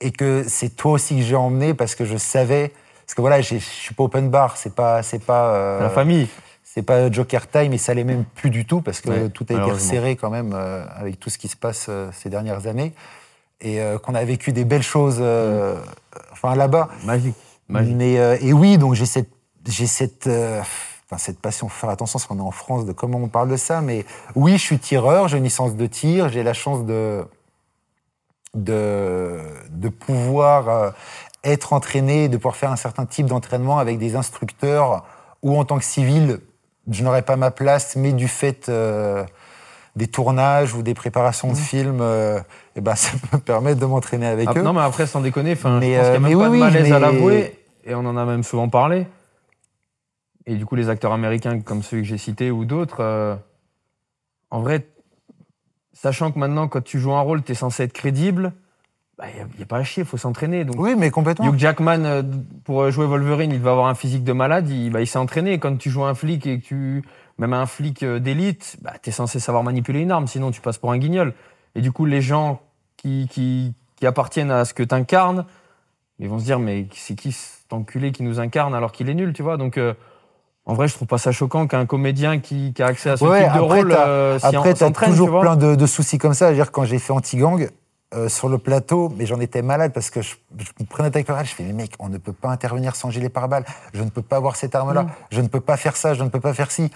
et 0.00 0.10
que 0.10 0.44
c'est 0.48 0.70
toi 0.70 0.92
aussi 0.92 1.16
que 1.16 1.22
j'ai 1.22 1.36
emmené 1.36 1.72
parce 1.74 1.94
que 1.94 2.04
je 2.04 2.16
savais, 2.16 2.72
parce 3.06 3.14
que 3.14 3.20
voilà, 3.20 3.40
je 3.42 3.56
suis 3.56 3.94
pas 3.94 4.02
open 4.04 4.28
bar, 4.28 4.56
c'est 4.56 4.74
pas, 4.74 5.02
c'est 5.04 5.22
pas, 5.24 5.54
euh, 5.54 5.80
La 5.82 5.88
famille. 5.90 6.26
C'est 6.72 6.82
pas 6.82 7.10
Joker 7.10 7.48
Time 7.48 7.72
et 7.72 7.78
ça 7.78 7.94
l'est 7.94 8.04
même 8.04 8.24
plus 8.24 8.50
du 8.50 8.64
tout 8.64 8.80
parce 8.80 9.00
que 9.00 9.10
Ouais, 9.10 9.28
tout 9.28 9.44
a 9.48 9.54
été 9.54 9.62
resserré 9.62 10.14
quand 10.14 10.30
même 10.30 10.52
euh, 10.54 10.84
avec 10.94 11.18
tout 11.18 11.28
ce 11.28 11.36
qui 11.36 11.48
se 11.48 11.56
passe 11.56 11.86
euh, 11.88 12.10
ces 12.12 12.30
dernières 12.30 12.68
années 12.68 12.94
et 13.60 13.80
euh, 13.80 13.98
qu'on 13.98 14.14
a 14.14 14.24
vécu 14.24 14.52
des 14.52 14.64
belles 14.64 14.84
choses 14.84 15.20
enfin 16.32 16.54
là-bas. 16.54 16.88
Magique. 17.04 17.34
Magique. 17.68 17.96
Mais 17.96 18.38
et 18.40 18.52
oui, 18.52 18.78
donc 18.78 18.94
j'ai 18.94 19.06
cette 19.06 19.30
j'ai 19.66 19.88
cette 19.88 20.28
enfin, 20.28 21.18
cette 21.18 21.40
passion, 21.40 21.68
faut 21.68 21.80
faire 21.80 21.90
attention 21.90 22.20
parce 22.20 22.26
qu'on 22.26 22.38
est 22.38 22.40
en 22.40 22.52
France 22.52 22.86
de 22.86 22.92
comment 22.92 23.18
on 23.18 23.28
parle 23.28 23.48
de 23.48 23.56
ça, 23.56 23.80
mais 23.80 24.06
oui, 24.36 24.52
je 24.52 24.62
suis 24.62 24.78
tireur, 24.78 25.26
j'ai 25.26 25.38
une 25.38 25.44
licence 25.44 25.74
de 25.74 25.86
tir, 25.86 26.28
j'ai 26.28 26.44
la 26.44 26.54
chance 26.54 26.84
de, 26.84 27.24
de, 28.54 29.40
de 29.70 29.88
pouvoir 29.88 30.94
être 31.42 31.72
entraîné, 31.72 32.28
de 32.28 32.36
pouvoir 32.36 32.54
faire 32.54 32.70
un 32.70 32.76
certain 32.76 33.06
type 33.06 33.26
d'entraînement 33.26 33.78
avec 33.78 33.98
des 33.98 34.14
instructeurs 34.14 35.04
où 35.42 35.58
en 35.58 35.64
tant 35.64 35.78
que 35.78 35.84
civil, 35.84 36.40
je 36.90 37.02
n'aurais 37.02 37.22
pas 37.22 37.36
ma 37.36 37.50
place, 37.50 37.96
mais 37.96 38.12
du 38.12 38.28
fait 38.28 38.68
euh, 38.68 39.24
des 39.96 40.06
tournages 40.06 40.74
ou 40.74 40.82
des 40.82 40.94
préparations 40.94 41.52
de 41.52 41.56
films, 41.56 42.00
euh, 42.00 42.40
eh 42.76 42.80
ben, 42.80 42.94
ça 42.96 43.12
me 43.32 43.38
permet 43.38 43.74
de 43.74 43.84
m'entraîner 43.84 44.26
avec 44.26 44.48
Ah, 44.48 44.58
eux. 44.58 44.62
non, 44.62 44.72
mais 44.72 44.80
après, 44.80 45.06
sans 45.06 45.20
déconner, 45.20 45.52
enfin, 45.52 45.78
Mais, 45.78 45.94
je 45.94 45.98
pense 45.98 46.06
qu'il 46.06 46.12
y 46.12 46.16
a 46.16 46.18
euh, 46.18 46.20
même 46.20 46.38
pas 46.38 46.50
oui, 46.50 46.58
de 46.58 46.64
malaise 46.64 46.92
à 46.92 46.98
l'avouer, 46.98 47.58
et 47.84 47.94
on 47.94 48.00
en 48.00 48.16
a 48.16 48.24
même 48.24 48.42
souvent 48.42 48.68
parlé. 48.68 49.06
Et 50.46 50.54
du 50.56 50.66
coup, 50.66 50.74
les 50.74 50.88
acteurs 50.88 51.12
américains, 51.12 51.60
comme 51.60 51.82
ceux 51.82 51.98
que 51.98 52.04
j'ai 52.04 52.18
cités 52.18 52.50
ou 52.50 52.64
d'autres, 52.64 53.00
euh, 53.00 53.36
en 54.50 54.60
vrai, 54.60 54.86
sachant 55.92 56.32
que 56.32 56.38
maintenant, 56.38 56.66
quand 56.66 56.82
tu 56.82 56.98
joues 56.98 57.12
un 57.12 57.20
rôle, 57.20 57.42
tu 57.42 57.52
es 57.52 57.54
censé 57.54 57.84
être 57.84 57.92
crédible, 57.92 58.52
il 59.28 59.56
n'y 59.58 59.62
a, 59.62 59.66
pas 59.66 59.78
à 59.78 59.84
chier, 59.84 60.02
il 60.02 60.06
faut 60.06 60.16
s'entraîner. 60.16 60.64
Donc, 60.64 60.76
Oui, 60.78 60.94
mais 60.96 61.10
complètement. 61.10 61.46
Hugh 61.46 61.58
Jackman, 61.58 62.04
euh, 62.04 62.22
pour 62.64 62.90
jouer 62.90 63.06
Wolverine, 63.06 63.50
il 63.52 63.58
devait 63.58 63.70
avoir 63.70 63.86
un 63.86 63.94
physique 63.94 64.24
de 64.24 64.32
malade, 64.32 64.68
il, 64.68 64.90
bah, 64.90 65.00
il 65.00 65.06
s'est 65.06 65.18
entraîné. 65.18 65.58
Quand 65.58 65.76
tu 65.76 65.90
joues 65.90 66.04
un 66.04 66.14
flic 66.14 66.46
et 66.46 66.58
que 66.60 66.64
tu. 66.64 67.02
Même 67.38 67.54
un 67.54 67.64
flic 67.64 68.02
euh, 68.02 68.18
d'élite, 68.18 68.76
bah, 68.82 68.92
tu 69.02 69.08
es 69.08 69.12
censé 69.12 69.40
savoir 69.40 69.64
manipuler 69.64 70.00
une 70.00 70.10
arme, 70.10 70.26
sinon 70.26 70.50
tu 70.50 70.60
passes 70.60 70.76
pour 70.76 70.92
un 70.92 70.98
guignol. 70.98 71.32
Et 71.74 71.80
du 71.80 71.90
coup, 71.90 72.04
les 72.04 72.20
gens 72.20 72.60
qui, 72.98 73.28
qui, 73.30 73.72
qui 73.96 74.06
appartiennent 74.06 74.50
à 74.50 74.66
ce 74.66 74.74
que 74.74 74.82
tu 74.82 74.94
incarnes, 74.94 75.46
ils 76.18 76.28
vont 76.28 76.38
se 76.38 76.44
dire 76.44 76.58
Mais 76.58 76.86
c'est 76.94 77.14
qui 77.14 77.32
cet 77.32 77.72
enculé 77.72 78.12
qui 78.12 78.22
nous 78.24 78.40
incarne 78.40 78.74
alors 78.74 78.92
qu'il 78.92 79.08
est 79.08 79.14
nul, 79.14 79.32
tu 79.32 79.42
vois? 79.42 79.56
Donc, 79.56 79.78
euh, 79.78 79.94
en 80.66 80.74
vrai, 80.74 80.86
je 80.86 80.94
trouve 80.94 81.08
pas 81.08 81.16
ça 81.16 81.32
choquant 81.32 81.66
qu'un 81.66 81.86
comédien 81.86 82.40
qui, 82.40 82.74
qui 82.74 82.82
a 82.82 82.86
accès 82.86 83.08
à 83.08 83.16
ce 83.16 83.24
Ouais, 83.24 83.44
type 83.44 83.54
de 83.54 83.58
après, 83.60 83.78
rôle 83.78 83.88
t'as- 83.90 84.06
euh, 84.06 84.38
Après, 84.42 84.74
tu 84.74 84.82
as 84.84 84.86
s'entraîne, 84.88 85.10
tu 85.12 85.16
toujours 85.18 85.40
plein 85.40 85.56
de, 85.56 85.74
de 85.76 85.86
soucis 85.86 86.18
comme 86.18 86.34
ça. 86.34 86.46
Je 86.46 86.50
veux 86.50 86.56
dire, 86.62 86.70
quand 86.72 86.84
j'ai 86.84 86.98
fait 86.98 87.12
Anti-Gang, 87.14 87.70
euh, 88.14 88.28
sur 88.28 88.48
le 88.48 88.58
plateau, 88.58 89.12
mais 89.16 89.24
j'en 89.24 89.38
étais 89.40 89.62
malade 89.62 89.92
parce 89.92 90.10
que 90.10 90.20
je, 90.20 90.34
je 90.58 90.70
me 90.80 90.86
prenais 90.86 91.06
avec 91.06 91.28
le 91.28 91.34
Je 91.44 91.54
fais, 91.54 91.62
mais 91.62 91.72
mec, 91.72 91.92
on 92.00 92.08
ne 92.08 92.18
peut 92.18 92.32
pas 92.32 92.48
intervenir 92.48 92.96
sans 92.96 93.10
gilet 93.10 93.28
pare-balles. 93.28 93.64
Je 93.94 94.02
ne 94.02 94.10
peux 94.10 94.22
pas 94.22 94.36
avoir 94.36 94.56
cette 94.56 94.74
arme-là. 94.74 95.04
Mm. 95.04 95.10
Je 95.30 95.40
ne 95.40 95.46
peux 95.46 95.60
pas 95.60 95.76
faire 95.76 95.96
ça. 95.96 96.14
Je 96.14 96.24
ne 96.24 96.28
peux 96.28 96.40
pas 96.40 96.52
faire 96.52 96.70
ci. 96.70 96.90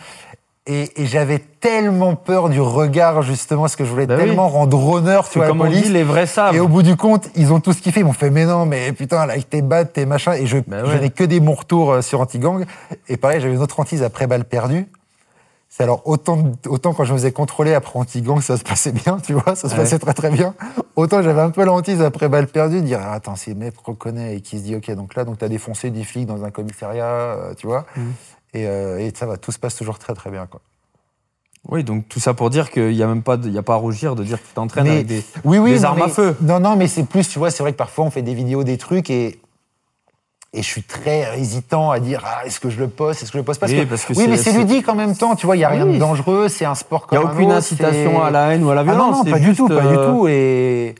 Et, 0.66 1.03
et 1.03 1.07
j'avais 1.07 1.39
tellement 1.39 2.16
peur 2.16 2.49
du 2.49 2.61
regard, 2.61 3.20
justement, 3.20 3.62
parce 3.62 3.77
que 3.77 3.85
je 3.85 3.91
voulais 3.91 4.07
Bah 4.07 4.15
oui. 4.19 4.24
tellement 4.24 4.49
rendre 4.49 4.82
honneur, 4.89 5.28
tu 5.28 5.39
vois, 5.39 5.45
la 5.47 5.51
comme 5.53 5.61
on 5.61 5.70
dit, 5.70 5.82
les 5.91 6.03
vrais 6.03 6.27
savent. 6.27 6.55
Et 6.57 6.61
au 6.61 6.69
bout 6.69 6.82
du 6.82 6.97
compte, 6.97 7.28
ils 7.36 7.53
ont 7.53 7.61
tous 7.61 7.81
kiffé. 7.81 8.01
Ils 8.01 8.07
m'ont 8.07 8.15
fait, 8.15 8.31
mais 8.31 8.47
non, 8.47 8.65
mais 8.65 8.93
putain, 8.93 9.27
là, 9.27 9.35
avec 9.35 9.51
tes 9.51 9.61
battes, 9.61 9.93
tes 9.93 10.07
machins. 10.07 10.32
Et 10.32 10.47
je, 10.47 10.57
je 10.66 10.74
ouais. 10.74 11.01
n'ai 11.01 11.11
que 11.11 11.23
des 11.23 11.39
bons 11.39 11.53
retours 11.55 11.93
euh, 11.93 12.01
sur 12.01 12.20
Anti-Gang. 12.23 12.65
Et 13.09 13.19
pareil, 13.19 13.41
j'avais 13.43 13.55
une 13.55 13.61
autre 13.61 13.78
hantise 13.78 14.03
après 14.03 14.27
balle 14.27 14.47
perdue. 14.47 14.86
C'est 15.69 15.82
alors 15.82 16.03
autant, 16.05 16.53
autant 16.69 16.95
quand 16.95 17.05
je 17.05 17.12
me 17.12 17.19
faisais 17.19 17.32
contrôler 17.32 17.74
après 17.74 17.99
Anti-Gang, 17.99 18.41
ça 18.41 18.57
se 18.57 18.62
passait 18.62 18.93
bien, 18.93 19.19
tu 19.19 19.32
vois, 19.32 19.57
ça 19.57 19.69
se 19.69 19.74
Ouais. 19.74 19.81
passait 19.81 19.99
très 19.99 20.15
très 20.15 20.31
bien. 20.31 20.55
Autant 20.95 21.20
j'avais 21.20 21.41
un 21.41 21.51
peu 21.51 21.65
la 21.65 21.73
hantise 21.73 22.01
après 22.01 22.28
balle 22.28 22.47
perdue, 22.47 22.81
de 22.81 22.86
dire, 22.86 23.01
ah, 23.03 23.15
attends, 23.15 23.35
si 23.35 23.51
le 23.51 23.57
mec 23.57 23.74
reconnaît 23.85 24.36
et 24.36 24.41
qui 24.41 24.59
se 24.59 24.62
dit, 24.65 24.77
ok, 24.77 24.89
donc 24.93 25.16
là, 25.16 25.24
donc 25.24 25.39
t'as 25.39 25.49
défoncé 25.49 25.91
10 25.91 26.05
flics 26.05 26.27
dans 26.27 26.45
un 26.45 26.51
commissariat, 26.53 27.07
euh, 27.07 27.55
tu 27.55 27.66
vois. 27.66 27.86
Mhm. 27.97 28.12
Et, 28.55 28.69
euh, 28.69 28.99
et 29.01 29.12
ça 29.16 29.27
va, 29.27 29.36
tout 29.36 29.51
se 29.51 29.59
passe 29.59 29.74
toujours 29.74 29.99
très 29.99 30.15
très 30.15 30.31
bien, 30.31 30.47
quoi. 30.47 30.61
Oui, 31.69 31.82
donc 31.82 32.09
tout 32.09 32.20
ça 32.20 32.35
pour 32.35 32.51
dire 32.51 32.70
qu'il 32.70 32.91
n'y 32.95 33.03
a 33.03 33.07
même 33.07 33.23
pas, 33.23 33.36
de- 33.39 33.49
y 33.49 33.59
a 33.59 33.62
pas 33.62 33.73
à 33.73 33.77
rougir 33.77 34.15
de 34.15 34.23
dire 34.23 34.41
que 34.41 34.47
tu 34.47 34.53
t'entraînes 34.55 34.86
avec 34.86 35.07
des. 35.07 35.24
Oui, 35.45 35.57
oui. 35.59 35.73
Des 35.73 35.78
non, 35.81 35.85
armes 35.89 35.99
mais- 36.01 36.05
à 36.05 36.09
feu. 36.09 36.36
Non, 36.43 36.61
non, 36.61 36.77
mais 36.77 36.86
c'est 36.86 37.05
plus, 37.05 37.27
tu 37.27 37.39
vois, 37.39 37.51
c'est 37.51 37.62
vrai 37.62 37.73
que 37.73 37.78
parfois 37.78 38.05
on 38.05 38.11
fait 38.11 38.20
des 38.23 38.35
vidéos, 38.35 38.62
des 38.65 38.77
trucs 38.78 39.09
et. 39.11 39.41
Et 40.56 40.62
je 40.62 40.66
suis 40.68 40.85
très 40.85 41.36
hésitant 41.36 41.90
à 41.90 41.98
dire 41.98 42.22
ah, 42.24 42.47
est-ce 42.47 42.60
que 42.60 42.70
je 42.70 42.78
le 42.78 42.86
poste, 42.86 43.22
est-ce 43.22 43.32
que 43.32 43.39
je 43.39 43.40
le 43.40 43.44
poste? 43.44 43.59
Parce 43.60 43.72
Oui, 43.72 43.81
que, 43.81 43.85
parce 43.86 44.05
que 44.05 44.12
oui, 44.14 44.26
mais 44.28 44.36
c'est 44.36 44.52
ludique 44.52 44.89
en 44.89 44.94
même 44.94 45.16
temps, 45.16 45.35
tu 45.35 45.47
vois, 45.47 45.56
il 45.56 45.60
y 45.60 45.64
a 45.64 45.68
rien 45.68 45.85
Oui. 45.85 45.94
de 45.94 45.98
dangereux, 45.98 46.48
c'est 46.48 46.64
un 46.64 46.76
sport 46.76 47.09
Il 47.10 47.16
comme 47.16 47.18
n'y 47.18 47.24
a 47.24 47.28
un 47.28 47.32
aucune 47.32 47.47
autre, 47.48 47.56
incitation 47.56 48.22
à 48.22 48.31
la 48.31 48.52
haine 48.55 48.62
ou 48.62 48.70
à 48.70 48.74
la 48.76 48.82
Ah 48.82 48.85
violence. 48.85 49.16
non, 49.18 49.24
non, 49.24 49.31
pas 49.32 49.40
du 49.40 49.52
tout, 49.55 49.66
pas 49.66 49.81
du 49.81 49.97
euh, 49.97 50.09
tout. 50.10 50.28
Et 50.28 50.94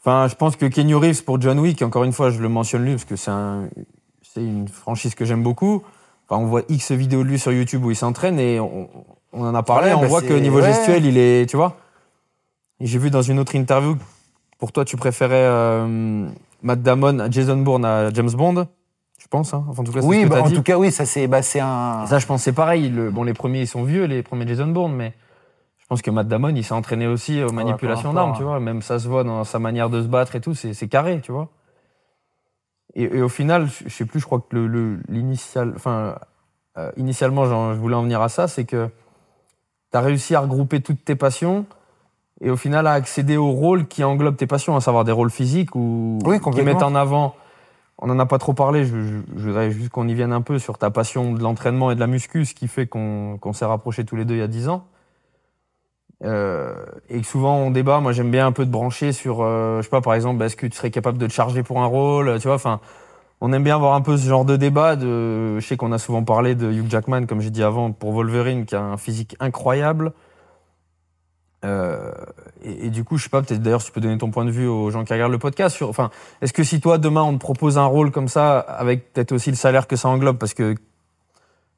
Enfin, 0.00 0.28
je 0.28 0.34
pense 0.36 0.54
que 0.56 0.66
Kenny 0.66 0.94
Reeves 0.94 1.24
pour 1.24 1.40
John 1.40 1.58
Wick, 1.58 1.82
encore 1.82 2.04
une 2.04 2.12
fois, 2.12 2.30
je 2.30 2.38
le 2.40 2.48
mentionne 2.48 2.84
lui 2.84 2.92
parce 2.92 3.04
que 3.04 3.16
c'est 3.16 3.30
un, 3.30 3.68
c'est 4.22 4.42
une 4.42 4.68
franchise 4.68 5.14
que 5.14 5.24
j'aime 5.24 5.42
beaucoup. 5.42 5.82
Enfin, 6.28 6.40
on 6.40 6.46
voit 6.46 6.62
X 6.68 6.92
vidéos 6.92 7.22
de 7.24 7.28
lui 7.28 7.38
sur 7.38 7.52
YouTube 7.52 7.84
où 7.84 7.90
il 7.90 7.96
s'entraîne 7.96 8.38
et 8.38 8.60
on, 8.60 8.88
on 9.32 9.44
en 9.46 9.54
a 9.54 9.62
parlé. 9.62 9.88
Ouais, 9.88 9.94
on 9.94 10.02
bah 10.02 10.06
voit 10.06 10.22
que 10.22 10.34
niveau 10.34 10.60
ouais. 10.60 10.72
gestuel, 10.72 11.04
il 11.04 11.18
est, 11.18 11.48
tu 11.48 11.56
vois. 11.56 11.76
J'ai 12.80 12.98
vu 12.98 13.10
dans 13.10 13.22
une 13.22 13.38
autre 13.38 13.54
interview, 13.54 13.96
pour 14.58 14.72
toi, 14.72 14.84
tu 14.84 14.96
préférais 14.96 15.34
euh, 15.36 16.28
Matt 16.62 16.82
Damon 16.82 17.18
à 17.20 17.30
Jason 17.30 17.56
Bourne 17.56 17.84
à 17.84 18.12
James 18.12 18.30
Bond, 18.30 18.66
pense. 19.36 19.54
Hein. 19.54 19.64
Enfin, 19.68 19.82
en 19.82 19.84
tout 19.84 19.92
cas, 19.92 20.00
oui, 20.02 20.20
ce 20.22 20.24
que 20.26 20.30
bah, 20.30 20.42
en 20.42 20.48
dit. 20.48 20.54
tout 20.54 20.62
cas, 20.62 20.76
oui, 20.78 20.90
ça 20.92 21.04
c'est 21.06 21.26
bah, 21.26 21.42
c'est 21.42 21.60
un. 21.60 22.06
Ça, 22.06 22.18
je 22.18 22.26
pense, 22.26 22.42
c'est 22.42 22.52
pareil. 22.52 22.88
Le- 22.88 23.10
bon, 23.10 23.22
les 23.24 23.34
premiers, 23.34 23.60
ils 23.60 23.66
sont 23.66 23.82
vieux, 23.84 24.04
les 24.04 24.22
premiers 24.22 24.46
Jason 24.46 24.66
Bourne, 24.68 24.94
mais 24.94 25.12
je 25.78 25.86
pense 25.86 26.02
que 26.02 26.10
Matt 26.10 26.28
Damon, 26.28 26.54
il 26.54 26.64
s'est 26.64 26.74
entraîné 26.74 27.06
aussi 27.06 27.42
aux 27.42 27.52
manipulations 27.52 28.12
d'armes, 28.12 28.34
tu 28.36 28.42
vois. 28.42 28.60
Même 28.60 28.80
ça 28.82 28.98
se 28.98 29.08
voit 29.08 29.24
dans 29.24 29.44
sa 29.44 29.58
manière 29.58 29.90
de 29.90 30.02
se 30.02 30.06
battre 30.08 30.36
et 30.36 30.40
tout, 30.40 30.54
c'est 30.54 30.88
carré, 30.88 31.20
tu 31.20 31.32
vois. 31.32 31.48
Et, 32.94 33.02
et 33.04 33.22
au 33.22 33.28
final, 33.28 33.68
je 33.68 33.88
sais 33.88 34.04
plus, 34.04 34.20
je 34.20 34.24
crois 34.26 34.38
que 34.40 34.54
le- 34.54 34.66
le- 34.68 35.00
l'initial, 35.08 35.72
enfin, 35.74 36.14
euh, 36.78 36.90
initialement, 36.96 37.44
je 37.74 37.78
voulais 37.78 37.96
en 37.96 38.02
venir 38.02 38.20
à 38.22 38.28
ça, 38.28 38.46
c'est 38.48 38.64
que 38.64 38.88
tu 39.90 39.98
as 39.98 40.00
réussi 40.00 40.34
à 40.34 40.40
regrouper 40.40 40.80
toutes 40.80 41.04
tes 41.04 41.16
passions 41.16 41.66
et 42.40 42.50
au 42.50 42.56
final 42.56 42.86
à 42.86 42.92
accéder 42.92 43.36
au 43.36 43.50
rôle 43.50 43.86
qui 43.86 44.02
englobe 44.04 44.36
tes 44.36 44.46
passions, 44.46 44.76
à 44.76 44.80
savoir 44.80 45.04
des 45.04 45.12
rôles 45.12 45.30
physiques 45.30 45.74
ou 45.76 46.18
Oui, 46.24 46.38
qui 46.40 46.62
mettent 46.62 46.82
en 46.82 46.94
avant. 46.94 47.34
On 47.98 48.08
n'en 48.08 48.18
a 48.18 48.26
pas 48.26 48.38
trop 48.38 48.54
parlé, 48.54 48.84
je, 48.84 48.94
voudrais 49.34 49.70
juste 49.70 49.90
qu'on 49.90 50.08
y 50.08 50.14
vienne 50.14 50.32
un 50.32 50.40
peu 50.40 50.58
sur 50.58 50.78
ta 50.78 50.90
passion 50.90 51.32
de 51.32 51.40
l'entraînement 51.40 51.90
et 51.90 51.94
de 51.94 52.00
la 52.00 52.08
muscu, 52.08 52.44
ce 52.44 52.54
qui 52.54 52.66
fait 52.66 52.86
qu'on 52.86 53.52
s'est 53.52 53.64
rapprochés 53.64 54.04
tous 54.04 54.16
les 54.16 54.24
deux 54.24 54.34
il 54.34 54.40
y 54.40 54.42
a 54.42 54.48
10 54.48 54.68
ans. 54.68 54.86
Euh, 56.24 56.74
et 57.08 57.22
souvent 57.22 57.56
on 57.58 57.70
débat, 57.70 58.00
moi 58.00 58.12
j'aime 58.12 58.30
bien 58.30 58.46
un 58.46 58.52
peu 58.52 58.64
te 58.64 58.70
brancher 58.70 59.12
sur, 59.12 59.42
euh, 59.42 59.78
je 59.78 59.82
sais 59.82 59.90
pas, 59.90 60.00
par 60.00 60.14
exemple, 60.14 60.42
est-ce 60.42 60.56
que 60.56 60.66
tu 60.66 60.76
serais 60.76 60.90
capable 60.90 61.18
de 61.18 61.26
te 61.26 61.32
charger 61.32 61.62
pour 61.62 61.80
un 61.82 61.86
rôle, 61.86 62.38
tu 62.40 62.48
vois, 62.48 62.56
enfin, 62.56 62.80
on 63.40 63.52
aime 63.52 63.62
bien 63.62 63.76
avoir 63.76 63.94
un 63.94 64.00
peu 64.00 64.16
ce 64.16 64.26
genre 64.28 64.44
de 64.44 64.56
débat. 64.56 64.98
Je 64.98 65.58
sais 65.60 65.76
qu'on 65.76 65.92
a 65.92 65.98
souvent 65.98 66.24
parlé 66.24 66.54
de 66.54 66.70
Hugh 66.72 66.88
Jackman, 66.88 67.26
comme 67.26 67.40
j'ai 67.40 67.50
dit 67.50 67.62
avant, 67.62 67.92
pour 67.92 68.12
Wolverine, 68.12 68.64
qui 68.64 68.74
a 68.74 68.82
un 68.82 68.96
physique 68.96 69.36
incroyable. 69.38 70.12
Euh, 71.64 72.12
et, 72.62 72.86
et 72.86 72.90
du 72.90 73.04
coup, 73.04 73.16
je 73.16 73.24
sais 73.24 73.30
pas, 73.30 73.40
peut-être 73.42 73.62
d'ailleurs, 73.62 73.82
tu 73.82 73.90
peux 73.90 74.00
donner 74.00 74.18
ton 74.18 74.30
point 74.30 74.44
de 74.44 74.50
vue 74.50 74.66
aux 74.68 74.90
gens 74.90 75.02
qui 75.04 75.12
regardent 75.12 75.32
le 75.32 75.38
podcast. 75.38 75.74
Sur, 75.74 75.88
enfin, 75.88 76.10
est-ce 76.42 76.52
que 76.52 76.62
si 76.62 76.80
toi, 76.80 76.98
demain, 76.98 77.22
on 77.22 77.32
te 77.34 77.38
propose 77.38 77.78
un 77.78 77.86
rôle 77.86 78.10
comme 78.10 78.28
ça, 78.28 78.58
avec 78.58 79.12
peut-être 79.12 79.32
aussi 79.32 79.50
le 79.50 79.56
salaire 79.56 79.86
que 79.86 79.96
ça 79.96 80.08
englobe, 80.08 80.36
parce 80.36 80.52
que 80.54 80.74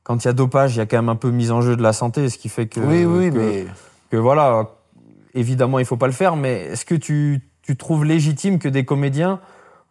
quand 0.02 0.24
il 0.24 0.28
y 0.28 0.30
a 0.30 0.32
dopage, 0.32 0.74
il 0.74 0.78
y 0.78 0.80
a 0.80 0.86
quand 0.86 0.96
même 0.98 1.08
un 1.08 1.16
peu 1.16 1.30
mise 1.30 1.50
en 1.52 1.60
jeu 1.60 1.76
de 1.76 1.82
la 1.82 1.92
santé, 1.92 2.28
ce 2.28 2.38
qui 2.38 2.48
fait 2.48 2.66
que. 2.66 2.80
oui, 2.80 3.04
oui, 3.04 3.30
que- 3.30 3.38
mais. 3.38 3.66
que 4.10 4.16
voilà, 4.16 4.70
évidemment, 5.34 5.78
il 5.78 5.84
faut 5.84 5.96
pas 5.96 6.06
le 6.06 6.12
faire, 6.12 6.36
mais 6.36 6.62
est-ce 6.72 6.84
que 6.84 6.94
tu, 6.94 7.42
tu 7.62 7.76
trouves 7.76 8.04
légitime 8.04 8.58
que 8.58 8.68
des 8.68 8.84
comédiens, 8.84 9.40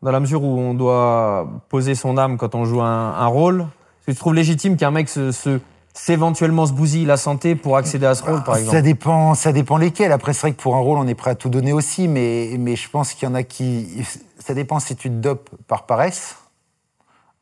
dans 0.01 0.11
la 0.11 0.19
mesure 0.19 0.43
où 0.43 0.59
on 0.59 0.73
doit 0.73 1.47
poser 1.69 1.95
son 1.95 2.17
âme 2.17 2.37
quand 2.37 2.53
on 2.55 2.65
joue 2.65 2.81
un, 2.81 3.13
un 3.13 3.27
rôle, 3.27 3.61
est-ce 3.61 4.05
que 4.07 4.11
tu 4.11 4.17
trouves 4.17 4.33
légitime 4.35 4.77
qu'un 4.77 4.91
mec 4.91 5.09
se, 5.09 5.31
se- 5.31 5.59
s'éventuellement 5.95 6.65
se 6.65 6.73
bousille 6.73 7.05
la 7.05 7.15
santé 7.17 7.55
pour 7.55 7.77
accéder 7.77 8.05
à 8.05 8.15
ce 8.15 8.23
rôle, 8.23 8.43
par 8.43 8.55
Ça 8.55 8.61
exemple 8.61 8.81
dépend, 8.81 9.33
ça 9.33 9.51
dépend 9.53 9.77
lesquels. 9.77 10.11
Après, 10.11 10.33
c'est 10.33 10.41
vrai 10.41 10.51
que 10.51 10.61
pour 10.61 10.75
un 10.75 10.79
rôle, 10.79 10.97
on 10.97 11.07
est 11.07 11.15
prêt 11.15 11.31
à 11.31 11.35
tout 11.35 11.49
donner 11.49 11.71
aussi, 11.71 12.07
mais, 12.09 12.51
mais 12.59 12.75
je 12.75 12.89
pense 12.89 13.13
qu'il 13.13 13.27
y 13.27 13.31
en 13.31 13.33
a 13.33 13.43
qui. 13.43 14.05
Ça 14.37 14.53
dépend 14.53 14.79
si 14.79 14.95
tu 14.95 15.09
te 15.09 15.15
dopes 15.15 15.49
par 15.67 15.85
paresse 15.85 16.35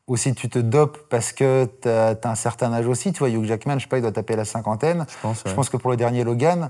ou 0.08 0.18
si 0.18 0.36
tu 0.36 0.50
te 0.50 0.60
dopes 0.60 1.00
parce 1.10 1.34
que 1.34 1.68
tu 1.82 1.90
as, 1.90 2.16
un 2.24 2.36
certain 2.36 2.72
âge 2.72 2.88
aussi. 2.88 3.12
Tu 3.12 3.20
vois, 3.20 3.30
Hugh 3.30 3.44
Jackman, 3.44 3.80
je 3.80 3.84
sais 3.84 3.90
pas, 3.90 3.98
il 3.98 4.02
doit 4.02 4.12
taper 4.12 4.36
la 4.36 4.46
cinquantaine. 4.46 5.06
Je 5.10 5.22
pense. 5.22 5.44
Je 5.46 5.54
pense 5.54 5.70
que 5.70 5.78
pour 5.78 5.90
le 5.90 5.98
dernier 5.98 6.24
Logan, 6.24 6.70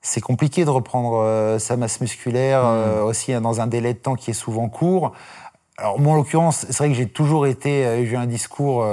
c'est 0.00 0.22
compliqué 0.22 0.64
de 0.64 0.70
reprendre 0.70 1.20
euh, 1.22 1.58
sa 1.58 1.76
masse 1.76 2.00
musculaire 2.00 2.62
Mm. 2.62 2.66
euh, 2.66 3.02
aussi 3.02 3.34
hein, 3.34 3.42
dans 3.42 3.60
un 3.60 3.66
délai 3.66 3.92
de 3.92 3.98
temps 3.98 4.14
qui 4.14 4.30
est 4.30 4.34
souvent 4.34 4.70
court. 4.70 5.12
Alors 5.76 6.00
moi, 6.00 6.14
en 6.14 6.16
l'occurrence, 6.16 6.64
c'est 6.70 6.78
vrai 6.78 6.88
que 6.88 6.94
j'ai 6.94 7.08
toujours 7.08 7.46
été, 7.46 7.84
euh, 7.84 8.04
j'ai 8.04 8.12
eu 8.12 8.16
un 8.16 8.26
discours. 8.26 8.86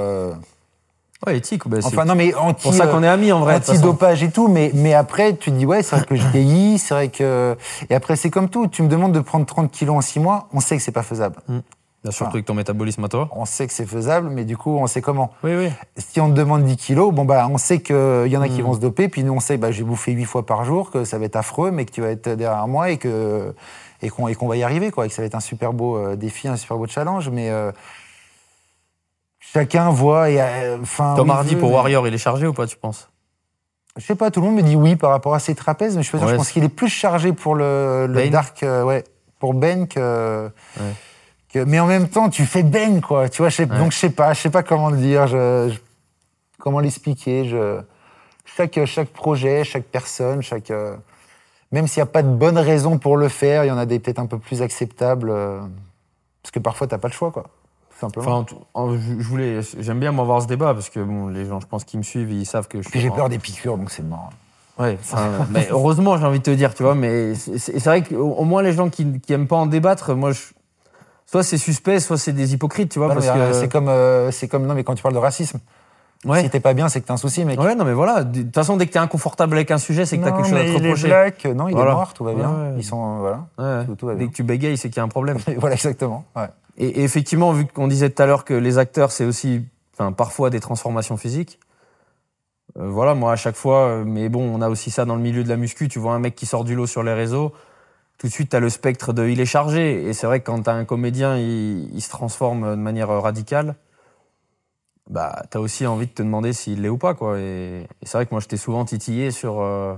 Ouais, 1.26 1.36
éthique. 1.36 1.66
bah, 1.68 1.78
c'est 1.80 1.86
enfin 1.88 2.04
non, 2.04 2.14
mais 2.14 2.32
anti. 2.34 2.62
pour 2.62 2.74
ça 2.74 2.86
qu'on 2.86 3.02
est 3.02 3.08
amis, 3.08 3.32
en 3.32 3.40
vrai. 3.40 3.56
Anti-dopage 3.56 4.22
et 4.22 4.30
tout, 4.30 4.48
mais, 4.48 4.70
mais 4.74 4.94
après, 4.94 5.34
tu 5.36 5.50
te 5.50 5.56
dis, 5.56 5.66
ouais, 5.66 5.82
c'est 5.82 5.96
vrai 5.96 6.04
que 6.06 6.14
je 6.16 6.26
vieillis, 6.28 6.78
c'est 6.78 6.94
vrai 6.94 7.08
que. 7.08 7.56
Et 7.90 7.94
après, 7.94 8.16
c'est 8.16 8.30
comme 8.30 8.48
tout. 8.48 8.68
Tu 8.68 8.82
me 8.82 8.88
demandes 8.88 9.12
de 9.12 9.20
prendre 9.20 9.44
30 9.46 9.70
kilos 9.70 9.96
en 9.96 10.00
6 10.00 10.20
mois, 10.20 10.48
on 10.52 10.60
sait 10.60 10.76
que 10.76 10.82
c'est 10.82 10.92
pas 10.92 11.02
faisable. 11.02 11.36
Bien 12.02 12.12
sûr, 12.12 12.28
avec 12.28 12.44
ton 12.44 12.54
métabolisme 12.54 13.02
à 13.04 13.08
toi. 13.08 13.28
On 13.32 13.44
sait 13.46 13.66
que 13.66 13.72
c'est 13.72 13.86
faisable, 13.86 14.28
mais 14.30 14.44
du 14.44 14.56
coup, 14.56 14.70
on 14.78 14.86
sait 14.86 15.00
comment. 15.02 15.32
Oui, 15.42 15.56
oui. 15.56 15.70
Si 15.96 16.20
on 16.20 16.28
te 16.30 16.34
demande 16.34 16.62
10 16.62 16.76
kilos, 16.76 17.12
bon, 17.12 17.24
bah, 17.24 17.48
on 17.50 17.58
sait 17.58 17.80
qu'il 17.80 17.96
y 18.28 18.36
en 18.36 18.42
a 18.42 18.48
qui 18.48 18.60
Mm. 18.62 18.66
vont 18.66 18.74
se 18.74 18.78
doper, 18.78 19.08
puis 19.08 19.24
nous, 19.24 19.32
on 19.32 19.40
sait 19.40 19.56
bah, 19.56 19.72
j'ai 19.72 19.82
bouffé 19.82 20.12
8 20.12 20.24
fois 20.24 20.46
par 20.46 20.64
jour, 20.64 20.92
que 20.92 21.04
ça 21.04 21.18
va 21.18 21.24
être 21.24 21.34
affreux, 21.34 21.72
mais 21.72 21.84
que 21.84 21.90
tu 21.90 22.02
vas 22.02 22.10
être 22.10 22.28
derrière 22.28 22.68
moi 22.68 22.90
et 22.90 22.98
que 22.98 23.52
et 24.02 24.10
qu'on 24.10 24.28
et 24.28 24.36
qu'on 24.36 24.46
va 24.46 24.56
y 24.56 24.62
arriver, 24.62 24.92
quoi, 24.92 25.06
et 25.06 25.08
que 25.08 25.14
ça 25.14 25.22
va 25.22 25.26
être 25.26 25.34
un 25.34 25.40
super 25.40 25.72
beau 25.72 25.96
euh, 25.96 26.14
défi, 26.14 26.46
un 26.46 26.56
super 26.56 26.76
beau 26.76 26.86
challenge, 26.86 27.28
mais. 27.30 27.50
euh, 27.50 27.72
Chacun 29.60 29.90
voit 29.90 30.30
et 30.30 30.40
euh, 30.40 30.78
enfin. 30.82 31.14
Tom 31.16 31.30
Hardy 31.30 31.54
veut, 31.54 31.60
pour 31.60 31.70
mais- 31.70 31.74
Warrior, 31.76 32.06
il 32.08 32.14
est 32.14 32.18
chargé 32.18 32.46
ou 32.46 32.52
pas, 32.52 32.66
tu 32.66 32.76
penses? 32.76 33.08
Je 33.96 34.04
sais 34.04 34.14
pas, 34.14 34.30
tout 34.30 34.40
le 34.40 34.46
monde 34.46 34.56
me 34.56 34.62
dit 34.62 34.76
oui 34.76 34.94
par 34.96 35.10
rapport 35.10 35.34
à 35.34 35.38
ses 35.38 35.54
trapèzes, 35.54 35.96
mais 35.96 36.02
je, 36.02 36.08
suis 36.08 36.12
pas 36.12 36.18
sûr, 36.18 36.26
Ouais, 36.26 36.32
je 36.34 36.36
pense 36.36 36.50
qu'il 36.52 36.64
est 36.64 36.68
plus 36.68 36.88
chargé 36.90 37.32
pour 37.32 37.54
le, 37.54 38.06
le 38.06 38.12
Ben 38.14 38.30
dark, 38.30 38.62
euh, 38.62 38.82
ouais, 38.84 39.04
pour 39.38 39.54
Ben 39.54 39.88
que, 39.88 40.50
Ouais. 40.78 40.82
que- 41.52 41.64
Mais 41.64 41.80
en 41.80 41.86
même 41.86 42.08
temps, 42.08 42.28
tu 42.28 42.44
fais 42.44 42.62
Ben, 42.62 43.00
quoi. 43.00 43.28
Tu 43.30 43.40
vois, 43.40 43.48
je 43.48 43.56
sais- 43.56 43.70
Ouais. 43.70 43.78
donc 43.78 43.92
je 43.92 43.96
sais 43.98 44.10
pas, 44.10 44.34
je 44.34 44.40
sais 44.42 44.50
pas 44.50 44.62
comment 44.62 44.90
le 44.90 44.98
dire. 44.98 45.26
Je, 45.26 45.70
je- 45.72 45.78
comment 46.58 46.80
l'expliquer. 46.80 47.46
Je... 47.48 47.80
Chaque, 48.44 48.78
chaque 48.84 49.08
projet, 49.08 49.64
chaque 49.64 49.84
personne, 49.84 50.42
chaque. 50.42 50.70
euh, 50.70 50.94
Même 51.72 51.86
s'il 51.88 52.00
n'y 52.02 52.08
a 52.08 52.12
pas 52.12 52.22
de 52.22 52.28
bonne 52.28 52.58
raison 52.58 52.96
pour 52.98 53.16
le 53.16 53.28
faire, 53.28 53.64
il 53.64 53.68
y 53.68 53.70
en 53.70 53.78
a 53.78 53.86
des 53.86 53.98
peut-être 53.98 54.18
un 54.20 54.26
peu 54.26 54.38
plus 54.38 54.60
acceptables. 54.62 55.30
euh, 55.30 55.60
Parce 56.42 56.52
que 56.52 56.58
parfois, 56.60 56.86
t'as 56.86 56.98
pas 56.98 57.08
le 57.08 57.12
choix, 57.14 57.30
quoi. 57.32 57.46
Tout 57.98 58.00
simplement. 58.00 58.26
Enfin, 58.26 58.36
en 58.40 58.44
tout- 58.44 58.58
en- 58.74 58.92
je 58.94 59.26
voulais, 59.28 59.60
j'aime 59.78 59.98
bien 60.00 60.12
m'avoir 60.12 60.42
ce 60.42 60.46
débat 60.46 60.74
parce 60.74 60.90
que 60.90 61.00
bon, 61.00 61.28
les 61.28 61.46
gens, 61.46 61.60
je 61.60 61.66
pense, 61.66 61.84
qui 61.84 61.96
me 61.96 62.02
suivent, 62.02 62.30
ils 62.30 62.44
savent 62.46 62.68
que 62.68 62.82
je 62.82 62.88
Puis 62.88 62.98
suis 63.00 63.08
j'ai 63.08 63.10
en- 63.10 63.16
peur 63.16 63.28
des 63.30 63.38
piqûres, 63.38 63.78
donc 63.78 63.90
c'est 63.90 64.02
mort. 64.02 64.30
Ouais, 64.78 64.98
enfin, 65.00 65.30
mais 65.50 65.66
heureusement, 65.70 66.18
j'ai 66.18 66.26
envie 66.26 66.38
de 66.40 66.44
te 66.44 66.50
dire, 66.50 66.74
tu 66.74 66.82
vois, 66.82 66.94
mais 66.94 67.34
c'est 67.34 67.58
c'est 67.58 67.82
vrai 67.84 68.02
qu'au 68.02 68.16
au 68.34 68.44
moins 68.44 68.62
les 68.62 68.74
gens 68.74 68.90
qui, 68.90 69.18
qui 69.20 69.32
aiment 69.32 69.46
pas 69.48 69.56
en 69.56 69.64
débattre, 69.66 70.14
moi, 70.14 70.32
je, 70.32 70.42
soit 71.24 71.42
c'est 71.42 71.56
suspect, 71.56 71.98
soit 72.00 72.18
c'est 72.18 72.32
des 72.34 72.52
hypocrites, 72.52 72.90
tu 72.92 72.98
vois, 72.98 73.08
non, 73.08 73.14
parce 73.14 73.26
mais, 73.26 73.32
euh, 73.40 73.48
que. 73.52 73.56
C'est 73.56 73.68
comme, 73.68 73.88
euh, 73.88 74.30
c'est 74.30 74.48
comme. 74.48 74.66
Non, 74.66 74.74
mais 74.74 74.84
quand 74.84 74.94
tu 74.94 75.02
parles 75.02 75.14
de 75.14 75.18
racisme, 75.18 75.58
ouais. 76.26 76.42
si 76.42 76.50
t'es 76.50 76.60
pas 76.60 76.74
bien, 76.74 76.90
c'est 76.90 77.00
que 77.00 77.06
t'as 77.06 77.14
un 77.14 77.16
souci, 77.16 77.46
mec. 77.46 77.58
ouais, 77.58 77.74
non, 77.74 77.86
mais 77.86 77.94
voilà. 77.94 78.22
De 78.24 78.42
toute 78.42 78.54
façon, 78.54 78.76
dès 78.76 78.86
que 78.86 78.92
t'es 78.92 78.98
inconfortable 78.98 79.54
avec 79.54 79.70
un 79.70 79.78
sujet, 79.78 80.04
c'est 80.04 80.18
que 80.18 80.24
t'as 80.24 80.32
quelque 80.32 80.48
chose 80.48 80.58
à 80.58 80.60
te 80.60 80.66
il 80.66 80.72
est 80.74 80.76
reprocher. 80.90 81.08
black. 81.08 81.44
Non, 81.46 81.68
il 81.68 81.74
Voilà. 81.74 81.92
est 81.92 81.94
noir, 81.94 82.12
tout 82.12 82.24
va 82.24 82.34
bien. 82.34 82.50
Ouais, 82.50 82.68
ouais. 82.72 82.74
Ils 82.76 82.84
sont. 82.84 83.16
euh, 83.16 83.18
Voilà. 83.20 83.46
Ouais. 83.80 83.86
Tout- 83.86 83.94
tout 83.94 84.06
va 84.06 84.12
Dès 84.12 84.18
bien. 84.18 84.28
que 84.28 84.32
tu 84.34 84.42
bégayes, 84.42 84.76
c'est 84.76 84.90
qu'il 84.90 84.98
y 84.98 85.00
a 85.00 85.04
un 85.04 85.08
problème. 85.08 85.38
voilà, 85.56 85.74
exactement. 85.76 86.24
Ouais. 86.36 86.48
Et, 86.78 87.02
effectivement, 87.04 87.52
vu 87.52 87.66
qu'on 87.66 87.88
disait 87.88 88.10
tout 88.10 88.22
à 88.22 88.26
l'heure 88.26 88.44
que 88.44 88.54
les 88.54 88.78
acteurs, 88.78 89.12
c'est 89.12 89.24
aussi, 89.24 89.64
enfin, 89.94 90.12
parfois 90.12 90.50
des 90.50 90.60
transformations 90.60 91.16
physiques. 91.16 91.58
euh, 92.78 92.88
voilà, 92.90 93.14
moi, 93.14 93.32
à 93.32 93.36
chaque 93.36 93.56
fois, 93.56 93.88
euh, 93.88 94.04
mais 94.04 94.28
bon, 94.28 94.42
on 94.42 94.60
a 94.62 94.68
aussi 94.68 94.90
ça 94.90 95.04
dans 95.04 95.16
le 95.16 95.22
milieu 95.22 95.44
de 95.44 95.48
la 95.48 95.56
muscu. 95.56 95.88
Tu 95.88 95.98
vois 95.98 96.14
un 96.14 96.18
mec 96.18 96.34
qui 96.34 96.46
sort 96.46 96.64
du 96.64 96.74
lot 96.74 96.86
sur 96.86 97.02
les 97.02 97.14
réseaux, 97.14 97.52
tout 98.18 98.26
de 98.28 98.32
suite, 98.32 98.50
tu 98.50 98.56
as 98.56 98.60
le 98.60 98.70
spectre 98.70 99.12
de 99.12 99.26
il 99.28 99.40
est 99.40 99.46
chargé. 99.46 100.04
Et 100.08 100.12
c'est 100.12 100.26
vrai 100.26 100.40
que 100.40 100.46
quand 100.46 100.62
tu 100.62 100.70
as 100.70 100.74
un 100.74 100.84
comédien, 100.84 101.36
il, 101.38 102.00
se 102.02 102.10
transforme 102.10 102.70
de 102.70 102.76
manière 102.76 103.08
radicale, 103.08 103.76
bah, 105.10 105.42
tu 105.50 105.58
as 105.58 105.60
aussi 105.60 105.86
envie 105.86 106.06
de 106.06 106.12
te 106.12 106.22
demander 106.22 106.52
s'il 106.52 106.82
l'est 106.82 106.88
ou 106.88 106.98
pas. 106.98 107.14
Quoi. 107.14 107.38
Et, 107.40 107.82
et 108.02 108.06
c'est 108.06 108.18
vrai 108.18 108.26
que 108.26 108.32
moi, 108.32 108.40
j'étais 108.40 108.56
souvent 108.56 108.84
titillé 108.84 109.30
sur. 109.30 109.60
euh, 109.60 109.94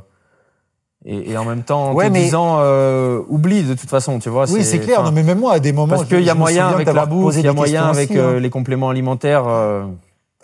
et, 1.05 1.31
et 1.33 1.37
en 1.39 1.45
même 1.45 1.63
temps, 1.63 1.91
en 1.91 1.95
Ouais, 1.95 2.09
te 2.09 2.13
mais- 2.13 2.25
disant, 2.25 2.59
euh, 2.61 3.21
oublie 3.29 3.63
de 3.63 3.75
toute 3.75 3.89
façon, 3.89 4.19
tu 4.19 4.29
vois. 4.29 4.51
Oui, 4.51 4.65
c'est 4.65 4.81
clair. 4.81 5.03
Non, 5.03 5.13
mais 5.13 5.23
même 5.23 5.39
moi, 5.39 5.53
à 5.55 5.61
des 5.61 5.73
moments. 5.73 5.89
parce 5.97 6.05
qu'il 6.09 6.21
y 6.23 6.31
a 6.31 6.35
moyen 6.35 6.69
avec 6.69 6.87
la 6.93 7.07
bouffe, 7.07 7.37
il 7.37 7.45
y 7.45 7.49
a 7.49 7.53
moyen 7.53 7.87
avec 7.87 8.11
aussi, 8.11 8.19
euh, 8.19 8.37
hein. 8.37 8.41
les 8.41 8.51
compléments 8.51 8.91
alimentaires. 8.91 9.45
euh, 9.47 9.85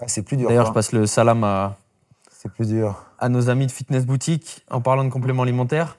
Ah, 0.00 0.04
c'est 0.06 0.22
plus 0.22 0.36
dur. 0.36 0.48
D'ailleurs, 0.48 0.66
je 0.66 0.72
passe 0.72 0.92
le 0.92 1.06
salam 1.06 1.42
à, 1.44 1.76
C'est 2.30 2.50
plus 2.52 2.68
dur. 2.68 3.02
à 3.18 3.28
nos 3.28 3.48
amis 3.50 3.66
de 3.66 3.72
Fitness 3.72 4.06
Boutique 4.06 4.64
en 4.70 4.80
parlant 4.80 5.04
de 5.04 5.10
compléments 5.10 5.42
alimentaires. 5.44 5.96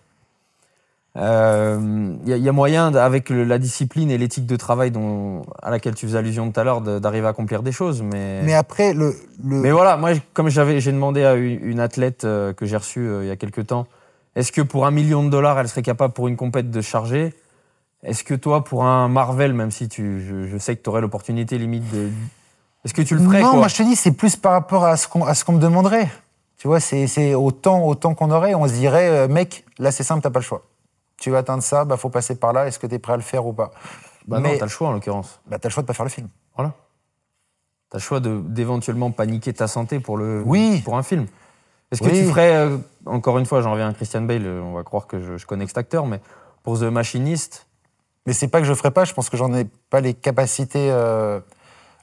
Il 1.17 1.21
y, 1.21 2.33
a- 2.33 2.37
il 2.37 2.43
y 2.43 2.49
a 2.49 2.51
moyen, 2.51 2.93
avec 2.93 3.29
le- 3.29 3.45
la 3.45 3.57
discipline 3.57 4.11
et 4.11 4.17
l'éthique 4.17 4.45
de 4.45 4.55
travail 4.57 4.91
dont, 4.91 5.43
à 5.63 5.69
laquelle 5.71 5.95
tu 5.95 6.05
faisais 6.07 6.17
allusion 6.17 6.51
tout 6.51 6.59
à 6.59 6.63
l'heure, 6.65 6.81
d'arriver 6.81 7.25
à 7.25 7.29
accomplir 7.29 7.63
des 7.63 7.71
choses. 7.71 8.01
Mais, 8.01 8.41
Mais 8.43 8.53
après, 8.53 8.93
le. 8.93 9.15
le... 9.43 9.55
mais 9.61 9.71
voilà, 9.71 9.95
moi, 9.95 10.11
comme 10.33 10.49
j'ai 10.49 10.91
demandé 10.91 11.23
à 11.23 11.35
une, 11.35 11.79
athlète 11.79 12.21
que 12.23 12.65
j'ai 12.65 12.75
reçue 12.75 13.07
il 13.21 13.27
y 13.27 13.31
a 13.31 13.37
quelques 13.37 13.65
temps, 13.67 13.87
est-ce 14.35 14.51
que 14.51 14.61
pour 14.61 14.85
un 14.85 14.91
million 14.91 15.23
de 15.23 15.29
dollars, 15.29 15.59
elle 15.59 15.67
serait 15.69 15.81
capable 15.81 16.13
pour 16.13 16.27
une 16.27 16.35
compète 16.37 16.69
de 16.71 16.81
charger? 16.81 17.33
Est-ce 18.03 18.23
que 18.23 18.33
toi, 18.35 18.63
pour 18.63 18.83
un 18.85 19.07
Marvel, 19.07 19.53
même 19.53 19.71
si 19.71 19.89
tu, 19.89 20.21
je, 20.21 20.47
je 20.47 20.57
sais 20.57 20.75
que 20.75 20.83
tu 20.83 20.89
aurais 20.89 21.01
l'opportunité 21.01 21.57
limite 21.57 21.89
de... 21.91 22.09
Est-ce 22.83 22.93
que 22.93 23.01
tu 23.01 23.15
le 23.15 23.23
ferais 23.23 23.41
non, 23.41 23.49
quoi? 23.51 23.59
moi 23.59 23.67
je 23.67 23.75
te 23.77 23.83
dis, 23.83 23.95
c'est 23.95 24.11
plus 24.11 24.35
par 24.35 24.51
rapport 24.51 24.85
à 24.85 24.95
ce 24.97 25.07
qu'on 25.07 25.53
me 25.53 25.59
demanderait. 25.59 26.07
Tu 26.57 26.67
vois, 26.67 26.79
c'est 26.79 27.33
autant, 27.33 27.83
autant 27.87 28.13
qu'on 28.13 28.29
aurait. 28.29 28.53
On 28.53 28.67
se 28.67 28.73
dirait, 28.73 29.09
euh, 29.09 29.27
mec, 29.27 29.65
là 29.79 29.91
c'est 29.91 30.03
simple, 30.03 30.21
t'as 30.21 30.29
pas 30.29 30.39
le 30.39 30.45
choix. 30.45 30.63
Tu 31.17 31.31
vas 31.31 31.39
atteindre 31.39 31.63
ça, 31.63 31.83
bah 31.85 31.97
faut 31.97 32.09
passer 32.09 32.35
par 32.35 32.53
là. 32.53 32.67
Est-ce 32.67 32.77
que 32.77 32.85
t'es 32.87 32.99
prêt 32.99 33.13
à 33.13 33.17
le 33.17 33.23
faire 33.23 33.45
ou 33.47 33.53
pas? 33.53 33.71
Bah 34.27 34.37
non, 34.39 34.49
Mais- 34.49 34.57
t'as 34.57 34.65
le 34.65 34.69
choix 34.71 34.89
en 34.89 34.91
l'occurrence. 34.91 35.39
Bah 35.47 35.57
t'as 35.59 35.69
le 35.69 35.73
choix 35.73 35.81
de 35.81 35.87
pas 35.87 35.93
faire 35.93 36.05
le 36.05 36.11
film. 36.11 36.27
Voilà. 36.55 36.73
T'as 37.89 37.97
le 37.97 38.03
choix 38.03 38.19
d'éventuellement 38.19 39.09
paniquer 39.11 39.53
ta 39.53 39.67
santé 39.67 39.99
pour, 39.99 40.17
le, 40.17 40.43
Oui. 40.45 40.81
pour 40.85 40.97
un 40.97 41.03
film. 41.03 41.25
Est-ce 41.95 42.01
que 42.09 42.13
Oui. 42.13 42.19
tu 42.21 42.27
ferais, 42.29 42.53
euh, 42.55 42.77
encore 43.05 43.37
une 43.37 43.45
fois, 43.45 43.61
j'en 43.61 43.71
reviens 43.71 43.89
à 43.89 43.93
Christian 43.93 44.21
Bale, 44.21 44.45
euh, 44.45 44.61
on 44.61 44.73
va 44.73 44.83
croire 44.83 45.07
que 45.07 45.19
je, 45.19 45.37
je 45.37 45.45
connais 45.45 45.65
cet 45.67 45.77
acteur, 45.77 46.05
mais 46.05 46.19
pour 46.63 46.77
The 46.79 46.83
Machinist, 46.83 47.67
Mais 48.27 48.33
c'est 48.33 48.47
pas 48.47 48.59
que 48.59 48.65
je 48.65 48.73
ferais 48.73 48.91
pas. 48.91 49.05
Je 49.05 49.13
pense 49.13 49.29
que 49.29 49.37
j'en 49.37 49.53
ai 49.53 49.65
pas 49.89 50.01
les 50.01 50.13
capacités. 50.13 50.89
euh, 50.91 51.39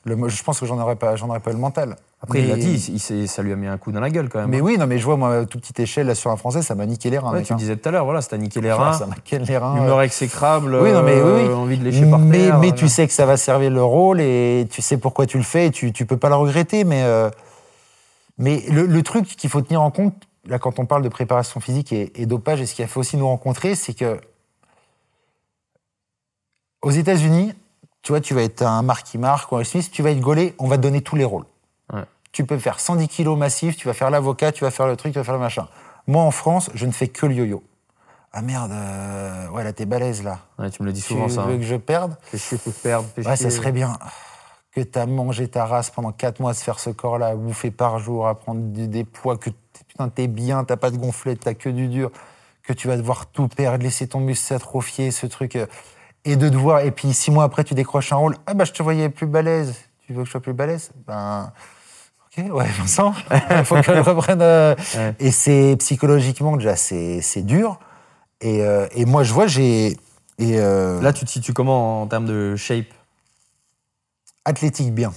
le, 0.05 0.17
je 0.29 0.43
pense 0.43 0.59
que 0.59 0.67
j'en 0.67 0.79
aurais 0.81 0.97
pas, 0.97 1.15
j'en 1.17 1.29
aurais 1.29 1.41
pas 1.41 1.53
le 1.53 1.59
mental. 1.59 1.97
après 2.23 2.41
il 2.41 2.49
l'a 2.49 2.57
dit, 2.57 2.75
il 3.11 3.29
ça 3.29 3.43
lui 3.43 3.53
a 3.53 3.57
mis 3.57 3.67
un 3.69 3.77
coup 3.79 3.93
dans 3.93 4.01
la 4.01 4.11
gueule 4.11 4.29
quand 4.29 4.41
même. 4.41 4.51
Mais 4.51 4.59
hein. 4.59 4.63
oui, 4.65 4.77
non, 4.79 4.87
mais 4.89 4.99
je 4.99 5.05
vois 5.05 5.17
moi, 5.17 5.35
à 5.37 5.45
toute 5.45 5.61
petite 5.61 5.79
échelle 5.81 6.07
là 6.09 6.15
sur 6.17 6.31
un 6.33 6.37
français, 6.37 6.63
ça 6.63 6.75
m'a 6.75 6.87
niqué 6.87 7.09
les 7.11 7.19
reins. 7.19 7.33
Ouais, 7.33 7.43
tu 7.43 7.53
hein. 7.53 7.57
disais 7.57 7.77
tout 7.77 7.89
à 7.89 7.93
l'heure, 7.93 8.05
voilà, 8.05 8.21
à 8.29 8.37
niquer 8.37 8.61
les 8.61 8.73
reins, 8.73 8.93
ça 8.95 9.07
m'a 9.07 9.15
niqué 9.17 9.39
les 9.39 9.59
reins. 9.59 9.77
humeur 9.77 10.01
exécrable, 10.03 10.75
Oui, 10.77 10.93
non, 10.93 11.03
mais 11.03 11.21
oui, 11.21 11.43
oui. 11.47 11.55
envie 11.55 11.79
de 11.79 11.85
lécher 11.85 12.09
par 12.09 12.19
mais, 12.19 12.39
terre. 12.39 12.59
mais 12.59 12.73
tu 12.73 12.89
sais 12.89 13.07
que 13.07 13.13
ça 13.13 13.27
va 13.27 13.37
servir 13.37 13.71
le 13.71 13.83
rôle 13.83 14.21
et 14.21 14.67
tu 14.71 14.81
sais 14.83 14.97
pourquoi 14.97 15.27
tu 15.27 15.39
le 15.39 15.45
fais 15.45 15.67
et 15.67 15.71
tu, 15.71 15.93
tu 15.93 16.05
peux 16.07 16.17
pas 16.17 16.29
le 16.31 16.37
regretter. 16.37 16.83
Mais, 16.85 17.03
euh, 17.05 17.31
mais 18.39 18.63
le, 18.69 18.87
le 18.87 19.03
truc 19.03 19.27
qu'il 19.27 19.51
faut 19.51 19.61
tenir 19.63 19.83
en 19.83 19.91
compte, 19.91 20.15
là, 20.47 20.59
quand 20.59 20.79
on 20.79 20.87
parle 20.87 21.03
de 21.03 21.09
préparation 21.09 21.61
physique 21.61 21.93
et, 21.93 22.13
et 22.21 22.27
dopage, 22.27 22.61
et 22.61 22.67
ce 22.67 22.75
qui 22.75 22.83
a 22.83 22.87
fait 22.87 22.99
aussi 22.99 23.17
nous 23.17 23.27
rencontrer, 23.29 23.75
c'est 23.75 23.95
que 23.95 24.21
aux 26.83 26.91
États-Unis, 26.91 27.53
tu 28.03 28.13
vois, 28.13 28.21
tu 28.21 28.35
vas 28.35 28.43
être 28.43 28.63
un 28.63 28.83
Marky 28.83 29.19
Mark 29.19 29.53
ou 29.53 29.57
un 29.57 29.65
Smith, 29.65 29.91
tu 29.93 30.03
vas 30.03 30.11
être 30.11 30.21
gaulé, 30.21 30.55
on 30.59 30.67
va 30.67 30.77
te 30.77 30.83
donner 30.83 31.01
tous 31.03 31.15
les 31.17 31.25
rôles. 31.25 31.45
Ouais. 31.93 32.03
Tu 32.33 32.45
peux 32.45 32.59
faire 32.59 32.81
110 32.81 33.07
kilos 33.09 33.39
massifs, 33.39 33.77
tu 33.77 33.87
vas 33.87 33.95
faire 33.95 34.11
l'avocat, 34.11 34.51
tu 34.53 34.65
vas 34.65 34.71
faire 34.71 34.87
le 34.87 34.97
truc, 34.97 35.13
tu 35.13 35.19
vas 35.19 35.25
faire 35.25 35.35
le 35.35 35.41
machin. 35.41 35.69
Moi, 36.09 36.23
en 36.23 36.33
France, 36.33 36.71
je 36.75 36.87
ne 36.87 36.93
fais 36.93 37.07
que 37.09 37.27
le 37.27 37.35
yo-yo. 37.35 37.63
Ah 38.33 38.41
merde, 38.43 38.73
euh, 38.73 39.49
ouais, 39.51 39.63
là, 39.63 39.73
t'es 39.73 39.85
balèze, 39.85 40.23
là. 40.25 40.39
ouais, 40.59 40.71
tu 40.71 40.83
me 40.83 40.87
le 40.87 40.93
dis 40.93 41.03
Tu 41.03 41.09
souvent 41.09 41.29
ça. 41.29 41.43
veux 41.43 41.55
hein. 41.55 41.59
que 41.59 41.65
je 41.65 41.77
perde 41.77 42.17
Fais 42.23 42.39
chier, 42.39 42.57
faut 42.59 42.71
perdre. 42.71 43.07
fais 43.15 43.25
Ouais, 43.27 43.37
chier. 43.37 43.51
ça 43.51 43.55
serait 43.57 43.73
bien 43.73 43.99
que 44.75 44.81
t'as 44.81 45.07
mangé 45.07 45.49
ta 45.49 45.67
race 45.67 45.91
pendant 45.91 46.13
4 46.13 46.41
mois 46.41 46.53
à 46.53 46.55
se 46.55 46.65
faire 46.65 46.79
ce 46.79 46.91
corps-là, 46.91 47.29
à 47.29 47.35
bouffer 47.37 47.71
par 47.71 47.99
jour, 47.99 48.27
à 48.27 48.35
prendre 48.39 48.61
du- 48.61 48.89
des 48.89 49.05
poids, 49.05 49.37
que 49.37 49.51
putain, 49.89 50.09
t'es 50.09 50.27
bien, 50.29 50.65
t'as 50.65 50.77
pas 50.77 50.91
de 50.91 50.97
gonflette, 50.97 51.41
t'as 51.41 51.55
que 51.55 51.69
du 51.69 51.89
dur, 51.89 52.11
que 52.63 52.73
tu 52.73 52.89
vas 52.89 52.97
devoir 52.97 53.27
tout 53.27 53.49
perdre, 53.49 53.83
laisser 53.85 54.07
ton 54.07 54.21
muscle 54.21 54.47
s'atrophier, 54.47 55.11
ce 55.11 55.27
truc. 55.27 55.57
euh, 55.57 55.67
et 56.25 56.37
de 56.37 56.49
devoir. 56.49 56.81
Et 56.83 56.93
puis, 56.93 57.13
six 57.13 57.33
mois 57.33 57.43
après, 57.45 57.65
tu 57.65 57.75
décroches 57.75 58.13
un 58.13 58.17
rôle. 58.17 58.37
Ah, 58.47 58.55
bah, 58.55 58.65
je 58.65 58.71
te 58.73 58.81
voyais 58.83 59.09
plus 59.09 59.27
balèze. 59.27 59.75
Tu 60.07 60.13
veux 60.13 60.21
que 60.21 60.27
je 60.27 60.31
sois 60.31 60.41
plus 60.41 60.53
balèze? 60.53 60.93
Ben. 61.07 61.53
Ok, 62.39 62.45
ouais, 62.55 62.67
Vincent, 62.79 63.13
il 63.51 63.65
faut 63.65 63.75
que 63.75 63.83
je 63.93 63.99
reprenne. 63.99 64.41
euh, 64.41 64.75
Ouais. 64.95 65.15
Et 65.19 65.33
c'est 65.33 65.75
psychologiquement, 65.81 66.57
déjà, 66.57 66.77
c'est 66.77 67.21
c'est 67.23 67.43
dur. 67.43 67.79
Et, 68.41 68.63
euh, 68.65 68.87
et 68.95 69.05
moi, 69.05 69.25
je 69.25 69.33
vois, 69.35 69.49
j'ai. 69.49 69.89
Et 70.39 70.59
euh, 70.61 71.01
Là, 71.03 71.13
tu 71.13 71.25
te 71.25 71.31
situes 71.31 71.53
comment 71.53 72.03
en 72.03 72.07
termes 72.07 72.27
de 72.27 72.55
shape? 72.57 72.87
Athlétique 74.45 74.93
bien. 74.95 75.13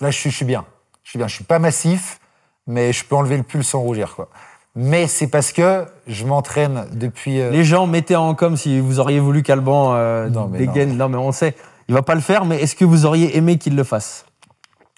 Là, 0.00 0.10
je 0.10 0.18
suis, 0.18 0.30
je 0.30 0.36
suis 0.36 0.44
bien. 0.44 0.64
Je 1.02 1.10
suis 1.10 1.18
bien. 1.18 1.28
Je 1.28 1.34
suis 1.34 1.44
pas 1.44 1.58
massif, 1.58 2.18
mais 2.66 2.92
je 2.92 3.04
peux 3.04 3.14
enlever 3.16 3.36
le 3.36 3.42
pull 3.42 3.62
sans 3.64 3.80
rougir, 3.80 4.14
quoi. 4.14 4.28
Mais 4.76 5.06
c'est 5.06 5.28
parce 5.28 5.52
que 5.52 5.86
je 6.08 6.24
m'entraîne 6.26 6.86
depuis. 6.92 7.40
euh, 7.40 7.50
Les 7.50 7.62
gens 7.62 7.86
mettaient 7.86 8.16
en 8.16 8.34
com 8.34 8.56
si 8.56 8.80
vous 8.80 8.98
auriez 8.98 9.20
voulu 9.20 9.44
qu'Alban 9.44 9.94
euh, 9.94 10.28
Non, 10.28 10.46
dégaine. 10.46 10.96
Non. 10.96 11.08
mais 11.08 11.16
on 11.16 11.30
sait, 11.30 11.54
il 11.86 11.94
va 11.94 12.02
pas 12.02 12.16
le 12.16 12.20
faire, 12.20 12.44
mais 12.44 12.60
est-ce 12.60 12.74
que 12.74 12.84
vous 12.84 13.06
auriez 13.06 13.36
aimé 13.36 13.56
qu'il 13.56 13.76
le 13.76 13.84
fasse? 13.84 14.26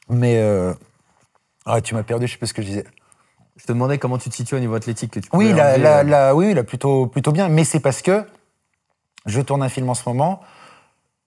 Mais 0.09 0.39
euh, 0.39 0.73
ah, 1.67 1.83
tu 1.83 1.95
m'as 1.95 2.05
perdu. 2.05 2.27
Je 2.27 2.33
sais 2.33 2.39
pas 2.39 2.47
ce 2.47 2.55
que 2.55 2.63
je 2.63 2.69
disais. 2.69 2.85
Je 3.57 3.65
te 3.67 3.73
demandais 3.73 3.99
comment 3.99 4.17
tu 4.17 4.31
te 4.31 4.35
situes 4.35 4.55
au 4.55 4.61
niveau 4.61 4.75
athlétique. 4.75 5.11
Que 5.13 5.21
tu 5.21 5.29
Oui, 5.35 5.53
là, 5.53 6.35
oui, 6.35 6.55
là, 6.55 6.65
plutôt, 6.65 7.07
plutôt 7.07 7.33
bien. 7.33 7.49
Mais 7.51 7.65
c'est 7.65 7.81
parce 7.81 8.01
que 8.01 8.25
je 9.27 9.41
tourne 9.43 9.63
un 9.63 9.69
film 9.69 9.89
en 9.91 9.95
ce 9.95 10.09
moment 10.09 10.41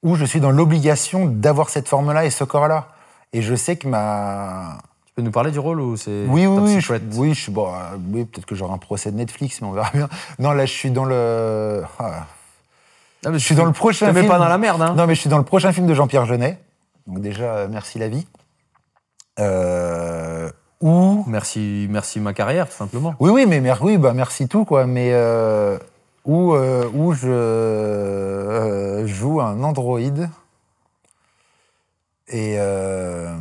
où 0.03 0.15
je 0.15 0.25
suis 0.25 0.39
dans 0.39 0.51
l'obligation 0.51 1.25
d'avoir 1.25 1.69
cette 1.69 1.87
forme-là 1.87 2.25
et 2.25 2.29
ce 2.29 2.43
corps-là. 2.43 2.87
Et 3.33 3.41
je 3.41 3.53
sais 3.55 3.75
que 3.75 3.87
ma. 3.87 4.77
Tu 5.05 5.13
peux 5.15 5.21
nous 5.21 5.31
parler 5.31 5.51
du 5.51 5.59
rôle 5.59 5.81
ou 5.81 5.97
c'est 5.97 6.25
Oui, 6.27 6.45
oui, 6.45 6.59
oui. 6.61 6.79
Je, 6.81 6.93
oui, 7.15 7.33
je 7.33 7.51
bon. 7.51 7.67
euh, 7.67 7.97
oui, 8.13 8.25
peut-être 8.25 8.45
que 8.45 8.55
j'aurai 8.55 8.73
un 8.73 8.77
procès 8.77 9.11
de 9.11 9.17
Netflix, 9.17 9.61
mais 9.61 9.67
on 9.67 9.71
verra 9.71 9.89
bien. 9.93 10.07
Non, 10.39 10.51
là, 10.51 10.65
je 10.65 10.71
suis 10.73 10.91
dans 10.91 11.05
le. 11.05 11.83
ah, 11.99 12.25
Ah, 13.25 13.29
mais 13.29 13.39
je 13.39 13.43
suis 13.45 13.55
dans 13.55 13.65
le 13.65 13.73
prochain 13.73 14.13
film. 14.13 14.27
pas 14.27 14.39
dans 14.39 14.47
la 14.47 14.57
merde, 14.57 14.81
hein 14.81 14.93
Non, 14.95 15.05
mais 15.07 15.15
je 15.15 15.19
suis 15.19 15.29
dans 15.29 15.37
le 15.37 15.43
prochain 15.43 15.71
film 15.73 15.85
de 15.87 15.93
Jean-Pierre 15.93 16.25
Jeunet. 16.25 16.57
Donc 17.07 17.19
déjà, 17.21 17.43
euh, 17.55 17.67
merci 17.69 17.99
la 17.99 18.07
vie. 18.07 18.25
Euh, 19.39 20.49
où 20.81 21.23
Merci, 21.27 21.87
merci 21.89 22.19
ma 22.19 22.33
carrière, 22.33 22.67
tout 22.69 22.75
simplement. 22.75 23.13
Oui, 23.19 23.31
oui, 23.31 23.45
mais 23.45 23.59
mer- 23.59 23.79
oui, 23.83 23.97
bah, 23.97 24.13
merci 24.13 24.47
tout, 24.47 24.63
quoi. 24.65 24.85
Mais 24.85 25.09
euh, 25.13 25.77
où, 26.25 26.53
euh, 26.53 26.87
où 26.93 27.13
je 27.13 27.27
euh, 27.29 29.07
joue 29.07 29.41
un 29.41 29.63
androïde 29.63 30.29
et 32.27 32.55
euh, 32.57 33.33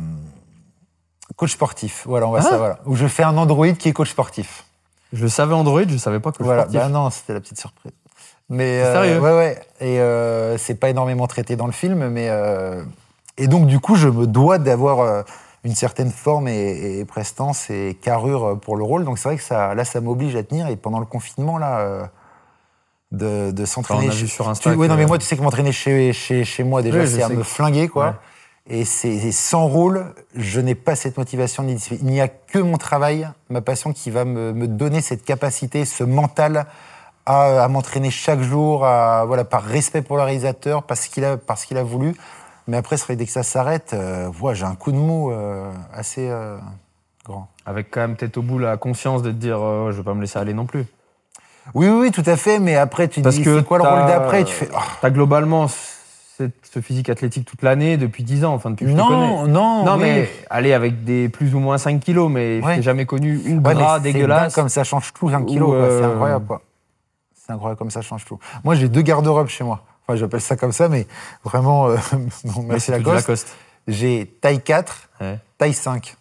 coach 1.35 1.53
sportif. 1.53 2.03
Voilà, 2.07 2.27
on 2.27 2.31
va 2.31 2.39
Ah. 2.39 2.43
ça, 2.43 2.57
voilà. 2.57 2.79
Où 2.85 2.95
je 2.95 3.07
fais 3.07 3.23
un 3.23 3.37
androïde 3.37 3.77
qui 3.77 3.89
est 3.89 3.93
coach 3.93 4.09
sportif. 4.11 4.65
Je 5.13 5.25
savais 5.27 5.53
Android, 5.55 5.81
je 5.87 5.97
savais 5.97 6.19
pas 6.19 6.31
que 6.31 6.43
Voilà, 6.43 6.63
sportif. 6.63 6.79
bah 6.81 6.89
non, 6.89 7.09
c'était 7.09 7.33
la 7.33 7.39
petite 7.39 7.59
surprise. 7.59 7.91
Mais 8.49 8.83
sérieux 8.83 9.19
ouais, 9.19 9.35
ouais. 9.35 9.59
Et 9.81 10.57
c'est 10.57 10.75
pas 10.75 10.89
énormément 10.89 11.27
traité 11.27 11.55
dans 11.55 11.65
le 11.65 11.71
film, 11.71 12.09
mais 12.09 12.29
et 13.37 13.47
donc 13.47 13.67
du 13.67 13.79
coup, 13.79 13.95
je 13.95 14.07
me 14.07 14.27
dois 14.27 14.57
d'avoir 14.59 15.23
une 15.63 15.73
certaine 15.75 16.11
forme 16.11 16.47
et, 16.47 16.99
et 16.99 17.05
prestance 17.05 17.69
et 17.69 17.97
carrure 18.01 18.59
pour 18.59 18.75
le 18.75 18.83
rôle. 18.83 19.03
Donc 19.03 19.17
c'est 19.17 19.29
vrai 19.29 19.37
que 19.37 19.43
ça, 19.43 19.73
là, 19.75 19.83
ça 19.85 19.99
m'oblige 20.01 20.35
à 20.35 20.43
tenir. 20.43 20.67
Et 20.67 20.75
pendant 20.75 20.99
le 20.99 21.05
confinement, 21.05 21.57
là, 21.57 22.09
de, 23.11 23.51
de 23.51 23.65
s'entraîner. 23.65 24.11
chez- 24.11 24.27
sur 24.27 24.47
Insta 24.49 24.71
Tu- 24.71 24.77
ouais, 24.77 24.87
non, 24.87 24.95
mais 24.95 25.05
moi, 25.05 25.17
tu 25.17 25.25
sais 25.25 25.35
que 25.37 25.41
m'entraîner 25.41 25.71
chez, 25.71 26.13
chez, 26.13 26.43
chez 26.43 26.63
moi 26.63 26.81
déjà, 26.81 26.99
Oui, 26.99 27.07
c'est 27.07 27.23
à 27.23 27.29
me 27.29 27.37
que- 27.37 27.43
flinguer, 27.43 27.87
quoi. 27.87 28.05
Ouais. 28.07 28.13
Et 28.71 28.85
c'est 28.85 29.31
sans 29.31 29.65
rôle, 29.67 30.13
je 30.35 30.59
n'ai 30.61 30.75
pas 30.75 30.95
cette 30.95 31.17
motivation 31.17 31.63
ni. 31.63 31.75
Il 32.01 32.05
n'y 32.05 32.21
a 32.21 32.27
que 32.27 32.59
mon 32.59 32.77
travail, 32.77 33.27
ma 33.49 33.61
passion, 33.61 33.93
qui 33.93 34.11
va 34.11 34.25
me, 34.25 34.53
me 34.53 34.67
donner 34.67 35.01
cette 35.01 35.25
capacité, 35.25 35.85
ce 35.85 36.03
mental 36.03 36.67
à, 37.25 37.63
à 37.63 37.67
m'entraîner 37.67 38.11
chaque 38.11 38.41
jour, 38.41 38.85
à, 38.85 39.25
voilà, 39.25 39.43
par 39.43 39.63
respect 39.63 40.03
pour 40.03 40.17
le 40.17 40.23
réalisateur, 40.23 40.83
parce 40.83 41.07
qu'il 41.07 41.25
a, 41.25 41.37
parce 41.37 41.65
qu'il 41.65 41.77
a 41.77 41.83
voulu. 41.83 42.15
Mais 42.67 42.77
après, 42.77 42.97
c'est 42.97 43.05
vrai 43.05 43.15
dès 43.15 43.25
que 43.25 43.31
ça 43.31 43.41
s'arrête, 43.41 43.91
euh, 43.93 44.29
voilà, 44.31 44.53
j'ai 44.53 44.65
un 44.65 44.75
coup 44.75 44.91
de 44.91 44.97
mou 44.97 45.31
euh, 45.31 45.71
assez 45.91 46.29
euh, 46.29 46.59
grand. 47.25 47.47
Avec 47.65 47.89
quand 47.89 48.01
même 48.01 48.15
peut-être 48.15 48.37
au 48.37 48.43
bout 48.43 48.59
la 48.59 48.77
conscience 48.77 49.23
de 49.23 49.31
te 49.31 49.35
dire 49.35 49.57
euh, 49.59 49.91
je 49.91 49.97
vais 49.97 50.03
pas 50.03 50.13
me 50.13 50.21
laisser 50.21 50.37
aller 50.37 50.53
non 50.53 50.67
plus. 50.67 50.85
Oui, 51.75 51.87
oui, 51.87 51.99
oui, 52.01 52.11
tout 52.11 52.23
à 52.25 52.35
fait. 52.35 52.59
Mais 52.59 52.75
après, 52.75 53.07
tu 53.07 53.21
te 53.21 53.29
dis, 53.29 53.43
c'est 53.43 53.65
quoi 53.65 53.77
le 53.77 53.83
rôle 53.83 54.05
d'après? 54.07 54.43
Tu 54.43 54.53
fais, 54.53 54.69
oh, 54.73 54.77
T'as 55.01 55.09
globalement 55.09 55.67
cette- 55.67 56.53
ce 56.73 56.79
physique 56.81 57.09
athlétique 57.09 57.45
toute 57.45 57.61
l'année, 57.63 57.97
depuis 57.97 58.23
10 58.23 58.45
ans, 58.45 58.53
enfin 58.53 58.69
depuis 58.71 58.85
que 58.85 58.91
je 58.91 58.95
te 58.95 59.01
connais. 59.01 59.17
non, 59.27 59.47
non, 59.47 59.83
Non, 59.85 59.93
oui. 59.95 59.99
mais 60.01 60.29
aller 60.49 60.73
avec 60.73 61.03
des 61.03 61.27
plus 61.29 61.53
ou 61.53 61.59
moins 61.59 61.77
5 61.77 61.99
kilos, 61.99 62.31
mais 62.31 62.61
Ouais. 62.63 62.71
je 62.73 62.75
t'ai 62.77 62.81
jamais 62.83 63.05
connu 63.05 63.41
une 63.45 63.65
Ouais, 63.65 63.73
gras 63.73 63.99
dégueulasse. 63.99 64.55
comme 64.55 64.69
ça 64.69 64.83
change 64.85 65.11
tout, 65.13 65.27
un 65.29 65.43
kilo, 65.43 65.67
Ou, 65.67 65.71
quoi, 65.71 65.87
c'est 65.89 66.03
euh, 66.03 66.11
incroyable. 66.13 66.45
quoi. 66.45 66.61
C'est 67.35 67.51
incroyable 67.51 67.77
comme 67.79 67.91
ça 67.91 68.01
change 68.01 68.23
tout. 68.25 68.39
Moi, 68.63 68.75
j'ai 68.75 68.87
deux 68.87 69.01
garde-robes 69.01 69.47
chez 69.49 69.63
moi. 69.63 69.83
Enfin, 70.07 70.15
j'appelle 70.17 70.41
ça 70.41 70.55
comme 70.55 70.71
ça, 70.71 70.87
mais 70.87 71.07
vraiment, 71.43 71.87
euh, 71.87 71.97
Mais 72.13 72.63
merci 72.69 72.91
Lacoste. 72.91 73.15
Lacoste. 73.27 73.55
J'ai 73.87 74.25
taille 74.41 74.61
4, 74.61 75.09
Ouais. 75.19 75.39
taille 75.57 75.73
5. 75.73 76.15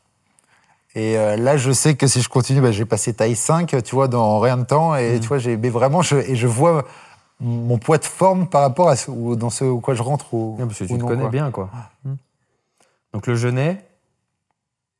Et 0.98 1.16
euh, 1.16 1.36
là, 1.36 1.56
je 1.56 1.70
sais 1.70 1.94
que 1.94 2.06
si 2.08 2.20
je 2.22 2.28
continue, 2.28 2.60
bah, 2.60 2.72
je 2.72 2.78
vais 2.80 2.84
passer 2.84 3.14
taille 3.14 3.36
5, 3.36 3.82
tu 3.84 3.94
vois, 3.94 4.08
dans 4.08 4.40
rien 4.40 4.56
de 4.56 4.64
temps. 4.64 4.96
Et 4.96 5.16
Mm. 5.16 5.20
tu 5.20 5.28
vois, 5.28 5.38
j'ai, 5.38 5.56
mais 5.56 5.68
vraiment, 5.68 6.02
je, 6.02 6.16
et 6.16 6.34
je 6.34 6.46
vois 6.48 6.84
mon 7.40 7.78
poids 7.78 7.98
de 7.98 8.04
forme 8.04 8.48
par 8.48 8.62
rapport 8.62 8.88
à 8.88 8.96
ce, 8.96 9.10
ou 9.10 9.36
dans 9.36 9.50
ce 9.50 9.62
au 9.64 9.78
quoi 9.78 9.94
je 9.94 10.02
rentre 10.02 10.34
ou, 10.34 10.56
Ouais, 10.58 10.66
parce 10.66 10.78
que 10.80 10.84
tu 10.84 10.94
te 10.94 10.98
non, 10.98 11.06
connais 11.06 11.20
quoi. 11.22 11.30
bien, 11.30 11.50
quoi. 11.52 11.70
Hmm. 12.04 12.14
Donc 13.12 13.26
le 13.28 13.36
Genet, 13.36 13.84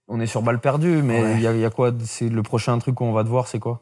on 0.07 0.21
est 0.21 0.27
sur 0.27 0.41
balle 0.43 0.61
perdue, 0.61 1.03
mais 1.03 1.19
il 1.19 1.25
Ouais. 1.25 1.41
y, 1.41 1.47
a- 1.49 1.53
il 1.53 1.59
y 1.61 1.65
a 1.65 1.71
quoi 1.71 1.91
C'est 2.05 2.29
le 2.29 2.43
prochain 2.45 2.79
truc 2.79 2.95
qu'on 2.95 3.13
va 3.13 3.25
te 3.25 3.29
voir, 3.29 3.49
c'est 3.49 3.59
quoi? 3.59 3.81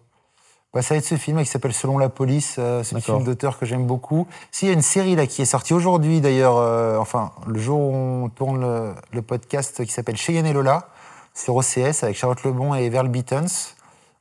Bah, 0.72 0.80
ça 0.82 0.94
va 0.94 0.98
être 0.98 1.04
ce 1.04 1.14
film 1.16 1.38
qui 1.40 1.46
s'appelle 1.46 1.72
Selon 1.74 1.98
la 1.98 2.08
police, 2.08 2.56
euh, 2.58 2.82
ce 2.82 2.94
D'accord. 2.94 3.16
film 3.16 3.24
d'auteur 3.26 3.58
que 3.58 3.66
j'aime 3.66 3.86
beaucoup. 3.86 4.26
S'il 4.50 4.68
y 4.68 4.70
a 4.70 4.74
une 4.74 4.82
série 4.82 5.16
là 5.16 5.26
qui 5.26 5.42
est 5.42 5.46
sortie 5.46 5.74
aujourd'hui 5.74 6.20
d'ailleurs, 6.20 6.56
euh, 6.56 6.98
enfin 6.98 7.30
le 7.46 7.58
jour 7.58 7.78
où 7.80 7.94
on 7.94 8.28
tourne 8.30 8.60
le, 8.60 8.94
le 9.12 9.22
podcast 9.22 9.84
qui 9.84 9.92
s'appelle 9.92 10.16
Cheyenne 10.16 10.46
et 10.46 10.52
Lola 10.52 10.88
sur 11.36 11.54
OCS 11.54 12.02
avec 12.02 12.16
Charlotte 12.16 12.42
Lebon 12.44 12.74
et 12.74 12.88
Verle 12.88 13.08
Beatons, 13.08 13.44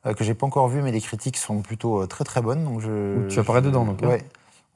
euh, 0.06 0.14
que 0.14 0.24
j'ai 0.24 0.34
pas 0.34 0.46
encore 0.46 0.68
vu 0.68 0.82
mais 0.82 0.92
les 0.92 1.02
critiques 1.02 1.38
sont 1.38 1.62
plutôt 1.62 2.02
euh, 2.02 2.08
très 2.08 2.26
très 2.26 2.42
bonnes. 2.42 2.64
Donc 2.66 2.82
je, 2.82 3.28
tu 3.30 3.40
apparais 3.40 3.62
je- 3.62 3.66
dedans, 3.68 3.86
donc, 3.86 4.04
hein 4.04 4.10
Ouais. 4.10 4.24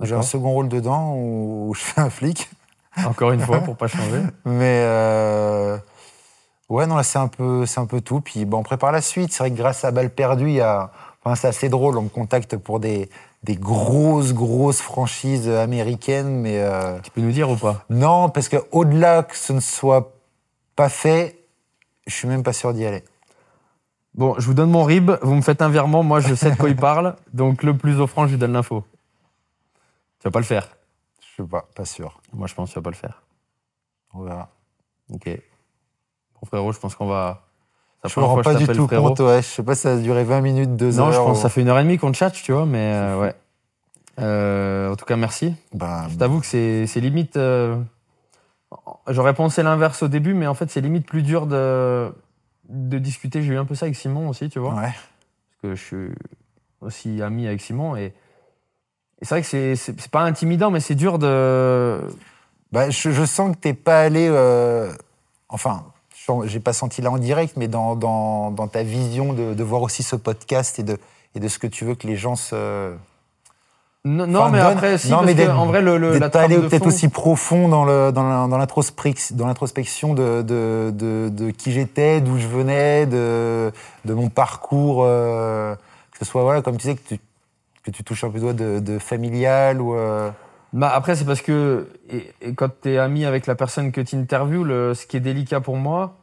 J'ai 0.02 0.16
un 0.16 0.22
second 0.22 0.52
rôle 0.52 0.70
dedans 0.70 1.14
où 1.18 1.74
je 1.76 1.82
fais 1.82 2.00
un 2.00 2.10
flic. 2.10 2.50
Encore 3.06 3.32
une 3.34 3.42
fois, 3.42 3.60
pour 3.60 3.76
pas 3.76 3.88
changer. 3.90 4.22
Mais 4.46 4.82
euh, 4.86 5.78
ouais, 6.70 6.88
non, 6.88 6.96
là, 6.96 7.04
c'est 7.04 7.20
un, 7.20 7.28
peu, 7.28 7.66
c'est 7.66 7.82
un 7.82 7.86
peu 7.86 8.00
tout. 8.00 8.22
Puis 8.22 8.46
bon, 8.46 8.60
on 8.60 8.64
prépare 8.64 8.94
la 8.94 9.02
suite. 9.02 9.34
C'est 9.34 9.40
vrai 9.44 9.52
que 9.52 9.58
grâce 9.58 9.84
à 9.84 9.92
Balle 9.92 10.10
Perdue, 10.10 10.52
il 10.52 10.62
enfin, 10.64 11.36
c'est 11.36 11.50
assez 11.50 11.68
drôle. 11.68 11.98
On 11.98 12.04
me 12.04 12.08
contacte 12.10 12.56
pour 12.56 12.80
des, 12.80 13.10
des 13.44 13.58
grosses, 13.58 14.34
grosses 14.34 14.80
franchises 14.82 15.50
américaines. 15.50 16.40
Mais 16.40 16.62
euh, 16.62 16.98
Tu 17.04 17.12
peux 17.12 17.20
nous 17.22 17.32
dire 17.34 17.50
ou 17.50 17.58
pas? 17.58 17.84
Non, 17.90 18.30
parce 18.30 18.48
qu'au-delà 18.48 19.24
que 19.24 19.36
ce 19.36 19.52
ne 19.52 19.60
soit 19.60 20.14
pas 20.78 20.88
fait, 20.88 21.39
je 22.10 22.16
suis 22.16 22.28
même 22.28 22.44
pas 22.44 22.54
sûr 22.54 22.74
d'y 22.74 22.86
aller. 22.86 23.04
Bon, 24.16 24.36
je 24.40 24.46
vous 24.46 24.54
donne 24.54 24.72
mon 24.72 24.84
rib, 24.84 25.12
vous 25.22 25.36
me 25.36 25.42
faites 25.42 25.62
un 25.62 25.70
virement, 25.70 26.04
moi 26.04 26.20
je 26.20 26.34
sais 26.36 26.52
de 26.52 26.56
quoi 26.58 26.70
il 26.70 26.76
parle, 26.90 27.16
donc 27.34 27.64
le 27.64 27.78
plus 27.78 28.00
offrant, 28.02 28.26
je 28.26 28.32
lui 28.32 28.38
donne 28.40 28.54
l'info. 28.54 28.84
Tu 30.20 30.24
vas 30.26 30.32
pas 30.32 30.40
le 30.40 30.46
faire 30.46 30.68
Je 31.22 31.42
sais 31.44 31.48
pas, 31.48 31.66
pas 31.76 31.86
sûr. 31.86 32.20
Moi 32.34 32.48
je 32.48 32.54
pense 32.56 32.70
que 32.70 32.74
tu 32.74 32.80
vas 32.80 32.84
pas 32.84 32.90
le 32.90 32.96
faire. 32.96 33.22
On 34.14 34.24
verra. 34.24 34.50
Ok. 35.14 35.26
Bon 36.42 36.48
frérot, 36.48 36.72
je 36.74 36.80
pense 36.80 36.96
qu'on 36.96 37.08
va... 37.08 37.44
La 38.04 38.10
Je 38.10 38.12
me 38.20 38.26
première 38.26 38.30
rends 38.30 38.42
pas 38.42 38.56
du 38.56 38.66
tout 38.68 38.88
frérot. 38.88 39.10
compte. 39.10 39.20
Ouais. 39.20 39.42
Je 39.42 39.48
sais 39.48 39.64
pas 39.64 39.76
si 39.76 39.82
ça 39.82 39.94
a 39.94 39.98
duré 39.98 40.24
20 40.24 40.42
minutes, 40.42 40.76
2 40.78 41.00
heures. 41.00 41.06
Non, 41.08 41.12
je 41.12 41.18
pense 41.18 41.34
que 41.34 41.40
ou- 41.40 41.42
ça 41.42 41.50
fait 41.50 41.62
une 41.62 41.68
heure 41.68 41.78
et 41.80 41.84
demie 41.84 41.98
qu'on 41.98 42.14
chatte, 42.14 42.34
tu 42.34 42.52
vois, 42.54 42.66
mais 42.66 42.94
euh, 42.94 43.20
ouais. 43.20 43.34
Euh, 44.20 44.92
en 44.92 44.96
tout 44.96 45.06
cas, 45.06 45.16
merci. 45.18 45.54
Ben, 45.74 46.08
Je 46.10 46.16
t'avoue 46.16 46.40
que 46.40 46.46
c'est 46.46 46.88
c'est 46.88 47.00
limite. 47.02 47.36
euh, 47.38 47.78
J'aurais 49.10 49.34
pensé 49.34 49.64
l'inverse 49.64 50.04
au 50.04 50.08
début, 50.08 50.34
mais 50.34 50.48
en 50.48 50.54
fait, 50.54 50.70
c'est 50.70 50.82
limite 50.82 51.06
plus 51.06 51.22
dur 51.24 51.48
de, 51.48 52.14
de 52.70 52.98
discuter. 53.00 53.42
J'ai 53.42 53.54
eu 53.54 53.58
un 53.58 53.66
peu 53.66 53.76
ça 53.76 53.86
avec 53.86 53.96
Simon 53.96 54.30
aussi, 54.30 54.50
tu 54.50 54.60
vois. 54.60 54.74
ouais. 54.76 54.92
Parce 54.92 55.62
que 55.64 55.76
je 55.76 55.84
suis 55.84 56.10
aussi 56.82 57.22
ami 57.22 57.48
avec 57.48 57.62
Simon. 57.62 57.96
Et, 57.96 58.06
et 59.22 59.26
c'est 59.26 59.30
vrai 59.36 59.42
que 59.42 59.76
c'est- 59.76 60.08
pas 60.12 60.22
intimidant, 60.22 60.72
mais 60.72 60.80
c'est 60.80 60.96
dur 60.96 61.20
de. 61.20 62.00
Bah, 62.72 62.90
je, 62.90 63.12
je 63.12 63.26
sens 63.26 63.56
que 63.56 63.60
t'es 63.62 63.74
pas 63.74 64.02
allé. 64.02 64.28
euh, 64.30 64.94
enfin, 65.50 65.86
je- 66.16 66.48
j'ai 66.48 66.60
pas 66.60 66.74
senti 66.74 67.02
là 67.02 67.12
en 67.12 67.18
direct, 67.18 67.58
mais 67.58 67.68
dans, 67.68 67.96
dans, 67.96 68.52
dans 68.52 68.68
ta 68.68 68.84
vision 68.84 69.34
de, 69.34 69.54
de 69.54 69.64
voir 69.64 69.82
aussi 69.82 70.04
ce 70.04 70.16
podcast 70.16 70.78
et 70.80 70.84
de, 70.84 70.98
et 71.36 71.40
de 71.40 71.48
ce 71.48 71.58
que 71.60 71.68
tu 71.68 71.84
veux 71.86 71.96
que 71.96 72.08
les 72.08 72.16
gens 72.16 72.36
se. 72.36 72.94
Non, 74.06 74.26
non, 74.28 74.40
Enfin, 74.40 74.52
mais 74.52 74.60
donne- 74.60 74.72
après, 74.72 74.98
si, 74.98 75.10
non, 75.12 75.18
parce 75.18 75.26
mais 75.28 75.36
que, 75.36 75.50
en 75.52 75.66
vrai, 75.66 75.82
le, 75.82 75.98
la 76.18 76.30
pas 76.30 76.48
peut-être 76.48 76.88
aussi 76.88 77.10
profond 77.10 77.68
dans, 77.68 77.84
le, 77.84 78.12
dans, 78.12 78.48
l'introspection 79.46 80.14
de, 80.14 80.42
de, 80.42 80.92
de, 80.96 81.28
de 81.30 81.52
qui 81.52 81.74
j'étais, 81.74 82.22
d'où 82.22 82.38
je 82.40 82.48
venais, 82.48 83.06
de, 83.06 83.72
de 84.06 84.14
mon 84.14 84.30
parcours, 84.30 85.04
euh, 85.04 85.76
que 86.14 86.20
ce 86.20 86.26
soit, 86.26 86.44
voilà, 86.44 86.62
comme 86.62 86.76
tu 86.78 86.88
disais, 86.88 86.96
que 86.96 87.08
tu, 87.16 87.20
que 87.84 87.92
tu 87.92 88.04
touches 88.06 88.24
un 88.24 88.30
peu 88.30 88.40
doigt 88.40 88.54
de, 88.54 88.80
de 88.80 89.00
familial 89.00 89.82
ou. 89.82 89.94
euh, 89.96 90.30
Bah, 90.72 90.92
après, 90.96 91.16
c'est 91.18 91.26
parce 91.26 91.42
que 91.42 91.90
et, 92.10 92.32
et 92.42 92.54
quand 92.54 92.70
tu 92.82 92.92
es 92.94 92.98
ami 92.98 93.26
avec 93.26 93.48
la 93.48 93.56
personne 93.56 93.92
que 93.92 94.00
tu 94.00 94.16
interviews, 94.16 94.64
le, 94.64 94.94
ce 94.94 95.06
qui 95.08 95.18
est 95.18 95.22
délicat 95.22 95.60
pour 95.60 95.76
moi, 95.76 96.16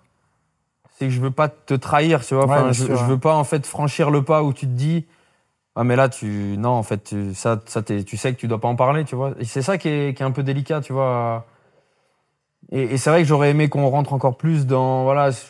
c'est 0.99 1.07
que 1.07 1.11
je 1.13 1.21
veux 1.21 1.31
pas 1.31 1.49
te 1.51 1.75
trahir, 1.75 2.25
tu 2.25 2.35
vois. 2.35 2.47
Ouais, 2.47 2.53
Enfin, 2.53 2.63
bien 2.65 2.73
je, 2.73 2.85
sûr, 2.87 2.97
je 2.97 3.05
veux 3.05 3.19
pas 3.19 3.35
en 3.35 3.45
fait 3.45 3.67
franchir 3.67 4.11
le 4.11 4.23
pas 4.23 4.43
où 4.43 4.55
tu 4.55 4.67
te 4.67 4.73
dis 4.73 5.05
ah 5.77 5.85
mais 5.85 5.97
là 5.97 6.09
tu 6.09 6.57
non 6.59 6.71
en 6.71 6.83
fait 6.83 7.05
tu, 7.05 7.35
ça 7.35 7.61
ça 7.67 7.83
tu 7.83 8.17
sais 8.17 8.33
que 8.35 8.39
tu 8.39 8.49
dois 8.49 8.61
pas 8.61 8.69
en 8.69 8.77
parler, 8.77 9.05
tu 9.05 9.15
vois. 9.15 9.35
C'est 9.45 9.63
ça 9.63 9.79
qui 9.79 9.89
est, 9.89 10.17
qui 10.17 10.23
est 10.23 10.27
un 10.27 10.31
peu 10.33 10.43
délicat, 10.43 10.81
tu 10.81 10.93
vois. 10.93 11.47
Et, 12.73 12.97
c'est 12.97 13.11
vrai 13.11 13.23
que 13.23 13.29
j'aurais 13.29 13.51
aimé 13.51 13.69
qu'on 13.69 13.89
rentre 13.89 14.13
encore 14.13 14.37
plus 14.37 14.67
dans 14.67 15.05
voilà 15.05 15.33
ce 15.33 15.47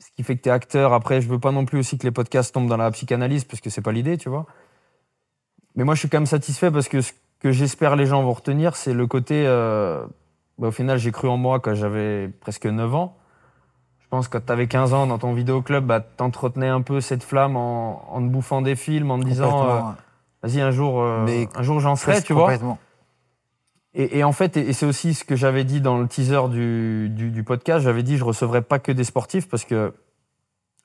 ce 0.00 0.08
qui 0.16 0.22
fait 0.22 0.36
que 0.36 0.42
tu 0.42 0.48
es 0.48 0.52
acteur. 0.52 0.92
Après, 0.92 1.20
je 1.20 1.28
veux 1.28 1.38
pas 1.38 1.52
non 1.52 1.64
plus 1.66 1.78
aussi 1.78 1.98
que 1.98 2.04
les 2.04 2.10
podcasts 2.10 2.54
tombent 2.54 2.68
dans 2.68 2.76
la 2.76 2.90
psychanalyse 2.90 3.44
parce 3.44 3.60
que 3.60 3.70
c'est 3.70 3.82
pas 3.82 3.92
l'idée, 3.92 4.16
tu 4.18 4.28
vois. 4.28 4.46
Mais 5.76 5.84
moi, 5.84 5.94
je 5.94 6.00
suis 6.00 6.08
quand 6.08 6.18
même 6.18 6.26
satisfait 6.26 6.70
parce 6.70 6.88
que 6.88 7.00
ce 7.00 7.12
que 7.40 7.52
j'espère 7.52 7.96
les 7.96 8.06
gens 8.06 8.22
vont 8.22 8.32
retenir, 8.32 8.76
c'est 8.76 8.94
le 8.94 9.06
côté. 9.06 9.46
euh, 9.46 10.04
bah, 10.58 10.68
au 10.68 10.70
final, 10.72 10.98
j'ai 10.98 11.12
cru 11.12 11.28
en 11.28 11.36
moi 11.36 11.60
quand 11.60 11.74
j'avais 11.74 12.28
presque 12.28 12.66
9 12.66 12.94
ans. 12.94 13.16
Je 14.10 14.16
pense 14.16 14.26
que 14.26 14.38
quand 14.38 14.46
tu 14.46 14.52
avais 14.52 14.66
15 14.66 14.92
ans 14.92 15.06
dans 15.06 15.18
ton 15.18 15.34
vidéoclub, 15.34 15.86
bah, 15.86 16.00
t'entretenais 16.00 16.66
un 16.66 16.82
peu 16.82 17.00
cette 17.00 17.22
flamme 17.22 17.56
en, 17.56 18.12
en 18.12 18.20
te 18.20 18.26
bouffant 18.26 18.60
des 18.60 18.74
films, 18.74 19.12
en 19.12 19.20
te 19.20 19.24
disant 19.24 19.68
euh, 19.68 19.80
vas-y, 20.42 20.60
un 20.60 20.72
jour, 20.72 21.00
euh, 21.00 21.24
un 21.54 21.62
jour 21.62 21.78
j'en 21.78 21.94
serai, 21.94 22.20
tu 22.20 22.32
vois. 22.32 22.54
Et, 23.94 24.18
et 24.18 24.24
en 24.24 24.32
fait, 24.32 24.56
et, 24.56 24.68
et 24.68 24.72
c'est 24.72 24.84
aussi 24.84 25.14
ce 25.14 25.22
que 25.22 25.36
j'avais 25.36 25.62
dit 25.62 25.80
dans 25.80 25.98
le 25.98 26.08
teaser 26.08 26.48
du, 26.48 27.08
du, 27.08 27.30
du 27.30 27.44
podcast, 27.44 27.84
j'avais 27.84 28.02
dit 28.02 28.16
je 28.16 28.24
recevrai 28.24 28.62
pas 28.62 28.80
que 28.80 28.90
des 28.90 29.04
sportifs 29.04 29.48
parce 29.48 29.64
que 29.64 29.94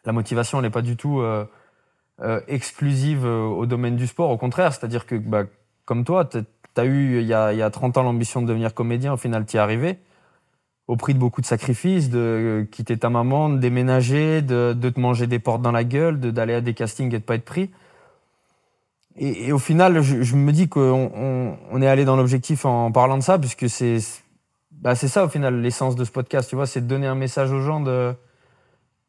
la 0.05 0.11
motivation, 0.11 0.59
elle 0.59 0.65
n'est 0.65 0.69
pas 0.69 0.83
du 0.83 0.95
tout 0.95 1.19
euh, 1.21 1.45
euh, 2.21 2.41
exclusive 2.47 3.25
au 3.25 3.65
domaine 3.65 3.95
du 3.95 4.05
sport. 4.05 4.29
Au 4.29 4.37
contraire, 4.37 4.71
c'est-à-dire 4.71 5.07
que, 5.07 5.15
bah, 5.15 5.45
comme 5.85 6.03
toi, 6.03 6.25
tu 6.25 6.37
as 6.77 6.85
eu 6.85 7.21
il 7.21 7.25
y 7.25 7.33
a, 7.33 7.53
il 7.53 7.57
y 7.57 7.63
a 7.63 7.71
30 7.71 7.97
ans 7.97 8.03
l'ambition 8.03 8.43
de 8.43 8.47
devenir 8.47 8.75
comédien, 8.75 9.13
au 9.13 9.17
final, 9.17 9.47
tu 9.47 9.55
y 9.55 9.57
es 9.57 9.61
arrivé. 9.61 9.97
Au 10.87 10.97
prix 10.97 11.15
de 11.15 11.19
beaucoup 11.19 11.41
de 11.41 11.47
sacrifices, 11.47 12.09
de 12.11 12.19
euh, 12.19 12.63
quitter 12.65 12.95
ta 12.97 13.09
maman, 13.09 13.49
de 13.49 13.57
déménager, 13.57 14.43
de, 14.43 14.73
de 14.73 14.89
te 14.89 14.99
manger 14.99 15.25
des 15.25 15.39
portes 15.39 15.63
dans 15.63 15.71
la 15.71 15.83
gueule, 15.83 16.19
de- 16.19 16.29
d'aller 16.29 16.53
à 16.53 16.61
des 16.61 16.75
castings 16.75 17.07
et 17.15 17.19
de 17.19 17.23
pas 17.23 17.35
être 17.35 17.45
pris. 17.45 17.71
Et, 19.17 19.47
et 19.47 19.51
au 19.51 19.57
final, 19.57 20.01
je, 20.01 20.21
je 20.21 20.35
me 20.35 20.51
dis 20.51 20.67
qu'on 20.67 21.09
on, 21.15 21.57
on 21.71 21.81
est 21.81 21.87
allé 21.87 22.05
dans 22.05 22.15
l'objectif 22.15 22.65
en 22.65 22.91
parlant 22.91 23.17
de 23.17 23.23
ça, 23.23 23.39
puisque 23.39 23.67
c'est 23.67 23.97
bah 24.71 24.93
c'est 24.93 25.07
ça 25.07 25.25
au 25.25 25.29
final 25.29 25.59
l'essence 25.61 25.95
de 25.95 26.03
ce 26.05 26.11
podcast, 26.11 26.49
tu 26.49 26.55
vois, 26.55 26.67
c'est 26.67 26.81
de 26.81 26.87
donner 26.87 27.07
un 27.07 27.15
message 27.15 27.51
aux 27.51 27.61
gens 27.61 27.79
de 27.79 28.13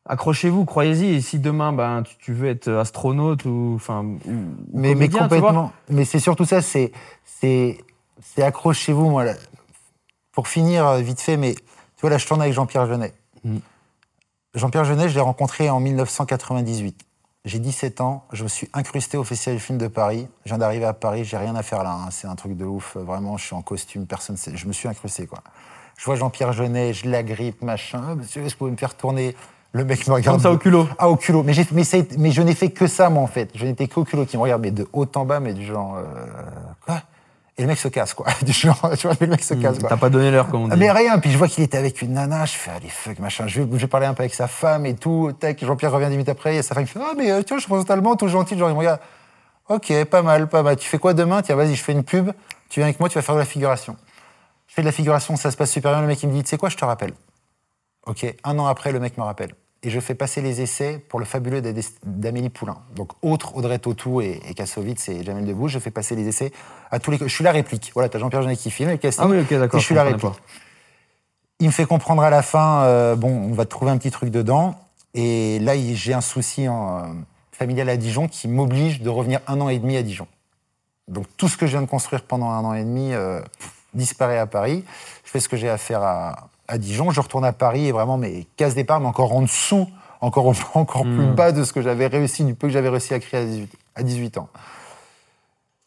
accrochez-vous, 0.07 0.65
croyez-y. 0.65 1.16
Et 1.16 1.20
si 1.20 1.40
demain, 1.40 1.73
ben, 1.74 2.05
tu, 2.05 2.16
tu 2.19 2.32
veux 2.32 2.48
être 2.48 2.70
astronaute 2.70 3.44
ou 3.44 3.73
enfin 3.74 4.03
mais, 4.73 4.94
comédien, 4.94 5.23
complètement. 5.24 5.73
Mais 5.90 6.07
c'est 6.07 6.20
surtout 6.20 6.47
ça, 6.47 6.62
c'est 6.62 6.93
c'est 7.24 7.78
c'est 8.23 8.43
accrochez-vous. 8.43 9.11
Moi. 9.11 9.24
Pour 10.37 10.47
finir 10.49 10.87
euh, 10.87 11.01
vite 11.01 11.21
fait, 11.21 11.37
mais 11.37 11.55
tu 11.55 11.63
vois 12.03 12.11
là, 12.11 12.19
je 12.19 12.27
tourne 12.27 12.43
avec 12.43 12.53
Jean-Pierre 12.53 12.87
Jeunet. 12.87 13.13
Mm. 13.43 13.57
Jean-Pierre 14.55 14.85
Jeunet, 14.85 15.09
je 15.09 15.15
l'ai 15.15 15.21
rencontré 15.21 15.69
en 15.71 15.81
1998. 15.81 17.01
J'ai 17.47 17.59
17 17.59 18.01
ans, 18.01 18.25
je 18.33 18.43
me 18.43 18.49
suis 18.49 18.69
incrusté 18.75 19.17
au 19.17 19.25
Festival 19.25 19.57
du 19.57 19.63
film 19.63 19.79
de 19.79 19.87
Paris. 19.89 20.29
Je 20.45 20.51
viens 20.51 20.59
d'arriver 20.59 20.85
à 20.85 20.93
Paris, 20.93 21.25
j'ai 21.25 21.37
rien 21.37 21.55
à 21.57 21.63
faire 21.63 21.83
là. 21.83 21.93
hein. 21.93 22.09
C'est 22.11 22.27
un 22.27 22.35
truc 22.35 22.57
de 22.57 22.65
ouf. 22.65 22.97
Vraiment, 22.97 23.37
je 23.39 23.47
suis 23.47 23.55
en 23.55 23.63
costume, 23.63 24.05
personne. 24.07 24.37
sait. 24.37 24.57
Je 24.57 24.67
me 24.67 24.73
suis 24.73 24.89
incrusté 24.89 25.27
quoi. 25.27 25.39
Je 25.97 26.05
vois 26.05 26.17
Jean-Pierre 26.17 26.53
Jeunet, 26.53 26.93
je 26.93 27.09
l'agrippe, 27.09 27.63
machin. 27.63 28.03
Ah, 28.11 28.15
Monsieur, 28.15 28.43
est-ce 28.43 28.55
que 28.55 28.59
vous 28.59 28.65
pouvez 28.67 28.71
me 28.73 28.77
faire 28.77 28.95
tourner? 28.95 29.35
Le 29.73 29.85
mec 29.85 30.07
me 30.07 30.15
regarde. 30.15 30.37
comme 30.37 30.43
ça 30.43 30.51
au 30.53 30.59
culot. 30.59 30.87
Ah, 30.99 31.09
au 31.09 31.17
culot. 31.17 31.43
Mais, 31.43 31.53
j'ai- 31.55 31.67
mais, 32.19 32.31
je 32.31 32.43
n'ai 32.43 32.55
fait 32.55 32.71
que 32.71 32.87
ça, 32.87 33.09
moi, 33.11 33.23
en 33.23 33.27
fait. 33.27 33.51
Je 33.55 33.65
n'étais 33.65 33.89
qu'au 33.89 34.05
culot 34.05 34.27
qui 34.27 34.37
me 34.37 34.43
regarde, 34.43 34.61
mais 34.63 34.71
de 34.71 34.87
haut 34.93 35.07
en 35.15 35.25
bas, 35.25 35.41
mais 35.41 35.55
du 35.55 35.65
genre. 35.65 35.97
euh, 35.97 36.05
quoi? 36.85 37.03
Et 37.59 37.62
le 37.62 37.69
mec 37.69 37.78
se 37.78 37.89
casse, 37.89 38.12
quoi. 38.12 38.27
Du 38.43 38.53
genre, 38.53 38.91
tu 38.99 39.07
vois, 39.07 39.16
le 39.19 39.27
mec 39.27 39.43
se 39.43 39.55
casse, 39.55 39.78
quoi. 39.78 39.89
T'as 39.89 39.97
pas 39.97 40.11
donné 40.11 40.31
l'heure, 40.31 40.49
comme 40.49 40.62
on 40.62 40.69
dit. 40.69 40.77
Mais 40.77 40.91
rien, 40.91 41.19
puis 41.19 41.31
je 41.31 41.39
vois 41.39 41.49
qu'il 41.49 41.65
était 41.65 41.78
avec 41.78 42.03
une 42.03 42.12
nana, 42.12 42.45
je 42.45 42.53
fais, 42.53 42.70
allez, 42.70 42.89
fuck, 42.89 43.19
machin, 43.19 43.47
je 43.47 43.62
vais, 43.62 43.69
je 43.73 43.83
vais 43.83 43.87
parler 43.87 44.07
un 44.07 44.15
peu 44.15 44.23
avec 44.23 44.35
sa 44.35 44.47
femme 44.47 44.85
et 44.85 44.95
tout, 44.95 45.33
tac, 45.39 45.65
Jean-Pierre 45.65 45.93
revient 45.93 46.07
10 46.07 46.11
minutes 46.12 46.28
après, 46.28 46.57
et 46.57 46.62
sa 46.62 46.74
femme 46.74 46.87
fait, 46.87 47.01
ah, 47.03 47.15
mais 47.16 47.31
euh, 47.31 47.43
tu 47.43 47.55
vois, 47.55 47.59
je 47.59 47.66
pense 47.66 47.81
totalement, 47.81 48.15
tout 48.16 48.28
gentil, 48.28 48.59
genre, 48.59 48.69
il 48.69 48.74
me 48.74 48.78
regarde, 48.78 49.01
ok, 49.69 50.05
pas 50.05 50.23
mal, 50.23 50.49
pas 50.49 50.62
mal, 50.62 50.77
tu 50.77 50.87
fais 50.87 50.99
quoi 50.99 51.15
demain? 51.15 51.41
Tiens, 51.41 51.57
vas-y, 51.57 51.74
je 51.74 51.83
fais 51.83 51.93
une 51.93 52.05
pub, 52.05 52.31
tu 52.69 52.81
viens 52.81 52.87
avec 52.87 53.01
moi, 53.01 53.09
tu 53.09 53.15
vas 53.15 53.23
faire 53.23 53.35
de 53.35 53.41
la 53.41 53.47
figuration. 53.47 53.97
Je 54.66 54.74
fais 54.74 54.83
de 54.83 54.87
la 54.87 54.93
figuration, 54.93 55.37
ça 55.37 55.51
se 55.51 55.57
passe 55.57 55.70
super 55.70 55.93
bien, 55.93 56.03
le 56.03 56.09
mec 56.09 56.23
il 56.23 56.28
me 56.28 56.35
dit, 56.35 56.43
tu 56.43 56.51
sais 56.51 56.59
quoi, 56.59 56.69
je 56.69 56.77
te 56.77 56.85
rappelle. 56.85 57.12
Ok, 58.07 58.27
un 58.45 58.59
an 58.59 58.66
après, 58.66 58.93
le 58.93 59.01
mec 59.01 59.16
me 59.16 59.23
rappelle. 59.23 59.53
Et 59.87 59.91
je 59.91 60.01
fais 60.01 60.17
passer 60.17 60.43
les 60.43 60.63
essais 60.63 60.99
pour 60.99 61.21
le 61.21 61.25
fabuleux 61.25 61.63
d'Amélie 62.05 62.49
Poulain. 62.49 62.79
Donc, 62.97 63.13
autre 63.23 63.55
Audrey 63.55 63.79
Tautou 63.79 64.21
et, 64.21 64.41
et 64.49 64.53
Kassovitz 64.53 65.09
et 65.11 65.23
Jamel 65.23 65.45
Debbouze, 65.45 65.71
je 65.71 65.79
fais 65.79 65.93
passer 65.93 66.17
les 66.17 66.27
essais 66.27 66.51
à 66.91 66.99
tous 66.99 67.13
les. 67.13 67.19
Je 67.19 67.29
suis 67.29 67.45
la 67.45 67.53
réplique. 67.53 67.93
Voilà, 67.95 68.09
t'as 68.09 68.19
Jean-Pierre 68.19 68.43
Jeunet 68.43 68.57
qui 68.57 68.73
filme, 68.73 68.91
le 68.91 68.97
casting. 68.97 69.25
Ah 69.25 69.31
oui, 69.31 69.39
ok, 69.39 69.49
d'accord. 69.49 69.79
Et 69.79 69.81
je 69.81 69.87
suis 69.87 69.95
la 69.95 70.03
réplique. 70.03 70.33
Il 71.61 71.69
me 71.69 71.73
fait 71.73 71.85
comprendre 71.85 72.25
à 72.25 72.31
la 72.31 72.43
fin, 72.43 72.83
euh, 72.83 73.15
bon, 73.15 73.29
on 73.29 73.53
va 73.53 73.65
te 73.65 73.71
trouver 73.71 73.93
un 73.93 73.97
petit 73.97 74.11
truc 74.11 74.31
dedans. 74.31 74.75
Et 75.15 75.61
là, 75.61 75.75
j'ai 75.77 76.15
un 76.15 76.21
souci 76.21 76.69
en, 76.69 76.99
euh, 76.99 77.03
familial 77.53 77.89
à 77.89 77.97
Dijon 77.97 78.27
qui 78.27 78.49
m'oblige 78.49 79.03
de 79.03 79.09
revenir 79.09 79.39
un 79.47 79.61
an 79.61 79.69
et 79.69 79.79
demi 79.79 79.97
à 79.97 80.03
Dijon. 80.03 80.27
Donc 81.07 81.27
tout 81.37 81.49
ce 81.49 81.57
que 81.57 81.67
je 81.67 81.71
viens 81.71 81.83
de 81.83 81.87
construire 81.87 82.23
pendant 82.23 82.51
un 82.51 82.65
an 82.65 82.75
et 82.75 82.83
demi 82.83 83.15
euh, 83.15 83.41
disparaît 83.95 84.39
à 84.39 84.49
Paris. 84.49 84.85
Je 85.25 85.31
fais 85.31 85.39
ce 85.39 85.49
que 85.49 85.57
j'ai 85.57 85.69
à 85.69 85.79
faire 85.79 86.03
à, 86.03 86.49
à 86.68 86.78
Dijon. 86.78 87.10
Je 87.10 87.20
retourne 87.20 87.44
à 87.44 87.52
Paris 87.52 87.86
et 87.86 87.93
vraiment, 87.93 88.18
mes 88.18 88.47
casse 88.56 88.74
départ, 88.74 89.01
mais 89.01 89.06
encore 89.06 89.32
en 89.32 89.43
dessous, 89.43 89.88
encore, 90.20 90.47
encore 90.74 91.02
plus 91.02 91.26
bas 91.34 91.52
de 91.52 91.64
ce 91.64 91.72
que 91.72 91.82
j'avais 91.82 92.06
réussi, 92.06 92.44
du 92.44 92.55
peu 92.55 92.66
que 92.68 92.72
j'avais 92.72 92.88
réussi 92.88 93.14
à 93.14 93.18
créer 93.20 93.40
à 93.40 93.44
18, 93.44 93.72
à 93.97 94.02
18 94.02 94.38
ans. 94.38 94.48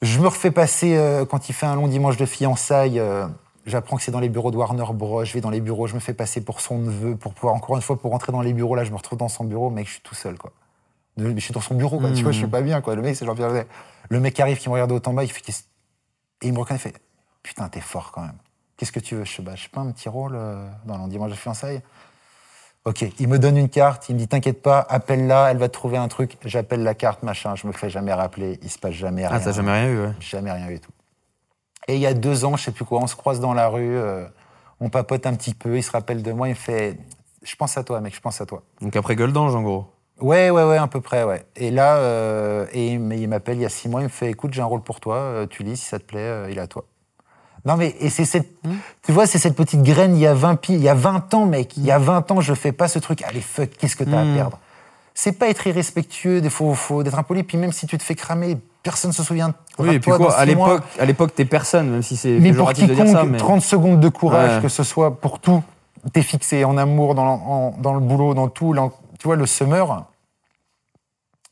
Je 0.01 0.19
me 0.19 0.27
refais 0.27 0.51
passer, 0.51 0.95
euh, 0.95 1.26
quand 1.26 1.49
il 1.49 1.53
fait 1.53 1.65
un 1.65 1.76
long 1.76 1.88
dimanche 1.88 2.15
de 2.18 2.26
fiançailles, 2.26 2.99
euh, 2.99 3.27
j'apprends 3.65 3.97
que 3.97 4.03
c'est 4.03 4.11
dans 4.11 4.22
les 4.22 4.30
bureaux 4.30 4.49
de 4.51 4.56
Warner 4.57 4.85
Bros. 4.93 5.26
Je 5.26 5.34
vais 5.34 5.41
dans 5.41 5.49
les 5.49 5.60
bureaux, 5.60 5.88
je 5.88 5.95
me 5.95 5.99
fais 5.99 6.14
passer 6.14 6.39
pour 6.41 6.61
son 6.61 6.77
neveu, 6.77 7.15
pour 7.18 7.34
pouvoir, 7.34 7.53
encore 7.56 7.76
une 7.76 7.81
fois, 7.81 7.99
pour 7.99 8.11
rentrer 8.11 8.31
dans 8.31 8.41
les 8.41 8.53
bureaux. 8.53 8.76
Là, 8.76 8.85
je 8.85 8.91
me 8.91 8.95
retrouve 8.95 9.19
dans 9.19 9.27
son 9.27 9.43
bureau, 9.43 9.69
mec, 9.69 9.88
je 9.88 9.93
suis 9.93 10.01
tout 10.01 10.15
seul, 10.15 10.38
quoi. 10.38 10.51
De- 11.18 11.34
Je 11.35 11.39
suis 11.43 11.53
dans 11.53 11.60
son 11.60 11.76
bureau, 11.76 11.99
quoi. 11.99 12.10
tu 12.15 12.23
vois, 12.23 12.31
je 12.31 12.38
suis 12.38 12.47
pas 12.47 12.61
bien, 12.61 12.80
quoi. 12.80 12.95
Le 12.95 13.01
mec, 13.01 13.15
c'est 13.18 13.26
Jean-Pierre. 13.26 13.65
Le 14.10 14.19
mec 14.22 14.39
arrive, 14.39 14.57
qui 14.57 14.69
me 14.69 14.73
regarde 14.76 14.91
autant 14.93 15.11
bas, 15.11 15.26
il 15.26 15.31
fait, 15.31 15.41
et 15.49 16.47
il 16.47 16.53
me 16.53 16.60
reconnaît, 16.60 16.80
il 16.80 16.81
fait, 16.81 16.95
putain, 17.43 17.68
t'es 17.68 17.81
fort 17.81 18.11
quand 18.14 18.22
même. 18.22 18.38
Qu'est-ce 18.80 18.93
que 18.93 19.01
tu 19.01 19.15
veux 19.15 19.26
Je 19.26 19.31
je 19.31 19.61
sais 19.61 19.69
pas, 19.69 19.81
un 19.81 19.91
petit 19.91 20.07
rôle 20.07 20.35
euh, 20.35 20.65
dans 20.85 21.03
le 21.03 21.10
dimanche 21.10 21.31
de 21.31 21.35
fiançailles 21.35 21.81
Ok, 22.85 23.06
il 23.19 23.27
me 23.27 23.38
donne 23.38 23.57
une 23.57 23.68
carte, 23.68 24.07
il 24.07 24.14
me 24.14 24.19
dit 24.19 24.30
T'inquiète 24.30 24.61
pas, 24.61 24.80
appelle-la, 24.80 25.51
elle 25.51 25.57
va 25.57 25.68
te 25.68 25.73
trouver 25.73 25.97
un 25.97 26.07
truc. 26.07 26.38
J'appelle 26.45 26.84
la 26.84 26.93
carte, 26.93 27.22
machin, 27.22 27.56
je 27.56 27.68
me 27.68 27.73
fais 27.73 27.89
jamais 27.89 28.14
rappeler, 28.14 28.57
il 28.64 28.69
se 28.69 28.80
passe 28.80 28.93
jamais 28.93 29.27
rien. 29.27 29.35
Ah, 29.35 29.43
t'as 29.43 29.51
jamais 29.51 29.73
rien 29.73 29.89
eu, 29.89 29.99
ouais. 29.99 30.14
Jamais 30.22 30.49
rien 30.49 30.68
du 30.68 30.80
tout. 30.80 30.93
Et 31.89 31.95
il 31.95 31.99
y 31.99 32.07
a 32.07 32.14
deux 32.14 32.45
ans, 32.45 32.56
je 32.56 32.64
sais 32.64 32.72
plus 32.72 32.85
quoi, 32.85 32.99
on 33.01 33.07
se 33.07 33.18
croise 33.18 33.41
dans 33.41 33.53
la 33.53 33.68
rue, 33.68 33.97
euh, 33.97 34.26
on 34.80 34.88
papote 34.88 35.26
un 35.26 35.34
petit 35.34 35.53
peu, 35.53 35.76
il 35.76 35.84
se 35.84 35.91
rappelle 35.91 36.23
de 36.23 36.31
moi, 36.31 36.47
il 36.47 36.51
me 36.51 36.56
fait 36.56 36.97
Je 37.43 37.56
pense 37.57 37.77
à 37.77 37.84
toi, 37.84 37.99
mec, 37.99 38.15
je 38.15 38.22
pense 38.22 38.39
à 38.39 38.45
toi. 38.45 38.64
Donc 38.80 38.95
après 38.95 39.18
Gueule 39.18 39.34
d'Ange, 39.34 39.56
en 39.56 39.61
gros. 39.61 39.88
Ouais, 40.22 40.49
ouais, 40.51 40.64
ouais, 40.64 40.77
à 40.77 40.88
peu 40.88 41.01
près, 41.01 41.26
ouais. 41.26 41.45
Et 41.57 41.69
là, 41.69 41.97
euh, 41.97 42.65
et 42.72 42.93
il 42.93 43.27
m'appelle 43.27 43.57
il 43.57 43.64
y 43.64 43.65
a 43.65 43.69
six 43.69 43.89
mois, 43.89 43.99
il 43.99 44.06
me 44.06 44.10
fait 44.10 44.30
Écoute, 44.30 44.53
j'ai 44.53 44.61
un 44.61 44.65
rôle 44.65 44.84
pour 44.84 45.01
toi, 45.01 45.18
euh, 45.18 45.47
tu 45.47 45.64
lis, 45.64 45.76
si 45.76 45.85
ça 45.85 45.99
te 45.99 46.06
plaît, 46.06 46.49
il 46.49 46.57
est 46.57 46.61
à 46.61 46.68
toi. 46.68 46.85
Non, 47.65 47.76
mais 47.77 47.95
et 47.99 48.10
c'est 48.10 48.26
cette, 48.26 48.48
tu 49.03 49.11
vois, 49.11 49.27
c'est 49.27 49.38
cette 49.38 49.56
petite 49.56 49.81
graine, 49.84 50.15
il 50.15 50.19
y 50.22 50.27
a 50.27 50.34
20 50.34 50.56
pi- 50.56 50.73
il 50.73 50.81
y 50.81 50.90
a 50.90 50.94
20 50.94 51.34
ans, 51.34 51.45
mec, 51.45 51.76
il 51.77 51.84
y 51.86 51.91
a 51.91 51.98
20 51.99 52.31
ans, 52.31 52.41
je 52.41 52.53
fais 52.53 52.72
pas 52.72 52.88
ce 52.88 52.99
truc, 52.99 53.22
allez, 53.23 53.41
fuck, 53.41 53.69
qu'est-ce 53.77 53.95
que 53.95 54.03
t'as 54.03 54.22
à 54.22 54.26
perdre? 54.34 54.60
C'est 55.14 55.34
pas 55.34 55.49
être 55.49 55.68
irrespectueux, 55.68 56.40
il 56.41 56.49
faut, 56.49 56.73
faut 56.73 57.03
d'être 57.03 57.19
impoli, 57.19 57.44
puis 57.44 57.57
même 57.57 57.73
si 57.73 57.86
tu 57.88 57.98
te 57.98 58.03
fais 58.03 58.15
cramer, 58.15 58.57
personne 58.84 59.11
se 59.11 59.22
souvient 59.23 59.49
de 59.49 59.53
Oui, 59.80 59.90
et 59.95 59.99
puis 59.99 60.10
toi 60.11 60.18
quoi, 60.18 60.34
à 60.38 60.45
l'époque, 60.45 60.84
à 60.98 61.06
l'époque, 61.06 61.36
t'es 61.36 61.44
personne, 61.45 61.90
même 61.90 62.02
si 62.03 62.15
c'est 62.15 62.30
Mais 62.40 62.53
pour 62.53 62.68
péjoratif 62.69 62.88
de 62.88 62.94
quiconque, 62.94 63.07
dire 63.07 63.18
ça, 63.18 63.23
mais. 63.26 63.38
30 63.38 63.61
secondes 63.61 63.99
de 63.99 64.10
courage, 64.10 64.56
Ouais. 64.57 64.61
que 64.61 64.69
ce 64.69 64.84
soit 64.84 65.19
pour 65.19 65.40
tout, 65.40 65.61
t'es 66.14 66.22
fixé 66.22 66.64
en 66.64 66.77
amour, 66.77 67.15
dans, 67.15 67.26
en- 67.27 67.72
dans 67.77 67.94
le 67.94 67.99
boulot, 67.99 68.34
dans 68.34 68.48
tout. 68.48 68.73
Tu 69.19 69.27
vois, 69.27 69.36
le 69.36 69.45
Summer, 69.45 70.06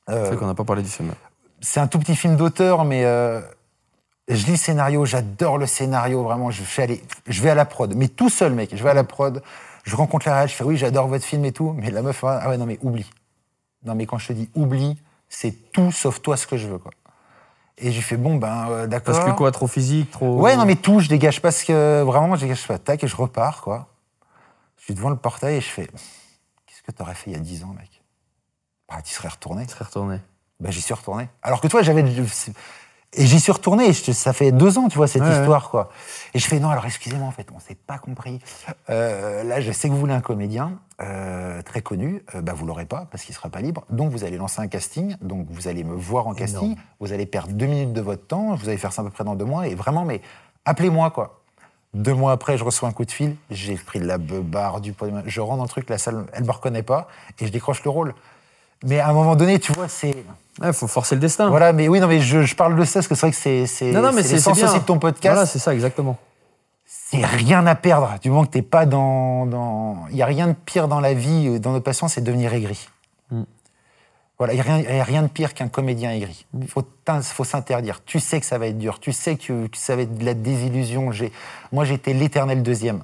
euh, 0.10 0.24
C'est 0.24 0.28
vrai 0.30 0.38
qu'on 0.38 0.46
n'a 0.48 0.54
pas 0.56 0.64
parlé 0.64 0.82
du 0.84 0.90
film. 0.90 1.12
c'est 1.60 1.82
un 1.82 1.88
tout 1.88 2.00
petit 2.00 2.16
film 2.16 2.38
d'auteur, 2.38 2.86
mais 2.86 3.04
euh, 3.04 3.42
je 4.28 4.46
lis 4.46 4.52
le 4.52 4.58
scénario, 4.58 5.06
j'adore 5.06 5.58
le 5.58 5.66
scénario, 5.66 6.24
vraiment. 6.24 6.52
Je, 6.52 6.64
fais 6.64 6.84
aller, 6.84 7.04
je 7.28 7.42
vais 7.42 7.50
à 7.50 7.56
la 7.56 7.66
prod, 7.66 7.94
mais 7.96 8.08
tout 8.08 8.30
seul, 8.30 8.54
mec. 8.54 8.76
Je 8.76 8.84
vais 8.84 8.90
à 8.90 8.94
la 8.94 9.04
prod, 9.04 9.42
je 9.84 9.96
rencontre 9.96 10.28
la 10.28 10.36
réal, 10.36 10.50
je 10.50 10.54
fais 10.54 10.64
oui, 10.64 10.78
j'adore 10.78 11.08
votre 11.08 11.26
film 11.26 11.46
et 11.46 11.52
tout, 11.52 11.74
mais 11.78 11.92
la 11.92 12.02
meuf, 12.02 12.24
ah 12.24 12.50
ouais, 12.50 12.58
non, 12.58 12.66
mais 12.66 12.78
oublie. 12.82 13.10
Non, 13.86 13.96
mais 13.96 14.06
quand 14.06 14.18
je 14.18 14.28
te 14.28 14.34
dis 14.34 14.50
oublie, 14.56 14.98
c'est 15.30 15.72
tout 15.72 15.92
sauf 15.92 16.22
toi 16.22 16.36
ce 16.36 16.48
que 16.48 16.58
je 16.58 16.68
veux, 16.68 16.78
quoi. 16.78 16.92
Et 17.78 17.92
j'ai 17.92 18.02
fait 18.02 18.18
bon, 18.18 18.36
ben, 18.36 18.70
euh, 18.70 18.88
d'accord. 18.88 19.16
Parce 19.16 19.26
que 19.26 19.38
quoi, 19.38 19.52
trop 19.52 19.68
physique, 19.68 20.10
trop. 20.12 20.42
Ouais, 20.42 20.58
non, 20.58 20.66
mais 20.66 20.76
tout, 20.76 21.00
je 21.00 21.08
dégage 21.08 21.42
parce 21.42 21.64
que 21.64 22.02
vraiment, 22.02 22.36
je 22.36 22.42
dégage 22.42 22.68
pas. 22.68 22.80
Tac, 22.80 23.04
et 23.04 23.08
je 23.08 23.16
repars, 23.16 23.62
quoi. 23.62 23.88
Je 24.78 24.86
suis 24.86 24.94
devant 24.96 25.10
le 25.10 25.16
portail 25.16 25.56
et 25.56 25.62
je 25.62 25.70
fais 25.70 25.88
Qu'est-ce 26.66 26.82
que 26.82 26.92
t'aurais 26.92 27.14
fait 27.14 27.32
il 27.32 27.34
y 27.34 27.36
a 27.36 27.40
10 27.40 27.64
ans, 27.66 27.76
mec? 27.78 28.02
Bah, 28.90 29.02
tu 29.04 29.14
serais 29.14 29.28
retourné. 29.28 29.64
Il 29.64 29.70
serait 29.70 29.86
retourné. 29.86 30.20
Bah, 30.60 30.72
j'y 30.72 30.82
suis 30.82 30.94
retourné. 30.94 31.30
Alors 31.44 31.62
que 31.62 31.68
toi, 31.68 31.84
j'avais. 31.84 32.04
Et 33.14 33.26
j'y 33.26 33.40
suis 33.40 33.52
retourné, 33.52 33.94
je- 33.94 34.12
ça 34.12 34.34
fait 34.34 34.52
deux 34.52 34.78
ans, 34.78 34.90
tu 34.90 34.98
vois, 34.98 35.08
cette 35.08 35.22
Ouais, 35.24 35.32
histoire, 35.40 35.70
quoi. 35.70 35.90
Et 36.34 36.40
je 36.40 36.48
fais, 36.48 36.60
non, 36.60 36.70
alors 36.70 36.86
excusez-moi, 36.86 37.28
en 37.28 37.32
fait, 37.32 37.48
on 37.56 37.60
s'est 37.60 37.76
pas 37.76 37.98
compris. 37.98 38.40
Euh, 38.90 39.44
là, 39.44 39.62
je 39.62 39.72
sais 39.72 39.88
que 39.88 39.94
vous 39.94 40.00
voulez 40.00 40.14
un 40.14 40.20
comédien 40.22 40.74
euh, 41.02 41.62
très 41.62 41.82
connu, 41.82 42.22
euh, 42.36 42.42
bah, 42.42 42.54
vous 42.54 42.66
l'aurez 42.66 42.86
pas, 42.86 43.08
parce 43.10 43.24
qu'il 43.24 43.34
sera 43.34 43.50
pas 43.50 43.62
libre. 43.62 43.86
Donc, 43.90 44.12
vous 44.12 44.24
allez 44.24 44.38
lancer 44.38 44.62
un 44.62 44.68
casting, 44.68 45.16
donc 45.22 45.48
vous 45.50 45.68
allez 45.68 45.84
me 45.84 45.96
voir 45.96 46.28
en 46.28 46.34
casting, 46.34 46.76
vous 47.00 47.14
allez 47.14 47.26
perdre 47.26 47.54
deux 47.54 47.66
minutes 47.68 47.94
de 47.94 48.02
votre 48.02 48.26
temps, 48.28 48.56
vous 48.56 48.68
allez 48.68 48.78
faire 48.78 48.92
ça 48.92 49.02
à 49.02 49.06
peu 49.06 49.12
près 49.12 49.24
dans 49.24 49.36
deux 49.36 49.46
mois, 49.46 49.68
et 49.68 49.76
vraiment, 49.76 50.04
mais 50.06 50.22
appelez-moi, 50.66 51.10
quoi. 51.12 51.42
Deux 51.94 52.14
mois 52.14 52.34
après, 52.34 52.58
je 52.58 52.64
reçois 52.64 52.90
un 52.90 52.92
coup 52.92 53.06
de 53.06 53.12
fil, 53.12 53.36
j'ai 53.50 53.76
pris 53.76 54.00
de 54.00 54.06
la 54.06 54.18
beubare, 54.18 54.82
du 54.82 54.92
poids. 54.92 55.08
Je 55.26 55.40
rentre 55.42 55.58
dans 55.58 55.64
le 55.64 55.70
truc, 55.70 55.90
la 55.90 55.98
salle, 55.98 56.26
elle 56.34 56.44
me 56.44 56.52
reconnaît 56.52 56.84
pas, 56.84 57.08
et 57.40 57.46
je 57.48 57.52
décroche 57.52 57.84
le 57.84 57.90
rôle. 57.90 58.14
Mais 58.84 59.00
à 59.00 59.08
un 59.10 59.14
moment 59.14 59.36
donné, 59.36 59.60
tu 59.60 59.72
vois, 59.72 59.88
c'est. 59.88 60.16
Ouais, 60.62 60.74
faut 60.74 60.88
forcer 60.88 61.16
le 61.16 61.22
destin. 61.22 61.50
Voilà, 61.50 61.72
mais 61.74 61.88
oui, 61.88 62.00
non, 62.00 62.08
mais 62.08 62.20
je, 62.20 62.42
je 62.44 62.56
parle 62.56 62.76
de 62.76 62.84
ça 62.84 62.96
parce 62.96 63.08
que 63.08 63.16
c'est 63.16 63.28
vrai 63.28 63.32
que 63.32 63.38
c'est 63.38 63.66
c'est 63.68 63.92
Non, 63.92 64.02
non, 64.02 64.12
mais 64.12 64.24
c'est 64.24 64.36
aussi 64.36 64.62
de 64.62 64.80
ton 64.86 64.98
podcast. 65.00 65.34
Voilà, 65.34 65.46
c'est 65.46 65.60
ça, 65.60 65.74
exactement. 65.74 66.18
c'est 66.86 67.24
rien 67.26 67.66
à 67.68 67.76
perdre 67.76 68.16
du 68.22 68.30
moment 68.30 68.46
que 68.46 68.52
t'es 68.52 68.62
pas 68.62 68.86
dans 68.86 69.46
dans. 69.46 70.06
Il 70.10 70.18
y 70.18 70.22
a 70.24 70.26
rien 70.26 70.48
de 70.48 70.54
pire 70.54 70.88
dans 70.88 71.00
la 71.00 71.14
vie, 71.14 71.48
euh, 71.48 71.60
dans 71.60 71.72
notre 71.72 71.84
passion, 71.86 72.08
c'est 72.08 72.22
de 72.22 72.26
devenir 72.26 72.54
aigri. 72.54 72.88
Mm. 73.32 73.44
Voilà, 74.40 74.54
il 74.54 74.58
y 74.58 74.60
a 74.60 74.64
rien, 74.64 74.78
il 74.80 74.96
y 74.96 75.00
a 75.00 75.04
rien 75.04 75.24
de 75.24 75.28
pire 75.28 75.54
qu'un 75.54 75.68
comédien 75.68 76.12
aigri. 76.12 76.46
Il 76.60 76.68
faut 76.68 76.82
t'in- 76.84 77.22
faut 77.22 77.44
s'interdire. 77.44 78.04
Tu 78.06 78.20
sais 78.20 78.40
que 78.40 78.46
ça 78.46 78.58
va 78.58 78.68
être 78.68 78.78
dur. 78.78 79.00
Tu 79.00 79.12
sais 79.12 79.36
que, 79.36 79.68
que 79.68 79.78
ça 79.78 79.96
va 79.96 80.04
être 80.04 80.16
de 80.18 80.26
la 80.26 80.34
désillusion. 80.36 81.12
J'ai, 81.12 81.32
moi, 81.72 81.86
j'étais 81.86 82.14
l'éternel 82.14 82.62
deuxième. 82.64 83.02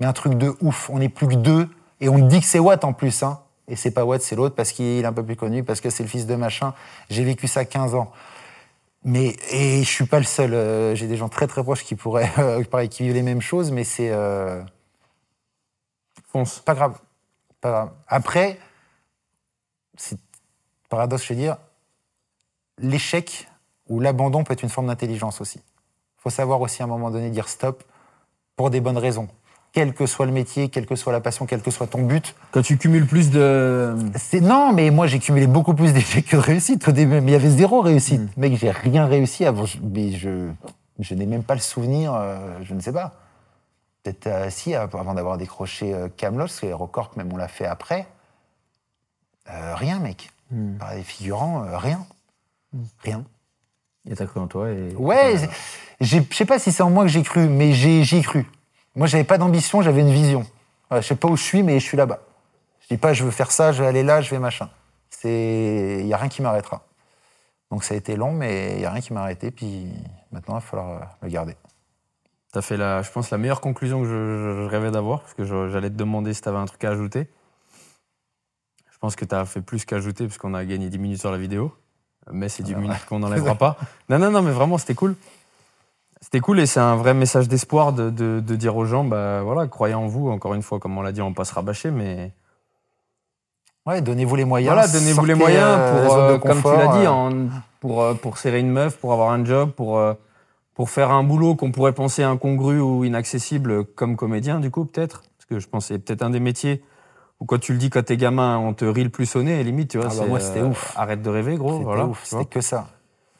Mais 0.00 0.06
un 0.06 0.12
truc 0.12 0.34
de 0.34 0.54
ouf. 0.60 0.90
On 0.92 0.98
n'est 0.98 1.08
plus 1.08 1.28
que 1.28 1.34
deux 1.34 1.68
et 2.00 2.08
on 2.08 2.18
dit 2.18 2.40
que 2.40 2.46
c'est 2.46 2.58
Watt 2.58 2.84
en 2.84 2.92
plus, 2.92 3.22
hein. 3.22 3.38
Et 3.68 3.76
c'est 3.76 3.90
pas 3.92 4.04
Watt, 4.04 4.20
c'est 4.22 4.36
l'autre 4.36 4.54
parce 4.54 4.72
qu'il 4.72 4.84
est 4.86 5.04
un 5.04 5.12
peu 5.12 5.24
plus 5.24 5.36
connu, 5.36 5.62
parce 5.64 5.80
que 5.80 5.88
c'est 5.90 6.02
le 6.02 6.08
fils 6.08 6.26
de 6.26 6.34
machin. 6.34 6.74
J'ai 7.10 7.24
vécu 7.24 7.46
ça 7.48 7.64
15 7.64 7.94
ans. 7.94 8.12
Mais 9.04 9.36
et 9.50 9.82
je 9.82 9.88
suis 9.88 10.06
pas 10.06 10.18
le 10.18 10.24
seul. 10.24 10.54
euh, 10.54 10.94
J'ai 10.94 11.06
des 11.08 11.16
gens 11.16 11.28
très 11.28 11.46
très 11.46 11.62
proches 11.62 11.84
qui 11.84 11.94
pourraient, 11.96 12.30
euh, 12.38 12.62
pareil, 12.64 12.88
qui 12.88 13.02
vivent 13.04 13.14
les 13.14 13.22
mêmes 13.22 13.40
choses, 13.40 13.70
mais 13.70 13.84
c'est 13.84 14.10
euh, 14.10 14.62
Fonce. 16.28 16.60
pas 16.60 16.74
grave. 16.74 16.98
Pas 17.60 17.70
grave. 17.70 17.90
Après, 18.08 18.58
c'est 19.96 20.18
paradoxe, 20.88 21.24
je 21.24 21.32
veux 21.34 21.38
dire, 21.40 21.56
l'échec 22.78 23.48
ou 23.88 24.00
l'abandon 24.00 24.44
peut 24.44 24.52
être 24.52 24.62
une 24.62 24.68
forme 24.68 24.86
d'intelligence 24.88 25.40
aussi. 25.40 25.58
Il 25.58 26.22
faut 26.22 26.30
savoir 26.30 26.60
aussi 26.60 26.82
à 26.82 26.84
un 26.84 26.88
moment 26.88 27.10
donné 27.10 27.30
dire 27.30 27.48
stop 27.48 27.82
pour 28.56 28.70
des 28.70 28.80
bonnes 28.80 28.98
raisons. 28.98 29.28
Quel 29.72 29.94
que 29.94 30.04
soit 30.04 30.26
le 30.26 30.32
métier, 30.32 30.68
quelle 30.68 30.84
que 30.84 30.96
soit 30.96 31.12
la 31.14 31.20
passion, 31.22 31.46
quel 31.46 31.62
que 31.62 31.70
soit 31.70 31.86
ton 31.86 32.02
but, 32.02 32.34
Quand 32.50 32.60
tu 32.60 32.76
cumules 32.76 33.06
plus 33.06 33.30
de. 33.30 33.96
c'est 34.16 34.40
non, 34.42 34.72
mais 34.74 34.90
moi 34.90 35.06
j'ai 35.06 35.18
cumulé 35.18 35.46
beaucoup 35.46 35.72
plus 35.72 35.94
d'échecs 35.94 36.26
que 36.26 36.36
de 36.36 36.40
réussites 36.42 36.86
au 36.88 36.92
début. 36.92 37.20
Mais 37.22 37.30
il 37.30 37.32
y 37.32 37.36
avait 37.36 37.48
zéro 37.48 37.80
réussite. 37.80 38.20
Mec, 38.36 38.54
j'ai 38.58 38.70
rien 38.70 39.06
réussi 39.06 39.46
avant. 39.46 39.64
Mais 39.82 40.12
je, 40.12 40.50
je 40.98 41.14
n'ai 41.14 41.24
même 41.24 41.42
pas 41.42 41.54
le 41.54 41.60
souvenir. 41.60 42.12
euh, 42.14 42.58
je 42.62 42.74
ne 42.74 42.80
sais 42.80 42.92
pas. 42.92 43.14
Peut-être 44.02 44.26
euh, 44.26 44.50
si 44.50 44.74
avant 44.74 45.14
d'avoir 45.14 45.38
décroché 45.38 45.94
euh, 45.94 46.08
Camelot, 46.16 46.44
parce 46.44 46.60
que 46.60 46.66
les 46.66 46.72
records 46.74 47.12
même 47.16 47.32
on 47.32 47.36
l'a 47.38 47.48
fait 47.48 47.66
après. 47.66 48.06
Euh, 49.50 49.74
rien, 49.74 49.98
mec. 50.00 50.30
Par 50.78 50.94
les 50.94 51.02
figurants, 51.02 51.64
rien, 51.78 52.04
rien. 53.02 53.24
Et 54.06 54.14
t'as 54.14 54.26
cru 54.26 54.38
en 54.40 54.46
toi 54.48 54.70
et. 54.70 54.94
Ouais, 54.96 55.48
je 56.02 56.18
sais 56.30 56.44
pas 56.44 56.58
si 56.58 56.72
c'est 56.72 56.82
en 56.82 56.90
moi 56.90 57.04
que 57.04 57.08
j'ai 57.10 57.22
cru, 57.22 57.48
mais 57.48 57.72
j'ai- 57.72 58.04
j'y 58.04 58.18
ai 58.18 58.22
cru. 58.22 58.46
Moi, 58.94 59.06
j'avais 59.06 59.24
pas 59.24 59.38
d'ambition, 59.38 59.82
j'avais 59.82 60.02
une 60.02 60.12
vision. 60.12 60.46
Voilà, 60.88 61.00
je 61.00 61.08
sais 61.08 61.16
pas 61.16 61.28
où 61.28 61.36
je 61.36 61.42
suis, 61.42 61.62
mais 61.62 61.80
je 61.80 61.84
suis 61.84 61.96
là-bas. 61.96 62.20
Je 62.80 62.88
dis 62.88 62.98
pas, 62.98 63.12
je 63.12 63.24
veux 63.24 63.30
faire 63.30 63.50
ça, 63.50 63.72
je 63.72 63.82
vais 63.82 63.88
aller 63.88 64.02
là, 64.02 64.20
je 64.20 64.30
vais 64.30 64.38
machin. 64.38 64.68
C'est, 65.10 65.98
il 66.00 66.06
y 66.06 66.12
a 66.12 66.16
rien 66.16 66.28
qui 66.28 66.42
m'arrêtera. 66.42 66.82
Donc 67.70 67.84
ça 67.84 67.94
a 67.94 67.96
été 67.96 68.16
long, 68.16 68.32
mais 68.32 68.74
il 68.74 68.80
y 68.82 68.84
a 68.84 68.90
rien 68.90 69.00
qui 69.00 69.14
m'a 69.14 69.22
arrêté. 69.22 69.50
Puis 69.50 69.90
maintenant, 70.30 70.56
il 70.56 70.60
va 70.60 70.66
falloir 70.66 70.90
euh, 70.90 71.04
le 71.22 71.28
garder. 71.28 71.56
T'as 72.52 72.60
fait, 72.60 72.76
la, 72.76 73.00
je 73.00 73.10
pense, 73.10 73.30
la 73.30 73.38
meilleure 73.38 73.62
conclusion 73.62 74.02
que 74.02 74.06
je, 74.06 74.66
rêvais 74.66 74.90
d'avoir, 74.90 75.22
parce 75.22 75.32
que 75.32 75.44
j'allais 75.44 75.88
te 75.88 75.94
demander 75.94 76.34
si 76.34 76.42
t'avais 76.42 76.58
un 76.58 76.66
truc 76.66 76.84
à 76.84 76.90
ajouter. 76.90 77.30
Je 78.92 78.98
pense 78.98 79.16
que 79.16 79.24
t'as 79.24 79.46
fait 79.46 79.62
plus 79.62 79.86
qu'ajouter, 79.86 80.26
puisqu'on 80.26 80.52
a 80.52 80.62
gagné 80.66 80.90
10 80.90 80.98
minutes 80.98 81.20
sur 81.20 81.32
la 81.32 81.38
vidéo. 81.38 81.74
Mais 82.30 82.50
c'est 82.50 82.62
10 82.62 82.74
minutes 82.74 83.06
qu'on 83.06 83.20
n'enlèvera 83.20 83.54
pas. 83.58 83.78
Non, 84.10 84.18
non, 84.18 84.30
non, 84.30 84.42
mais 84.42 84.52
vraiment, 84.52 84.76
c'était 84.76 84.94
cool. 84.94 85.16
C'était 86.22 86.38
cool 86.40 86.60
et 86.60 86.66
c'est 86.66 86.78
un 86.80 86.94
vrai 86.94 87.14
message 87.14 87.48
d'espoir 87.48 87.92
de, 87.92 88.08
de- 88.08 88.40
de 88.40 88.54
dire 88.56 88.76
aux 88.76 88.84
gens, 88.86 89.02
bah 89.02 89.42
voilà, 89.42 89.66
croyez 89.66 89.94
en 89.94 90.06
vous. 90.06 90.30
Encore 90.30 90.54
une 90.54 90.62
fois, 90.62 90.78
comme 90.78 90.96
on 90.96 91.02
l'a 91.02 91.10
dit, 91.12 91.20
on 91.20 91.34
passe 91.34 91.50
rabâcher, 91.50 91.90
mais 91.90 92.32
Ouais, 93.84 94.00
donnez-vous 94.00 94.36
les 94.36 94.44
moyens. 94.44 94.72
voilà, 94.72 94.86
donnez-vous 94.86 95.24
les 95.24 95.34
moyens 95.34 95.80
euh, 95.80 95.90
pour, 96.04 96.14
euh, 96.14 96.38
comme 96.38 96.62
tu 96.62 96.68
l'as 96.68 96.86
dit, 96.86 97.06
euh, 97.06 97.10
en- 97.10 97.48
pour, 97.80 98.16
pour 98.22 98.38
serrer 98.38 98.60
une 98.60 98.70
meuf, 98.70 98.96
pour 98.98 99.12
avoir 99.12 99.30
un 99.32 99.44
job, 99.44 99.72
pour, 99.72 100.00
pour 100.74 100.88
faire 100.90 101.10
un 101.10 101.24
boulot 101.24 101.56
qu'on 101.56 101.72
pourrait 101.72 101.92
penser 101.92 102.22
incongru 102.22 102.80
ou 102.80 103.02
inaccessible 103.04 103.84
comme 103.84 104.14
comédien, 104.14 104.60
du 104.60 104.70
coup, 104.70 104.84
peut-être. 104.84 105.22
Parce 105.36 105.46
que 105.48 105.58
je 105.58 105.66
pense 105.68 105.88
que 105.88 105.94
c'est 105.94 105.98
peut-être 105.98 106.22
un 106.22 106.30
des 106.30 106.38
métiers 106.38 106.84
où 107.40 107.44
quand 107.44 107.58
tu 107.58 107.72
le 107.72 107.78
dis 107.78 107.90
quand 107.90 108.04
t'es 108.04 108.16
gamin, 108.16 108.58
on 108.58 108.72
te 108.72 108.84
rit 108.84 109.02
le 109.02 109.10
plus 109.10 109.34
et 109.34 109.64
limite, 109.64 109.90
tu 109.90 109.98
vois. 109.98 110.06
Ah 110.12 110.14
bah 110.16 110.26
moi, 110.26 110.38
c'était 110.38 110.62
ouf. 110.62 110.94
Arrête 110.96 111.20
de 111.20 111.28
rêver, 111.30 111.56
gros. 111.56 111.72
C'était 111.72 111.82
Voilà, 111.84 112.06
ouf, 112.06 112.20
c'était 112.24 112.44
que 112.44 112.60
ça. 112.60 112.86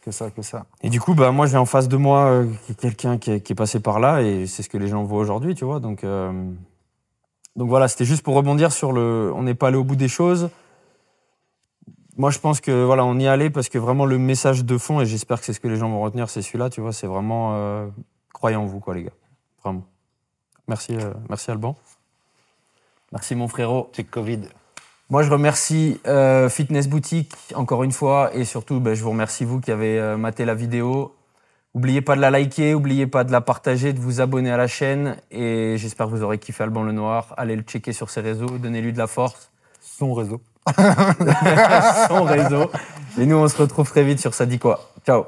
Que 0.03 0.11
ça, 0.11 0.31
que 0.31 0.43
ça. 0.43 0.67
Et 0.83 0.91
du 0.91 1.01
coup, 1.01 1.15
bah, 1.15 1.31
moi, 1.31 1.47
j'ai 1.47 1.57
en 1.57 1.65
face 1.65 1.87
de 1.87 1.97
moi 1.97 2.25
euh, 2.25 2.47
quelqu'un 2.81 3.19
qui 3.19 3.31
est, 3.31 3.41
qui 3.41 3.53
est 3.53 3.57
passé 3.57 3.79
par 3.79 4.01
là 4.01 4.21
et 4.21 4.47
c'est 4.47 4.65
ce 4.65 4.69
que 4.69 4.77
les 4.77 4.89
gens 4.89 5.05
voient 5.05 5.21
aujourd'hui, 5.21 5.55
tu 5.55 5.65
vois. 5.65 5.79
Donc, 5.79 6.03
euh, 6.03 6.33
donc 7.55 7.69
voilà, 7.69 7.87
c'était 7.87 8.05
juste 8.05 8.23
pour 8.23 8.35
rebondir 8.35 8.73
sur 8.73 8.93
le. 8.93 9.33
On 9.35 9.43
n'est 9.43 9.55
pas 9.55 9.69
allé 9.69 9.77
au 9.77 9.85
bout 9.85 9.97
des 9.97 10.09
choses. 10.09 10.51
Moi, 12.17 12.31
je 12.31 12.39
pense 12.39 12.61
que 12.61 12.85
voilà, 12.85 13.05
on 13.05 13.19
y 13.19 13.25
est 13.25 13.29
allé 13.29 13.49
parce 13.49 13.69
que 13.69 13.79
vraiment 13.79 14.05
le 14.05 14.19
message 14.19 14.65
de 14.65 14.77
fond, 14.77 15.01
et 15.01 15.07
j'espère 15.07 15.41
que 15.41 15.47
c'est 15.47 15.53
ce 15.53 15.61
que 15.61 15.69
les 15.69 15.77
gens 15.77 15.89
vont 15.89 16.01
retenir, 16.01 16.29
c'est 16.29 16.43
celui-là, 16.43 16.69
tu 16.69 16.81
vois. 16.81 16.93
C'est 16.93 17.07
vraiment 17.07 17.55
euh, 17.55 17.87
croyez 18.33 18.57
en 18.57 18.67
vous, 18.67 18.81
quoi, 18.81 18.95
les 18.95 19.05
gars. 19.05 19.13
Vraiment. 19.63 19.85
Merci, 20.69 20.95
euh, 20.97 21.13
merci 21.29 21.51
Alban. 21.51 21.77
Merci 23.13 23.35
mon 23.35 23.49
frérot. 23.49 23.91
C'est 23.93 24.05
Covid. 24.05 24.41
Moi, 25.13 25.23
je 25.23 25.31
remercie 25.31 26.01
euh, 26.07 26.49
Fitness 26.49 26.89
Boutique 26.89 27.35
encore 27.55 27.85
une 27.85 27.93
fois 27.93 28.35
et 28.35 28.47
surtout, 28.47 28.81
ben, 28.81 28.95
je 28.95 29.03
vous 29.03 29.11
remercie 29.11 29.45
vous 29.45 29.61
qui 29.61 29.71
avez 29.71 29.99
euh, 29.99 30.17
maté 30.17 30.47
la 30.47 30.55
vidéo. 30.55 31.15
N'oubliez 31.75 32.01
pas 32.01 32.17
de 32.17 32.23
la 32.23 32.31
liker, 32.31 32.73
n'oubliez 32.73 33.07
pas 33.07 33.23
de 33.23 33.31
la 33.31 33.43
partager, 33.43 33.93
de 33.93 34.01
vous 34.01 34.23
abonner 34.23 34.51
à 34.51 34.57
la 34.57 34.69
chaîne 34.69 35.19
et 35.31 35.75
j'espère 35.77 36.07
que 36.07 36.13
vous 36.13 36.23
aurez 36.23 36.39
kiffé 36.39 36.65
Alban 36.65 36.83
Le 36.83 36.93
Noir. 36.93 37.35
Allez 37.37 37.57
le 37.57 37.63
checker 37.63 37.93
sur 37.93 38.09
ses 38.09 38.23
réseaux, 38.23 38.57
donnez-lui 38.57 38.95
de 38.95 38.99
la 38.99 39.07
force, 39.07 39.51
Son 39.83 40.15
réseau. 40.15 40.41
son 42.09 42.25
réseau. 42.25 42.71
Et 43.19 43.27
nous, 43.27 43.37
on 43.37 43.49
se 43.49 43.59
retrouve 43.59 43.91
très 43.91 44.05
vite 44.05 44.19
sur 44.19 44.33
Ça 44.33 44.47
dit 44.47 44.59
quoi. 44.59 44.81
Ciao. 45.05 45.27